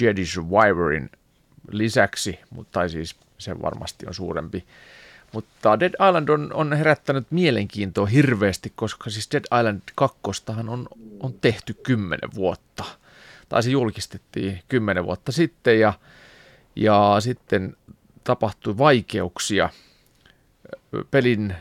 Jedi 0.00 0.26
Survivorin 0.26 1.10
lisäksi, 1.70 2.38
mutta 2.50 2.72
tai 2.72 2.90
siis 2.90 3.16
se 3.38 3.62
varmasti 3.62 4.06
on 4.06 4.14
suurempi. 4.14 4.64
Mutta 5.32 5.80
Dead 5.80 5.94
Island 6.08 6.28
on, 6.28 6.52
on 6.54 6.72
herättänyt 6.72 7.26
mielenkiintoa 7.30 8.06
hirveästi, 8.06 8.72
koska 8.76 9.10
siis 9.10 9.28
Dead 9.32 9.44
Island 9.58 9.80
2 9.94 10.20
on, 10.68 10.88
on 11.20 11.34
tehty 11.40 11.74
kymmenen 11.74 12.30
vuotta. 12.34 12.84
Tai 13.48 13.62
se 13.62 13.70
julkistettiin 13.70 14.62
kymmenen 14.68 15.04
vuotta 15.04 15.32
sitten 15.32 15.80
ja 15.80 15.92
ja 16.76 17.16
sitten 17.20 17.76
tapahtui 18.24 18.78
vaikeuksia. 18.78 19.70
Pelin 21.10 21.54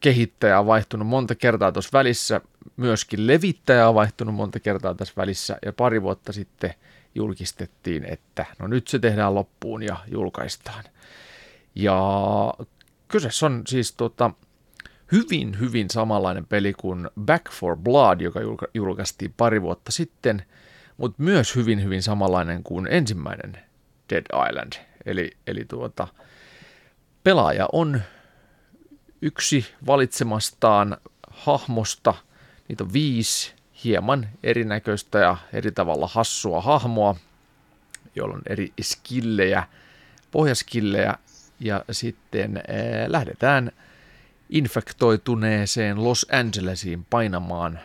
kehittäjä 0.00 0.60
on 0.60 0.66
vaihtunut 0.66 1.08
monta 1.08 1.34
kertaa 1.34 1.72
tuossa 1.72 1.90
välissä, 1.92 2.40
myöskin 2.76 3.26
levittäjä 3.26 3.88
on 3.88 3.94
vaihtunut 3.94 4.34
monta 4.34 4.60
kertaa 4.60 4.94
tässä 4.94 5.14
välissä, 5.16 5.58
ja 5.64 5.72
pari 5.72 6.02
vuotta 6.02 6.32
sitten 6.32 6.74
julkistettiin, 7.16 8.04
että 8.04 8.46
no 8.58 8.66
nyt 8.66 8.88
se 8.88 8.98
tehdään 8.98 9.34
loppuun 9.34 9.82
ja 9.82 9.96
julkaistaan. 10.06 10.84
Ja 11.74 11.98
kyseessä 13.08 13.46
on 13.46 13.62
siis 13.66 13.92
tota, 13.92 14.30
hyvin, 15.12 15.60
hyvin 15.60 15.90
samanlainen 15.90 16.46
peli 16.46 16.72
kuin 16.72 17.10
Back 17.20 17.50
for 17.50 17.76
Blood, 17.76 18.20
joka 18.20 18.40
julkaistiin 18.74 19.34
pari 19.36 19.62
vuotta 19.62 19.92
sitten, 19.92 20.42
mutta 20.96 21.22
myös 21.22 21.56
hyvin, 21.56 21.84
hyvin 21.84 22.02
samanlainen 22.02 22.62
kuin 22.62 22.86
ensimmäinen 22.90 23.58
Dead 24.10 24.24
Island. 24.48 24.72
Eli, 25.06 25.30
eli 25.46 25.64
tuota, 25.64 26.08
pelaaja 27.24 27.68
on 27.72 28.00
yksi 29.22 29.66
valitsemastaan 29.86 30.96
hahmosta, 31.30 32.14
niitä 32.68 32.84
on 32.84 32.92
viisi 32.92 33.55
hieman 33.86 34.28
erinäköistä 34.42 35.18
ja 35.18 35.36
eri 35.52 35.72
tavalla 35.72 36.08
hassua 36.12 36.60
hahmoa, 36.60 37.16
joilla 38.14 38.34
on 38.34 38.42
eri 38.48 38.72
skillejä, 38.82 39.64
pohjaskillejä, 40.30 41.14
ja 41.60 41.84
sitten 41.90 42.56
ää, 42.56 42.64
lähdetään 43.12 43.72
infektoituneeseen 44.50 46.04
Los 46.04 46.26
Angelesiin 46.32 47.06
painamaan 47.10 47.80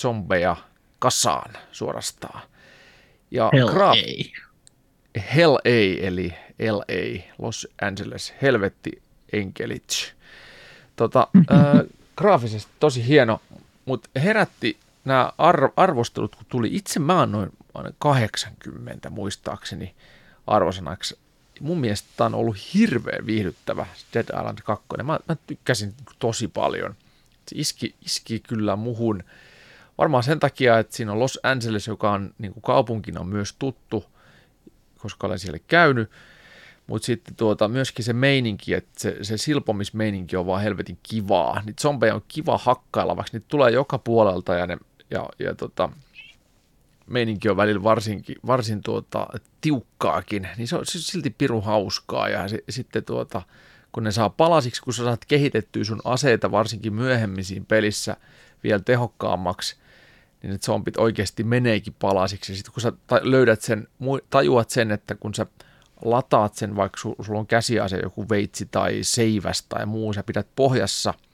zombeja 0.00 0.56
kasaan 0.98 1.52
suorastaan. 1.72 2.42
Ja 3.30 3.50
Hell 3.52 3.68
graaf- 3.68 4.42
Hell 5.34 5.54
A, 5.54 6.06
eli 6.06 6.34
LA, 6.70 7.22
Los 7.38 7.68
Angeles, 7.82 8.34
helvetti 8.42 9.02
enkelit. 9.32 10.14
Tota, 10.96 11.28
äh, 11.36 11.46
graafisesti 12.18 12.72
tosi 12.80 13.06
hieno, 13.06 13.40
mutta 13.84 14.08
herätti 14.20 14.76
nämä 15.06 15.32
ar- 15.38 15.72
arvostelut, 15.76 16.36
kun 16.36 16.46
tuli 16.48 16.68
itse 16.72 17.00
mä 17.00 17.20
annoin 17.22 17.50
80 17.98 19.10
muistaakseni 19.10 19.94
arvosanaksi. 20.46 21.18
Mun 21.60 21.78
mielestä 21.78 22.08
tämä 22.16 22.26
on 22.26 22.34
ollut 22.34 22.74
hirveän 22.74 23.26
viihdyttävä 23.26 23.86
Dead 24.14 24.26
Island 24.38 24.58
2. 24.64 24.86
Mä, 25.02 25.18
mä 25.28 25.36
tykkäsin 25.46 25.94
tosi 26.18 26.48
paljon. 26.48 26.94
Se 27.48 27.56
iski, 27.58 27.94
iski 28.04 28.40
kyllä 28.40 28.76
muhun. 28.76 29.22
Varmaan 29.98 30.22
sen 30.22 30.40
takia, 30.40 30.78
että 30.78 30.96
siinä 30.96 31.12
on 31.12 31.20
Los 31.20 31.40
Angeles, 31.42 31.86
joka 31.86 32.12
on 32.12 32.34
niin 32.38 32.52
kuin 32.52 32.62
kaupunkina 32.62 33.24
myös 33.24 33.54
tuttu– 33.58 34.04
koska 35.06 35.26
olen 35.26 35.38
siellä 35.38 35.58
käynyt. 35.68 36.10
mutta 36.86 37.06
sitten 37.06 37.34
tuota, 37.34 37.68
myöskin 37.68 38.04
se 38.04 38.12
meininki, 38.12 38.74
että 38.74 39.00
se, 39.00 39.16
se 39.22 39.36
silpomismeininki 39.36 40.36
on 40.36 40.46
vaan 40.46 40.62
helvetin 40.62 40.98
kivaa. 41.02 41.62
Niitä 41.66 41.82
zombeja 41.82 42.14
on 42.14 42.22
kiva 42.28 42.58
hakkailla, 42.58 43.16
vaikka 43.16 43.30
niitä 43.32 43.46
tulee 43.48 43.70
joka 43.70 43.98
puolelta 43.98 44.54
ja, 44.54 44.66
ne, 44.66 44.76
ja, 45.10 45.28
ja 45.38 45.54
tota, 45.54 45.88
meininki 47.06 47.48
on 47.48 47.56
välillä 47.56 47.82
varsinkin, 47.82 48.36
varsin 48.46 48.82
tuota, 48.82 49.26
tiukkaakin, 49.60 50.48
niin 50.56 50.68
se 50.68 50.76
on 50.76 50.86
silti 50.86 51.30
piru 51.30 51.60
hauskaa 51.60 52.28
ja 52.28 52.48
se, 52.48 52.58
sitten 52.68 53.04
tuota, 53.04 53.42
kun 53.92 54.04
ne 54.04 54.12
saa 54.12 54.30
palasiksi, 54.30 54.82
kun 54.82 54.94
sä 54.94 55.04
saat 55.04 55.24
kehitettyä 55.24 55.84
sun 55.84 56.00
aseita 56.04 56.50
varsinkin 56.50 56.94
myöhemmisiin 56.94 57.66
pelissä 57.66 58.16
vielä 58.64 58.80
tehokkaammaksi, 58.80 59.76
niin 60.42 60.52
että 60.52 60.64
zombit 60.64 60.96
oikeasti 60.96 61.44
meneekin 61.44 61.94
palasiksi. 61.98 62.56
Sitten 62.56 62.72
kun 62.72 62.82
sä 62.82 62.92
löydät 63.22 63.62
sen, 63.62 63.88
tajuat 64.30 64.70
sen, 64.70 64.90
että 64.90 65.14
kun 65.14 65.34
sä 65.34 65.46
lataat 66.04 66.54
sen, 66.54 66.76
vaikka 66.76 66.98
sulla 67.00 67.38
on 67.38 67.46
käsiase 67.46 67.98
joku 68.02 68.28
veitsi 68.28 68.68
tai 68.70 68.98
seiväs 69.02 69.62
tai 69.68 69.86
muu, 69.86 70.12
sä 70.12 70.22
pidät 70.22 70.46
pohjassa– 70.56 71.14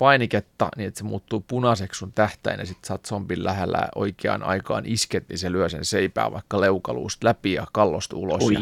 painiketta 0.00 0.68
niin, 0.76 0.88
että 0.88 0.98
se 0.98 1.04
muuttuu 1.04 1.44
punaiseksi 1.48 1.98
sun 1.98 2.12
tähtäin 2.12 2.60
ja 2.60 2.66
sitten 2.66 2.88
saat 2.88 3.06
zombin 3.06 3.44
lähellä 3.44 3.88
oikeaan 3.94 4.42
aikaan 4.42 4.86
isket, 4.86 5.28
niin 5.28 5.38
se 5.38 5.52
lyö 5.52 5.68
sen 5.68 5.84
seipää 5.84 6.32
vaikka 6.32 6.60
leukaluusta 6.60 7.26
läpi 7.26 7.52
ja 7.52 7.66
kallosta 7.72 8.16
ulos 8.16 8.42
Oi, 8.42 8.54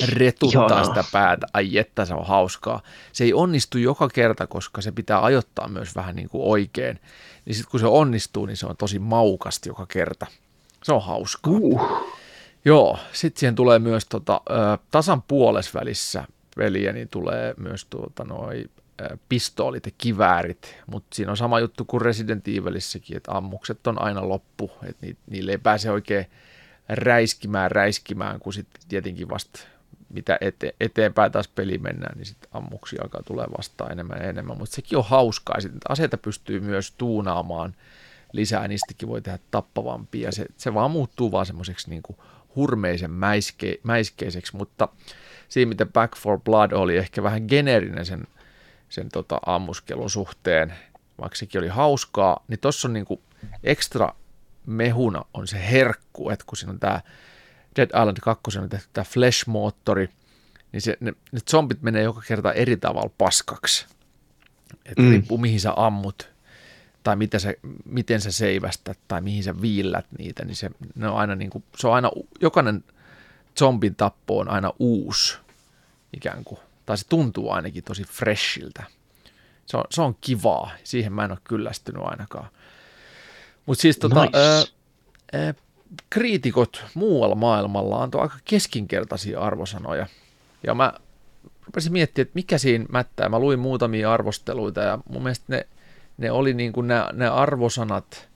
ja 0.00 0.06
retuttaa 0.08 0.66
ihana. 0.66 0.84
sitä 0.84 1.04
päätä. 1.12 1.46
Ai 1.52 1.78
että 1.78 2.04
se 2.04 2.14
on 2.14 2.26
hauskaa. 2.26 2.82
Se 3.12 3.24
ei 3.24 3.34
onnistu 3.34 3.78
joka 3.78 4.08
kerta, 4.08 4.46
koska 4.46 4.80
se 4.80 4.92
pitää 4.92 5.24
ajoittaa 5.24 5.68
myös 5.68 5.96
vähän 5.96 6.16
niin 6.16 6.28
kuin 6.28 6.44
oikein. 6.44 7.00
Niin 7.44 7.54
sitten 7.54 7.70
kun 7.70 7.80
se 7.80 7.86
onnistuu, 7.86 8.46
niin 8.46 8.56
se 8.56 8.66
on 8.66 8.76
tosi 8.76 8.98
maukasti 8.98 9.68
joka 9.68 9.86
kerta. 9.86 10.26
Se 10.82 10.92
on 10.92 11.02
hauskaa. 11.02 11.52
Uh. 11.52 11.80
Joo, 12.64 12.98
sitten 13.12 13.40
siihen 13.40 13.54
tulee 13.54 13.78
myös 13.78 14.06
tota, 14.06 14.40
tasan 14.90 15.22
puolesvälissä 15.22 16.24
peliä, 16.56 16.92
niin 16.92 17.08
tulee 17.08 17.54
myös 17.56 17.84
tuota, 17.84 18.24
noi 18.24 18.64
pistoolit 19.28 19.86
ja 19.86 19.92
kiväärit, 19.98 20.76
mutta 20.86 21.16
siinä 21.16 21.30
on 21.30 21.36
sama 21.36 21.60
juttu 21.60 21.84
kuin 21.84 22.00
Resident 22.00 22.48
Evilissäkin, 22.48 23.16
että 23.16 23.32
ammukset 23.32 23.86
on 23.86 24.02
aina 24.02 24.28
loppu, 24.28 24.70
että 24.82 25.06
niille 25.30 25.52
ei 25.52 25.58
pääse 25.58 25.90
oikein 25.90 26.26
räiskimään 26.88 27.70
räiskimään, 27.70 28.40
kun 28.40 28.52
sitten 28.52 28.82
tietenkin 28.88 29.28
vasta 29.28 29.60
mitä 30.12 30.38
ete, 30.40 30.74
eteenpäin 30.80 31.32
taas 31.32 31.48
peli 31.48 31.78
mennään, 31.78 32.18
niin 32.18 32.26
sitten 32.26 32.50
ammuksia 32.52 33.02
alkaa 33.02 33.22
tulee 33.22 33.46
vastaan 33.58 33.92
enemmän 33.92 34.18
ja 34.20 34.28
enemmän, 34.28 34.58
mutta 34.58 34.74
sekin 34.74 34.98
on 34.98 35.04
hauskaa, 35.04 35.60
sitten 35.60 35.80
aseita 35.88 36.18
pystyy 36.18 36.60
myös 36.60 36.94
tuunaamaan 36.98 37.74
lisää, 38.32 38.68
niistäkin 38.68 39.08
voi 39.08 39.22
tehdä 39.22 39.38
tappavampia, 39.50 40.32
se, 40.32 40.46
se 40.56 40.74
vaan 40.74 40.90
muuttuu 40.90 41.32
vaan 41.32 41.46
semmoiseksi 41.46 41.90
niin 41.90 42.02
hurmeisen 42.56 43.10
mäiske, 43.10 43.80
mäiskeiseksi, 43.82 44.56
mutta 44.56 44.88
siinä 45.48 45.68
mitä 45.68 45.86
Back 45.86 46.16
for 46.16 46.40
Blood 46.40 46.72
oli 46.72 46.96
ehkä 46.96 47.22
vähän 47.22 47.42
geneerinen 47.48 48.06
sen 48.06 48.26
sen 48.92 49.08
tota, 49.08 49.40
ammuskelun 49.46 50.10
suhteen, 50.10 50.74
vaikka 51.20 51.36
sekin 51.36 51.58
oli 51.58 51.68
hauskaa, 51.68 52.44
niin 52.48 52.60
tuossa 52.60 52.88
on 52.88 52.92
niinku 52.92 53.22
ekstra 53.64 54.14
mehuna 54.66 55.24
on 55.34 55.48
se 55.48 55.70
herkku, 55.70 56.30
että 56.30 56.44
kun 56.48 56.56
siinä 56.56 56.72
on 56.72 56.80
tämä 56.80 57.00
Dead 57.76 57.88
Island 57.88 58.16
2 58.22 58.58
on 58.58 58.68
tehty 58.68 58.88
tämä 58.92 59.04
flash-moottori, 59.04 60.08
niin 60.72 60.80
se, 60.80 60.96
ne, 61.00 61.12
ne 61.32 61.40
zombit 61.50 61.82
menee 61.82 62.02
joka 62.02 62.22
kerta 62.26 62.52
eri 62.52 62.76
tavalla 62.76 63.10
paskaksi. 63.18 63.86
Että 64.84 65.02
mm. 65.02 65.10
riippuu 65.10 65.38
mihin 65.38 65.60
sä 65.60 65.72
ammut, 65.76 66.30
tai 67.02 67.16
mitä 67.16 67.38
sä, 67.38 67.54
miten 67.84 68.20
sä 68.20 68.32
seivästät, 68.32 68.98
tai 69.08 69.20
mihin 69.20 69.44
sä 69.44 69.60
viillät 69.60 70.06
niitä, 70.18 70.44
niin 70.44 70.56
se, 70.56 70.70
ne 70.94 71.08
on 71.08 71.16
aina 71.16 71.34
niin 71.34 71.50
kuin, 71.50 71.64
se 71.76 71.86
on 71.86 71.94
aina, 71.94 72.10
jokainen 72.40 72.84
zombin 73.58 73.94
tappo 73.94 74.38
on 74.38 74.48
aina 74.48 74.72
uusi 74.78 75.38
ikään 76.12 76.44
kuin 76.44 76.60
tai 76.86 76.98
se 76.98 77.08
tuntuu 77.08 77.50
ainakin 77.50 77.84
tosi 77.84 78.04
freshiltä. 78.04 78.82
Se 79.66 79.76
on, 79.76 79.84
se 79.90 80.02
on 80.02 80.16
kivaa, 80.20 80.70
siihen 80.84 81.12
mä 81.12 81.24
en 81.24 81.30
ole 81.30 81.38
kyllästynyt 81.44 82.02
ainakaan. 82.04 82.48
Mutta 83.66 83.82
siis 83.82 83.98
tota, 83.98 84.24
nice. 84.24 84.38
ää, 84.38 84.64
ää, 85.32 85.54
kriitikot 86.10 86.84
muualla 86.94 87.34
maailmalla 87.34 88.02
antoi 88.02 88.20
aika 88.20 88.36
keskinkertaisia 88.44 89.40
arvosanoja. 89.40 90.06
Ja 90.66 90.74
mä 90.74 90.92
rupesin 91.66 91.92
miettimään, 91.92 92.26
että 92.26 92.34
mikä 92.34 92.58
siinä 92.58 92.84
mättää. 92.88 93.28
Mä 93.28 93.38
luin 93.38 93.58
muutamia 93.58 94.12
arvosteluita 94.12 94.80
ja 94.80 94.98
mun 95.08 95.22
mielestä 95.22 95.44
ne, 95.48 95.66
ne 96.18 96.30
oli 96.30 96.54
niin 96.54 96.72
kuin 96.72 96.88
ne, 97.12 97.28
arvosanat, 97.28 98.28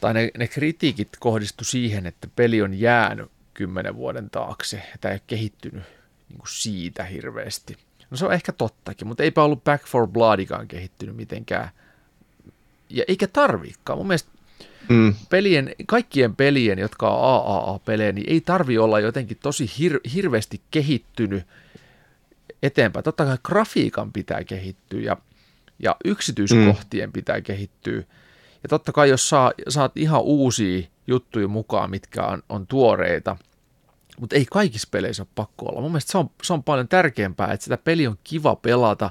tai 0.00 0.14
ne, 0.14 0.30
ne 0.38 0.48
kritiikit 0.48 1.08
kohdistu 1.20 1.64
siihen, 1.64 2.06
että 2.06 2.28
peli 2.36 2.62
on 2.62 2.74
jäänyt 2.74 3.30
kymmenen 3.54 3.96
vuoden 3.96 4.30
taakse, 4.30 4.82
että 4.94 5.08
ei 5.08 5.14
ole 5.14 5.20
kehittynyt 5.26 5.95
niin 6.28 6.38
kuin 6.38 6.48
siitä 6.48 7.04
hirveästi. 7.04 7.76
No 8.10 8.16
se 8.16 8.26
on 8.26 8.32
ehkä 8.32 8.52
tottakin, 8.52 9.08
mutta 9.08 9.22
eipä 9.22 9.42
ollut 9.42 9.64
Back 9.64 9.86
for 9.86 10.06
Bloodikaan 10.06 10.68
kehittynyt 10.68 11.16
mitenkään. 11.16 11.70
Ja 12.90 13.04
eikä 13.08 13.26
tarviikaan. 13.26 13.98
Mun 13.98 14.06
mielestä 14.06 14.30
mm. 14.88 15.14
pelien, 15.30 15.74
kaikkien 15.86 16.36
pelien, 16.36 16.78
jotka 16.78 17.10
on 17.10 17.24
AAA-pelejä, 17.24 18.12
niin 18.12 18.30
ei 18.30 18.40
tarvi 18.40 18.78
olla 18.78 19.00
jotenkin 19.00 19.38
tosi 19.42 19.70
hir- 19.78 20.10
hirveästi 20.14 20.60
kehittynyt 20.70 21.44
eteenpäin. 22.62 23.04
Totta 23.04 23.24
kai 23.24 23.38
grafiikan 23.42 24.12
pitää 24.12 24.44
kehittyä 24.44 25.00
ja, 25.00 25.16
ja 25.78 25.96
yksityiskohtien 26.04 27.08
mm. 27.08 27.12
pitää 27.12 27.40
kehittyä. 27.40 28.02
Ja 28.62 28.68
totta 28.68 28.92
kai 28.92 29.08
jos 29.08 29.28
saa, 29.28 29.52
saat 29.68 29.96
ihan 29.96 30.22
uusia 30.22 30.86
juttuja 31.06 31.48
mukaan, 31.48 31.90
mitkä 31.90 32.26
on, 32.26 32.42
on 32.48 32.66
tuoreita– 32.66 33.36
mutta 34.20 34.36
ei 34.36 34.46
kaikissa 34.52 34.88
peleissä 34.90 35.22
ole 35.22 35.28
pakko 35.34 35.66
olla. 35.66 35.80
Mun 35.80 35.90
mielestä 35.90 36.12
se 36.12 36.18
on, 36.18 36.30
se 36.42 36.52
on 36.52 36.62
paljon 36.62 36.88
tärkeämpää, 36.88 37.52
että 37.52 37.64
sitä 37.64 37.76
peli 37.76 38.06
on 38.06 38.18
kiva 38.24 38.56
pelata, 38.56 39.10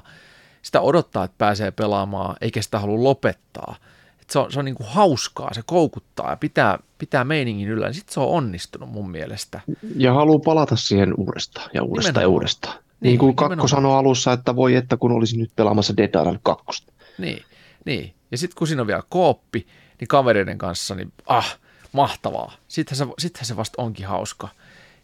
sitä 0.62 0.80
odottaa, 0.80 1.24
että 1.24 1.34
pääsee 1.38 1.70
pelaamaan, 1.70 2.36
eikä 2.40 2.62
sitä 2.62 2.78
halua 2.78 3.04
lopettaa. 3.04 3.76
Et 4.20 4.30
se 4.30 4.38
on, 4.38 4.52
se 4.52 4.58
on 4.58 4.64
niin 4.64 4.74
kuin 4.74 4.88
hauskaa, 4.88 5.54
se 5.54 5.62
koukuttaa 5.66 6.30
ja 6.30 6.36
pitää, 6.36 6.78
pitää 6.98 7.24
meiningin 7.24 7.68
yllä, 7.68 7.86
niin 7.86 7.94
sitten 7.94 8.14
se 8.14 8.20
on 8.20 8.28
onnistunut 8.28 8.90
mun 8.90 9.10
mielestä. 9.10 9.60
Ja 9.96 10.14
haluaa 10.14 10.38
palata 10.38 10.76
siihen 10.76 11.14
uudestaan 11.16 11.70
ja 11.74 11.82
uudestaan 11.82 12.12
nimenomaan. 12.12 12.22
ja 12.22 12.28
uudestaan. 12.28 12.76
Niin, 12.76 12.82
niin 13.00 13.18
kuin 13.18 13.36
Kakko 13.36 13.68
sanoi 13.68 13.98
alussa, 13.98 14.32
että 14.32 14.56
voi 14.56 14.74
että 14.74 14.96
kun 14.96 15.12
olisi 15.12 15.38
nyt 15.38 15.50
pelaamassa 15.56 15.96
Dead 15.96 16.20
Island 16.20 16.38
2. 16.42 16.86
Niin, 17.18 17.42
niin. 17.84 18.14
ja 18.30 18.38
sitten 18.38 18.58
kun 18.58 18.66
siinä 18.66 18.82
on 18.82 18.86
vielä 18.86 19.02
kooppi, 19.08 19.66
niin 20.00 20.08
kavereiden 20.08 20.58
kanssa, 20.58 20.94
niin 20.94 21.12
ah, 21.26 21.58
mahtavaa. 21.92 22.52
Sittenhän 22.68 23.08
se, 23.08 23.14
sittenhän 23.18 23.46
se 23.46 23.56
vasta 23.56 23.82
onkin 23.82 24.06
hauska. 24.06 24.48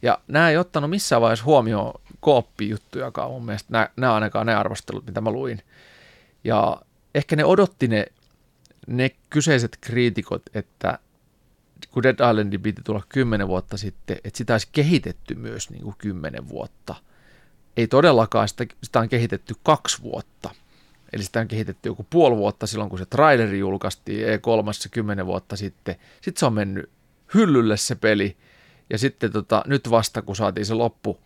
Ja 0.03 0.19
nämä 0.29 0.51
ei 0.51 0.57
ottanut 0.57 0.91
missään 0.91 1.23
vaiheessa 1.23 1.45
huomioon 1.45 2.01
kooppijuttujakaan 2.21 3.31
mun 3.31 3.45
mielestä, 3.45 3.73
nämä, 3.73 3.89
nämä 3.97 4.15
ainakaan 4.15 4.47
ne 4.47 4.55
arvostelut, 4.55 5.07
mitä 5.07 5.21
mä 5.21 5.31
luin. 5.31 5.63
Ja 6.45 6.83
ehkä 7.15 7.37
ne 7.37 7.45
odotti 7.45 7.89
ne, 7.89 8.07
ne 8.87 9.11
kyseiset 9.31 9.79
kriitikot, 9.81 10.43
että 10.55 10.99
kun 11.91 12.03
Dead 12.03 12.31
Islandin 12.31 12.63
piti 12.63 12.83
tulla 12.83 13.03
kymmenen 13.09 13.49
vuotta 13.49 13.77
sitten, 13.77 14.17
että 14.25 14.39
sitä 14.39 14.55
olisi 14.55 14.69
kehitetty 14.73 15.35
myös 15.35 15.71
niin 15.71 15.83
kuin 15.83 15.95
kymmenen 15.99 16.49
vuotta. 16.49 16.95
Ei 17.77 17.87
todellakaan, 17.87 18.49
sitä, 18.49 18.67
sitä 18.83 19.01
on 19.01 19.09
kehitetty 19.09 19.55
kaksi 19.63 20.03
vuotta. 20.03 20.51
Eli 21.13 21.23
sitä 21.23 21.41
on 21.41 21.49
kehitetty 21.49 21.89
joku 21.89 22.07
puoli 22.11 22.37
vuotta 22.37 22.67
silloin, 22.67 22.91
kun 22.91 22.99
se 22.99 23.07
traileri 23.07 23.59
julkaistiin 23.59 24.27
E3 24.27 24.89
kymmenen 24.91 25.27
vuotta 25.27 25.57
sitten. 25.57 25.97
Sitten 26.21 26.41
se 26.41 26.47
on 26.47 26.53
mennyt 26.53 26.91
hyllylle 27.35 27.77
se 27.77 27.95
peli– 27.95 28.37
ja 28.91 28.99
sitten 28.99 29.33
tota, 29.33 29.63
nyt 29.67 29.91
vasta, 29.91 30.23
kun 30.23 30.37
saatiin 30.37 30.67
se 30.67 30.75
loppu 30.75 31.19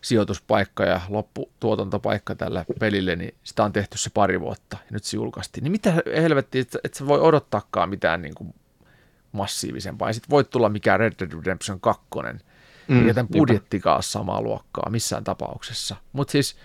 sijoituspaikka 0.00 0.84
ja 0.84 1.00
lopputuotantopaikka 1.08 2.34
tällä 2.34 2.64
pelille, 2.80 3.16
niin 3.16 3.34
sitä 3.44 3.64
on 3.64 3.72
tehty 3.72 3.98
se 3.98 4.10
pari 4.10 4.40
vuotta 4.40 4.76
ja 4.80 4.86
nyt 4.90 5.04
se 5.04 5.16
julkaistiin. 5.16 5.64
Niin 5.64 5.72
mitä 5.72 5.92
helvettiä, 6.16 6.60
että 6.60 6.78
et 6.84 6.94
sä 6.94 7.06
voi 7.06 7.20
odottaakaan 7.20 7.90
mitään 7.90 8.22
niin 8.22 8.34
kuin 8.34 8.54
massiivisempaa. 9.32 10.08
Ja 10.08 10.12
sitten 10.12 10.30
voi 10.30 10.44
tulla 10.44 10.68
mikään 10.68 11.00
Red 11.00 11.12
Dead 11.18 11.32
Redemption 11.32 11.80
2, 11.80 12.02
mm, 12.88 13.14
tämän 13.14 13.28
budjettikaan 13.28 14.02
samaa 14.02 14.42
luokkaa 14.42 14.90
missään 14.90 15.24
tapauksessa. 15.24 15.96
Mutta 16.12 16.32
siis 16.32 16.56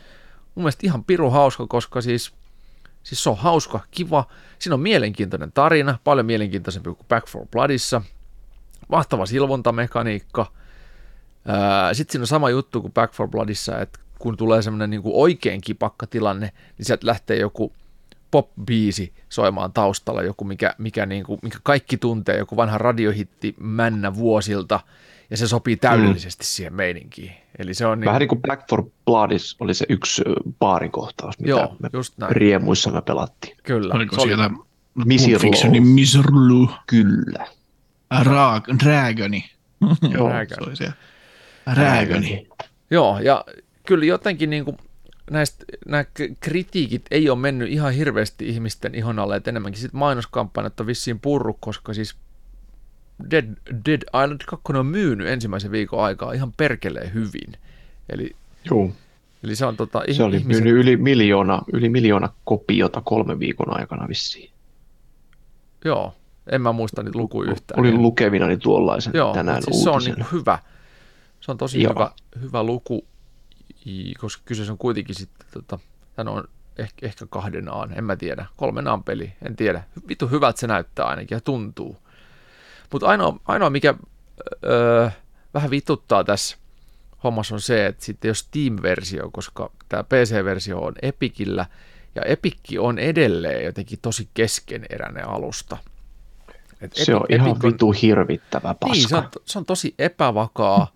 mun 0.56 0.64
mielestä 0.64 0.88
ihan 0.88 1.04
piru 1.04 1.30
hauska, 1.30 1.68
koska 1.68 2.02
siis, 2.02 2.34
siis 3.04 3.24
se 3.24 3.30
on 3.30 3.38
hauska, 3.38 3.80
kiva. 3.92 4.28
Siinä 4.60 4.74
on 4.74 4.82
mielenkiintoinen 4.82 5.52
tarina, 5.52 6.00
paljon 6.04 6.26
mielenkiintoisempi 6.26 6.90
kuin 6.90 7.08
Back 7.08 7.28
for 7.28 7.48
Bloodissa– 7.52 8.02
mahtava 8.88 9.26
silvontamekaniikka. 9.26 10.52
Sitten 11.94 12.12
siinä 12.12 12.24
on 12.24 12.28
sama 12.28 12.50
juttu 12.50 12.82
kuin 12.82 12.94
Back 12.94 13.14
for 13.14 13.28
Bloodissa, 13.28 13.80
että 13.80 14.00
kun 14.20 14.38
tulee 14.38 14.62
semmoinen 14.62 14.90
niin 14.90 15.02
kuin 15.02 15.16
oikein 15.16 15.62
kipakka 15.62 16.08
tilanne, 16.08 16.52
niin 16.78 16.86
sieltä 16.86 17.08
lähtee 17.08 17.38
joku 17.38 17.74
pop-biisi 18.32 19.14
soimaan 19.30 19.74
taustalla, 19.74 20.24
joku 20.24 20.44
mikä, 20.44 20.76
mikä, 20.78 21.06
niin 21.06 21.24
kuin, 21.24 21.40
mikä 21.44 21.58
kaikki 21.64 21.98
tuntee, 21.98 22.38
joku 22.38 22.58
vanha 22.58 22.78
radiohitti 22.78 23.56
männä 23.60 24.16
vuosilta, 24.16 24.80
ja 25.30 25.38
se 25.38 25.48
sopii 25.48 25.78
täydellisesti 25.78 26.44
mm. 26.44 26.48
siihen 26.48 26.74
meininkiin. 26.74 27.32
Eli 27.60 27.74
se 27.74 27.86
on 27.86 28.00
niin... 28.00 28.06
Vähän 28.06 28.20
niin 28.20 28.30
kuin 28.30 28.42
Back 28.42 28.70
for 28.70 28.84
Bloodis 29.06 29.56
oli 29.60 29.74
se 29.74 29.86
yksi 29.90 30.22
baarikohtaus, 30.60 31.40
mitä 31.40 31.50
Joo, 31.50 31.76
me 31.80 31.90
just 31.94 32.18
näin. 32.18 32.36
riemuissa 32.36 32.92
me 32.92 33.02
pelattiin. 33.02 33.58
Kyllä. 33.64 33.94
Oliko 33.94 34.16
se 34.16 34.22
siellä 34.22 34.50
Miserlou? 35.80 36.70
Kyllä. 36.88 37.48
Raag, 38.24 38.66
Dragoni. 38.84 39.52
Joo, 40.14 40.30
se 40.48 40.56
oli 40.68 40.76
se. 40.76 40.94
Dragoni. 41.76 42.48
Joo, 42.92 43.20
ja 43.20 43.46
kyllä 43.86 44.06
jotenkin 44.06 44.50
niin 44.50 44.66
kuin 44.66 44.78
näistä, 45.32 45.66
nämä 45.86 46.06
kritiikit 46.40 47.06
ei 47.12 47.30
ole 47.30 47.40
mennyt 47.40 47.70
ihan 47.70 47.94
hirveästi 47.94 48.50
ihmisten 48.50 48.96
ihon 48.96 49.20
alle, 49.20 49.36
että 49.36 49.50
enemmänkin 49.50 49.82
sitten 49.82 50.00
mainoskampanjat 50.00 50.80
on 50.80 50.88
vissiin 50.88 51.20
purru, 51.20 51.58
koska 51.60 51.94
siis 51.94 52.16
Dead, 53.32 53.46
Dead 53.86 54.02
Island 54.24 54.42
2 54.46 54.74
on 54.74 54.86
myynyt 54.86 55.28
ensimmäisen 55.28 55.72
viikon 55.72 56.04
aikaa 56.04 56.34
ihan 56.34 56.54
perkeleen 56.58 57.14
hyvin. 57.14 57.58
Eli, 58.10 58.36
Joo. 58.66 58.92
eli 59.44 59.56
se 59.56 59.66
on 59.66 59.78
tota, 59.78 60.04
Se 60.12 60.24
oli 60.24 60.38
ihmiset... 60.38 60.64
myynyt 60.64 60.84
yli 60.84 60.98
miljoona, 60.98 61.62
yli 61.74 61.90
miljoona 61.90 62.30
kopiota 62.44 63.02
kolmen 63.02 63.40
viikon 63.40 63.80
aikana 63.80 64.08
vissiin. 64.08 64.52
Joo, 65.86 66.16
en 66.52 66.62
mä 66.62 66.72
muista 66.72 67.04
niitä 67.04 67.20
lukuja 67.20 67.52
yhtään. 67.52 67.80
Olin 67.80 68.02
lukevinani 68.02 68.58
tuollaisen 68.58 69.14
Joo, 69.16 69.34
tänään 69.34 69.64
siis 69.64 69.84
se 69.84 69.90
on 69.90 70.02
niin 70.04 70.26
hyvä. 70.32 70.60
Se 71.42 71.52
on 71.52 71.58
tosi 71.58 71.84
Joo. 71.84 71.94
hyvä, 71.94 72.12
hyvä 72.42 72.64
luku, 72.64 73.08
koska 74.20 74.44
kyseessä 74.46 74.74
on 74.74 74.78
kuitenkin 74.78 75.16
sitten, 75.16 75.48
tota, 75.54 75.80
tämä 76.16 76.32
on 76.32 76.44
ehkä, 76.78 77.08
ehkä 77.08 77.26
kahden 77.30 77.74
aan, 77.74 77.94
en 77.98 78.04
mä 78.04 78.16
tiedä, 78.16 78.46
kolmen 78.58 78.88
aan 78.88 79.04
peli, 79.04 79.34
en 79.46 79.56
tiedä. 79.56 79.84
Vittu 80.08 80.28
hyvältä 80.28 80.60
se 80.60 80.68
näyttää 80.68 81.06
ainakin 81.06 81.36
ja 81.36 81.42
tuntuu. 81.42 81.98
Mutta 82.92 83.08
ainoa, 83.08 83.40
ainoa, 83.46 83.70
mikä 83.70 83.94
öö, 84.66 85.10
vähän 85.54 85.72
vituttaa 85.72 86.24
tässä 86.24 86.58
hommassa 87.24 87.56
on 87.56 87.62
se, 87.62 87.86
että 87.86 88.06
sitten 88.06 88.30
jos 88.30 88.40
Steam-versio, 88.40 89.30
koska 89.32 89.72
tämä 89.90 90.04
PC-versio 90.04 90.80
on 90.80 90.94
Epikillä, 91.02 91.66
ja 92.16 92.22
Epikki 92.22 92.80
on 92.80 93.00
edelleen 93.00 93.66
jotenkin 93.66 94.00
tosi 94.02 94.30
keskeneräinen 94.34 95.28
alusta. 95.28 95.78
Et 96.82 96.94
se 96.94 97.02
Epic, 97.02 97.16
on 97.16 97.26
ihan 97.30 97.50
Epic 97.50 97.64
on, 97.64 97.72
vitu 97.72 97.92
hirvittävä 97.92 98.74
paska. 98.74 98.94
Niin, 98.94 99.10
se 99.10 99.16
on, 99.16 99.30
se 99.46 99.60
on 99.60 99.66
tosi 99.66 99.96
epävakaa, 100.00 100.92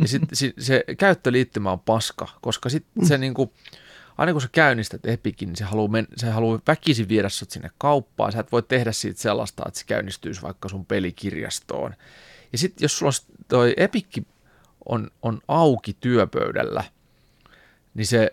ja 0.00 0.08
sitten 0.08 0.36
se, 0.36 0.52
se 0.58 0.84
käyttöliittymä 0.98 1.72
on 1.72 1.80
paska, 1.80 2.28
koska 2.40 2.68
sitten 2.68 3.06
se 3.06 3.18
niinku, 3.18 3.52
aina 4.18 4.32
kun 4.32 4.40
sä 4.40 4.48
käynnistät 4.52 5.06
Epicin, 5.06 5.48
niin 5.48 5.56
se 5.56 5.64
haluaa, 5.64 5.88
men, 5.88 6.06
se 6.16 6.30
haluaa 6.30 6.60
väkisin 6.66 7.08
viedä 7.08 7.28
sut 7.28 7.50
sinne 7.50 7.70
kauppaan. 7.78 8.32
Sä 8.32 8.40
et 8.40 8.52
voi 8.52 8.62
tehdä 8.62 8.92
siitä 8.92 9.20
sellaista, 9.20 9.62
että 9.66 9.80
se 9.80 9.86
käynnistyisi 9.86 10.42
vaikka 10.42 10.68
sun 10.68 10.86
pelikirjastoon. 10.86 11.94
Ja 12.52 12.58
sitten 12.58 12.84
jos 12.84 12.98
sulla 12.98 13.12
toi 13.48 13.74
Epikki 13.76 14.22
on, 14.88 15.10
on 15.22 15.40
auki 15.48 15.96
työpöydällä, 16.00 16.84
niin 17.94 18.06
se 18.06 18.32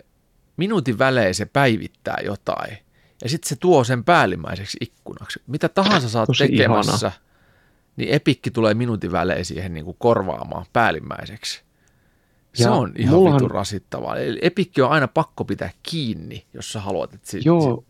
minuutin 0.58 1.00
välein 1.00 1.36
se 1.36 1.46
päivittää 1.46 2.18
jotain. 2.26 2.78
Ja 3.24 3.30
sitten 3.30 3.50
se 3.50 3.56
tuo 3.56 3.84
sen 3.84 4.04
päällimmäiseksi 4.04 4.78
ikkunaksi. 4.82 5.42
Mitä 5.48 5.70
tahansa 5.70 6.20
oot 6.20 6.28
Tosi 6.28 6.48
tekemässä, 6.48 7.08
ihana. 7.08 7.22
niin 7.96 8.10
Epikki 8.10 8.52
tulee 8.52 8.74
minuutin 8.74 9.12
välein 9.12 9.46
siihen 9.46 9.74
niin 9.74 9.86
kuin 9.86 9.98
korvaamaan 10.00 10.66
päällimmäiseksi. 10.74 11.62
Se 12.54 12.64
Ja 12.64 12.72
on 12.72 12.94
ihan 12.98 13.16
mullahan- 13.16 13.36
vitun 13.42 13.52
rasittavaa. 13.52 14.16
Eli 14.18 14.40
Epikki 14.42 14.82
on 14.82 14.90
aina 14.92 15.08
pakko 15.08 15.46
pitää 15.46 15.70
kiinni, 15.84 16.46
jos 16.54 16.72
sä 16.74 16.80
haluat, 16.82 17.14
että 17.14 17.30
si- 17.32 17.42
Joo. 17.46 17.84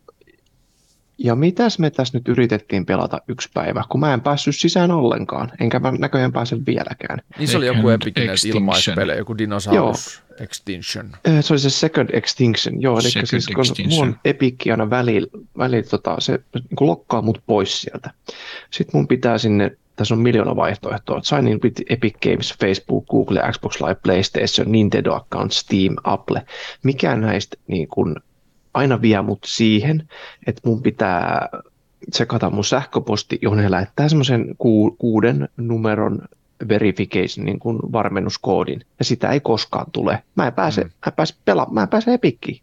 Ja 1.18 1.34
mitäs 1.34 1.78
me 1.78 1.90
tässä 1.90 2.18
nyt 2.18 2.28
yritettiin 2.28 2.86
pelata 2.86 3.20
yksi 3.28 3.48
päivä, 3.54 3.84
kun 3.88 4.00
mä 4.00 4.14
en 4.14 4.20
päässyt 4.20 4.56
sisään 4.56 4.90
ollenkaan, 4.90 5.52
enkä 5.60 5.78
mä 5.78 5.92
näköjään 5.98 6.32
pääse 6.32 6.56
vieläkään. 6.66 7.18
Niin 7.38 7.48
se 7.48 7.56
oli 7.56 7.66
joku 7.66 7.88
Extinction. 7.88 8.56
ilmaispelejä, 8.56 9.18
joku 9.18 9.38
Dinosaurus 9.38 10.22
Extinction. 10.40 11.10
Ö, 11.28 11.42
Se 11.42 11.52
oli 11.52 11.58
se 11.60 11.70
Second 11.70 12.08
Extinction, 12.12 12.82
joo, 12.82 12.98
eli 12.98 13.10
Second 13.10 13.26
siis 13.26 13.46
kun 13.46 13.60
Extinction. 13.64 14.06
mun 14.08 14.16
epikki 14.24 14.70
aina 14.70 14.90
välillä, 14.90 15.28
välillä 15.58 15.88
tota, 15.88 16.16
se 16.18 16.38
niin 16.54 16.88
lokkaa 16.88 17.22
mut 17.22 17.42
pois 17.46 17.80
sieltä. 17.80 18.10
Sitten 18.70 18.98
mun 18.98 19.08
pitää 19.08 19.38
sinne, 19.38 19.76
tässä 19.96 20.14
on 20.14 20.20
miljoona 20.20 20.56
vaihtoehtoa, 20.56 21.20
sign 21.22 21.48
in 21.48 21.60
with 21.64 21.82
Epic 21.90 22.14
Games, 22.22 22.54
Facebook, 22.60 23.06
Google, 23.06 23.40
Xbox 23.52 23.80
Live, 23.80 23.94
PlayStation, 23.94 24.72
Nintendo 24.72 25.14
Account, 25.14 25.52
Steam, 25.52 25.96
Apple. 26.04 26.42
Mikään 26.82 27.20
näistä 27.20 27.56
niin 27.66 27.88
kuin, 27.88 28.16
aina 28.74 29.02
vie 29.02 29.22
mut 29.22 29.38
siihen, 29.46 30.08
että 30.46 30.60
mun 30.64 30.82
pitää 30.82 31.48
tsekata 32.10 32.50
mun 32.50 32.64
sähköposti, 32.64 33.38
johon 33.42 33.58
he 33.58 33.70
lähettää 33.70 34.08
semmoisen 34.08 34.54
ku, 34.58 34.90
kuuden 34.98 35.48
numeron 35.56 36.22
verification 36.68 37.46
niin 37.46 37.58
kuin 37.58 37.78
varmennuskoodin, 37.92 38.80
ja 38.98 39.04
sitä 39.04 39.30
ei 39.30 39.40
koskaan 39.40 39.86
tule. 39.92 40.22
Mä 40.34 40.46
en 40.46 40.52
pääse, 40.52 40.84
Mm. 40.84 40.90
mä 40.90 41.06
en 41.06 41.12
pääse, 41.12 41.34
pela- 41.50 41.72
mä 41.72 41.82
en 41.82 41.88
pääse 41.88 42.14
Epikkiin. 42.14 42.60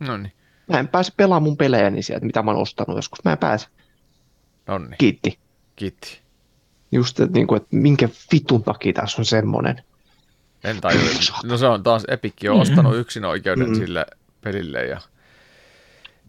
No 0.00 0.16
niin, 0.16 0.32
Mä 0.68 0.78
en 0.78 0.88
pääse 0.88 1.12
pelaamaan 1.16 1.42
mun 1.42 1.56
pelejäni 1.56 2.02
sieltä, 2.02 2.26
mitä 2.26 2.42
mä 2.42 2.50
oon 2.50 2.62
ostanut 2.62 2.96
joskus. 2.96 3.24
Mä 3.24 3.32
en 3.32 3.38
pääse. 3.38 3.66
no 4.66 4.78
niin, 4.78 4.94
Kiitti. 4.98 5.38
kiitti. 5.76 6.18
Just, 6.92 7.20
että, 7.20 7.34
niin 7.38 7.46
kuin, 7.46 7.56
että 7.56 7.76
minkä 7.76 8.08
vitun 8.32 8.62
takia 8.62 8.92
tässä 8.92 9.20
on 9.22 9.24
semmoinen. 9.24 9.82
En 10.64 10.80
tajua. 10.80 11.02
No 11.44 11.56
se 11.56 11.66
on 11.66 11.82
taas, 11.82 12.04
Epikki 12.08 12.48
on 12.48 12.60
ostanut 12.60 12.96
yksin 12.96 13.24
oikeuden 13.24 13.76
sille 13.76 14.06
pelille 14.40 14.84
ja 14.86 15.00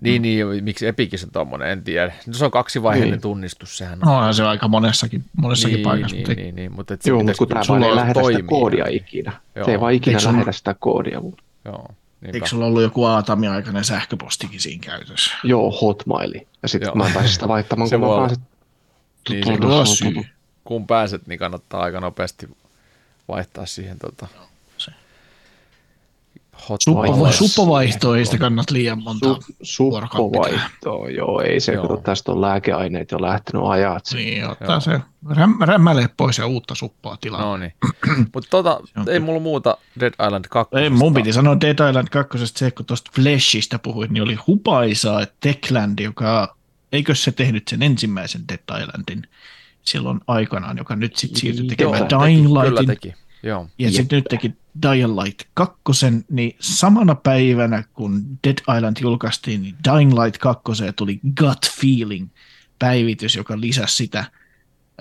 niin, 0.02 0.22
niin, 0.22 0.64
miksi 0.64 0.88
Epikissa 0.88 1.28
on 1.28 1.32
tommonen, 1.32 1.70
en 1.70 1.84
tiedä. 1.84 2.14
No 2.28 2.34
se 2.34 2.46
on 2.46 2.52
kaksivaiheinen 2.52 3.12
Niin. 3.12 3.22
tunnistus, 3.22 3.78
sehän 3.78 4.00
on. 4.08 4.26
No, 4.28 4.34
se 4.34 4.44
on 4.44 4.50
aika 4.50 4.68
monessakin, 4.68 5.24
monessakin 5.38 5.76
niin, 5.76 5.84
paikassa. 5.84 6.16
niin, 6.16 6.28
mutta 6.28 6.42
niin, 6.42 6.56
niin, 6.56 6.72
mutta 6.72 6.94
et 6.94 7.02
se 7.02 7.10
Joo, 7.10 7.24
mutta 7.24 7.34
kun 7.38 7.48
tämä 7.48 7.62
vaan 7.68 7.84
ei 7.84 7.96
lähetä 7.96 8.20
sitä 8.20 8.22
toimia. 8.22 8.44
koodia 8.50 8.86
ikinä. 8.90 9.32
Joo. 9.56 9.66
Se 9.66 9.72
ei 9.72 9.80
vaan 9.80 9.94
ikinä 9.94 10.18
Eikö 10.18 10.32
lähetä 10.32 10.52
sitä 10.52 10.76
koodia. 10.80 11.22
Mutta... 11.22 11.44
Joo, 11.66 11.88
niinpä. 12.22 12.38
Eikö 12.38 12.48
sulla 12.48 12.66
ollut 12.66 12.82
joku 12.82 13.06
Aatami-aikainen 13.06 13.84
sähköpostikin 13.84 14.60
siinä 14.60 14.82
käytössä? 14.86 15.32
Joo, 15.44 15.72
hotmaili. 15.82 16.48
Ja 16.64 16.68
sitten 16.68 16.92
mä 16.98 17.12
pääse 17.14 17.30
sitä 17.34 17.48
vaihtamaan, 17.48 17.90
kun 17.92 18.00
mä 18.00 18.08
pääsen 18.18 18.38
Niin, 19.30 20.26
kun 20.64 20.88
pääset, 20.88 21.28
niin 21.28 21.40
kannattaa 21.40 21.82
aika 21.82 22.00
nopeasti 22.00 22.50
vaihtaa 23.28 23.66
siihen 23.66 24.00
tota. 24.00 24.28
Suppo- 26.68 27.32
Suppovaihtoa 27.32 28.18
ei 28.18 28.26
sitä 28.26 28.38
kannata 28.38 28.74
liian 28.74 29.04
monta. 29.04 29.28
Su- 29.34 29.54
suppovaihtoa, 29.64 31.10
joo, 31.10 31.42
ei 31.42 31.60
se, 31.60 31.74
Joo. 31.74 31.88
kun 31.88 32.04
tästä 32.04 32.32
on 32.32 32.42
lääkeaineet 32.42 33.12
jo 33.12 33.22
lähtenyt 33.22 33.64
ajat. 33.66 34.04
Niin, 34.14 34.50
ottaa 34.50 34.68
Joo. 34.70 34.80
se 34.80 35.00
räm, 35.30 35.56
rämmäle 35.62 36.10
pois 36.18 36.38
ja 36.38 36.48
uutta 36.48 36.76
suppaa 36.76 37.18
tilaa. 37.22 37.42
No 37.42 37.58
niin. 37.58 37.74
Mutta 38.34 38.50
tota, 38.50 38.80
ei 38.98 39.04
kyllä. 39.04 39.20
mulla 39.20 39.40
muuta 39.40 39.78
Dead 40.00 40.14
Island 40.26 40.46
2. 40.50 40.76
Ei, 40.78 40.90
mun 40.90 41.14
piti 41.14 41.34
sanoa 41.34 41.62
Dead 41.62 41.90
Island 41.90 42.08
2, 42.08 42.38
se, 42.48 42.72
kun 42.72 42.86
tuosta 42.86 43.12
Flashista 43.16 43.80
puhuit, 43.80 44.12
niin 44.12 44.24
oli 44.24 44.36
hupaisaa, 44.48 45.22
että 45.22 45.36
Techland, 45.40 46.00
joka, 46.00 46.56
eikö 46.92 47.16
se 47.16 47.32
tehnyt 47.32 47.68
sen 47.68 47.84
ensimmäisen 47.84 48.42
Dead 48.48 48.82
Islandin 48.82 49.24
silloin 49.84 50.20
aikanaan, 50.28 50.78
joka 50.78 50.96
nyt 50.96 51.16
sitten 51.16 51.42
siirtyi 51.42 51.68
tekemään 51.68 52.08
Joo, 52.12 52.24
Dying 52.24 52.48
Kyllä 52.48 52.64
Lightin, 52.66 52.88
teki, 52.88 53.14
joo. 53.44 53.68
ja 53.80 53.92
sitten 53.92 54.18
nyt 54.18 54.26
teki 54.30 54.54
Dying 54.82 55.22
Light 55.22 55.42
2, 55.54 55.76
niin 56.30 56.56
samana 56.60 57.16
päivänä, 57.16 57.84
kun 57.94 58.40
Dead 58.48 58.78
Island 58.78 58.98
julkaistiin, 59.02 59.62
niin 59.62 59.76
Dying 59.92 60.14
Light 60.14 60.38
2 60.38 60.64
tuli 60.96 61.20
Gut 61.40 61.72
Feeling 61.82 62.30
päivitys, 62.80 63.36
joka 63.36 63.62
lisäsi 63.62 63.96
sitä 63.96 64.26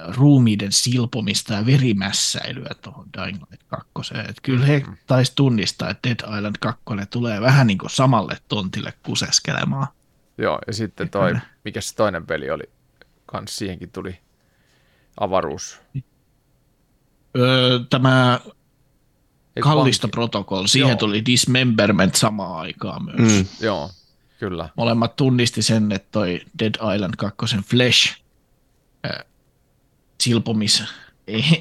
ruumiiden 0.09 0.73
silpomista 0.73 1.55
ja 1.55 1.67
verimässäilyä 1.67 2.71
tuohon 2.83 3.07
Dying 3.19 3.39
Light 3.51 3.67
2. 3.95 4.15
Et 4.29 4.37
kyllä 4.43 4.67
he 4.67 4.85
taisi 5.07 5.33
tunnistaa, 5.35 5.91
että 5.91 6.09
Dead 6.09 6.37
Island 6.37 6.57
2 6.61 6.83
tulee 7.11 7.41
vähän 7.41 7.67
niin 7.67 7.79
kuin 7.79 7.91
samalle 7.91 8.37
tontille 8.49 8.93
kuseskelemaan. 9.03 9.87
Joo, 10.39 10.59
ja 10.67 10.73
sitten 10.73 11.11
toi, 11.11 11.35
mikä 11.65 11.81
se 11.81 11.95
toinen 11.95 12.27
peli 12.27 12.51
oli, 12.51 12.65
kans 13.27 13.57
siihenkin 13.57 13.91
tuli 13.91 14.19
avaruus. 15.21 15.81
Öö, 17.37 17.79
tämä 17.91 18.41
Eikö 19.59 19.69
Kallista 19.69 20.07
vanki? 20.07 20.13
Protocol, 20.15 20.67
siihen 20.67 20.91
Joo. 20.91 20.99
tuli 20.99 21.25
Dismemberment 21.27 22.15
samaan 22.15 22.61
aikaan 22.61 23.05
myös. 23.05 23.33
Mm. 23.33 23.47
Joo, 23.61 23.91
kyllä. 24.39 24.69
Molemmat 24.77 25.17
tunnisti 25.17 25.63
sen, 25.63 25.93
että 25.93 26.09
toi 26.13 26.41
Dead 26.59 26.95
Island 26.95 27.15
2 27.17 27.57
Flash 27.57 28.17
äh, 29.07 29.25
silpomis 30.21 30.83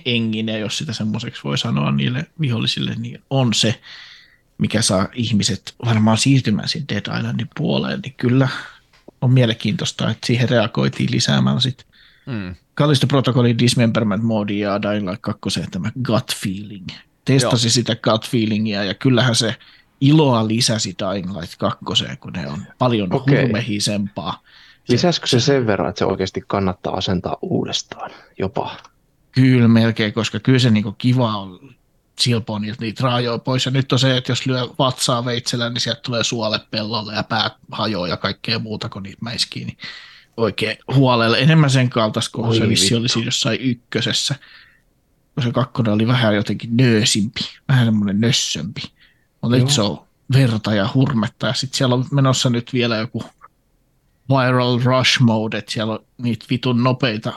engine, 0.05 0.59
jos 0.59 0.77
sitä 0.77 0.93
semmoiseksi 0.93 1.43
voi 1.43 1.57
sanoa 1.57 1.91
niille 1.91 2.25
vihollisille, 2.41 2.95
niin 2.97 3.23
on 3.29 3.53
se, 3.53 3.81
mikä 4.57 4.81
saa 4.81 5.07
ihmiset 5.13 5.75
varmaan 5.85 6.17
siirtymään 6.17 6.69
sinne 6.69 6.85
Dead 6.89 7.17
Islandin 7.17 7.49
puoleen, 7.57 7.99
niin 7.99 8.13
kyllä 8.13 8.47
on 9.21 9.31
mielenkiintoista, 9.31 10.09
että 10.09 10.27
siihen 10.27 10.49
reagoitiin 10.49 11.11
lisäämällä 11.11 11.59
sitten 11.59 11.87
Mm. 12.27 12.55
Kallisto 12.73 13.07
Protocolin 13.07 13.59
Dismemberment 13.59 14.23
Modi 14.23 14.59
ja 14.59 14.81
Dying 14.81 15.09
Light 15.09 15.21
2 15.21 15.39
tämä 15.71 15.91
Gut 16.03 16.35
Feeling. 16.35 16.87
Testasi 17.27 17.67
Joo. 17.67 17.71
sitä 17.71 17.95
Gut 17.95 18.29
Feelingia 18.29 18.83
ja 18.83 18.93
kyllähän 18.93 19.35
se 19.35 19.55
iloa 20.01 20.47
lisäsi 20.47 20.95
Dying 20.99 21.37
Light 21.37 21.55
2, 21.57 21.85
kun 22.19 22.33
ne 22.33 22.47
on 22.47 22.63
paljon 22.77 23.13
Okei. 23.13 23.41
hurmehisempaa. 23.41 24.43
Lisäskö 24.87 25.27
se 25.27 25.39
sen 25.39 25.67
verran, 25.67 25.89
että 25.89 25.99
se 25.99 26.05
oikeasti 26.05 26.43
kannattaa 26.47 26.93
asentaa 26.93 27.37
uudestaan 27.41 28.11
jopa? 28.39 28.77
Kyllä 29.31 29.67
melkein, 29.67 30.13
koska 30.13 30.39
kyllä 30.39 30.59
se 30.59 30.69
niinku 30.69 30.91
kiva 30.91 31.37
on 31.37 31.75
silpoa 32.19 32.59
niitä, 32.59 32.77
niitä 32.79 33.03
raajoja 33.03 33.37
pois. 33.37 33.65
Ja 33.65 33.71
nyt 33.71 33.91
on 33.91 33.99
se, 33.99 34.17
että 34.17 34.31
jos 34.31 34.45
lyö 34.45 34.67
vatsaa 34.79 35.25
veitsellä, 35.25 35.69
niin 35.69 35.81
sieltä 35.81 36.01
tulee 36.01 36.23
suole 36.23 36.59
pellolle 36.71 37.13
ja 37.13 37.23
päät 37.23 37.53
hajoaa 37.71 38.07
ja 38.07 38.17
kaikkea 38.17 38.59
muuta, 38.59 38.89
kun 38.89 39.03
niitä 39.03 39.17
mäiskii. 39.21 39.65
Niin 39.65 39.77
oikein 40.37 40.77
huolella. 40.95 41.37
Enemmän 41.37 41.69
sen 41.69 41.89
kaltaista, 41.89 42.31
kun 42.35 42.45
Oi 42.45 42.55
se 42.57 42.69
vissi 42.69 42.85
vittu. 42.85 42.97
oli 42.97 43.09
siinä 43.09 43.27
jossain 43.27 43.61
ykkösessä. 43.61 44.35
Kun 45.37 45.43
se 45.43 45.51
kakkonen 45.51 45.93
oli 45.93 46.07
vähän 46.07 46.35
jotenkin 46.35 46.77
nöösimpi, 46.77 47.39
vähän 47.67 47.85
semmoinen 47.85 48.21
nössömpi. 48.21 48.81
Mutta 49.41 49.57
nyt 49.57 49.69
se 49.69 49.81
on 49.81 50.07
verta 50.33 50.75
ja 50.75 50.89
hurmetta 50.93 51.47
ja 51.47 51.53
sitten 51.53 51.77
siellä 51.77 51.95
on 51.95 52.05
menossa 52.11 52.49
nyt 52.49 52.73
vielä 52.73 52.97
joku 52.97 53.23
viral 54.29 54.79
rush 54.83 55.21
mode, 55.21 55.57
että 55.57 55.71
siellä 55.71 55.93
on 55.93 56.05
niitä 56.17 56.45
vitun 56.49 56.83
nopeita 56.83 57.33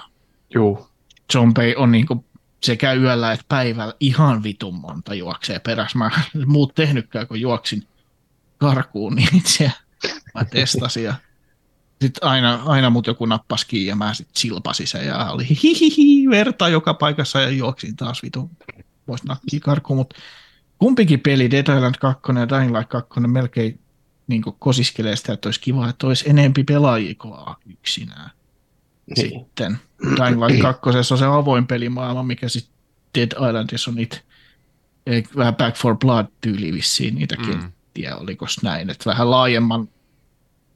Juu. 0.55 0.89
zombeja 1.33 1.79
on 1.79 1.91
niinku 1.93 2.25
sekä 2.63 2.93
yöllä 2.93 3.33
että 3.33 3.45
päivällä 3.49 3.95
ihan 4.01 4.43
vitun 4.43 4.75
monta 4.75 5.15
juoksee 5.15 5.59
perässä. 5.59 5.99
Mä 5.99 6.11
en 6.37 6.51
muut 6.51 6.75
tehnytkään, 6.75 7.27
kun 7.27 7.41
juoksin 7.41 7.87
karkuun, 8.59 9.15
niin 9.15 9.43
se 9.59 9.73
mä 10.35 10.45
testasin 10.45 11.05
ja 11.05 11.15
sitten 12.03 12.29
aina, 12.29 12.63
aina 12.65 12.91
mut 12.91 13.07
joku 13.07 13.27
nappasi 13.27 13.67
kiinni 13.67 13.87
ja 13.87 13.97
mä 13.97 14.15
sitten 14.15 14.41
silpasin 14.41 14.87
sen 14.87 15.07
ja 15.07 15.31
oli 15.31 15.49
hihihi, 15.63 16.31
verta 16.31 16.69
joka 16.69 16.95
paikassa 16.95 17.41
ja 17.41 17.51
juoksin 17.51 17.97
taas 17.97 18.23
vitun 18.23 18.51
pois 19.07 19.25
nakkiin 19.25 19.63
karkuun, 19.63 19.97
mutta 19.97 20.17
kumpikin 20.79 21.21
peli, 21.21 21.51
Dead 21.51 21.77
Island 21.77 21.95
2 22.01 22.23
ja 22.39 22.49
Dying 22.49 22.77
Light 22.77 22.91
2 22.91 23.21
melkein 23.21 23.81
niin 24.27 24.43
kosiskelee 24.59 25.17
sitä, 25.17 25.33
että 25.33 25.49
olisi 25.49 25.61
kiva, 25.61 25.89
että 25.89 26.07
olisi 26.07 26.31
enempi 26.31 26.65
pelaajia 26.65 27.15
kuin 27.15 27.35
yksinään. 27.67 28.31
Niin. 29.17 29.31
Sitten 29.31 29.79
Dying 30.03 30.47
Light 30.47 30.63
2 30.83 30.89
on 31.13 31.19
se 31.19 31.25
avoin 31.25 31.67
pelimaailma, 31.67 32.23
mikä 32.23 32.49
sitten 32.49 32.75
Dead 33.15 33.33
Islandissa 33.33 33.91
on 33.91 33.95
niitä 33.95 34.21
eh, 35.07 35.25
vähän 35.37 35.57
Back 35.57 35.77
for 35.77 35.97
Blood 35.97 36.27
tyyli 36.41 36.73
vissiin 36.73 37.15
niitä 37.15 37.37
Mm. 37.37 37.47
kenttiä, 37.47 38.17
oliko 38.17 38.47
näin, 38.63 38.91
että 38.91 39.11
vähän 39.11 39.31
laajemman 39.31 39.89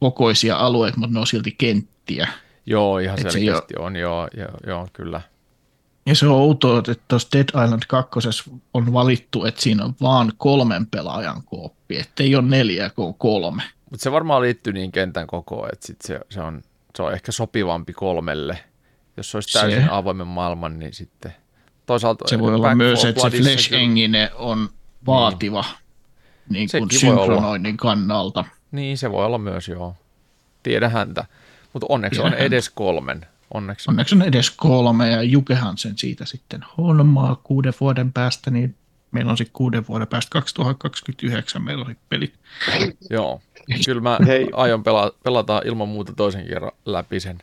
kokoisia 0.04 0.56
alueita, 0.56 0.98
mutta 0.98 1.14
ne 1.14 1.20
on 1.20 1.26
silti 1.26 1.54
kenttiä. 1.58 2.28
Joo, 2.66 2.98
ihan 2.98 3.18
Et 3.18 3.22
se 3.22 3.30
selkeästi 3.30 3.74
on, 3.78 3.96
joo, 3.96 4.28
joo, 4.36 4.48
joo, 4.66 4.88
kyllä. 4.92 5.20
Ja 6.06 6.14
se 6.14 6.26
on 6.26 6.32
outoa, 6.32 6.78
että 6.78 6.94
tuossa 7.08 7.28
Dead 7.32 7.64
Island 7.64 7.82
2 7.88 8.20
on 8.74 8.92
valittu, 8.92 9.44
että 9.44 9.62
siinä 9.62 9.84
on 9.84 9.94
vaan 10.02 10.32
kolmen 10.36 10.86
pelaajan 10.86 11.42
kooppi, 11.44 11.96
ettei 11.98 12.34
ole 12.34 12.42
neljä, 12.44 12.90
kun 12.90 13.06
on 13.06 13.14
kolme. 13.14 13.62
Mutta 13.90 14.04
se 14.04 14.12
varmaan 14.12 14.42
liittyy 14.42 14.72
niin 14.72 14.92
kentän 14.92 15.26
kokoon, 15.26 15.68
että 15.72 15.86
sit 15.86 16.02
se, 16.02 16.20
se, 16.30 16.40
on, 16.40 16.62
se 16.96 17.02
on 17.02 17.12
ehkä 17.12 17.32
sopivampi 17.32 17.92
kolmelle. 17.92 18.58
Jos 19.16 19.30
se 19.30 19.36
olisi 19.36 19.52
Se- 19.52 19.58
täysin 19.60 19.90
avoimen 19.90 20.26
maailman, 20.26 20.78
niin 20.78 20.94
sitten 20.94 21.32
toisaalta... 21.86 22.24
Se 22.28 22.38
voi 22.38 22.54
olla 22.54 22.74
myös, 22.74 23.04
että 23.04 23.22
se 23.22 23.30
kyllä- 23.30 23.80
Engine 23.82 24.30
on 24.34 24.68
vaativa 25.06 25.64
niin 26.48 26.68
kuin 26.70 26.90
Sekin 26.90 27.08
voi 27.08 27.16
olla. 27.16 27.26
synkronoinnin 27.26 27.76
kannalta. 27.76 28.44
Niin, 28.74 28.98
se 28.98 29.10
voi 29.12 29.26
olla 29.26 29.38
myös, 29.38 29.68
joo. 29.68 29.96
Tiedä 30.62 30.88
häntä. 30.88 31.24
Mutta 31.72 31.86
onneksi 31.88 32.16
Tiedä 32.18 32.26
on 32.26 32.32
häntä. 32.32 32.44
edes 32.44 32.70
kolmen. 32.70 33.26
Onneksi. 33.54 33.90
Onneksi 33.90 34.14
on 34.14 34.22
edes 34.22 34.50
kolme 34.50 35.10
ja 35.10 35.22
Jukehan 35.22 35.78
sen 35.78 35.98
siitä 35.98 36.24
sitten 36.24 36.64
hommaa 36.78 37.40
kuuden 37.44 37.72
vuoden 37.80 38.12
päästä, 38.12 38.50
niin 38.50 38.74
meillä 39.10 39.30
on 39.30 39.36
sitten 39.36 39.52
kuuden 39.52 39.84
vuoden 39.88 40.08
päästä 40.08 40.30
2029 40.30 41.62
meillä 41.62 41.84
oli 41.84 41.96
pelit. 42.08 42.34
Joo. 43.10 43.40
Kyllä 43.86 44.00
mä 44.00 44.18
Hei. 44.26 44.48
aion 44.52 44.82
pela, 44.84 45.12
pelata 45.24 45.62
ilman 45.64 45.88
muuta 45.88 46.12
toisen 46.12 46.46
kerran 46.46 46.72
läpi 46.84 47.20
sen 47.20 47.38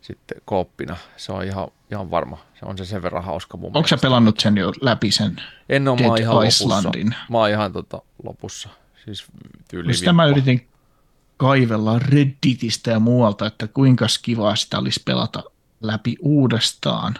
sitten 0.00 0.42
kooppina. 0.44 0.96
Se 1.16 1.32
on 1.32 1.44
ihan, 1.44 1.68
ihan 1.90 2.10
varma. 2.10 2.38
Se 2.58 2.66
on 2.66 2.78
se 2.78 2.84
sen 2.84 3.02
verran 3.02 3.24
hauska 3.24 3.56
mun 3.56 3.70
Onko 3.74 3.88
sä 3.88 3.96
pelannut 4.02 4.40
sen 4.40 4.56
jo 4.56 4.72
läpi 4.80 5.10
sen? 5.10 5.36
En 5.68 5.88
ole, 5.88 6.00
mä 6.00 6.08
oon 6.08 6.18
ihan 6.20 6.46
Islandin? 6.46 7.06
lopussa. 7.06 7.24
Mä 7.30 7.38
oon 7.38 7.50
ihan 7.50 7.72
tota, 7.72 8.02
lopussa. 8.24 8.68
Siis 9.06 9.24
tyyli 9.70 9.94
Sitä 9.94 10.12
mä 10.12 10.24
viikko. 10.24 10.38
yritin 10.38 10.66
kaivella 11.36 11.98
Redditistä 11.98 12.90
ja 12.90 13.00
muualta, 13.00 13.46
että 13.46 13.66
kuinka 13.68 14.06
kivaa 14.22 14.56
sitä 14.56 14.78
olisi 14.78 15.00
pelata 15.04 15.42
läpi 15.80 16.16
uudestaan. 16.20 17.14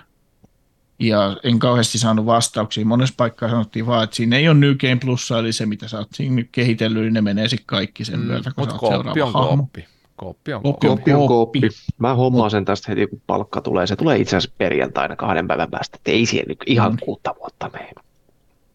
Ja 0.99 1.37
en 1.43 1.59
kauheasti 1.59 1.99
saanut 1.99 2.27
vastauksia. 2.27 2.87
Monessa 2.87 3.15
paikkaa 3.17 3.49
sanottiin 3.51 3.87
vaan, 3.87 4.05
että 4.05 4.17
siinä 4.17 4.37
ei 4.37 4.49
ole 4.49 4.59
New 4.59 4.75
Game 4.77 4.97
Plussa, 4.97 5.39
eli 5.39 5.53
se 5.53 5.67
mitä 5.67 5.89
sä 5.89 5.99
oot 5.99 6.09
siinä 6.15 6.35
nyt 6.35 6.49
kehitellyt, 6.53 7.03
niin 7.03 7.15
ne 7.15 7.21
menee 7.23 7.49
sitten 7.49 7.67
kaikki 7.67 8.05
sen 8.05 8.21
myötä, 8.21 8.51
kun 8.51 8.63
Mutta 8.63 8.75
sä 8.79 8.87
oot 8.87 8.93
Mm, 9.07 9.13
seuraava 9.13 9.27
on 9.27 9.33
hahmo. 9.33 9.57
kooppi. 9.57 9.85
Kooppi 10.17 10.53
on 10.53 10.63
Kooppi 10.63 10.87
kooppi. 10.87 11.13
on 11.13 11.29
Kooppi. 11.29 11.61
Mä 11.99 12.15
hommaan 12.15 12.51
sen 12.51 12.65
tästä 12.65 12.93
heti, 12.93 13.07
kun 13.07 13.23
palkka 13.27 13.61
tulee. 13.61 13.87
Se 13.87 13.97
tulee 13.97 14.19
itse 14.19 14.37
asiassa 14.37 14.55
perjantaina 14.59 15.17
kahden 15.17 15.49
päivän 15.49 15.71
päästä. 15.71 15.97
Et 15.97 16.09
ei 16.09 16.27
siihen 16.27 16.47
nyt 16.49 16.59
ihan 16.67 16.93
Mm. 16.93 16.99
kuutta 17.03 17.35
vuotta 17.41 17.71
mene. 17.73 17.91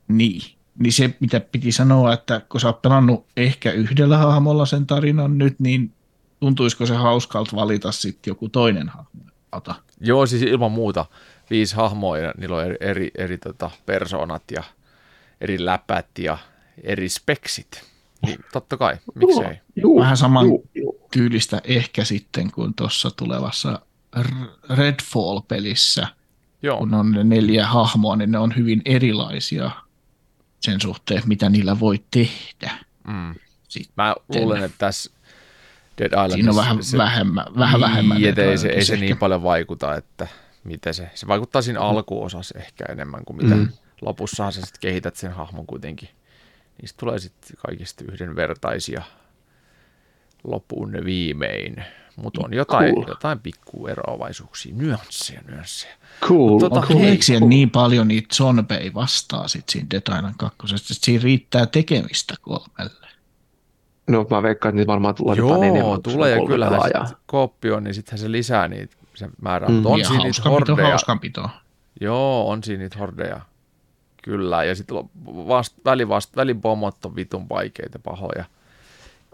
Niin. 0.07 0.41
Niin 0.81 0.93
se, 0.93 1.15
mitä 1.19 1.39
piti 1.39 1.71
sanoa, 1.71 2.13
että 2.13 2.41
kun 2.49 2.61
sä 2.61 2.67
oot 2.67 2.81
pelannut 2.81 3.25
ehkä 3.37 3.71
yhdellä 3.71 4.17
hahmolla 4.17 4.65
sen 4.65 4.87
tarinan 4.87 5.37
nyt, 5.37 5.59
niin 5.59 5.93
tuntuisiko 6.39 6.85
se 6.85 6.95
hauskalta 6.95 7.55
valita 7.55 7.91
sitten 7.91 8.31
joku 8.31 8.49
toinen 8.49 8.89
hahmo? 8.89 9.21
Ota. 9.51 9.75
Joo, 9.99 10.25
siis 10.25 10.41
ilman 10.41 10.71
muuta 10.71 11.05
viisi 11.49 11.75
hahmoa 11.75 12.17
ja 12.17 12.33
niillä 12.37 12.55
on 12.55 12.63
eri, 12.63 12.77
eri, 12.79 13.11
eri 13.17 13.37
tota, 13.37 13.71
persoonat 13.85 14.43
ja 14.51 14.63
eri 15.41 15.65
läpät 15.65 16.19
ja 16.19 16.37
eri 16.83 17.09
speksit. 17.09 17.83
Niin 18.25 18.39
totta 18.53 18.77
kai, 18.77 18.97
miksei. 19.15 19.59
Juu, 19.75 19.99
Vähän 19.99 20.17
saman 20.17 20.45
juu, 20.45 20.69
juu. 20.75 21.07
tyylistä 21.11 21.61
ehkä 21.63 22.03
sitten 22.03 22.51
kuin 22.51 22.73
tuossa 22.73 23.11
tulevassa 23.11 23.79
Redfall-pelissä, 24.69 26.07
Joo, 26.63 26.77
kun 26.77 26.93
on 26.93 27.11
ne 27.11 27.23
neljä 27.23 27.67
hahmoa, 27.67 28.15
niin 28.15 28.31
ne 28.31 28.37
on 28.37 28.53
hyvin 28.55 28.81
erilaisia 28.85 29.71
sen 30.61 30.81
suhteen, 30.81 31.23
mitä 31.25 31.49
niillä 31.49 31.79
voi 31.79 32.03
tehdä. 32.11 32.71
mm. 33.07 33.35
Sitten. 33.67 33.93
mä 33.97 34.15
luulen, 34.35 34.63
että 34.63 34.77
tässä 34.77 35.11
Dead 35.97 36.11
Islandissa... 36.11 36.35
Siinä 36.35 36.49
on 36.51 36.55
vähän 36.55 36.83
se, 36.83 36.97
vähemmän, 36.97 37.45
vähän 37.57 37.81
vähemmän. 37.81 38.17
Niin, 38.17 38.29
että 38.29 38.43
ei 38.43 38.57
se, 38.57 38.67
ei 38.67 38.85
se 38.85 38.95
niin 38.95 39.17
paljon 39.17 39.43
vaikuta, 39.43 39.95
että 39.95 40.27
mitä 40.63 40.93
se... 40.93 41.09
Se 41.15 41.27
vaikuttaa 41.27 41.61
siinä 41.61 41.79
alkuosassa 41.79 42.59
ehkä 42.59 42.85
enemmän 42.89 43.25
kuin 43.25 43.38
mitä 43.38 43.55
Mm. 43.55 43.61
mm. 43.61 43.69
lopussahan 44.01 44.53
sä 44.53 44.61
sitten 44.61 44.79
kehität 44.81 45.15
sen 45.15 45.31
hahmon 45.31 45.65
kuitenkin. 45.67 46.09
Niistä 46.81 46.97
tulee 46.99 47.19
sitten 47.19 47.57
kaikista 47.67 48.03
yhdenvertaisia 48.11 49.01
loppuun 50.43 50.91
viimein. 51.05 51.85
Mutta 52.15 52.41
on 52.43 52.53
jotain, 52.53 52.93
Cool. 52.95 53.05
jotain 53.07 53.39
pikkueroavaisuuksia, 53.39 54.75
nyansseja, 54.75 55.41
nyansseja. 55.47 55.93
Cool. 56.21 56.59
Tota, 56.59 56.79
Onko 56.79 56.93
hei, 56.93 57.01
Leeksiä 57.05 57.39
cool. 57.39 57.49
niin 57.49 57.69
paljon 57.69 58.07
niitä 58.07 58.35
zombeja 58.35 58.93
vastaa 58.93 59.47
sit 59.47 59.69
siinä 59.69 59.88
Dead 59.91 60.17
Island 60.17 60.35
2, 60.38 60.57
että 60.75 60.93
siinä 60.93 61.23
riittää 61.23 61.65
tekemistä 61.65 62.33
kolmelle. 62.41 63.07
No 64.07 64.25
mä 64.29 64.43
veikkaan, 64.43 64.69
että 64.69 64.75
niitä 64.77 64.88
varmaan 64.91 65.15
tulee 65.15 65.35
jopa 65.38 65.55
enemmän. 65.55 65.79
Joo, 65.79 65.97
tulee 65.97 66.31
ja 66.31 66.41
on 66.41 66.47
kyllähän 66.47 66.81
sit 67.07 67.17
kooppi 67.25 67.71
on, 67.71 67.83
niin 67.83 67.93
sittenhän 67.93 68.19
se 68.19 68.31
lisää 68.31 68.67
niitä 68.67 68.95
se 69.15 69.29
määrää. 69.41 69.69
Mm. 69.69 69.85
On 69.85 69.99
ja 69.99 70.07
siinä 70.07 70.23
niitä 70.23 70.49
hordeja. 70.49 70.88
hauskanpito. 70.88 71.49
Joo, 72.01 72.49
on 72.49 72.63
siinä 72.63 72.81
niitä 72.83 72.99
hordeja. 72.99 73.41
Kyllä, 74.23 74.63
ja 74.63 74.75
sitten 74.75 74.97
vast, 75.25 75.75
välivast, 75.85 76.35
välipomot 76.35 77.05
on 77.05 77.15
vitun 77.15 77.49
vaikeita 77.49 77.99
pahoja. 77.99 78.45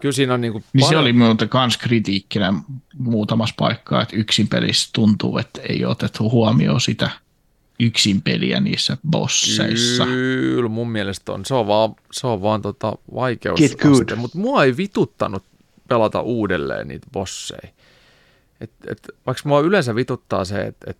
Kyllä 0.02 0.14
siinä 0.14 0.34
on 0.34 0.42
niinku 0.42 0.64
Niin 0.74 0.84
se 0.84 0.88
paljon- 0.88 1.02
oli 1.02 1.14
minulta 1.14 1.48
kans 1.48 1.78
kritiikkinä 1.78 2.54
muutamassa 2.98 3.56
paikkaa, 3.58 4.02
että 4.02 4.16
yksin 4.16 4.48
pelissä 4.48 4.90
tuntuu, 4.94 5.38
että 5.38 5.62
ei 5.70 5.86
ole 5.86 5.92
otettu 5.92 6.30
huomioon 6.32 6.82
sitä 6.82 7.10
yksin 7.80 8.22
peliä 8.22 8.60
niissä 8.60 8.98
bosseissa. 9.10 10.06
Kyllä, 10.06 10.70
mun 10.70 10.90
mielestä 10.92 11.32
on. 11.32 11.46
Se 11.46 11.54
on 11.54 11.68
vaan, 11.68 11.96
se 12.12 12.28
on 12.28 12.42
vaan 12.42 12.62
tota 12.62 12.94
vaikeusaste. 13.16 13.66
Mutta 14.16 14.38
mua 14.38 14.64
ei 14.64 14.78
vituttanut 14.78 15.44
pelata 15.88 16.22
uudelleen 16.22 16.88
niitä 16.88 17.08
bosseja. 17.14 17.68
Et, 18.62 18.72
et, 18.88 19.08
vaikka 19.26 19.50
mua 19.50 19.60
yleensä 19.60 19.96
vituttaa 19.96 20.46
se, 20.46 20.62
että 20.62 20.92
et, 20.92 20.98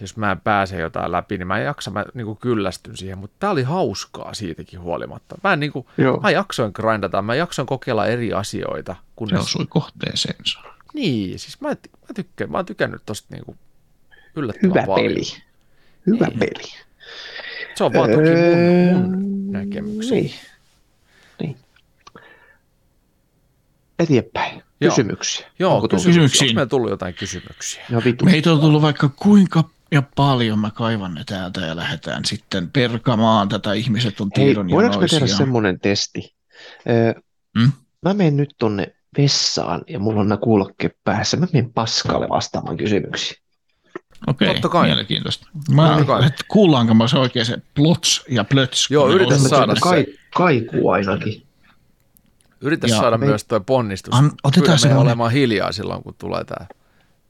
jos 0.00 0.16
mä 0.16 0.32
en 0.32 0.40
pääse 0.40 0.78
jotain 0.80 1.12
läpi, 1.12 1.38
niin 1.38 1.46
mä 1.46 1.58
en 1.58 1.64
jaksa, 1.64 1.90
mä 1.90 2.04
niinku 2.14 2.34
kyllästyn 2.34 2.96
siihen, 2.96 3.18
mutta 3.18 3.36
tää 3.38 3.50
oli 3.50 3.62
hauskaa 3.62 4.34
siitäkin 4.34 4.80
huolimatta. 4.80 5.38
Mä, 5.44 5.52
en 5.52 5.60
niinku, 5.60 5.86
Joo. 5.98 6.20
mä 6.20 6.30
jaksoin 6.30 6.72
grindata, 6.74 7.22
mä 7.22 7.34
jaksoin 7.34 7.66
kokeilla 7.66 8.06
eri 8.06 8.32
asioita. 8.32 8.92
Se 8.92 9.00
Kunnes, 9.16 9.40
osui 9.40 9.66
kohteeseensa. 9.68 10.60
niin, 10.94 11.38
siis 11.38 11.60
mä, 11.60 11.68
mä, 11.68 11.74
tykkään, 12.14 12.50
mä 12.50 12.58
oon 12.58 12.66
tykännyt 12.66 13.02
tosta 13.06 13.28
niinku 13.34 13.56
yllättävän 14.36 14.70
Hyvä 14.70 14.86
paljon. 14.86 15.12
peli. 15.12 15.22
Hyvä 16.06 16.26
Niin. 16.26 16.38
peli. 16.38 16.72
Se 17.74 17.84
on 17.84 17.92
vaan 17.92 18.10
toki 18.10 18.28
Öö, 18.28 18.94
mun, 18.94 19.10
mun 19.10 19.52
näkemykseni. 19.52 20.20
Niin. 20.20 20.34
niin. 21.40 21.56
Eteenpäin. 23.98 24.62
Kysymyksiä. 24.80 25.46
Joo, 25.58 25.74
Onko 25.74 25.88
tullut? 25.88 26.04
kysymyksiä. 26.06 26.22
Kysymyksiin. 26.22 26.48
Onko 26.48 26.54
meillä 26.54 26.68
tullut 26.68 26.90
jotain 26.90 27.14
kysymyksiä? 27.14 27.84
Ja 27.90 28.02
vitu. 28.04 28.24
Meitä 28.24 28.52
on 28.52 28.60
tullut 28.60 28.82
vaikka 28.82 29.08
kuinka 29.16 29.64
ja 29.92 30.02
paljon 30.16 30.58
mä 30.58 30.70
kaivan 30.70 31.14
ne 31.14 31.22
täältä 31.26 31.60
ja 31.60 31.76
lähdetään 31.76 32.24
sitten 32.24 32.70
perkamaan 32.70 33.48
tätä 33.48 33.72
ihmiset 33.72 34.20
on 34.20 34.30
Hei, 34.36 34.44
tiedon 34.44 34.70
voidaanko 34.70 35.00
me 35.00 35.06
tehdä 35.08 35.26
semmoinen 35.26 35.80
testi? 35.80 36.34
Öö, 36.88 37.12
Hmm? 37.58 37.72
Mä 38.02 38.14
menen 38.14 38.36
nyt 38.36 38.54
tonne 38.58 38.94
vessaan 39.18 39.82
ja 39.88 39.98
mulla 39.98 40.20
on 40.20 40.28
nämä 40.28 40.36
kuulokkeet 40.38 40.96
päässä. 41.04 41.36
Mä 41.36 41.46
menen 41.52 41.72
paskalle 41.72 42.28
vastaamaan 42.28 42.76
kysymyksiin. 42.76 43.42
Okei, 44.26 44.48
Totta 44.52 44.68
kai. 44.68 44.86
mielenkiintoista. 44.86 45.46
Mä, 45.70 45.88
Totta 45.88 46.04
kai. 46.04 46.26
että 46.26 46.44
kuullaanko 46.48 46.94
mä 46.94 47.08
se 47.08 47.18
oikein 47.18 47.46
se 47.46 47.56
plots 47.74 48.24
ja 48.28 48.44
plöts? 48.44 48.90
Joo, 48.90 49.02
kun 49.04 49.10
ne 49.10 49.16
yritä 49.16 49.34
on- 49.34 49.40
saada 49.40 49.74
se. 49.74 49.80
Kai, 49.80 50.06
kaikuu 50.34 50.90
ainakin. 50.90 51.42
Yritä 52.60 52.86
Ja 52.86 52.96
saada 52.96 53.18
me- 53.18 53.26
myös 53.26 53.44
tuo 53.44 53.60
ponnistus. 53.60 54.14
An- 54.14 54.32
otetaan 54.44 54.78
semmoinen- 54.78 55.02
olemaan 55.02 55.32
hiljaa 55.32 55.72
silloin, 55.72 56.02
kun 56.02 56.14
tulee 56.18 56.44
tämä 56.44 56.66
Mä 56.68 56.74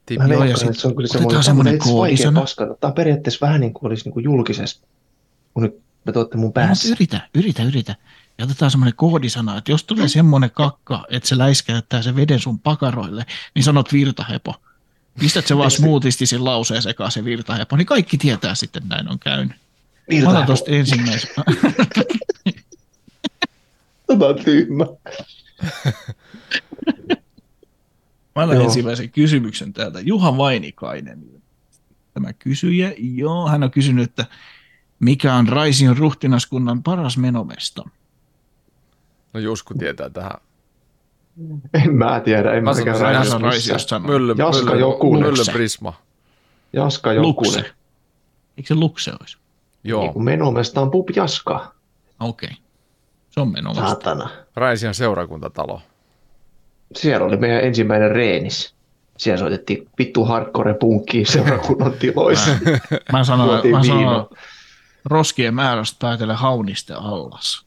tippi. 0.05 0.23
Joo, 0.33 0.33
ja 0.33 0.39
veikkaan, 0.39 0.75
se 0.75 0.87
on 0.87 0.95
kyllä 0.95 1.07
otetaan 1.15 1.43
semmoinen, 1.43 1.43
semmoinen 1.43 1.79
koodisana. 1.79 2.41
Tämä 2.79 2.89
on 2.89 2.93
periaatteessa 2.93 3.45
vähän 3.47 3.61
niin 3.61 3.73
kuin 3.73 3.87
olisi 3.87 4.03
niin 4.05 4.13
kuin 4.13 4.23
julkisessa 4.23 4.81
kun 5.53 5.63
nyt 5.63 5.79
me 6.05 6.11
tuotte 6.11 6.37
mun 6.37 6.45
No, 6.47 6.51
päässä. 6.51 6.87
mutta 6.89 7.03
yritä, 7.03 7.21
yritä, 7.35 7.63
yritä. 7.63 7.95
Ja 8.37 8.45
otetaan 8.45 8.71
semmoinen 8.71 8.95
koodisana, 8.95 9.57
että 9.57 9.71
jos 9.71 9.83
tulee 9.83 10.07
semmoinen 10.07 10.51
kakka, 10.51 11.05
että 11.09 11.29
se 11.29 11.37
läiskäyttää 11.37 12.01
se 12.01 12.15
veden 12.15 12.39
sun 12.39 12.59
pakaroille, 12.59 13.25
niin 13.55 13.63
sanot 13.63 13.93
virtahepo. 13.93 14.55
Pistät 15.19 15.47
se 15.47 15.57
vaan 15.57 15.71
smoothisti 15.71 16.25
sen 16.25 16.45
lauseen 16.45 16.81
sekaan 16.81 17.11
se 17.11 17.25
virtahepo, 17.25 17.75
niin 17.75 17.85
kaikki 17.85 18.17
tietää 18.17 18.55
sitten, 18.55 18.83
että 18.83 18.95
näin 18.95 19.09
on 19.11 19.19
käynyt. 19.19 19.51
Mä 20.23 20.29
otan 20.29 20.45
tuosta 20.45 20.71
ensimmäisen. 20.71 21.29
Tämä 24.09 24.25
on 24.25 24.35
tyhmä. 24.45 24.85
Mä 28.35 28.43
Joo. 28.53 28.63
ensimmäisen 28.63 29.09
kysymyksen 29.09 29.73
täältä. 29.73 29.99
Juha 29.99 30.37
Vainikainen. 30.37 31.41
Tämä 32.13 32.33
kysyjä, 32.33 32.93
joo, 32.97 33.47
hän 33.49 33.63
on 33.63 33.71
kysynyt, 33.71 34.09
että 34.09 34.25
mikä 34.99 35.35
on 35.35 35.47
Raision 35.47 35.97
ruhtinaskunnan 35.97 36.83
paras 36.83 37.17
menomesta? 37.17 37.83
No 39.33 39.39
Jusku 39.39 39.73
tietää 39.73 40.09
tähän. 40.09 40.41
En 41.73 41.95
mä 41.95 42.19
tiedä, 42.19 42.53
en 42.53 42.63
Mä 42.63 42.71
käy 42.85 42.99
Raisiosta-. 43.41 43.99
Mylly, 43.99 44.35
Jaska 44.37 44.65
mylly, 44.65 44.79
Jokunen. 44.79 45.23
mylly 45.23 45.43
Prisma. 45.53 45.93
Jaska 46.73 47.13
Jokunen. 47.13 47.29
Lukse. 47.29 47.59
Eikö 48.57 48.67
se 48.67 48.75
Lukse 48.75 49.11
olisi? 49.21 49.37
Joo, 49.83 50.01
Niin 50.03 50.23
menomesta 50.23 50.81
on 50.81 50.91
Pup 50.91 51.09
Jaska. 51.15 51.73
Okei. 52.19 52.49
Se 53.29 53.39
on 53.41 53.51
menomesta. 53.51 53.85
Saatana. 53.87 54.29
Raisian 54.55 54.93
seurakuntatalo. 54.93 55.81
Siellä 56.95 57.25
oli 57.25 57.37
meidän 57.37 57.63
ensimmäinen 57.63 58.11
reenis. 58.11 58.73
Siellä 59.17 59.37
soitettiin 59.39 59.89
vittu 59.99 60.25
hardcore 60.25 60.73
punkkiin 60.73 61.25
seurakunnan 61.25 61.93
tiloissa. 61.93 62.51
Mä 63.13 63.23
sanoin, 63.23 63.49
Tuotiin 63.49 63.75
mä 63.75 63.83
sanoin 63.83 63.99
viinaa. 64.05 64.29
roskien 65.05 65.53
määrästä 65.53 65.97
päätellä 66.01 66.35
hauniste 66.35 66.93
allas. 66.93 67.65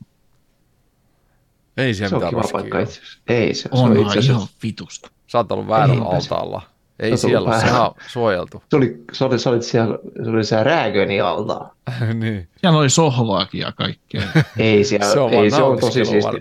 Ei 1.76 1.94
Se 1.94 1.98
siellä 1.98 2.16
on 2.16 2.18
mitään 2.18 2.30
kiva 2.30 2.40
roskia. 2.42 2.60
paikka 2.60 2.80
itse 2.80 3.00
asiassa. 3.00 3.18
Ei 3.28 3.54
se, 3.54 3.62
se 3.62 3.68
on 3.72 3.78
Onhan 3.80 3.96
itse 4.06 4.18
asiassa. 4.18 4.32
ihan 4.32 4.48
vitusta. 4.62 5.10
Sä 5.26 5.38
oot 5.38 5.52
ollut 5.52 5.68
väärällä 5.68 6.04
se- 6.04 6.16
altaalla. 6.16 6.62
Ei 7.02 7.10
Sä 7.10 7.16
siellä, 7.16 7.38
ollut 7.38 7.60
se 7.60 7.66
väärällä. 7.66 7.88
on 7.88 7.94
suojeltu. 8.08 8.62
Se 8.70 8.76
oli, 8.76 9.04
se 9.12 9.24
oli, 9.24 9.38
se 9.38 9.48
oli 9.48 9.62
siellä, 9.62 9.98
se 10.24 10.30
oli 10.30 10.44
siellä 10.44 10.64
Rääköni 10.64 11.20
altaa. 11.20 11.74
niin. 12.20 12.48
Siellä 12.60 12.78
oli 12.78 12.90
sohvaakin 12.90 13.60
ja 13.60 13.72
kaikkea. 13.72 14.22
Ei 14.58 14.84
siellä, 14.84 15.06
Se 15.12 15.20
on 15.20 15.32
ei 15.32 15.50
se 15.50 15.62
on 15.62 15.78
tosi 15.80 16.04
siisti. 16.04 16.40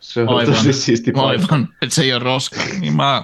Se 0.00 0.20
on 0.22 0.28
Aivan. 0.28 0.54
tosi 0.54 0.72
siisti 0.72 1.12
paikka. 1.12 1.54
Aivan, 1.54 1.68
että 1.82 1.94
se 1.94 2.02
ei 2.02 2.12
ole 2.12 2.22
roska. 2.24 2.60
Niin 2.80 2.96
mä, 2.96 3.22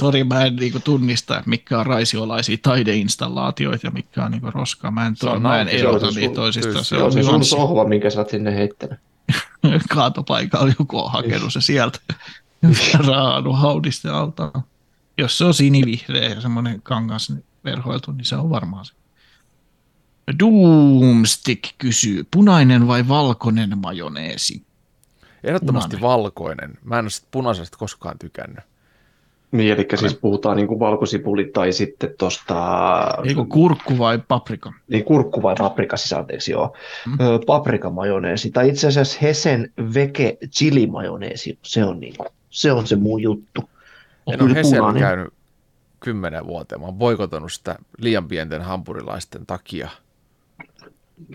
sori, 0.00 0.24
mä 0.24 0.44
en 0.44 0.56
niinku 0.56 0.80
tunnista, 0.84 1.42
mitkä 1.46 1.78
on 1.78 1.86
raisiolaisia 1.86 2.56
taideinstallaatioita 2.62 3.86
ja 3.86 3.90
mitkä 3.90 4.24
on 4.24 4.30
niinku 4.30 4.50
roskaa. 4.50 4.90
Mä 4.90 5.06
en, 5.06 5.16
Se 5.16 5.26
on 5.26 5.32
tuo, 5.32 5.40
mä 5.40 5.60
en 5.60 5.68
erota 5.68 5.98
se 6.00 6.06
on 6.06 6.14
niitä 6.14 6.34
toisistaan. 6.34 6.84
Se 6.84 6.96
Se 6.96 7.02
on 7.02 7.12
se 7.12 7.22
sun 7.22 7.44
sohva, 7.44 7.84
minkä 7.84 8.10
sä 8.10 8.20
oot 8.20 8.28
sinne 8.28 8.56
heittänyt. 8.56 8.98
Kaatopaikalla 9.94 10.72
joku 10.78 10.98
on 10.98 11.12
hakenut 11.12 11.52
se 11.52 11.60
sieltä. 11.60 11.98
Raannut 13.06 13.58
haudiste 13.58 14.10
altaan. 14.10 14.52
Jos 15.18 15.38
se 15.38 15.44
on 15.44 15.54
sinivihreä 15.54 16.28
ja 16.28 16.40
semmoinen 16.40 16.82
kangas 16.82 17.32
verhoiltu, 17.64 18.12
niin 18.12 18.24
se 18.24 18.36
on 18.36 18.50
varmaan 18.50 18.84
se. 18.84 18.92
Doomstick 20.38 21.62
kysyy, 21.78 22.24
punainen 22.30 22.88
vai 22.88 23.08
valkoinen 23.08 23.78
majoneesi? 23.78 24.62
Ehdottomasti 25.44 25.96
Punainen. 25.96 26.08
valkoinen. 26.10 26.78
Mä 26.84 26.98
en 26.98 27.04
ole 27.04 27.10
sit 27.10 27.26
punaisesta 27.30 27.78
koskaan 27.78 28.18
tykännyt. 28.18 28.64
Niin, 29.52 29.72
eli 29.72 29.86
siis 29.94 30.14
puhutaan 30.14 30.56
niin 30.56 30.66
kuin 30.66 30.80
valkosipulit 30.80 31.52
tai 31.52 31.72
sitten 31.72 32.14
tuosta 32.18 32.54
Eikö 33.24 33.44
kurkku 33.44 33.98
vai 33.98 34.18
paprika? 34.28 34.72
niin 34.88 35.04
kurkku 35.04 35.42
vai 35.42 35.54
paprika, 35.58 35.96
siis 35.96 36.12
anteeksi, 36.12 36.52
joo. 36.52 36.76
Mm. 37.06 37.12
Ö, 37.20 37.38
paprikamajoneesi, 37.46 38.50
tai 38.50 38.68
itse 38.68 38.86
asiassa 38.86 39.18
Hesen 39.22 39.72
veke 39.94 40.38
chili 40.46 40.86
majoneesi, 40.86 41.58
se 41.62 41.84
on, 41.84 42.00
niin, 42.00 42.14
se 42.50 42.72
on 42.72 42.86
se 42.86 42.96
mun 42.96 43.22
juttu. 43.22 43.70
En 44.32 44.42
ole 44.42 44.54
Hesellä 44.54 44.76
punainen. 44.78 45.02
käynyt 45.02 45.32
kymmenen 46.00 46.46
vuoteen. 46.46 46.80
Mä 46.80 46.86
oon 46.86 46.94
boikotonut 46.94 47.52
sitä 47.52 47.76
liian 47.98 48.28
pienten 48.28 48.62
hampurilaisten 48.62 49.46
takia. 49.46 49.88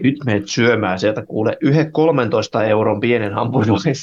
Nyt 0.03 0.15
menet 0.25 0.47
syömään 0.49 0.99
sieltä, 0.99 1.25
kuule, 1.25 1.57
yhden 1.61 1.91
13 1.91 2.63
euron 2.63 2.99
pienen 2.99 3.33
hampurilaisen. 3.33 3.93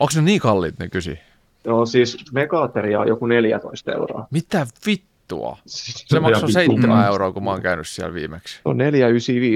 Onko 0.00 0.12
ne 0.16 0.22
niin 0.22 0.40
kalliit 0.40 0.78
ne 0.78 0.88
kysy? 0.88 1.18
Joo, 1.64 1.86
siis 1.86 2.32
megaateria 2.32 3.00
on 3.00 3.08
joku 3.08 3.26
14 3.26 3.92
euroa. 3.92 4.26
Mitä 4.30 4.66
vittua? 4.86 5.58
Siis 5.66 6.04
Se 6.08 6.16
on 6.16 6.22
maksoi 6.22 6.50
ihan 6.50 6.52
7 6.52 6.90
vitun- 7.00 7.06
euroa, 7.06 7.32
kun 7.32 7.44
mä 7.44 7.50
oon 7.50 7.62
käynyt 7.62 7.88
siellä 7.88 8.14
viimeksi. 8.14 8.54
Se 8.54 8.60
on 8.64 8.76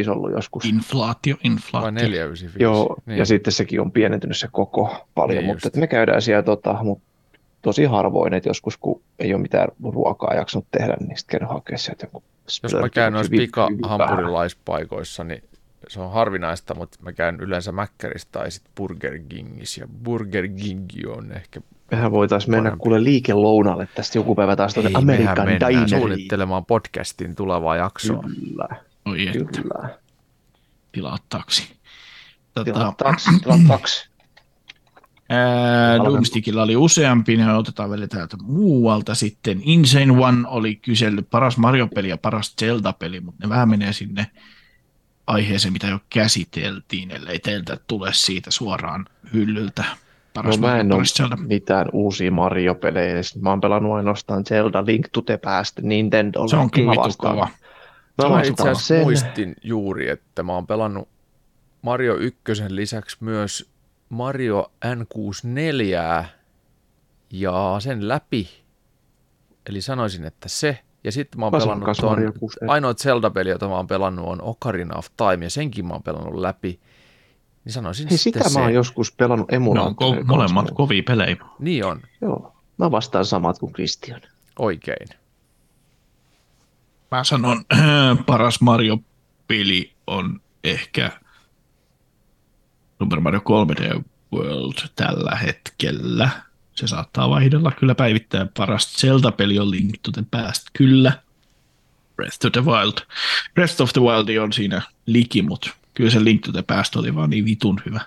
4,95 0.05 0.11
ollut 0.11 0.31
joskus. 0.33 0.65
Inflaatio, 0.65 1.35
Vai 1.35 1.41
inflaatio. 1.45 1.91
495? 1.91 2.63
Joo, 2.63 2.97
niin. 3.07 3.19
ja 3.19 3.27
sitten 3.27 3.53
sekin 3.53 3.81
on 3.81 3.93
pienentynyt 3.93 4.37
se 4.37 4.49
koko 4.53 5.09
paljon, 5.15 5.45
Niin 5.45 5.47
mutta 5.65 5.79
me 5.81 5.87
käydään 5.87 6.23
siellä 6.23 6.43
tota, 6.43 6.77
mut 6.83 7.03
tosi 7.69 7.85
harvoin, 7.85 8.35
että 8.35 8.49
joskus 8.49 8.77
kun 8.77 9.03
ei 9.19 9.35
ole 9.35 9.43
mitään 9.43 9.69
ruokaa 9.85 10.35
jaksanut 10.35 10.67
tehdä, 10.71 10.97
niin 11.01 11.19
sitten 11.19 11.31
käydään 11.33 11.51
hakemaan 11.53 11.79
sieltä 11.79 12.07
joku 12.07 12.23
Jos 12.63 12.75
mä 12.75 12.89
käyn 12.89 13.13
noissa 13.13 13.31
pika-hampurilaispaikoissa, 13.31 15.25
niin 15.25 15.43
se 15.89 16.01
on 16.01 16.13
harvinaista, 16.13 16.75
mutta 16.75 16.99
mä 17.03 17.13
käyn 17.13 17.41
yleensä 17.41 17.73
Mäkkärissä 17.73 18.29
tai 18.33 18.51
sitten 18.51 18.73
Burger 18.77 19.19
Kingissä. 19.19 19.81
Ja 19.81 19.89
Burger 20.05 20.49
King 20.49 20.87
on 21.07 21.33
ehkä... 21.33 21.61
Mehän 21.91 22.11
voitaisiin 22.11 22.51
mennä 22.51 22.71
Parempi. 22.71 22.83
kuule 22.83 23.05
liikelounalle 23.05 23.89
tästä 23.95 24.19
joku 24.19 24.35
päivä 24.35 24.57
taas 24.57 24.75
tuonne 24.75 24.91
Amerikan 24.95 25.45
mennään 25.45 25.73
Dineriin. 25.73 25.89
suunnittelemaan 25.89 26.65
podcastin 26.67 27.35
tulevaa 27.35 27.77
jaksoa. 27.77 28.23
Kyllä, 28.23 28.69
Oi 29.05 29.27
kyllä. 29.33 29.89
tilaa 30.93 31.19
taksi. 31.29 31.77
Tota, 32.55 32.73
Tilaa 32.73 32.95
taksi, 32.97 33.31
tilaa 33.43 33.59
taksi. 33.69 34.08
Ää, 35.29 35.99
Doomstickilla 35.99 36.63
oli 36.63 36.77
useampi, 36.77 37.37
niin 37.37 37.49
otetaan 37.49 37.91
vielä 37.91 38.07
täältä 38.07 38.37
muualta 38.43 39.15
sitten. 39.15 39.61
Insane 39.65 40.13
One 40.13 40.49
oli 40.49 40.77
kysellyt 40.77 41.31
paras 41.31 41.59
Mario-peli 41.59 42.09
ja 42.09 42.17
paras 42.17 42.55
Zelda-peli, 42.61 43.21
mutta 43.21 43.47
ne 43.47 43.49
vähän 43.49 43.69
menee 43.69 43.93
sinne 43.93 44.27
aiheeseen, 45.27 45.73
mitä 45.73 45.87
jo 45.87 45.99
käsiteltiin, 46.11 47.11
ellei 47.11 47.39
teiltä 47.39 47.77
tule 47.87 48.11
siitä 48.13 48.51
suoraan 48.51 49.07
hyllyltä. 49.33 49.83
No 49.83 50.43
Paras 50.43 50.59
mä 50.59 50.81
en 50.81 50.93
ole 50.93 51.05
Zelda. 51.05 51.37
mitään 51.37 51.87
uusia 51.93 52.31
Mario-pelejä. 52.33 53.15
Mä 53.41 53.51
oon 53.51 53.61
pelannut 53.61 53.93
ainoastaan 53.93 54.45
Zelda 54.47 54.87
Link 54.87 55.07
to 55.13 55.23
the 55.23 55.37
Past 55.37 55.79
Nintendo. 55.83 56.49
Se 56.49 56.57
on 56.57 56.71
kyllä 56.71 56.91
vitu 56.91 57.15
kova. 57.19 57.49
Mä 58.23 58.29
Mä 58.29 58.43
itse 58.43 58.63
asiassa 58.63 58.87
sen. 58.87 59.01
muistin 59.03 59.57
juuri, 59.63 60.09
että 60.09 60.43
mä 60.43 60.53
oon 60.53 60.67
pelannut 60.67 61.09
Mario 61.83 62.17
1 62.17 62.39
lisäksi 62.69 63.17
myös 63.21 63.71
Mario 64.09 64.73
N64 64.87 66.25
ja 67.31 67.77
sen 67.81 68.09
läpi. 68.09 68.49
Eli 69.69 69.81
sanoisin, 69.81 70.25
että 70.25 70.49
se. 70.49 70.79
Ja 71.05 71.13
sitten 71.13 71.41
mä 71.41 71.47
oon 71.47 71.53
Mä 71.53 71.59
pelannut 71.59 71.97
ton, 72.01 72.11
Mario 72.11 72.33
64. 72.33 72.73
ainoa 72.73 72.95
Zelda-peli, 72.95 73.49
jota 73.49 73.69
mä 73.69 73.75
oon 73.77 73.87
pelannut 73.87 74.27
on 74.29 74.43
Ocarina 74.43 74.97
of 74.99 75.07
Time 75.17 75.45
ja 75.47 75.51
senkin 75.51 75.87
mä 75.87 75.93
oon 75.95 76.03
pelannut 76.03 76.35
läpi. 76.41 76.81
Niin 77.65 77.73
sanoisin 77.73 78.09
Hei, 78.09 78.19
sitä 78.19 78.49
se. 78.49 78.59
mä 78.59 78.65
oon 78.65 78.75
joskus 78.75 79.13
pelannut 79.13 79.53
emulaattoreilla. 79.53 80.21
ko- 80.23 80.27
molemmat 80.27 80.71
kovia 80.75 81.03
pelejä. 81.07 81.37
Niin 81.59 81.85
on, 81.85 82.01
Joo, 82.21 82.57
mä 82.79 82.91
vastaan 82.91 83.25
samat 83.25 83.59
kuin 83.59 83.73
Christian. 83.73 84.21
oikein. 84.59 85.09
Mä 87.11 87.25
sanon, 87.25 87.65
paras 88.27 88.61
Mario-peli 88.61 89.93
on 90.07 90.41
ehkä 90.65 91.11
Super 92.99 93.21
Mario 93.21 93.41
3D 93.41 94.03
World 94.33 94.89
tällä 94.97 95.37
hetkellä. 95.37 96.31
Se 96.75 96.87
saattaa 96.87 97.31
vaihdella 97.31 97.71
kyllä 97.71 97.95
päivittäin. 97.95 98.49
Paras 98.57 98.95
Zelda-peli 98.97 99.59
on 99.59 99.71
Link 99.71 99.95
to 100.03 100.13
the 100.13 100.23
Past, 100.31 100.67
kyllä. 100.73 101.13
Breath 102.17 102.47
of 102.47 102.53
the 102.53 102.65
Wild. 102.65 102.99
Breath 103.55 103.83
of 103.83 103.93
the 103.93 104.01
Wild 104.01 104.39
on 104.43 104.53
siinä 104.53 104.83
liki, 105.07 105.43
mutta 105.43 105.71
kyllä 105.95 106.11
se 106.11 106.25
Link 106.25 106.41
to 106.41 106.53
the 106.53 106.63
Past 106.63 106.97
oli 106.97 107.15
vaan 107.15 107.31
niin 107.31 107.45
vitun 107.45 107.81
hyvä 107.87 108.01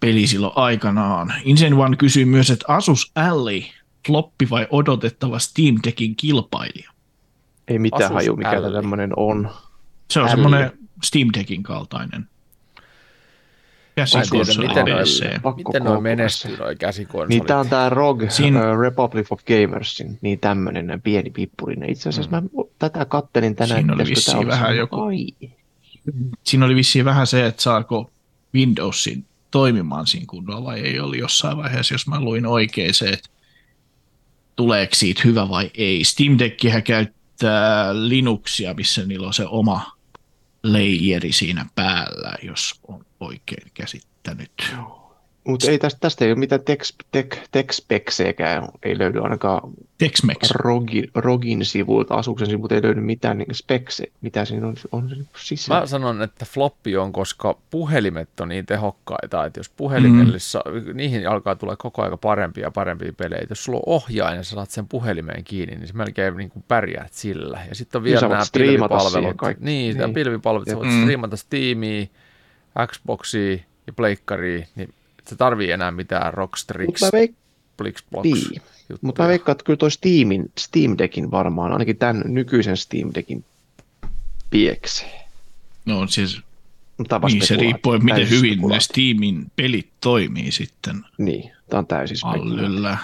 peli 0.00 0.26
silloin 0.26 0.52
aikanaan. 0.56 1.34
Insane 1.44 1.74
One 1.74 1.96
kysyy 1.96 2.24
myös, 2.24 2.50
että 2.50 2.64
Asus 2.68 3.12
Ally, 3.14 3.62
floppi 4.06 4.50
vai 4.50 4.66
odotettava 4.70 5.38
Steam 5.38 5.76
Deckin 5.84 6.16
kilpailija? 6.16 6.90
Ei 7.68 7.78
mitään 7.78 8.02
Asus 8.02 8.14
haju, 8.14 8.36
mikä 8.36 8.60
tämmöinen 8.72 9.10
on. 9.16 9.50
Se 10.10 10.20
on 10.20 10.28
semmoinen 10.28 10.72
Steam 11.04 11.28
Deckin 11.34 11.62
kaltainen. 11.62 12.28
Tiedä, 14.30 14.68
miten 14.68 14.84
noi, 14.84 15.54
miten 15.56 15.84
noi 15.84 16.00
menestyy 16.00 16.56
noi 16.56 16.76
käsikonsolit. 16.76 17.28
Niin 17.28 17.44
tää 17.44 17.58
on 17.58 17.68
tää 17.68 17.88
ROG, 17.88 18.22
Siinä- 18.28 18.72
uh, 18.72 18.80
Republic 18.80 19.26
of 19.30 19.40
Gamersin, 19.44 20.18
niin 20.20 20.38
tämmönen 20.40 21.00
pieni 21.04 21.30
pippurinen. 21.30 21.90
Itse 21.90 22.08
asiassa 22.08 22.30
mä 22.30 22.42
tätä 22.78 23.04
kattelin 23.04 23.54
tänään. 23.56 23.80
Siinä 23.80 23.94
oli 23.94 24.04
vissiin 24.08 24.46
vähän 24.48 24.76
joku- 24.76 25.00
Ai. 25.00 25.26
Siinä 26.44 26.66
oli 26.66 26.74
vissiin 26.74 27.04
vähän 27.04 27.26
se, 27.26 27.46
että 27.46 27.62
saako 27.62 28.10
Windowsin 28.54 29.24
toimimaan 29.50 30.06
siinä 30.06 30.26
kunnolla 30.28 30.64
vai 30.64 30.80
ei 30.80 31.00
oli 31.00 31.18
jossain 31.18 31.56
vaiheessa, 31.56 31.94
jos 31.94 32.06
mä 32.06 32.20
luin 32.20 32.46
oikein 32.46 32.94
se, 32.94 33.08
että 33.08 33.28
tuleeko 34.56 34.94
siitä 34.94 35.22
hyvä 35.24 35.48
vai 35.48 35.70
ei. 35.74 36.04
Steam 36.04 36.38
Deckihän 36.38 36.82
käyttää 36.82 37.88
Linuxia, 38.08 38.74
missä 38.74 39.04
niillä 39.06 39.26
on 39.26 39.34
se 39.34 39.46
oma 39.46 39.92
leijeri 40.62 41.32
siinä 41.32 41.66
päällä, 41.74 42.32
jos 42.42 42.74
on 42.88 43.04
oikein 43.20 43.70
käsittänyt. 43.74 44.74
Mutta 45.44 45.70
ei 45.70 45.78
tästä, 45.78 46.00
tästä 46.00 46.24
ei 46.24 46.30
ole 46.30 46.38
mitään 46.38 46.60
tex, 46.64 46.94
texpexejäkään, 47.52 48.68
ei 48.82 48.98
löydy 48.98 49.20
ainakaan 49.20 49.70
Tex-Mex. 49.98 50.50
Rogin, 50.50 51.10
Rogin 51.14 51.64
sivuilta, 51.64 52.14
asuksen 52.14 52.48
sivuilta 52.48 52.74
ei 52.74 52.82
löydy 52.82 53.00
mitään 53.00 53.38
niin 53.38 53.54
spekse, 53.54 54.04
mitä 54.20 54.44
siinä 54.44 54.66
on, 54.66 54.74
on 54.92 55.10
sisällä. 55.36 55.80
Mä 55.80 55.86
sanon, 55.86 56.22
että 56.22 56.44
floppi 56.44 56.96
on, 56.96 57.12
koska 57.12 57.58
puhelimet 57.70 58.40
on 58.40 58.48
niin 58.48 58.66
tehokkaita, 58.66 59.44
että 59.44 59.60
jos 59.60 59.68
puhelimellissa, 59.68 60.62
mm. 60.66 60.96
niihin 60.96 61.28
alkaa 61.28 61.56
tulla 61.56 61.76
koko 61.76 62.02
ajan 62.02 62.18
parempia 62.18 62.64
ja 62.64 62.70
parempia 62.70 63.12
pelejä. 63.12 63.46
Jos 63.48 63.64
sulla 63.64 63.78
on 63.78 63.94
ohjaaja 63.94 64.36
ja 64.36 64.42
sä 64.42 64.50
saat 64.50 64.70
sen 64.70 64.88
puhelimeen 64.88 65.44
kiinni, 65.44 65.76
niin 65.76 65.86
se 65.86 65.94
melkein 65.94 66.36
niin 66.36 66.50
kuin 66.50 66.64
pärjäät 66.68 67.12
sillä. 67.12 67.60
Ja 67.68 67.74
sitten 67.74 67.98
on 67.98 68.04
vielä 68.04 68.20
Niin 68.20 68.30
sä 68.30 68.34
nämä 68.34 68.44
pilvipalvelut. 68.52 69.36
Niin, 69.42 69.56
niin. 69.60 69.98
Niin. 69.98 70.14
pilvipalvelut, 70.14 70.68
sä 70.68 70.76
voit 70.76 70.88
Mm. 70.90 71.00
striimata 71.00 71.36
Steamia, 71.36 72.06
Xboxia 72.86 73.52
ja 73.86 73.92
Pleikkaria, 73.96 74.66
niin 74.76 74.94
sä 75.30 75.36
tarvii 75.36 75.70
enää 75.70 75.90
mitään 75.90 76.34
Rockstrix, 76.34 76.86
Mutta 76.86 77.06
mä, 77.06 77.10
veik- 77.22 77.34
Blixbox 77.76 78.24
niin. 78.24 78.62
Mut 79.00 79.18
mä 79.18 79.28
veikkaan, 79.28 79.52
että 79.52 79.64
kyllä 79.64 79.76
toi 79.76 79.90
Steamin, 79.90 80.52
Steam 80.58 80.94
Deckin 80.98 81.30
varmaan, 81.30 81.72
ainakin 81.72 81.96
tämän 81.96 82.22
nykyisen 82.26 82.76
Steam 82.76 83.10
Deckin 83.14 83.44
pieksee. 84.50 85.24
No 85.84 86.06
siis, 86.06 86.40
Mutta 86.98 87.18
niin 87.18 87.46
se 87.46 87.56
riippuu, 87.56 87.92
miten 87.92 88.16
täysin 88.16 88.36
hyvin 88.36 88.58
ne. 88.68 88.80
Steamin 88.80 89.46
pelit 89.56 89.88
toimii 90.00 90.52
sitten 90.52 91.04
Niin, 91.18 91.52
tää 91.70 91.78
on 91.78 91.86
täysin 91.86 92.16
spekulaatio. 92.16 92.66
Allyllä. 92.66 92.98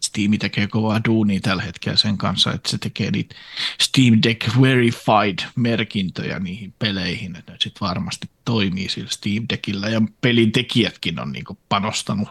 Steam 0.00 0.38
tekee 0.38 0.66
kovaa 0.66 1.00
duunia 1.08 1.40
tällä 1.40 1.62
hetkellä 1.62 1.96
sen 1.96 2.18
kanssa, 2.18 2.52
että 2.52 2.70
se 2.70 2.78
tekee 2.78 3.10
niitä 3.10 3.34
Steam 3.80 4.18
Deck 4.22 4.48
Verified-merkintöjä 4.60 6.38
niihin 6.38 6.74
peleihin, 6.78 7.36
että 7.36 7.52
ne 7.52 7.58
sitten 7.60 7.80
varmasti 7.88 8.26
toimii 8.52 8.88
sillä 8.88 9.10
Steam 9.10 9.44
Deckillä, 9.52 9.88
ja 9.88 10.02
pelin 10.20 10.52
tekijätkin 10.52 11.20
on 11.20 11.32
niinku 11.32 11.58
panostanut 11.68 12.28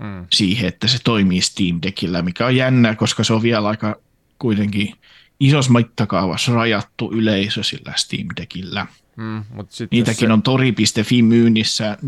Mm. 0.00 0.26
siihen, 0.32 0.68
että 0.68 0.88
se 0.88 0.98
toimii 1.04 1.40
Steam 1.40 1.78
Deckillä, 1.82 2.22
mikä 2.22 2.46
on 2.46 2.56
jännä, 2.56 2.94
koska 2.94 3.24
se 3.24 3.32
on 3.32 3.42
vielä 3.42 3.68
aika 3.68 3.96
kuitenkin 4.38 4.94
isossa 5.40 5.72
mittakaavassa 5.72 6.52
rajattu 6.54 7.12
yleisö 7.12 7.62
sillä 7.62 7.92
Steam 7.96 8.26
Deckillä. 8.40 8.86
Mm, 9.16 9.44
Niitäkin 9.90 10.28
jos 10.28 10.32
on 10.32 10.42
tori.fi 10.42 11.22
myynnissä 11.22 11.98
450-600 12.02 12.04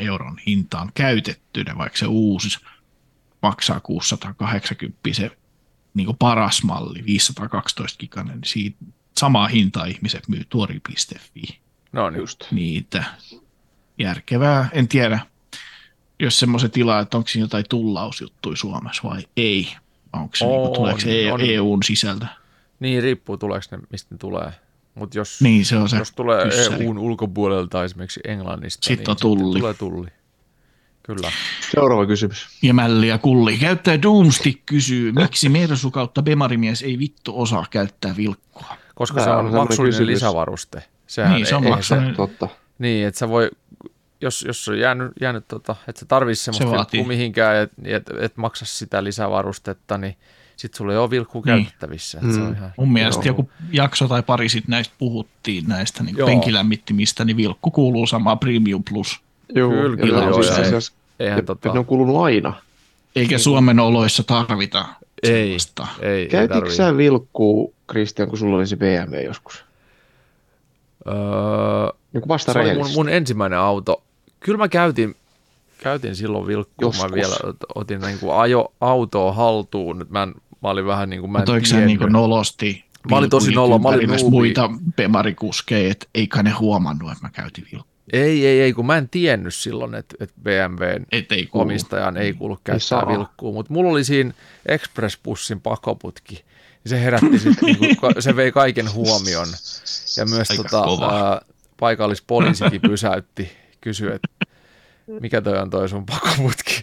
euron 0.00 0.38
hintaan 0.46 0.90
käytettynä, 0.94 1.78
vaikka 1.78 1.98
se 1.98 2.06
uusi 2.06 2.58
maksaa 3.42 3.80
680 3.80 4.98
se 5.12 5.30
niin 5.94 6.06
kuin 6.06 6.16
paras 6.18 6.62
malli, 6.64 7.04
512 7.06 7.98
giganen, 7.98 8.34
niin 8.40 8.44
siitä 8.44 8.76
samaa 9.18 9.46
hintaa 9.48 9.84
ihmiset 9.84 10.28
myy 10.28 10.42
tori.fi 10.48 11.58
No 11.92 12.10
niin, 12.10 12.20
Just. 12.20 12.44
niitä. 12.50 13.04
Järkevää, 13.98 14.68
en 14.72 14.88
tiedä, 14.88 15.18
jos 16.20 16.38
semmoisen 16.38 16.70
tilaa, 16.70 17.00
että 17.00 17.16
onko 17.16 17.28
siinä 17.28 17.44
jotain 17.44 17.64
tullausjuttuja 17.68 18.56
Suomessa 18.56 19.02
vai 19.08 19.22
ei. 19.36 19.68
Onko 20.12 20.36
se, 20.36 20.44
niin 20.44 20.54
On, 20.58 20.62
kuin, 20.66 20.74
tuleeko 20.74 21.00
se 21.00 21.32
on. 21.32 21.40
EUn 21.40 21.82
sisältä? 21.82 22.26
niin 22.80 23.02
riippuu 23.02 23.36
tuleeko 23.36 23.66
ne, 23.70 23.78
mistä 23.90 24.14
ne 24.14 24.18
tulee. 24.18 24.52
Mutta 24.94 25.18
jos, 25.18 25.40
Niin, 25.42 25.64
se 25.64 25.76
on 25.76 25.88
se 25.88 25.96
jos 25.96 26.12
tulee 26.12 26.44
kyssäri. 26.44 26.84
EUn 26.84 26.98
ulkopuolelta 26.98 27.84
esimerkiksi 27.84 28.20
Englannista, 28.24 28.84
Sitten 28.86 29.04
niin 29.04 29.10
on 29.10 29.16
tulli. 29.16 29.58
tulee 29.58 29.74
tulli. 29.74 30.08
Kyllä. 31.02 31.32
Seuraava 31.70 32.06
kysymys. 32.06 32.46
Ja 32.62 32.74
Mälli 32.74 33.08
ja 33.08 33.18
Kulli. 33.18 33.58
Käyttäjä 33.58 34.02
Doomstick 34.02 34.60
kysyy, 34.66 35.12
miksi 35.12 35.48
Mersu 35.48 35.90
kautta 35.90 36.22
Bemarimies 36.22 36.82
ei 36.82 36.98
vittu 36.98 37.40
osaa 37.40 37.66
käyttää 37.70 38.16
vilkkua? 38.16 38.76
Koska 38.94 39.16
Tää 39.16 39.24
se 39.24 39.30
on 39.30 39.46
on 39.46 39.54
maksullinen 39.54 39.92
kysymys. 39.98 40.08
lisävaruste. 40.14 40.82
Sehän 41.06 41.32
Niin, 41.34 41.46
se 41.46 41.54
on 41.54 41.68
maksullinen. 41.68 42.14
Totta. 42.14 42.48
Niin, 42.78 43.06
että 43.06 43.18
sä 43.18 43.28
voi, 43.28 43.50
jos, 44.20 44.42
jos 44.42 44.68
on 44.68 44.78
jäänyt, 44.78 45.12
jäänyt 45.20 45.48
tota, 45.48 45.76
että 45.88 46.00
sä 46.00 46.06
tarvitsisi 46.06 46.52
semmoista 46.52 46.86
Se 46.90 47.02
mihinkään, 47.06 47.56
että 47.56 47.76
et, 47.84 48.02
et 48.20 48.36
maksa 48.36 48.64
sitä 48.64 49.04
lisävarustetta, 49.04 49.98
niin 49.98 50.16
sit 50.56 50.74
sulla 50.74 50.92
ei 50.92 50.98
ole 50.98 51.10
vilkkuu 51.10 51.42
Niin. 51.46 51.56
käytettävissä. 51.64 52.18
Että 52.22 52.34
se 52.34 52.40
on 52.40 52.46
Mm. 52.46 52.54
ihan, 52.54 52.72
Mun 52.76 52.92
mielestä 52.92 53.20
Joo. 53.28 53.36
joku 53.36 53.50
jakso 53.72 54.08
tai 54.08 54.22
pari 54.22 54.48
sitten 54.48 54.70
näistä 54.70 54.94
puhuttiin, 54.98 55.64
näistä 55.68 56.02
niin 56.04 56.16
penkilämmittimistä, 56.16 57.24
niin 57.24 57.36
vilkku 57.36 57.70
kuuluu 57.70 58.06
samaan 58.06 58.38
Premium 58.38 58.84
Plus. 58.90 59.20
Joo, 59.54 59.70
Kyllä, 59.70 59.90
ja 59.90 59.96
kyllä, 60.06 60.18
on 60.18 60.28
joo, 60.28 60.42
siis 60.42 60.58
ja 60.58 60.64
ei- 60.64 61.26
eihän 61.26 61.38
et- 61.38 61.44
tota, 61.46 61.72
Ne 61.72 61.78
on 61.78 61.86
kulunut 61.86 62.22
aina. 62.22 62.52
Eikä 63.16 63.38
Suomen 63.38 63.80
oloissa 63.80 64.22
tarvita 64.22 64.84
ei, 65.24 65.44
sellaista. 65.44 65.86
ei, 66.02 66.10
ei 66.10 66.28
Käytitkö 66.28 66.54
tarvii. 66.60 66.76
sä 66.76 66.96
vilkkuu, 66.96 67.74
Kristian, 67.86 68.28
kun 68.28 68.38
sulla 68.38 68.56
oli 68.56 68.66
se 68.66 68.76
BMW 68.76 69.24
joskus? 69.24 69.64
Öö, 71.06 71.14
Niin 72.12 72.28
vasta 72.28 72.52
se 72.52 72.58
oli 72.58 72.74
mun, 72.74 72.90
mun 72.94 73.08
ensimmäinen 73.08 73.58
auto. 73.58 74.02
Kyllä 74.40 74.58
mä 74.58 74.68
käytin, 74.68 75.14
käytin 75.78 76.16
silloin 76.16 76.46
vilkkua. 76.46 76.74
Mä 76.80 76.86
Joskus. 76.86 77.12
vielä 77.14 77.34
ot- 77.34 77.66
otin 77.74 78.00
niin 78.00 78.18
kuin 78.18 78.34
ajo 78.36 78.72
autoa 78.80 79.32
haltuun. 79.32 80.06
Mä, 80.10 80.22
en, 80.22 80.34
mä 80.62 80.70
olin 80.70 80.86
vähän 80.86 81.10
niin 81.10 81.20
kuin, 81.20 81.30
mä 81.32 81.38
en 81.38 81.44
Mutta 81.48 81.68
tiennyt. 81.68 82.00
niin 82.00 82.12
nolosti 82.12 82.84
Mä 83.10 83.16
olin 83.16 83.30
tosi 83.30 83.50
nolo, 83.52 83.78
mä 83.78 83.88
olin 83.88 84.10
muita 84.30 84.70
Bemarikuskeja, 84.96 85.90
että 85.90 86.06
eikä 86.14 86.42
ne 86.42 86.50
huomannut, 86.50 87.12
että 87.12 87.24
mä 87.26 87.30
käytin 87.30 87.64
vilkkua. 87.72 87.93
Ei, 88.12 88.46
ei, 88.46 88.60
ei, 88.60 88.72
kun 88.72 88.86
mä 88.86 88.96
en 88.96 89.08
tiennyt 89.08 89.54
silloin, 89.54 89.94
että, 89.94 90.14
että 90.20 90.34
BMWn 90.42 91.06
Et 91.12 91.32
ei 91.32 91.46
kuulu. 91.46 91.62
omistajan 91.62 92.16
ei 92.16 92.32
kuulu 92.32 92.56
käyttää 92.64 92.78
saa. 92.88 93.08
vilkkuu, 93.08 93.52
mutta 93.52 93.72
mulla 93.72 93.90
oli 93.90 94.04
siinä 94.04 94.32
Express-bussin 94.66 95.60
pakoputki. 95.60 96.44
Ja 96.84 96.90
se 96.90 97.00
herätti 97.04 97.38
sit, 97.38 97.62
niinku, 97.62 97.84
ka- 98.00 98.20
se 98.20 98.36
vei 98.36 98.52
kaiken 98.52 98.92
huomion. 98.92 99.48
Ja 100.16 100.26
myös 100.26 100.50
Aika 100.50 100.62
tota, 100.62 101.06
ää, 101.14 101.40
paikallispoliisikin 101.80 102.80
pysäytti, 102.80 103.52
kysyi, 103.80 104.10
että 104.14 104.28
mikä 105.20 105.40
toi 105.40 105.58
on 105.58 105.70
toi 105.70 105.88
sun 105.88 106.06
pakoputki. 106.06 106.82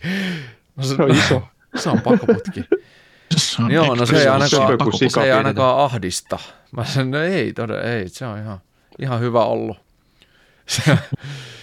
Mä 0.76 0.84
Se 0.84 0.90
sanoin, 0.90 1.12
on 1.12 1.18
iso. 1.18 1.42
se 1.76 1.90
on 1.90 2.02
pakoputki. 2.02 2.64
Se 3.38 3.62
on 3.62 3.72
Joo, 3.72 3.96
no 3.96 4.06
se 4.06 4.22
ei 4.22 4.28
ainakaan, 4.28 4.70
se 5.10 5.22
ei 5.24 5.32
ainakaan 5.32 5.80
ahdista. 5.80 6.40
Mä 6.72 6.86
sanoin, 6.86 7.12
no 7.12 7.20
ei, 7.22 7.54
todella 7.54 7.82
ei, 7.82 8.10
se 8.10 8.26
on 8.26 8.40
ihan, 8.40 8.60
ihan 9.00 9.20
hyvä 9.20 9.44
ollut. 9.46 9.78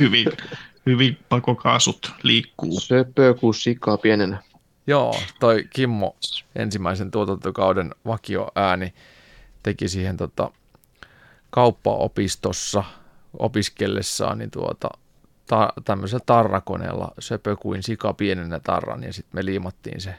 Hyvin, 0.01 0.27
hyvin 0.87 1.19
pakokaasut 1.29 2.13
liikkuu. 2.23 2.81
Söpö 2.81 3.35
kuin 3.35 3.55
sikaa 3.55 3.97
pienenä. 3.97 4.43
Joo, 4.87 5.21
toi 5.41 5.65
Kimmo 5.71 6.17
ensimmäisen 6.57 7.11
tuotantokauden 7.11 7.95
vakioääni 8.07 8.95
teki 9.63 9.89
siihen 9.89 10.17
tota, 10.17 10.51
kauppaopistossa 11.51 12.85
opiskellessaan 13.39 14.39
niin 14.39 14.51
tuota, 14.51 14.89
ta, 15.47 15.73
tämmöisellä 15.85 16.25
tarrakoneella 16.27 17.13
söpö 17.19 17.57
kuin 17.57 17.83
sika 17.83 18.13
pienenä 18.13 18.61
tarran 18.61 19.05
ja 19.05 19.13
sitten 19.13 19.39
me 19.39 19.45
liimattiin 19.45 20.01
se 20.01 20.15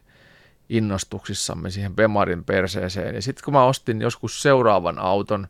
innostuksissamme 0.70 1.70
siihen 1.70 1.95
Bemarin 1.95 2.44
perseeseen. 2.44 3.16
Ja 3.16 3.22
sitten 3.22 3.45
kun 3.45 3.53
mä 3.53 3.64
ostin 3.64 4.02
joskus 4.02 4.41
seuraavan 4.41 4.99
auton, 4.99 5.48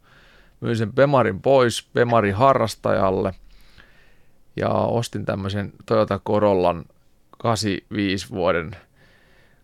myin 0.61 0.77
sen 0.77 0.93
Bemarin 0.93 1.41
pois 1.41 1.87
Bemarin 1.93 2.35
harrastajalle 2.35 3.33
ja 4.55 4.69
ostin 4.69 5.25
tämmöisen 5.25 5.73
Toyota 5.85 6.19
Corollan 6.27 6.85
85 7.37 8.29
vuoden 8.29 8.71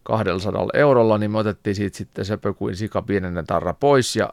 200 0.04 0.66
eurolla, 0.74 1.18
niin 1.18 1.32
me 1.32 1.38
otettiin 1.38 1.76
siitä 1.76 1.98
sitten 1.98 2.26
söpö 2.26 2.54
kuin 2.54 2.76
sika 2.76 3.02
pienenä 3.02 3.44
tarra 3.44 3.74
pois 3.74 4.16
ja 4.16 4.30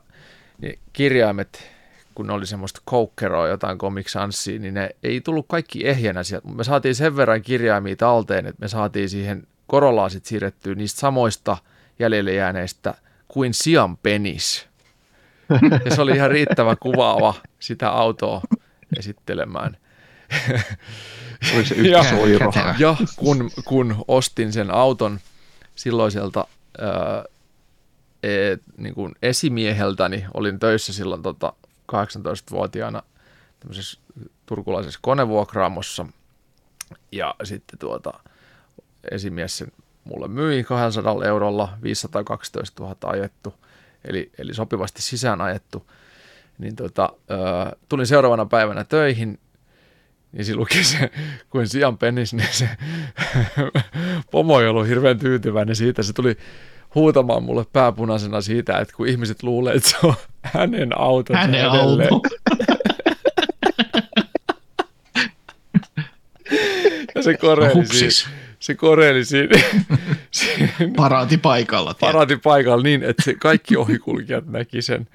niin 0.60 0.78
kirjaimet, 0.93 1.70
kun 2.14 2.26
ne 2.26 2.32
oli 2.32 2.47
semmoista 2.47 2.80
koukkeroa, 2.84 3.48
jotain 3.48 3.78
Comic 3.78 4.09
Sansia, 4.09 4.59
niin 4.59 4.74
ne 4.74 4.90
ei 5.02 5.20
tullut 5.20 5.47
kaikki 5.48 5.89
ehjänä 5.89 6.22
sieltä. 6.22 6.48
Me 6.48 6.64
saatiin 6.64 6.94
sen 6.94 7.16
verran 7.16 7.43
kirjaimia 7.43 7.97
talteen, 7.97 8.47
että 8.47 8.60
me 8.60 8.68
saatiin 8.68 9.09
siihen 9.09 9.47
Korollaan 9.66 10.10
sitten 10.10 10.28
siirrettyä 10.28 10.74
niistä 10.74 11.01
samoista 11.01 11.56
jäljelle 11.98 12.32
jääneistä 12.32 12.94
kuin 13.28 13.55
sian 13.55 13.97
penis. 13.97 14.68
Ja 15.85 15.95
se 15.95 16.01
oli 16.03 16.12
ihan 16.16 16.31
riittävä 16.31 16.77
kuvaava 16.77 17.35
sitä 17.61 17.91
autoa 17.91 18.41
esittelemään. 18.99 19.77
Oliko 21.55 21.69
se 21.69 21.74
Ja- 21.74 21.99
yksi 22.01 22.15
oiro? 22.15 22.53
Kätevä. 22.53 22.74
Ja 22.79 22.97
kun, 23.16 23.51
kun 23.65 24.05
ostin 24.09 24.53
sen 24.53 24.70
auton 24.70 25.20
silloiselta 25.74 26.47
ää, 26.79 27.24
e, 28.23 28.29
niin 28.77 28.95
kuin 28.95 29.15
esimieheltäni, 29.23 30.24
olin 30.35 30.59
töissä 30.59 30.93
silloin 30.93 31.23
tota, 31.23 31.53
18-vuotiaana 31.93 33.03
tämmöisessä 33.61 34.01
turkulaisessa 34.47 34.99
konevuokraamossa, 35.03 36.07
ja 37.12 37.35
sitten 37.45 37.79
tuota, 37.79 38.12
esimies 39.11 39.59
sen 39.59 39.73
mulle 40.05 40.29
myi 40.29 40.65
200 40.65 41.24
eurolla, 41.24 41.79
512 41.83 42.83
000 42.83 42.97
ajettu, 43.03 43.55
eli, 44.05 44.31
eli 44.39 44.55
sopivasti 44.55 45.03
sisään 45.03 45.41
ajettu, 45.41 45.91
niin 46.59 46.77
tota, 46.77 47.12
ää, 47.29 47.73
tulin 47.89 48.07
seuraavana 48.07 48.47
päivänä 48.47 48.85
töihin, 48.85 49.39
niin 50.33 50.45
se 50.45 50.55
luki 50.55 50.85
se, 50.85 51.11
kuin 51.51 51.69
sian 51.69 51.99
penis, 51.99 52.33
niin 52.35 52.49
se 52.53 52.69
pomo 54.31 54.61
ei 54.61 54.69
ollut 54.69 54.89
hirveän 54.89 55.19
tyytyväinen 55.19 55.77
siitä. 55.77 56.03
Se 56.03 56.12
tuli 56.12 56.37
huutamaan 56.95 57.43
mulle 57.43 57.65
pääpunaisena 57.73 58.41
siitä, 58.41 58.79
että 58.79 58.95
kun 58.97 59.09
ihmiset 59.09 59.43
luulee, 59.43 59.74
että 59.74 59.89
se 59.89 59.97
on 60.03 60.15
hänen 60.43 60.99
autonsa 60.99 61.41
Hänen 61.41 61.61
edelleen. 61.61 62.12
auto. 62.12 62.29
Ja 67.15 67.23
se 67.23 67.37
koreili 67.37 67.74
Hupsis. 67.74 68.27
Se 68.62 68.74
koreili 68.74 69.24
siinä, 69.24 69.62
siinä 70.30 70.68
Paraati 70.97 71.39
paikalla. 71.39 71.94
parati 72.01 72.36
paikalla 72.36 72.82
niin, 72.82 73.02
että 73.02 73.22
se 73.22 73.34
kaikki 73.34 73.76
ohikulkijat 73.76 74.47
näki 74.47 74.82
sen. 74.82 75.09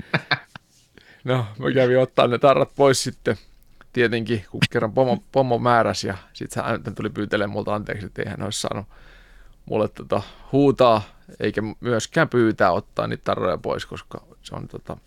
No, 1.24 1.46
mä 1.60 1.72
kävin 1.72 2.00
ottaa 2.00 2.28
ne 2.28 2.38
tarrat 2.38 2.76
pois 2.76 3.04
sitten 3.04 3.38
tietenkin, 3.94 4.46
kun 4.52 4.60
kerran 4.70 4.94
pomo, 4.94 5.24
pomo 5.32 5.58
määräsi 5.60 6.08
ja 6.08 6.18
sitten 6.34 6.64
hän 6.64 6.96
tuli 6.96 7.10
pyytelemään 7.10 7.50
multa 7.50 7.76
anteeksi, 7.76 8.06
että 8.06 8.22
ei 8.22 8.30
hän 8.30 8.44
olisi 8.44 8.62
saanut 8.62 8.86
mulle 9.66 9.88
tota, 9.88 10.22
huutaa 10.52 11.02
eikä 11.40 11.62
myöskään 11.80 12.30
pyytää 12.30 12.72
ottaa 12.72 13.08
niitä 13.08 13.24
tarroja 13.24 13.58
pois, 13.58 13.86
koska 13.86 14.24
se 14.42 14.56
on 14.56 14.68
tota, 14.68 14.98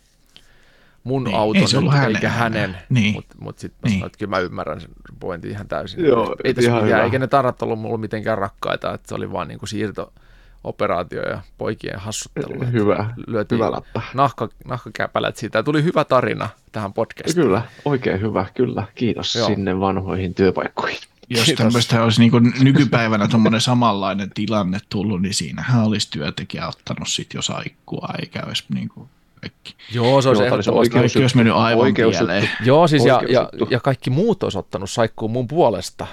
mun 1.03 1.23
Niin, 1.23 1.35
auto 1.35 1.59
ei 1.59 1.67
se 1.67 1.77
ollut 1.77 1.93
hänen. 1.93 2.15
eikä 2.15 2.29
hänen. 2.29 2.77
Niin. 2.89 3.13
Mutta 3.13 3.35
mut 3.39 3.59
sitten 3.59 3.79
mä 3.83 3.87
Niin. 3.89 3.93
sanoin, 3.99 4.07
että 4.07 4.17
kyllä 4.17 4.29
mä 4.29 4.39
ymmärrän 4.39 4.81
sen 4.81 4.89
pointin 5.19 5.51
ihan 5.51 5.67
täysin. 5.67 6.05
Joo, 6.05 6.35
ei 6.43 6.53
tässä 6.53 6.69
ihan 6.69 6.83
mikään, 6.83 6.97
hyvä. 6.99 7.05
eikä 7.05 7.19
ne 7.19 7.27
tarrat 7.27 7.61
ollut 7.61 7.79
mulle 7.79 7.97
mitenkään 7.97 8.37
rakkaita, 8.37 8.93
että 8.93 9.07
se 9.09 9.15
oli 9.15 9.31
vaan 9.31 9.47
niinku 9.47 9.65
siirto-operaatio 9.65 11.21
ja 11.29 11.41
poikien 11.57 11.99
hassuttelu. 11.99 12.65
Hyvä, 12.71 13.13
Lyötiin 13.27 13.59
hyvä 13.59 13.71
läppä. 13.71 14.01
nahka, 14.13 14.49
nahkakäpälät 14.65 15.37
siitä. 15.37 15.63
Tuli 15.63 15.83
hyvä 15.83 16.03
tarina 16.03 16.49
tähän 16.71 16.93
podcastiin. 16.93 17.45
Kyllä, 17.45 17.61
oikein 17.85 18.21
hyvä, 18.21 18.45
kyllä. 18.53 18.83
Kiitos 18.95 19.35
Joo. 19.35 19.47
sinne 19.47 19.79
vanhoihin 19.79 20.33
työpaikkoihin. 20.33 20.99
Jos 21.29 21.45
Kiitos. 21.45 21.63
tämmöistä 21.65 22.03
olisi 22.03 22.19
niin 22.21 22.53
nykypäivänä 22.63 23.27
tuommoinen 23.27 23.61
samanlainen 23.61 24.29
tilanne 24.33 24.79
tullut, 24.89 25.21
niin 25.21 25.33
siinähän 25.33 25.83
olisi 25.83 26.11
työntekijä 26.11 26.67
ottanut 26.67 27.07
sit 27.07 27.33
jo 27.33 27.41
saikkua, 27.41 28.09
eikä 28.19 28.43
olisi 28.47 28.63
niin 28.73 28.89
kuin 28.89 29.09
kaikki. 29.41 29.75
Joo, 29.91 30.21
se 30.21 30.29
olisi 30.29 30.43
Joo, 30.43 30.47
ehdottomasti. 30.47 30.97
oikeus- 30.97 31.15
olisi 31.17 31.35
mennyt 31.35 31.55
aivan 31.55 31.83
Oikeusjuttu. 31.83 32.25
pieleen. 32.27 32.49
Joo, 32.65 32.87
siis 32.87 33.05
ja, 33.05 33.21
ja, 33.29 33.49
ja, 33.69 33.79
kaikki 33.79 34.09
muut 34.09 34.43
olisi 34.43 34.57
ottanut 34.57 34.89
saikkuun 34.89 35.31
mun 35.31 35.47
puolesta. 35.47 36.07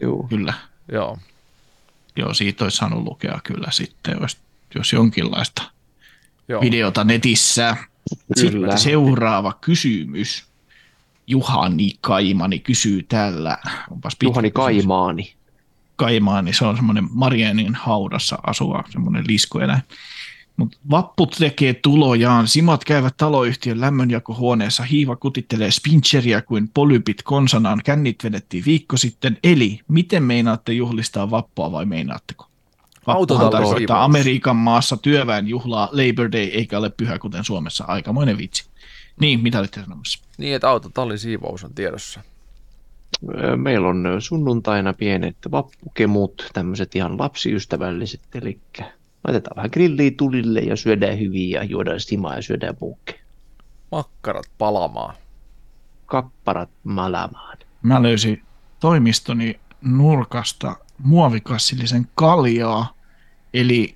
Joo. 0.00 0.26
Kyllä. 0.28 0.54
Joo. 0.92 1.18
Joo, 2.16 2.34
siitä 2.34 2.64
olisi 2.64 2.76
saanut 2.76 3.04
lukea 3.04 3.38
kyllä 3.44 3.70
sitten, 3.70 4.16
jos, 4.20 4.38
jos 4.74 4.92
jonkinlaista 4.92 5.62
Joo. 6.48 6.60
videota 6.60 7.04
netissä. 7.04 7.76
Kyllä. 7.76 8.50
Sitten 8.50 8.78
seuraava 8.78 9.52
kysymys. 9.60 10.44
Juhani 11.26 11.90
Kaimani 12.00 12.58
kysyy 12.58 13.02
täällä. 13.02 13.58
Onpas 13.90 14.16
Juhani. 14.22 14.50
Kaimaani. 14.50 15.34
Kaimaani, 15.96 16.52
se 16.52 16.64
on 16.64 16.76
semmoinen 16.76 17.08
Marienin 17.10 17.74
haudassa 17.74 18.38
asuva 18.42 18.84
semmoinen 18.90 19.24
liskoeläin. 19.28 19.82
Mutta 20.56 20.78
vapput 20.90 21.36
tekee 21.38 21.74
tulojaan. 21.74 22.48
Simat 22.48 22.84
käyvät 22.84 23.16
taloyhtiön 23.16 23.80
lämmönjakohuoneessa. 23.80 24.82
Hiiva 24.82 25.16
kutittelee 25.16 25.70
spincheria 25.70 26.42
kuin 26.42 26.70
polypit 26.74 27.22
konsanaan. 27.22 27.80
Kännit 27.84 28.24
vedettiin 28.24 28.64
viikko 28.66 28.96
sitten. 28.96 29.38
Eli 29.44 29.80
miten 29.88 30.22
meinaatte 30.22 30.72
juhlistaa 30.72 31.30
vappua 31.30 31.72
vai 31.72 31.86
meinaatteko? 31.86 32.46
Vappuhan 33.06 33.50
tarkoittaa. 33.50 34.04
Amerikan 34.04 34.56
maassa 34.56 34.96
työväen 34.96 35.48
juhlaa 35.48 35.88
Labor 35.92 36.32
Day 36.32 36.44
eikä 36.44 36.78
ole 36.78 36.90
pyhä 36.90 37.18
kuten 37.18 37.44
Suomessa. 37.44 37.84
Aikamoinen 37.88 38.38
vitsi. 38.38 38.64
Niin, 39.20 39.40
mitä 39.40 39.58
olitte 39.58 39.80
sanomassa? 39.80 40.24
Niin, 40.38 40.54
että 40.54 40.70
autotallin 40.70 41.18
siivous 41.18 41.64
on 41.64 41.74
tiedossa. 41.74 42.20
Meillä 43.56 43.88
on 43.88 44.04
sunnuntaina 44.18 44.92
pienet 44.92 45.36
vappukemut, 45.50 46.50
tämmöiset 46.52 46.96
ihan 46.96 47.18
lapsiystävälliset, 47.18 48.20
eli 48.34 48.60
laitetaan 49.26 49.56
vähän 49.56 49.70
grilliä 49.72 50.10
tulille 50.16 50.60
ja 50.60 50.76
syödään 50.76 51.18
hyvin 51.18 51.50
ja 51.50 51.64
juodaan 51.64 52.00
stimaa 52.00 52.34
ja 52.36 52.42
syödään 52.42 52.76
buukkeja. 52.76 53.18
Makkarat 53.92 54.46
palamaan. 54.58 55.14
Kapparat 56.06 56.70
malamaan. 56.84 57.58
Mä 57.82 58.02
löysin 58.02 58.42
toimistoni 58.80 59.60
nurkasta 59.82 60.76
muovikassillisen 60.98 62.06
kaljaa, 62.14 62.92
eli 63.54 63.94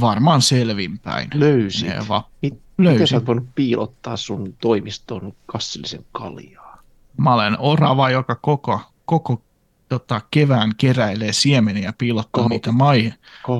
varmaan 0.00 0.42
selvinpäin. 0.42 1.28
Löysit. 1.34 1.88
Ne 1.88 2.08
va- 2.08 2.28
Mit, 2.42 2.52
miten 2.54 2.84
löysin. 2.84 3.06
sä 3.06 3.16
oot 3.16 3.26
voinut 3.26 3.48
piilottaa 3.54 4.16
sun 4.16 4.54
toimiston 4.60 5.32
kassillisen 5.46 6.04
kaljaa? 6.12 6.82
Mä 7.16 7.34
olen 7.34 7.56
orava, 7.58 8.10
joka 8.10 8.34
koko, 8.34 8.80
koko 9.04 9.42
tota, 9.90 10.20
kevään 10.30 10.72
keräilee 10.76 11.32
siemeniä 11.32 11.82
ja 11.82 11.92
piilottaa 11.98 12.42
Kol- 12.42 12.48
niitä 12.48 12.72
mai, 12.72 13.12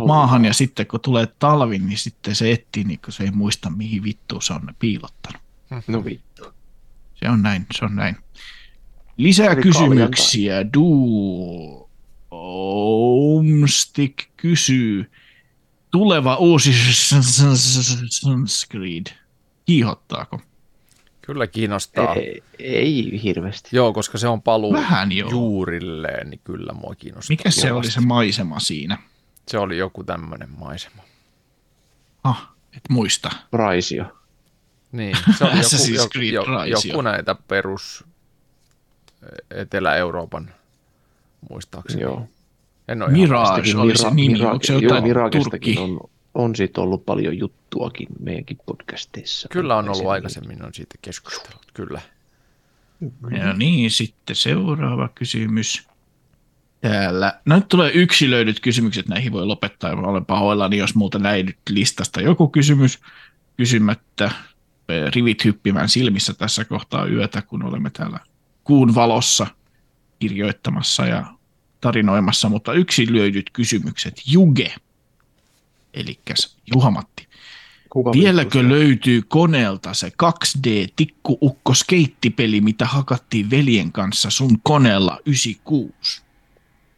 maahan, 0.06 0.44
ja 0.44 0.52
sitten 0.52 0.86
kun 0.86 1.00
tulee 1.00 1.26
talvi, 1.38 1.78
niin 1.78 1.98
sitten 1.98 2.34
se 2.34 2.52
etsii, 2.52 2.84
niin 2.84 3.00
kun 3.04 3.12
se 3.12 3.24
ei 3.24 3.30
muista, 3.30 3.70
mihin 3.70 4.02
vittuun 4.02 4.42
se 4.42 4.52
on 4.52 4.66
ne 4.66 4.74
piilottanut. 4.78 5.42
No 5.86 6.04
vittu. 6.04 6.44
Se 7.14 7.28
on 7.28 7.42
näin, 7.42 7.66
se 7.78 7.84
on 7.84 7.96
näin. 7.96 8.16
Lisää 9.16 9.52
Eli 9.52 9.62
kysymyksiä. 9.62 10.54
Omstik 12.30 14.28
kysyy. 14.36 15.10
Tuleva 15.90 16.36
uusi 16.36 16.72
Sunscreed. 18.10 19.06
Kiihottaako? 19.66 20.40
Kyllä 21.30 21.46
kiinnostaa. 21.46 22.14
Ei, 22.14 22.42
ei 22.58 23.20
hirveästi. 23.22 23.68
Joo, 23.72 23.92
koska 23.92 24.18
se 24.18 24.28
on 24.28 24.42
paluu 24.42 24.72
Vähän 24.72 25.12
joo. 25.12 25.30
juurilleen, 25.30 26.30
niin 26.30 26.40
kyllä 26.44 26.72
mua 26.72 26.94
kiinnostaa. 26.98 27.32
Mikä 27.32 27.50
se 27.50 27.72
oli 27.72 27.90
se 27.90 28.00
maisema 28.00 28.60
siinä? 28.60 28.98
Se 29.48 29.58
oli 29.58 29.78
joku 29.78 30.04
tämmöinen 30.04 30.48
maisema. 30.58 31.02
Ah, 32.24 32.48
et 32.76 32.82
muista. 32.88 33.30
Raisio. 33.52 34.04
Niin, 34.92 35.16
se 35.38 35.44
oli 35.44 35.52
joku, 35.52 35.66
Assassin's 35.66 35.94
joku, 35.94 36.08
Creed 36.08 36.32
joku, 36.86 37.02
näitä 37.02 37.34
perus 37.48 38.04
Etelä-Euroopan 39.50 40.50
muistaakseni. 41.50 42.02
Joo. 42.02 42.28
En 42.88 43.02
ole 43.02 43.10
Mirage 43.10 43.76
oli 43.76 43.98
se 43.98 44.10
nimi. 44.10 44.42
Onko 44.42 44.64
se 44.64 44.72
joo, 44.72 44.82
jotain 44.82 45.02
Miragestakin 45.04 45.74
Turkki? 45.74 45.94
on, 46.00 46.09
on 46.34 46.56
siitä 46.56 46.80
ollut 46.80 47.06
paljon 47.06 47.38
juttuakin 47.38 48.08
meidänkin 48.20 48.58
podcasteissa. 48.66 49.48
Kyllä 49.48 49.76
on 49.76 49.84
ollut 49.84 49.98
Se- 49.98 50.08
aikaisemmin, 50.08 50.64
on 50.64 50.74
siitä 50.74 50.94
keskustellut, 51.02 51.66
kyllä. 51.74 52.00
Ja 53.30 53.52
niin, 53.52 53.90
sitten 53.90 54.36
seuraava 54.36 55.08
kysymys. 55.08 55.88
Täällä. 56.80 57.40
No 57.44 57.56
nyt 57.56 57.68
tulee 57.68 57.90
yksilöidyt 57.94 58.60
kysymykset, 58.60 59.08
näihin 59.08 59.32
voi 59.32 59.46
lopettaa. 59.46 59.96
Mä 59.96 60.06
olen 60.06 60.24
pahoillani, 60.26 60.78
jos 60.78 60.94
multa 60.94 61.18
näin 61.18 61.46
nyt 61.46 61.58
listasta 61.68 62.20
joku 62.20 62.48
kysymys 62.48 62.98
kysymättä. 63.56 64.30
Rivit 65.14 65.44
hyppimään 65.44 65.88
silmissä 65.88 66.34
tässä 66.34 66.64
kohtaa 66.64 67.06
yötä, 67.06 67.42
kun 67.42 67.62
olemme 67.62 67.90
täällä 67.90 68.18
kuun 68.64 68.94
valossa 68.94 69.46
kirjoittamassa 70.18 71.06
ja 71.06 71.26
tarinoimassa, 71.80 72.48
mutta 72.48 72.72
yksilöidyt 72.72 73.50
kysymykset. 73.52 74.22
Juge, 74.26 74.74
eli 75.94 76.18
Juha-Matti. 76.74 77.26
Kuka 77.90 78.12
Vieläkö 78.12 78.58
vittu 78.58 78.58
se- 78.58 78.68
löytyy 78.68 79.22
koneelta 79.28 79.94
se 79.94 80.08
2D 80.08 80.88
tikkuukko 80.96 81.74
skeittipeli, 81.74 82.60
mitä 82.60 82.84
hakattiin 82.86 83.50
veljen 83.50 83.92
kanssa 83.92 84.30
sun 84.30 84.58
koneella 84.62 85.18
96? 85.26 86.22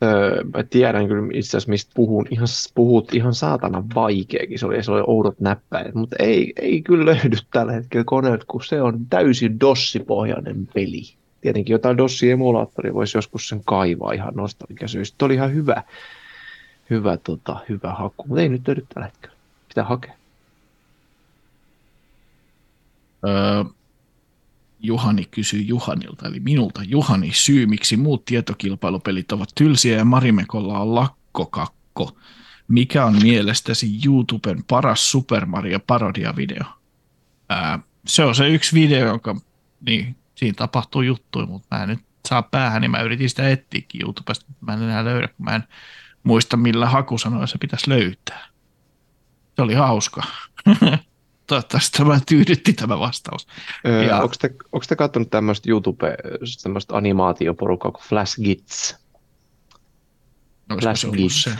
Öö, 0.02 0.44
mä 0.56 0.62
tiedän 0.62 1.09
kyllä 1.09 1.28
itse 1.35 1.48
asiassa, 1.48 1.70
mistä 1.70 1.93
puhun. 1.94 2.27
Ihan, 2.31 2.48
puhut 2.74 3.14
ihan 3.14 3.35
saatana 3.35 3.85
vaikeakin. 3.94 4.59
Se 4.59 4.66
oli, 4.66 4.82
se 4.82 4.93
oli 4.93 5.02
oudot 5.06 5.40
näppäimet, 5.40 5.94
mutta 5.94 6.16
ei, 6.19 6.52
ei 6.56 6.82
kyllä 6.82 7.05
löydy 7.05 7.36
tällä 7.51 7.73
hetkellä 7.73 8.05
koneelta, 8.05 8.44
kun 8.48 8.64
se 8.64 8.82
on 8.82 9.06
täysin 9.10 9.60
dossipohjainen 9.60 10.69
peli. 10.74 11.02
Tietenkin 11.40 11.73
jotain 11.74 11.97
dossi-emulaattoria 11.98 12.94
voisi 12.94 13.19
joskus 13.19 13.48
sen 13.48 13.60
kaivaa 13.64 14.12
ihan 14.12 14.35
nostalgiasyistä. 14.35 15.16
Se 15.19 15.24
oli 15.24 15.35
ihan 15.35 15.55
hyvä, 15.55 15.82
hyvä, 16.90 17.16
tota, 17.16 17.60
hyvä 17.68 17.92
haku, 17.94 18.24
mutta 18.26 18.42
ei 18.42 18.48
nyt 18.48 18.68
löydy 18.68 18.86
tällä 18.94 19.06
hetkellä. 19.06 19.36
Pitää 19.68 19.84
hakea. 19.84 20.14
Öö, 23.26 23.64
Juhani 24.80 25.24
kysyy 25.24 25.60
Juhanilta, 25.60 26.28
eli 26.28 26.40
minulta. 26.40 26.80
Juhani, 26.84 27.30
syy 27.32 27.66
miksi 27.66 27.96
muut 27.96 28.24
tietokilpailupelit 28.24 29.32
ovat 29.32 29.48
tylsiä 29.54 29.96
ja 29.96 30.04
Marimekolla 30.04 30.78
on 30.78 30.94
lakkokakko. 30.94 32.16
Mikä 32.68 33.04
on 33.04 33.22
mielestäsi 33.22 33.98
YouTuben 34.06 34.64
paras 34.68 35.10
Super 35.10 35.46
Mario 35.46 35.78
parodia-video? 35.78 36.64
Ää, 37.48 37.78
se 38.06 38.24
on 38.24 38.34
se 38.34 38.48
yksi 38.48 38.74
video, 38.74 39.06
jonka, 39.06 39.36
niin, 39.86 40.16
siinä 40.34 40.54
tapahtuu 40.54 41.02
juttuja, 41.02 41.46
mutta 41.46 41.76
mä 41.76 41.82
en 41.82 41.88
nyt 41.88 42.00
saa 42.28 42.42
päähän, 42.42 42.80
niin 42.82 42.90
mä 42.90 43.02
yritin 43.02 43.30
sitä 43.30 43.48
etsiäkin 43.48 44.02
YouTubesta, 44.02 44.44
mutta 44.48 44.66
mä 44.66 44.74
en 44.74 44.82
enää 44.82 45.04
löydä, 45.04 45.28
kun 45.28 45.44
mä 45.44 45.54
en 45.54 45.64
muista 46.22 46.56
millä 46.56 46.86
hakusanoilla 46.86 47.46
se 47.46 47.58
pitäisi 47.58 47.90
löytää. 47.90 48.46
Se 49.56 49.62
oli 49.62 49.74
hauska. 49.74 50.22
Toivottavasti 51.46 51.98
tämä 51.98 52.20
tyydytti 52.28 52.72
tämä 52.72 52.98
vastaus. 52.98 53.46
Öö, 53.86 54.04
Ja- 54.04 54.16
Onko 54.22 54.34
te, 54.40 54.48
onko 54.72 54.84
te 54.88 54.96
katsonut 54.96 55.30
tämmöistä 55.30 55.70
YouTube, 55.70 56.16
tämmöistä 56.62 56.96
animaatioporukkaa 56.96 57.90
kuin 57.90 58.04
Flash 58.04 58.40
Gits? 58.42 58.96
Se 61.00 61.06
ollut 61.06 61.16
Gits. 61.16 61.50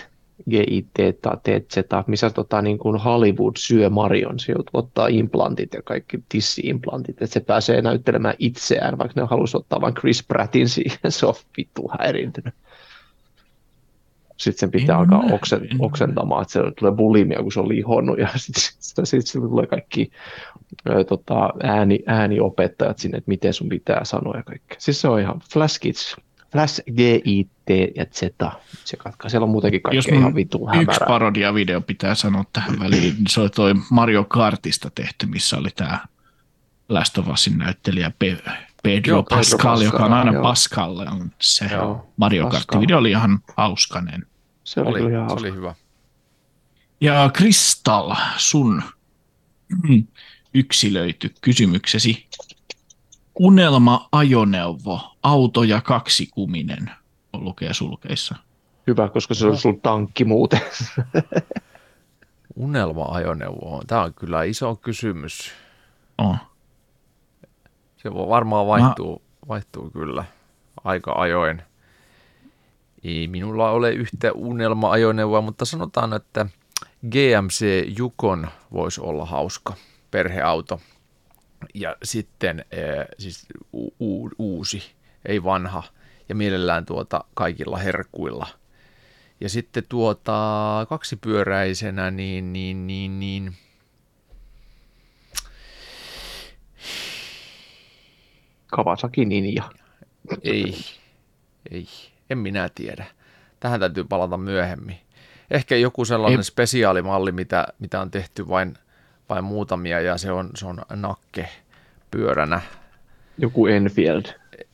GIT-TZ, 0.51 2.05
missä 2.07 2.31
tota, 2.31 2.63
niin 2.63 2.79
kuin 2.79 3.01
Hollywood 3.01 3.53
syö 3.59 3.91
Marion, 3.91 4.39
se 4.39 4.53
joutuu 4.53 4.71
ottaa 4.73 5.07
implantit 5.07 5.75
ja 5.75 5.83
kaikki 5.83 6.19
tissi-implantit, 6.29 7.11
että 7.23 7.27
se 7.27 7.41
pääsee 7.41 7.83
näyttelemään 7.83 8.35
itseään, 8.39 8.99
vaikka 8.99 9.21
ne 9.21 9.27
halusi 9.31 9.57
ottaa 9.57 9.81
vain 9.81 9.95
Chris 9.95 10.23
Prattin 10.27 10.69
siihen, 10.69 10.99
se 11.09 11.27
on 11.27 11.35
vittu 11.57 11.91
häirintynyt. 11.99 12.55
Sitten 14.37 14.61
sen 14.61 14.71
pitää 14.71 14.95
en 14.95 15.01
alkaa 15.01 15.23
oksen, 15.33 15.69
oksentamaan, 15.79 16.43
että 16.43 16.53
se 16.53 16.61
tulee 16.79 16.93
bulimia, 16.93 17.43
kun 17.43 17.53
se 17.53 17.61
on 17.61 17.69
lihonnut, 17.69 18.19
ja 18.19 18.29
sitten 18.37 18.63
sit, 18.63 19.05
sit, 19.05 19.27
sit 19.27 19.43
tulee 19.43 19.67
kaikki 19.67 20.11
ää, 20.89 21.05
tota, 21.05 21.53
ääni, 21.63 21.99
ääniopettajat 22.07 22.99
sinne, 22.99 23.19
että 23.19 23.29
miten 23.29 23.55
sun 23.55 23.69
pitää 23.69 24.05
sanoa 24.05 24.37
ja 24.37 24.43
kaikkea. 24.43 24.77
Siis 24.81 25.01
se 25.01 25.09
on 25.09 25.21
ihan 25.21 25.41
Flash 25.53 25.81
Kids 25.81 26.17
Flash, 26.53 26.83
G, 26.97 27.01
I, 27.25 27.45
T 27.45 27.71
ja 27.97 28.05
Z. 28.07 28.21
Se 28.85 28.97
katkaa. 28.97 29.31
Siellä 29.31 29.45
on 29.45 29.51
muutenkin 29.51 29.83
kaikkea 29.83 29.99
Jos 29.99 30.07
ihan 30.07 30.35
vitu 30.35 30.69
Yksi 30.81 31.01
parodia-video 31.09 31.81
pitää 31.81 32.15
sanoa 32.15 32.45
tähän 32.53 32.81
väliin, 32.81 33.03
niin 33.15 33.29
se 33.29 33.41
oli 33.41 33.51
toi 33.51 33.75
Mario 33.91 34.25
Kartista 34.25 34.91
tehty, 34.95 35.27
missä 35.27 35.57
oli 35.57 35.69
tämä 35.77 35.99
Last 36.89 37.19
of 37.19 37.29
Usin 37.29 37.59
näyttelijä 37.59 38.13
Pe- 38.19 38.43
Pedro, 38.83 39.15
joo, 39.15 39.23
Pascal, 39.23 39.59
Pedro 39.59 39.71
Pascal, 39.71 39.81
joka 39.81 40.05
on 40.05 40.13
aina 40.13 40.33
joo. 40.33 40.43
Pascal. 40.43 40.99
On 40.99 41.33
se 41.39 41.65
joo, 41.65 42.07
Mario 42.17 42.49
Kart-video 42.49 42.99
oli 42.99 43.11
ihan 43.11 43.39
hauskanen. 43.57 44.27
Se 44.65 44.81
oli, 44.81 45.01
oli, 45.01 45.13
ihan 45.13 45.31
se 45.31 45.37
oli 45.37 45.55
hyvä. 45.55 45.75
Ja 47.01 47.31
Kristal, 47.35 48.15
sun 48.37 48.83
yksilöity 50.55 51.35
kysymyksesi 51.41 52.27
Unelma-ajoneuvo, 53.41 55.17
auto 55.23 55.63
ja 55.63 55.81
kaksikuminen, 55.81 56.91
on 57.33 57.45
lukee 57.45 57.75
sulkeissa. 57.75 58.37
Hyvä, 58.87 59.09
koska 59.09 59.35
se 59.35 59.47
on 59.47 59.57
sun 59.57 59.81
tankki 59.81 60.25
muuten. 60.25 60.61
Unelma-ajoneuvo, 62.57 63.83
tämä 63.87 64.03
on 64.03 64.15
kyllä 64.15 64.43
iso 64.43 64.77
kysymys. 64.77 65.53
Oh. 66.19 66.37
Se 68.03 68.15
varmaan 68.15 68.67
vaihtuu, 68.67 69.17
Mä... 69.17 69.49
vaihtuu 69.49 69.91
kyllä 69.91 70.25
aika 70.85 71.13
ajoin. 71.13 71.63
Ei 73.05 73.29
minulla 73.29 73.71
ole 73.71 73.93
yhtä 73.93 74.33
unelma-ajoneuvoa, 74.33 75.41
mutta 75.41 75.65
sanotaan, 75.65 76.13
että 76.13 76.47
GMC 77.11 77.85
Jukon 77.99 78.49
voisi 78.73 79.01
olla 79.01 79.27
hauska 79.27 79.75
perheauto– 80.11 80.81
ja 81.75 81.97
sitten 82.03 82.65
siis 83.19 83.47
u- 83.73 83.95
u- 84.01 84.31
uusi, 84.39 84.83
ei 85.25 85.45
vanha, 85.45 85.83
ja 86.29 86.35
mielellään 86.35 86.87
tuota 86.87 87.25
kaikilla 87.35 87.77
herkuilla. 87.77 88.47
Ja 89.41 89.49
sitten 89.49 89.85
tuota 89.89 90.87
kaksipyöräisenä, 90.89 92.11
niin, 92.11 92.53
niin, 92.53 92.87
niin, 92.87 93.21
niin 93.21 93.57
Kawasaki 98.73 99.25
Ninja. 99.25 99.63
Ei, 100.43 100.75
ei, 101.71 101.87
en 102.31 102.39
minä 102.39 102.69
tiedä. 102.75 103.07
Tähän 103.61 103.81
täytyy 103.81 104.05
palata 104.05 104.37
myöhemmin. 104.37 104.97
Ehkä 105.51 105.77
joku 105.77 106.05
sellainen 106.05 106.41
ei. 106.41 106.45
spesiaalimalli, 106.45 107.33
mitä, 107.33 107.67
mitä 107.79 108.01
on 108.01 108.11
tehty 108.11 108.49
vain 108.49 108.75
vain 109.29 109.45
muutamia 109.45 110.01
ja 110.01 110.19
se 110.19 110.33
on, 110.33 110.51
se 110.55 110.67
on 110.67 110.83
nakke 110.95 111.49
pyöränä. 112.11 112.61
Joku 113.39 113.67
Enfield, 113.67 114.25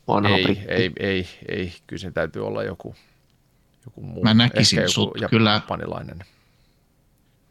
vanha 0.08 0.36
ei, 0.36 0.44
britti. 0.44 0.64
ei, 0.68 0.92
ei, 1.00 1.26
ei, 1.48 1.72
kyllä 1.86 2.00
se 2.00 2.10
täytyy 2.10 2.46
olla 2.46 2.62
joku, 2.62 2.94
joku 3.86 4.02
muu. 4.02 4.24
Mä 4.24 4.34
näkisin 4.34 4.78
Ehkä 4.78 4.90
sut 4.90 5.12
joku 5.20 5.30
kyllä, 5.30 5.52
japanilainen. 5.52 6.18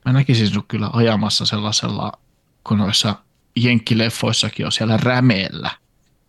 mä 0.05 0.13
näkisin 0.13 0.47
sut 0.47 0.65
kyllä 0.67 0.89
ajamassa 0.93 1.45
sellaisella, 1.45 2.11
kun 2.63 2.77
noissa 2.77 3.15
jenkkileffoissakin 3.55 4.65
on 4.65 4.71
siellä 4.71 4.97
rämeellä 4.97 5.69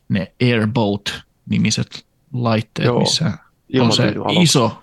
ne 0.09 0.33
Airboat-nimiset 0.43 2.07
laitteet, 2.33 2.87
Joo, 2.87 3.01
missä 3.01 3.33
on 3.81 3.93
se 3.93 4.15
iso, 4.41 4.83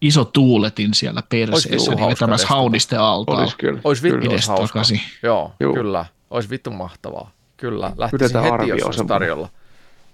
iso 0.00 0.24
tuuletin 0.24 0.94
siellä 0.94 1.22
perseessä, 1.28 1.94
niin 1.94 2.08
vetämässä 2.08 2.46
haudiste 2.46 2.96
altaa. 2.96 3.38
Olisi 3.40 3.56
kyllä. 3.56 3.80
Olisi 3.84 4.02
vittu 4.02 4.30
hauska. 4.48 4.82
Joo, 5.22 5.52
Joo, 5.60 5.72
kyllä. 5.72 6.04
Olisi 6.30 6.50
vittu 6.50 6.70
mahtavaa. 6.70 7.30
Kyllä, 7.56 7.92
lähtisi 7.96 8.34
heti, 8.34 8.68
jos 8.68 8.82
olisi 8.82 9.04
tarjolla. 9.04 9.48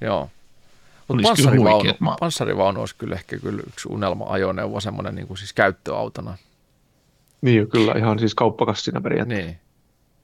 Joo. 0.01 0.31
Mutta 1.09 1.23
panssarivaunu, 1.23 1.93
mä... 2.01 2.17
panssarivaunu 2.21 2.81
olisi 2.81 2.95
kyllä 2.99 3.15
ehkä 3.15 3.39
kyllä 3.39 3.63
yksi 3.67 3.89
unelma-ajoneuvo, 3.89 4.81
semmoinen 4.81 5.15
niin 5.15 5.27
kuin 5.27 5.39
siis 5.39 5.53
käyttöautona. 5.53 6.37
Niin 7.41 7.69
kyllä, 7.69 7.95
ihan 7.97 8.19
siis 8.19 8.35
kauppakassina 8.35 9.01
periaatteessa. 9.01 9.47
Niin. 9.47 9.59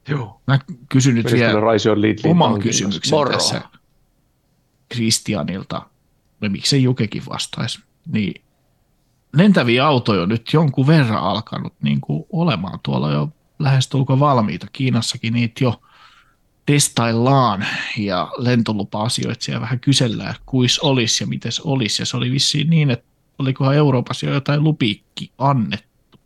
Joo. 0.09 0.41
Mä 0.47 0.59
kysyn 0.89 1.15
nyt 1.15 1.33
vielä 1.33 1.61
oman 2.31 2.61
kysymyksen 2.61 3.11
Moro. 3.11 3.33
tässä 3.33 3.63
Kristianilta, 4.89 5.83
no 6.41 6.49
miksei 6.49 6.83
Jukekin 6.83 7.23
vastaisi, 7.29 7.79
niin 8.07 8.43
lentäviä 9.33 9.87
autoja 9.87 10.23
on 10.23 10.29
nyt 10.29 10.53
jonkun 10.53 10.87
verran 10.87 11.23
alkanut 11.23 11.75
niin 11.83 12.01
kuin 12.01 12.27
olemaan 12.33 12.79
tuolla 12.83 13.13
jo 13.13 13.29
lähestulkoon 13.59 14.21
valmiita. 14.21 14.67
Kiinassakin 14.73 15.33
niitä 15.33 15.65
jo 15.65 15.81
testaillaan 16.67 17.67
ja 17.99 18.31
lentolupa-asioita 18.39 19.45
siellä 19.45 19.61
vähän 19.61 19.81
kysellään, 19.81 20.35
kuis 20.47 20.79
olisi 20.79 21.25
ja 21.25 21.29
miten 21.29 21.53
olisi. 21.65 22.03
Ja 22.03 22.07
se 22.07 22.17
oli 22.17 22.31
vissiin 22.31 22.71
niin, 22.71 22.91
että 22.91 23.07
olikohan 23.39 23.77
Euroopassa 23.77 24.27
jo 24.27 24.35
jotain 24.35 24.65
lupiikki 24.65 25.31
annettu 25.39 26.19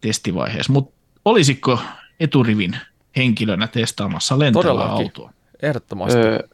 testivaiheessa. 0.00 0.72
Mutta 0.72 0.94
olisiko 1.24 1.78
eturivin 2.20 2.76
henkilönä 3.16 3.66
testaamassa 3.66 4.38
lentävää 4.38 4.84
autoa? 4.84 5.32
ehdottomasti. 5.62 6.18
Öö, 6.18 6.48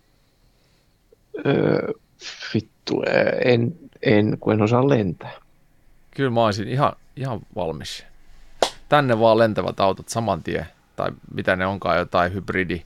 öö, 1.47 1.93
vittu, 2.55 3.03
en, 3.45 3.79
en, 4.03 4.37
kun 4.41 4.53
en 4.53 4.63
osaa 4.63 4.89
lentää. 4.89 5.33
Kyllä 6.11 6.31
mä 6.31 6.45
olisin 6.45 6.69
ihan, 6.69 6.93
ihan 7.17 7.41
valmis. 7.57 8.05
Tänne 8.89 9.21
vaan 9.21 9.39
lentävät 9.39 9.81
autot 9.81 10.09
saman 10.09 10.43
tien. 10.43 10.67
Tai 10.97 11.11
mitä 11.35 11.57
ne 11.57 11.67
onkaan, 11.67 11.99
jotain 11.99 12.33
hybridi. 12.33 12.83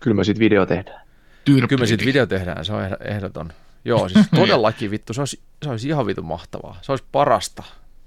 Kyllä 0.00 0.16
me 0.16 0.24
sitten 0.24 0.40
video 0.40 0.66
tehdään. 0.66 1.00
Tyrpidi. 1.44 1.68
Kyllä 1.68 1.80
me 1.80 1.86
sitten 1.86 2.06
video 2.06 2.26
tehdään, 2.26 2.64
se 2.64 2.72
on 2.72 2.82
ehdoton. 3.00 3.52
Joo, 3.84 4.08
siis 4.08 4.26
todellakin 4.36 4.90
vittu, 4.90 5.14
se 5.14 5.20
olisi, 5.20 5.40
se 5.62 5.70
olisi 5.70 5.88
ihan 5.88 6.06
vitun 6.06 6.24
mahtavaa. 6.24 6.78
Se 6.82 6.92
olisi 6.92 7.04
parasta, 7.12 7.62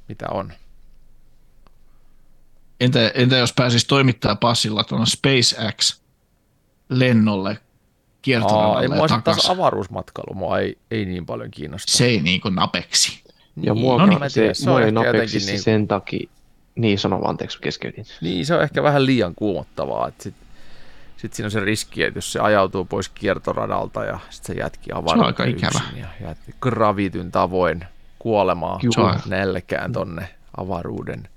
mitä 0.07 0.25
on. 0.31 0.53
Entä, 2.79 3.11
entä 3.13 3.37
jos 3.37 3.53
pääsisi 3.53 3.87
toimittaa 3.87 4.35
passilla 4.35 4.83
tuonne 4.83 5.05
SpaceX-lennolle 5.05 7.57
kiertoradalle 8.23 8.99
Aa, 8.99 9.21
taas 9.23 9.49
avaruusmatkailu, 9.49 10.33
mua 10.33 10.59
ei, 10.59 10.77
ei 10.91 11.05
niin 11.05 11.25
paljon 11.25 11.51
kiinnosta. 11.51 11.97
Se 11.97 12.05
ei 12.05 12.21
niin 12.21 12.41
kuin 12.41 12.55
napeksi. 12.55 13.23
Ja 13.61 13.73
mua, 13.73 13.97
no 13.97 14.05
niin, 14.05 14.29
se, 14.29 14.49
se 14.53 14.69
mua 14.69 14.81
ei 14.81 14.91
napeksi 14.91 15.37
niin... 15.39 15.61
sen 15.61 15.87
takia, 15.87 16.29
niin 16.75 16.99
sano 16.99 17.21
vaan, 17.21 17.29
anteeksi 17.29 17.59
keskeytin. 17.61 18.05
Niin, 18.21 18.45
se 18.45 18.55
on 18.55 18.63
ehkä 18.63 18.83
vähän 18.83 19.05
liian 19.05 19.35
kuumottavaa, 19.35 20.07
että 20.07 20.23
sit, 20.23 20.35
sit 21.17 21.33
siinä 21.33 21.47
on 21.47 21.51
se 21.51 21.59
riski, 21.59 22.03
että 22.03 22.17
jos 22.17 22.31
se 22.31 22.39
ajautuu 22.39 22.85
pois 22.85 23.09
kiertoradalta 23.09 24.03
ja 24.03 24.19
sitten 24.29 24.55
se 24.55 24.61
jätki 24.61 24.89
avaruuteen 24.93 25.49
yksin 25.49 25.99
ja 25.99 26.07
jätki 26.21 26.53
gravityn 26.61 27.31
tavoin 27.31 27.85
kuolemaan 28.19 28.79
nälkään 29.27 29.91
tonne 29.91 30.29
avaruuden 30.57 31.27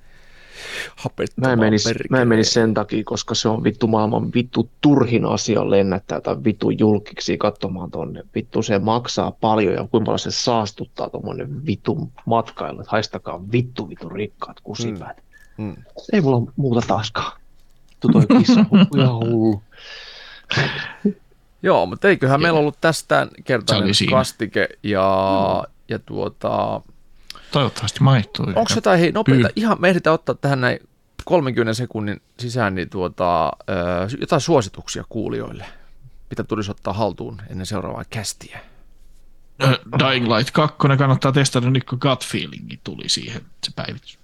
Mä 1.37 1.53
en, 1.53 1.59
menisi, 1.59 1.95
mä 2.11 2.21
en 2.21 2.29
menisi 2.29 2.51
sen 2.51 2.75
takia, 2.75 3.03
koska 3.05 3.35
se 3.35 3.49
on 3.49 3.65
vittu 3.65 3.87
maailman 3.87 4.33
vittu 4.35 4.71
turhin 4.81 5.25
asia 5.25 5.71
lennättää 5.71 6.21
tai 6.21 6.37
vittu 6.45 6.71
julkiksi 6.71 7.39
katsomaan 7.39 7.91
tonne. 7.91 8.23
Vittu 8.35 8.63
se 8.63 8.79
maksaa 8.79 9.31
paljon 9.31 9.75
ja 9.75 9.89
kuinka 9.91 10.05
paljon 10.05 10.19
se 10.19 10.31
saastuttaa 10.31 11.11
tuommoinen 11.11 11.67
vittu 11.67 12.11
matkailu. 12.25 12.83
Haistakaa 12.87 13.41
vittu 13.53 13.89
vittu 13.89 14.09
rikkaat 14.09 14.61
kusipäät. 14.63 15.17
Mm. 15.17 15.65
Mm. 15.65 15.77
Ei 16.13 16.21
mulla 16.21 16.53
muuta 16.57 16.87
taaskaan. 16.87 17.41
Vittu 17.91 18.09
toi 18.09 18.39
kissa 18.39 18.65
ihan 18.97 19.15
hullu. 19.15 19.63
Joo, 21.63 21.87
mutta 21.87 22.09
eiköhän 22.09 22.43
meillä 22.43 22.59
ollut 22.59 22.81
tästä 22.81 23.27
kertainen 23.45 23.95
kastike 24.11 24.69
ja, 24.83 25.65
mm. 25.67 25.73
ja 25.89 25.99
tuota, 25.99 26.81
Toivottavasti 27.57 28.03
maistuu. 28.03 28.47
Onko 28.47 28.71
jotain, 28.75 29.01
hei, 29.01 29.13
nopeita, 29.13 29.49
ihan 29.57 29.81
me 29.81 29.89
ehditään 29.89 30.15
ottaa 30.15 30.35
tähän 30.35 30.61
näin 30.61 30.79
30 31.25 31.75
sekunnin 31.75 32.21
sisään 32.39 32.75
niin 32.75 32.91
tuota, 32.91 33.53
jotain 34.21 34.41
suosituksia 34.41 35.05
kuulijoille, 35.09 35.65
mitä 36.31 36.45
tulisi 36.45 36.71
ottaa 36.71 36.93
haltuun 36.93 37.43
ennen 37.51 37.67
seuraavaa 37.67 38.05
kästiä. 38.11 38.61
Dying 39.99 40.37
Light 40.37 40.51
2 40.51 40.77
kannattaa 40.99 41.33
testata 41.33 41.71
nyt, 41.71 41.85
kun 41.85 41.99
gut 42.03 42.27
feelingi 42.27 42.81
tuli 42.85 43.09
siihen, 43.09 43.43
se 43.65 43.73
päivitys. 43.77 44.19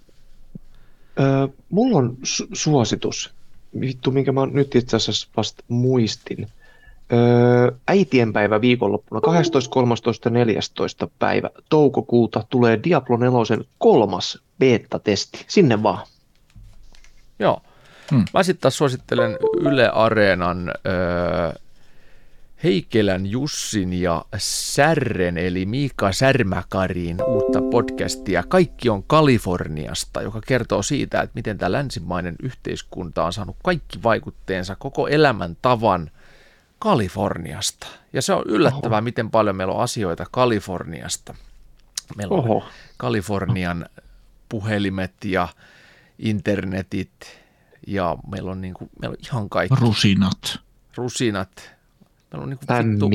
Öö, 1.20 1.48
mulla 1.70 1.98
on 1.98 2.16
su- 2.22 2.48
suositus, 2.52 3.34
vittu, 3.80 4.10
minkä 4.10 4.32
mä 4.32 4.46
nyt 4.46 4.74
itse 4.74 4.96
asiassa 4.96 5.28
vasta 5.36 5.64
muistin. 5.68 6.48
Öö, 7.12 7.72
äitienpäivä 7.88 8.60
viikonloppuna 8.60 9.20
12, 9.20 9.70
13 9.70 10.30
14 10.30 11.08
päivä 11.18 11.50
toukokuuta 11.68 12.44
tulee 12.50 12.80
Diablo 12.84 13.16
4 13.16 13.64
kolmas 13.78 14.38
beta-testi. 14.58 15.44
Sinne 15.48 15.82
vaan. 15.82 16.06
Joo. 17.38 17.62
Hmm. 18.10 18.24
Mä 18.34 18.42
sitten 18.42 18.62
taas 18.62 18.76
suosittelen 18.76 19.38
Yle 19.60 19.88
Areenan 19.88 20.68
öö, 20.86 21.52
Heikelän 22.64 23.26
Jussin 23.26 23.92
ja 23.92 24.24
Särren 24.38 25.38
eli 25.38 25.66
Miika 25.66 26.12
Särmäkarin 26.12 27.16
uutta 27.26 27.62
podcastia 27.70 28.42
Kaikki 28.48 28.88
on 28.88 29.02
Kaliforniasta, 29.02 30.22
joka 30.22 30.40
kertoo 30.46 30.82
siitä, 30.82 31.20
että 31.20 31.34
miten 31.34 31.58
tämä 31.58 31.72
länsimainen 31.72 32.34
yhteiskunta 32.42 33.24
on 33.24 33.32
saanut 33.32 33.56
kaikki 33.64 34.02
vaikutteensa 34.02 34.76
koko 34.76 35.08
elämän 35.08 35.56
tavan 35.62 36.10
Kaliforniasta. 36.82 37.86
Ja 38.12 38.22
se 38.22 38.32
on 38.32 38.42
yllättävää, 38.46 38.98
Oho. 38.98 39.04
miten 39.04 39.30
paljon 39.30 39.56
meillä 39.56 39.74
on 39.74 39.80
asioita 39.80 40.26
Kaliforniasta. 40.30 41.34
Meillä 42.16 42.34
on 42.34 42.44
Oho. 42.44 42.64
Kalifornian 42.96 43.86
puhelimet 44.48 45.12
ja 45.24 45.48
internetit 46.18 47.40
ja 47.86 48.16
meillä 48.30 48.50
on, 48.50 48.60
niin 48.60 48.74
kuin, 48.74 48.90
meillä 49.00 49.14
on 49.14 49.24
ihan 49.24 49.48
kaikki. 49.48 49.76
Rusinat. 49.80 50.58
Rusinat 50.96 51.72
Meillä 52.32 52.42
on 52.42 52.50
niin 52.50 52.58
kuin 52.66 52.90
vittu, 52.90 53.10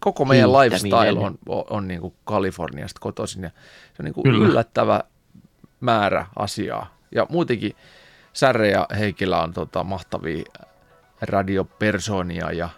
koko 0.00 0.24
meidän 0.24 0.52
lifestyle 0.52 1.20
on, 1.20 1.38
on, 1.48 1.64
on 1.70 1.88
niin 1.88 2.00
kuin 2.00 2.14
Kaliforniasta 2.24 3.00
kotoisin 3.00 3.42
ja 3.42 3.50
se 3.94 3.94
on 4.00 4.04
niin 4.04 4.14
kuin 4.14 4.26
yllättävä 4.26 5.00
määrä 5.80 6.26
asiaa. 6.36 6.98
Ja 7.14 7.26
muutenkin 7.30 7.72
Särre 8.32 8.70
ja 8.70 8.86
Heikillä 8.98 9.42
on 9.42 9.52
tota, 9.52 9.84
mahtavia 9.84 10.44
radiopersonia 11.20 12.52
ja, 12.52 12.68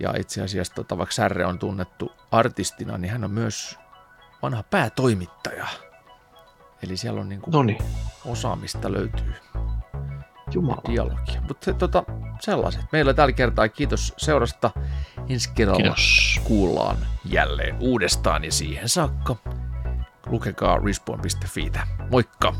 ja 0.00 0.14
itse 0.18 0.42
asiassa 0.42 0.74
tota, 0.74 0.98
vaikka 0.98 1.12
Särre 1.12 1.46
on 1.46 1.58
tunnettu 1.58 2.12
artistina, 2.30 2.98
niin 2.98 3.12
hän 3.12 3.24
on 3.24 3.30
myös 3.30 3.78
vanha 4.42 4.62
päätoimittaja. 4.62 5.66
Eli 6.82 6.96
siellä 6.96 7.20
on 7.20 7.28
niin 7.28 7.40
kuin 7.40 7.78
osaamista 8.24 8.92
löytyy. 8.92 9.34
Jumala. 10.52 10.82
dialogia. 10.88 11.40
Mutta 11.48 11.72
tota, 11.74 12.04
sellaiset. 12.40 12.82
Meillä 12.92 13.14
tällä 13.14 13.32
kertaa 13.32 13.68
kiitos 13.68 14.14
seurasta. 14.16 14.70
Ensi 15.28 15.50
kerralla 15.54 15.82
kiitos. 15.82 16.40
kuullaan 16.44 16.96
jälleen 17.24 17.76
uudestaan 17.80 18.44
ja 18.44 18.52
siihen 18.52 18.88
saakka 18.88 19.36
lukekaa 20.26 20.78
respawn.fi. 20.78 21.72
Moikka! 22.10 22.54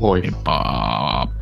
Moikka! 0.00 1.37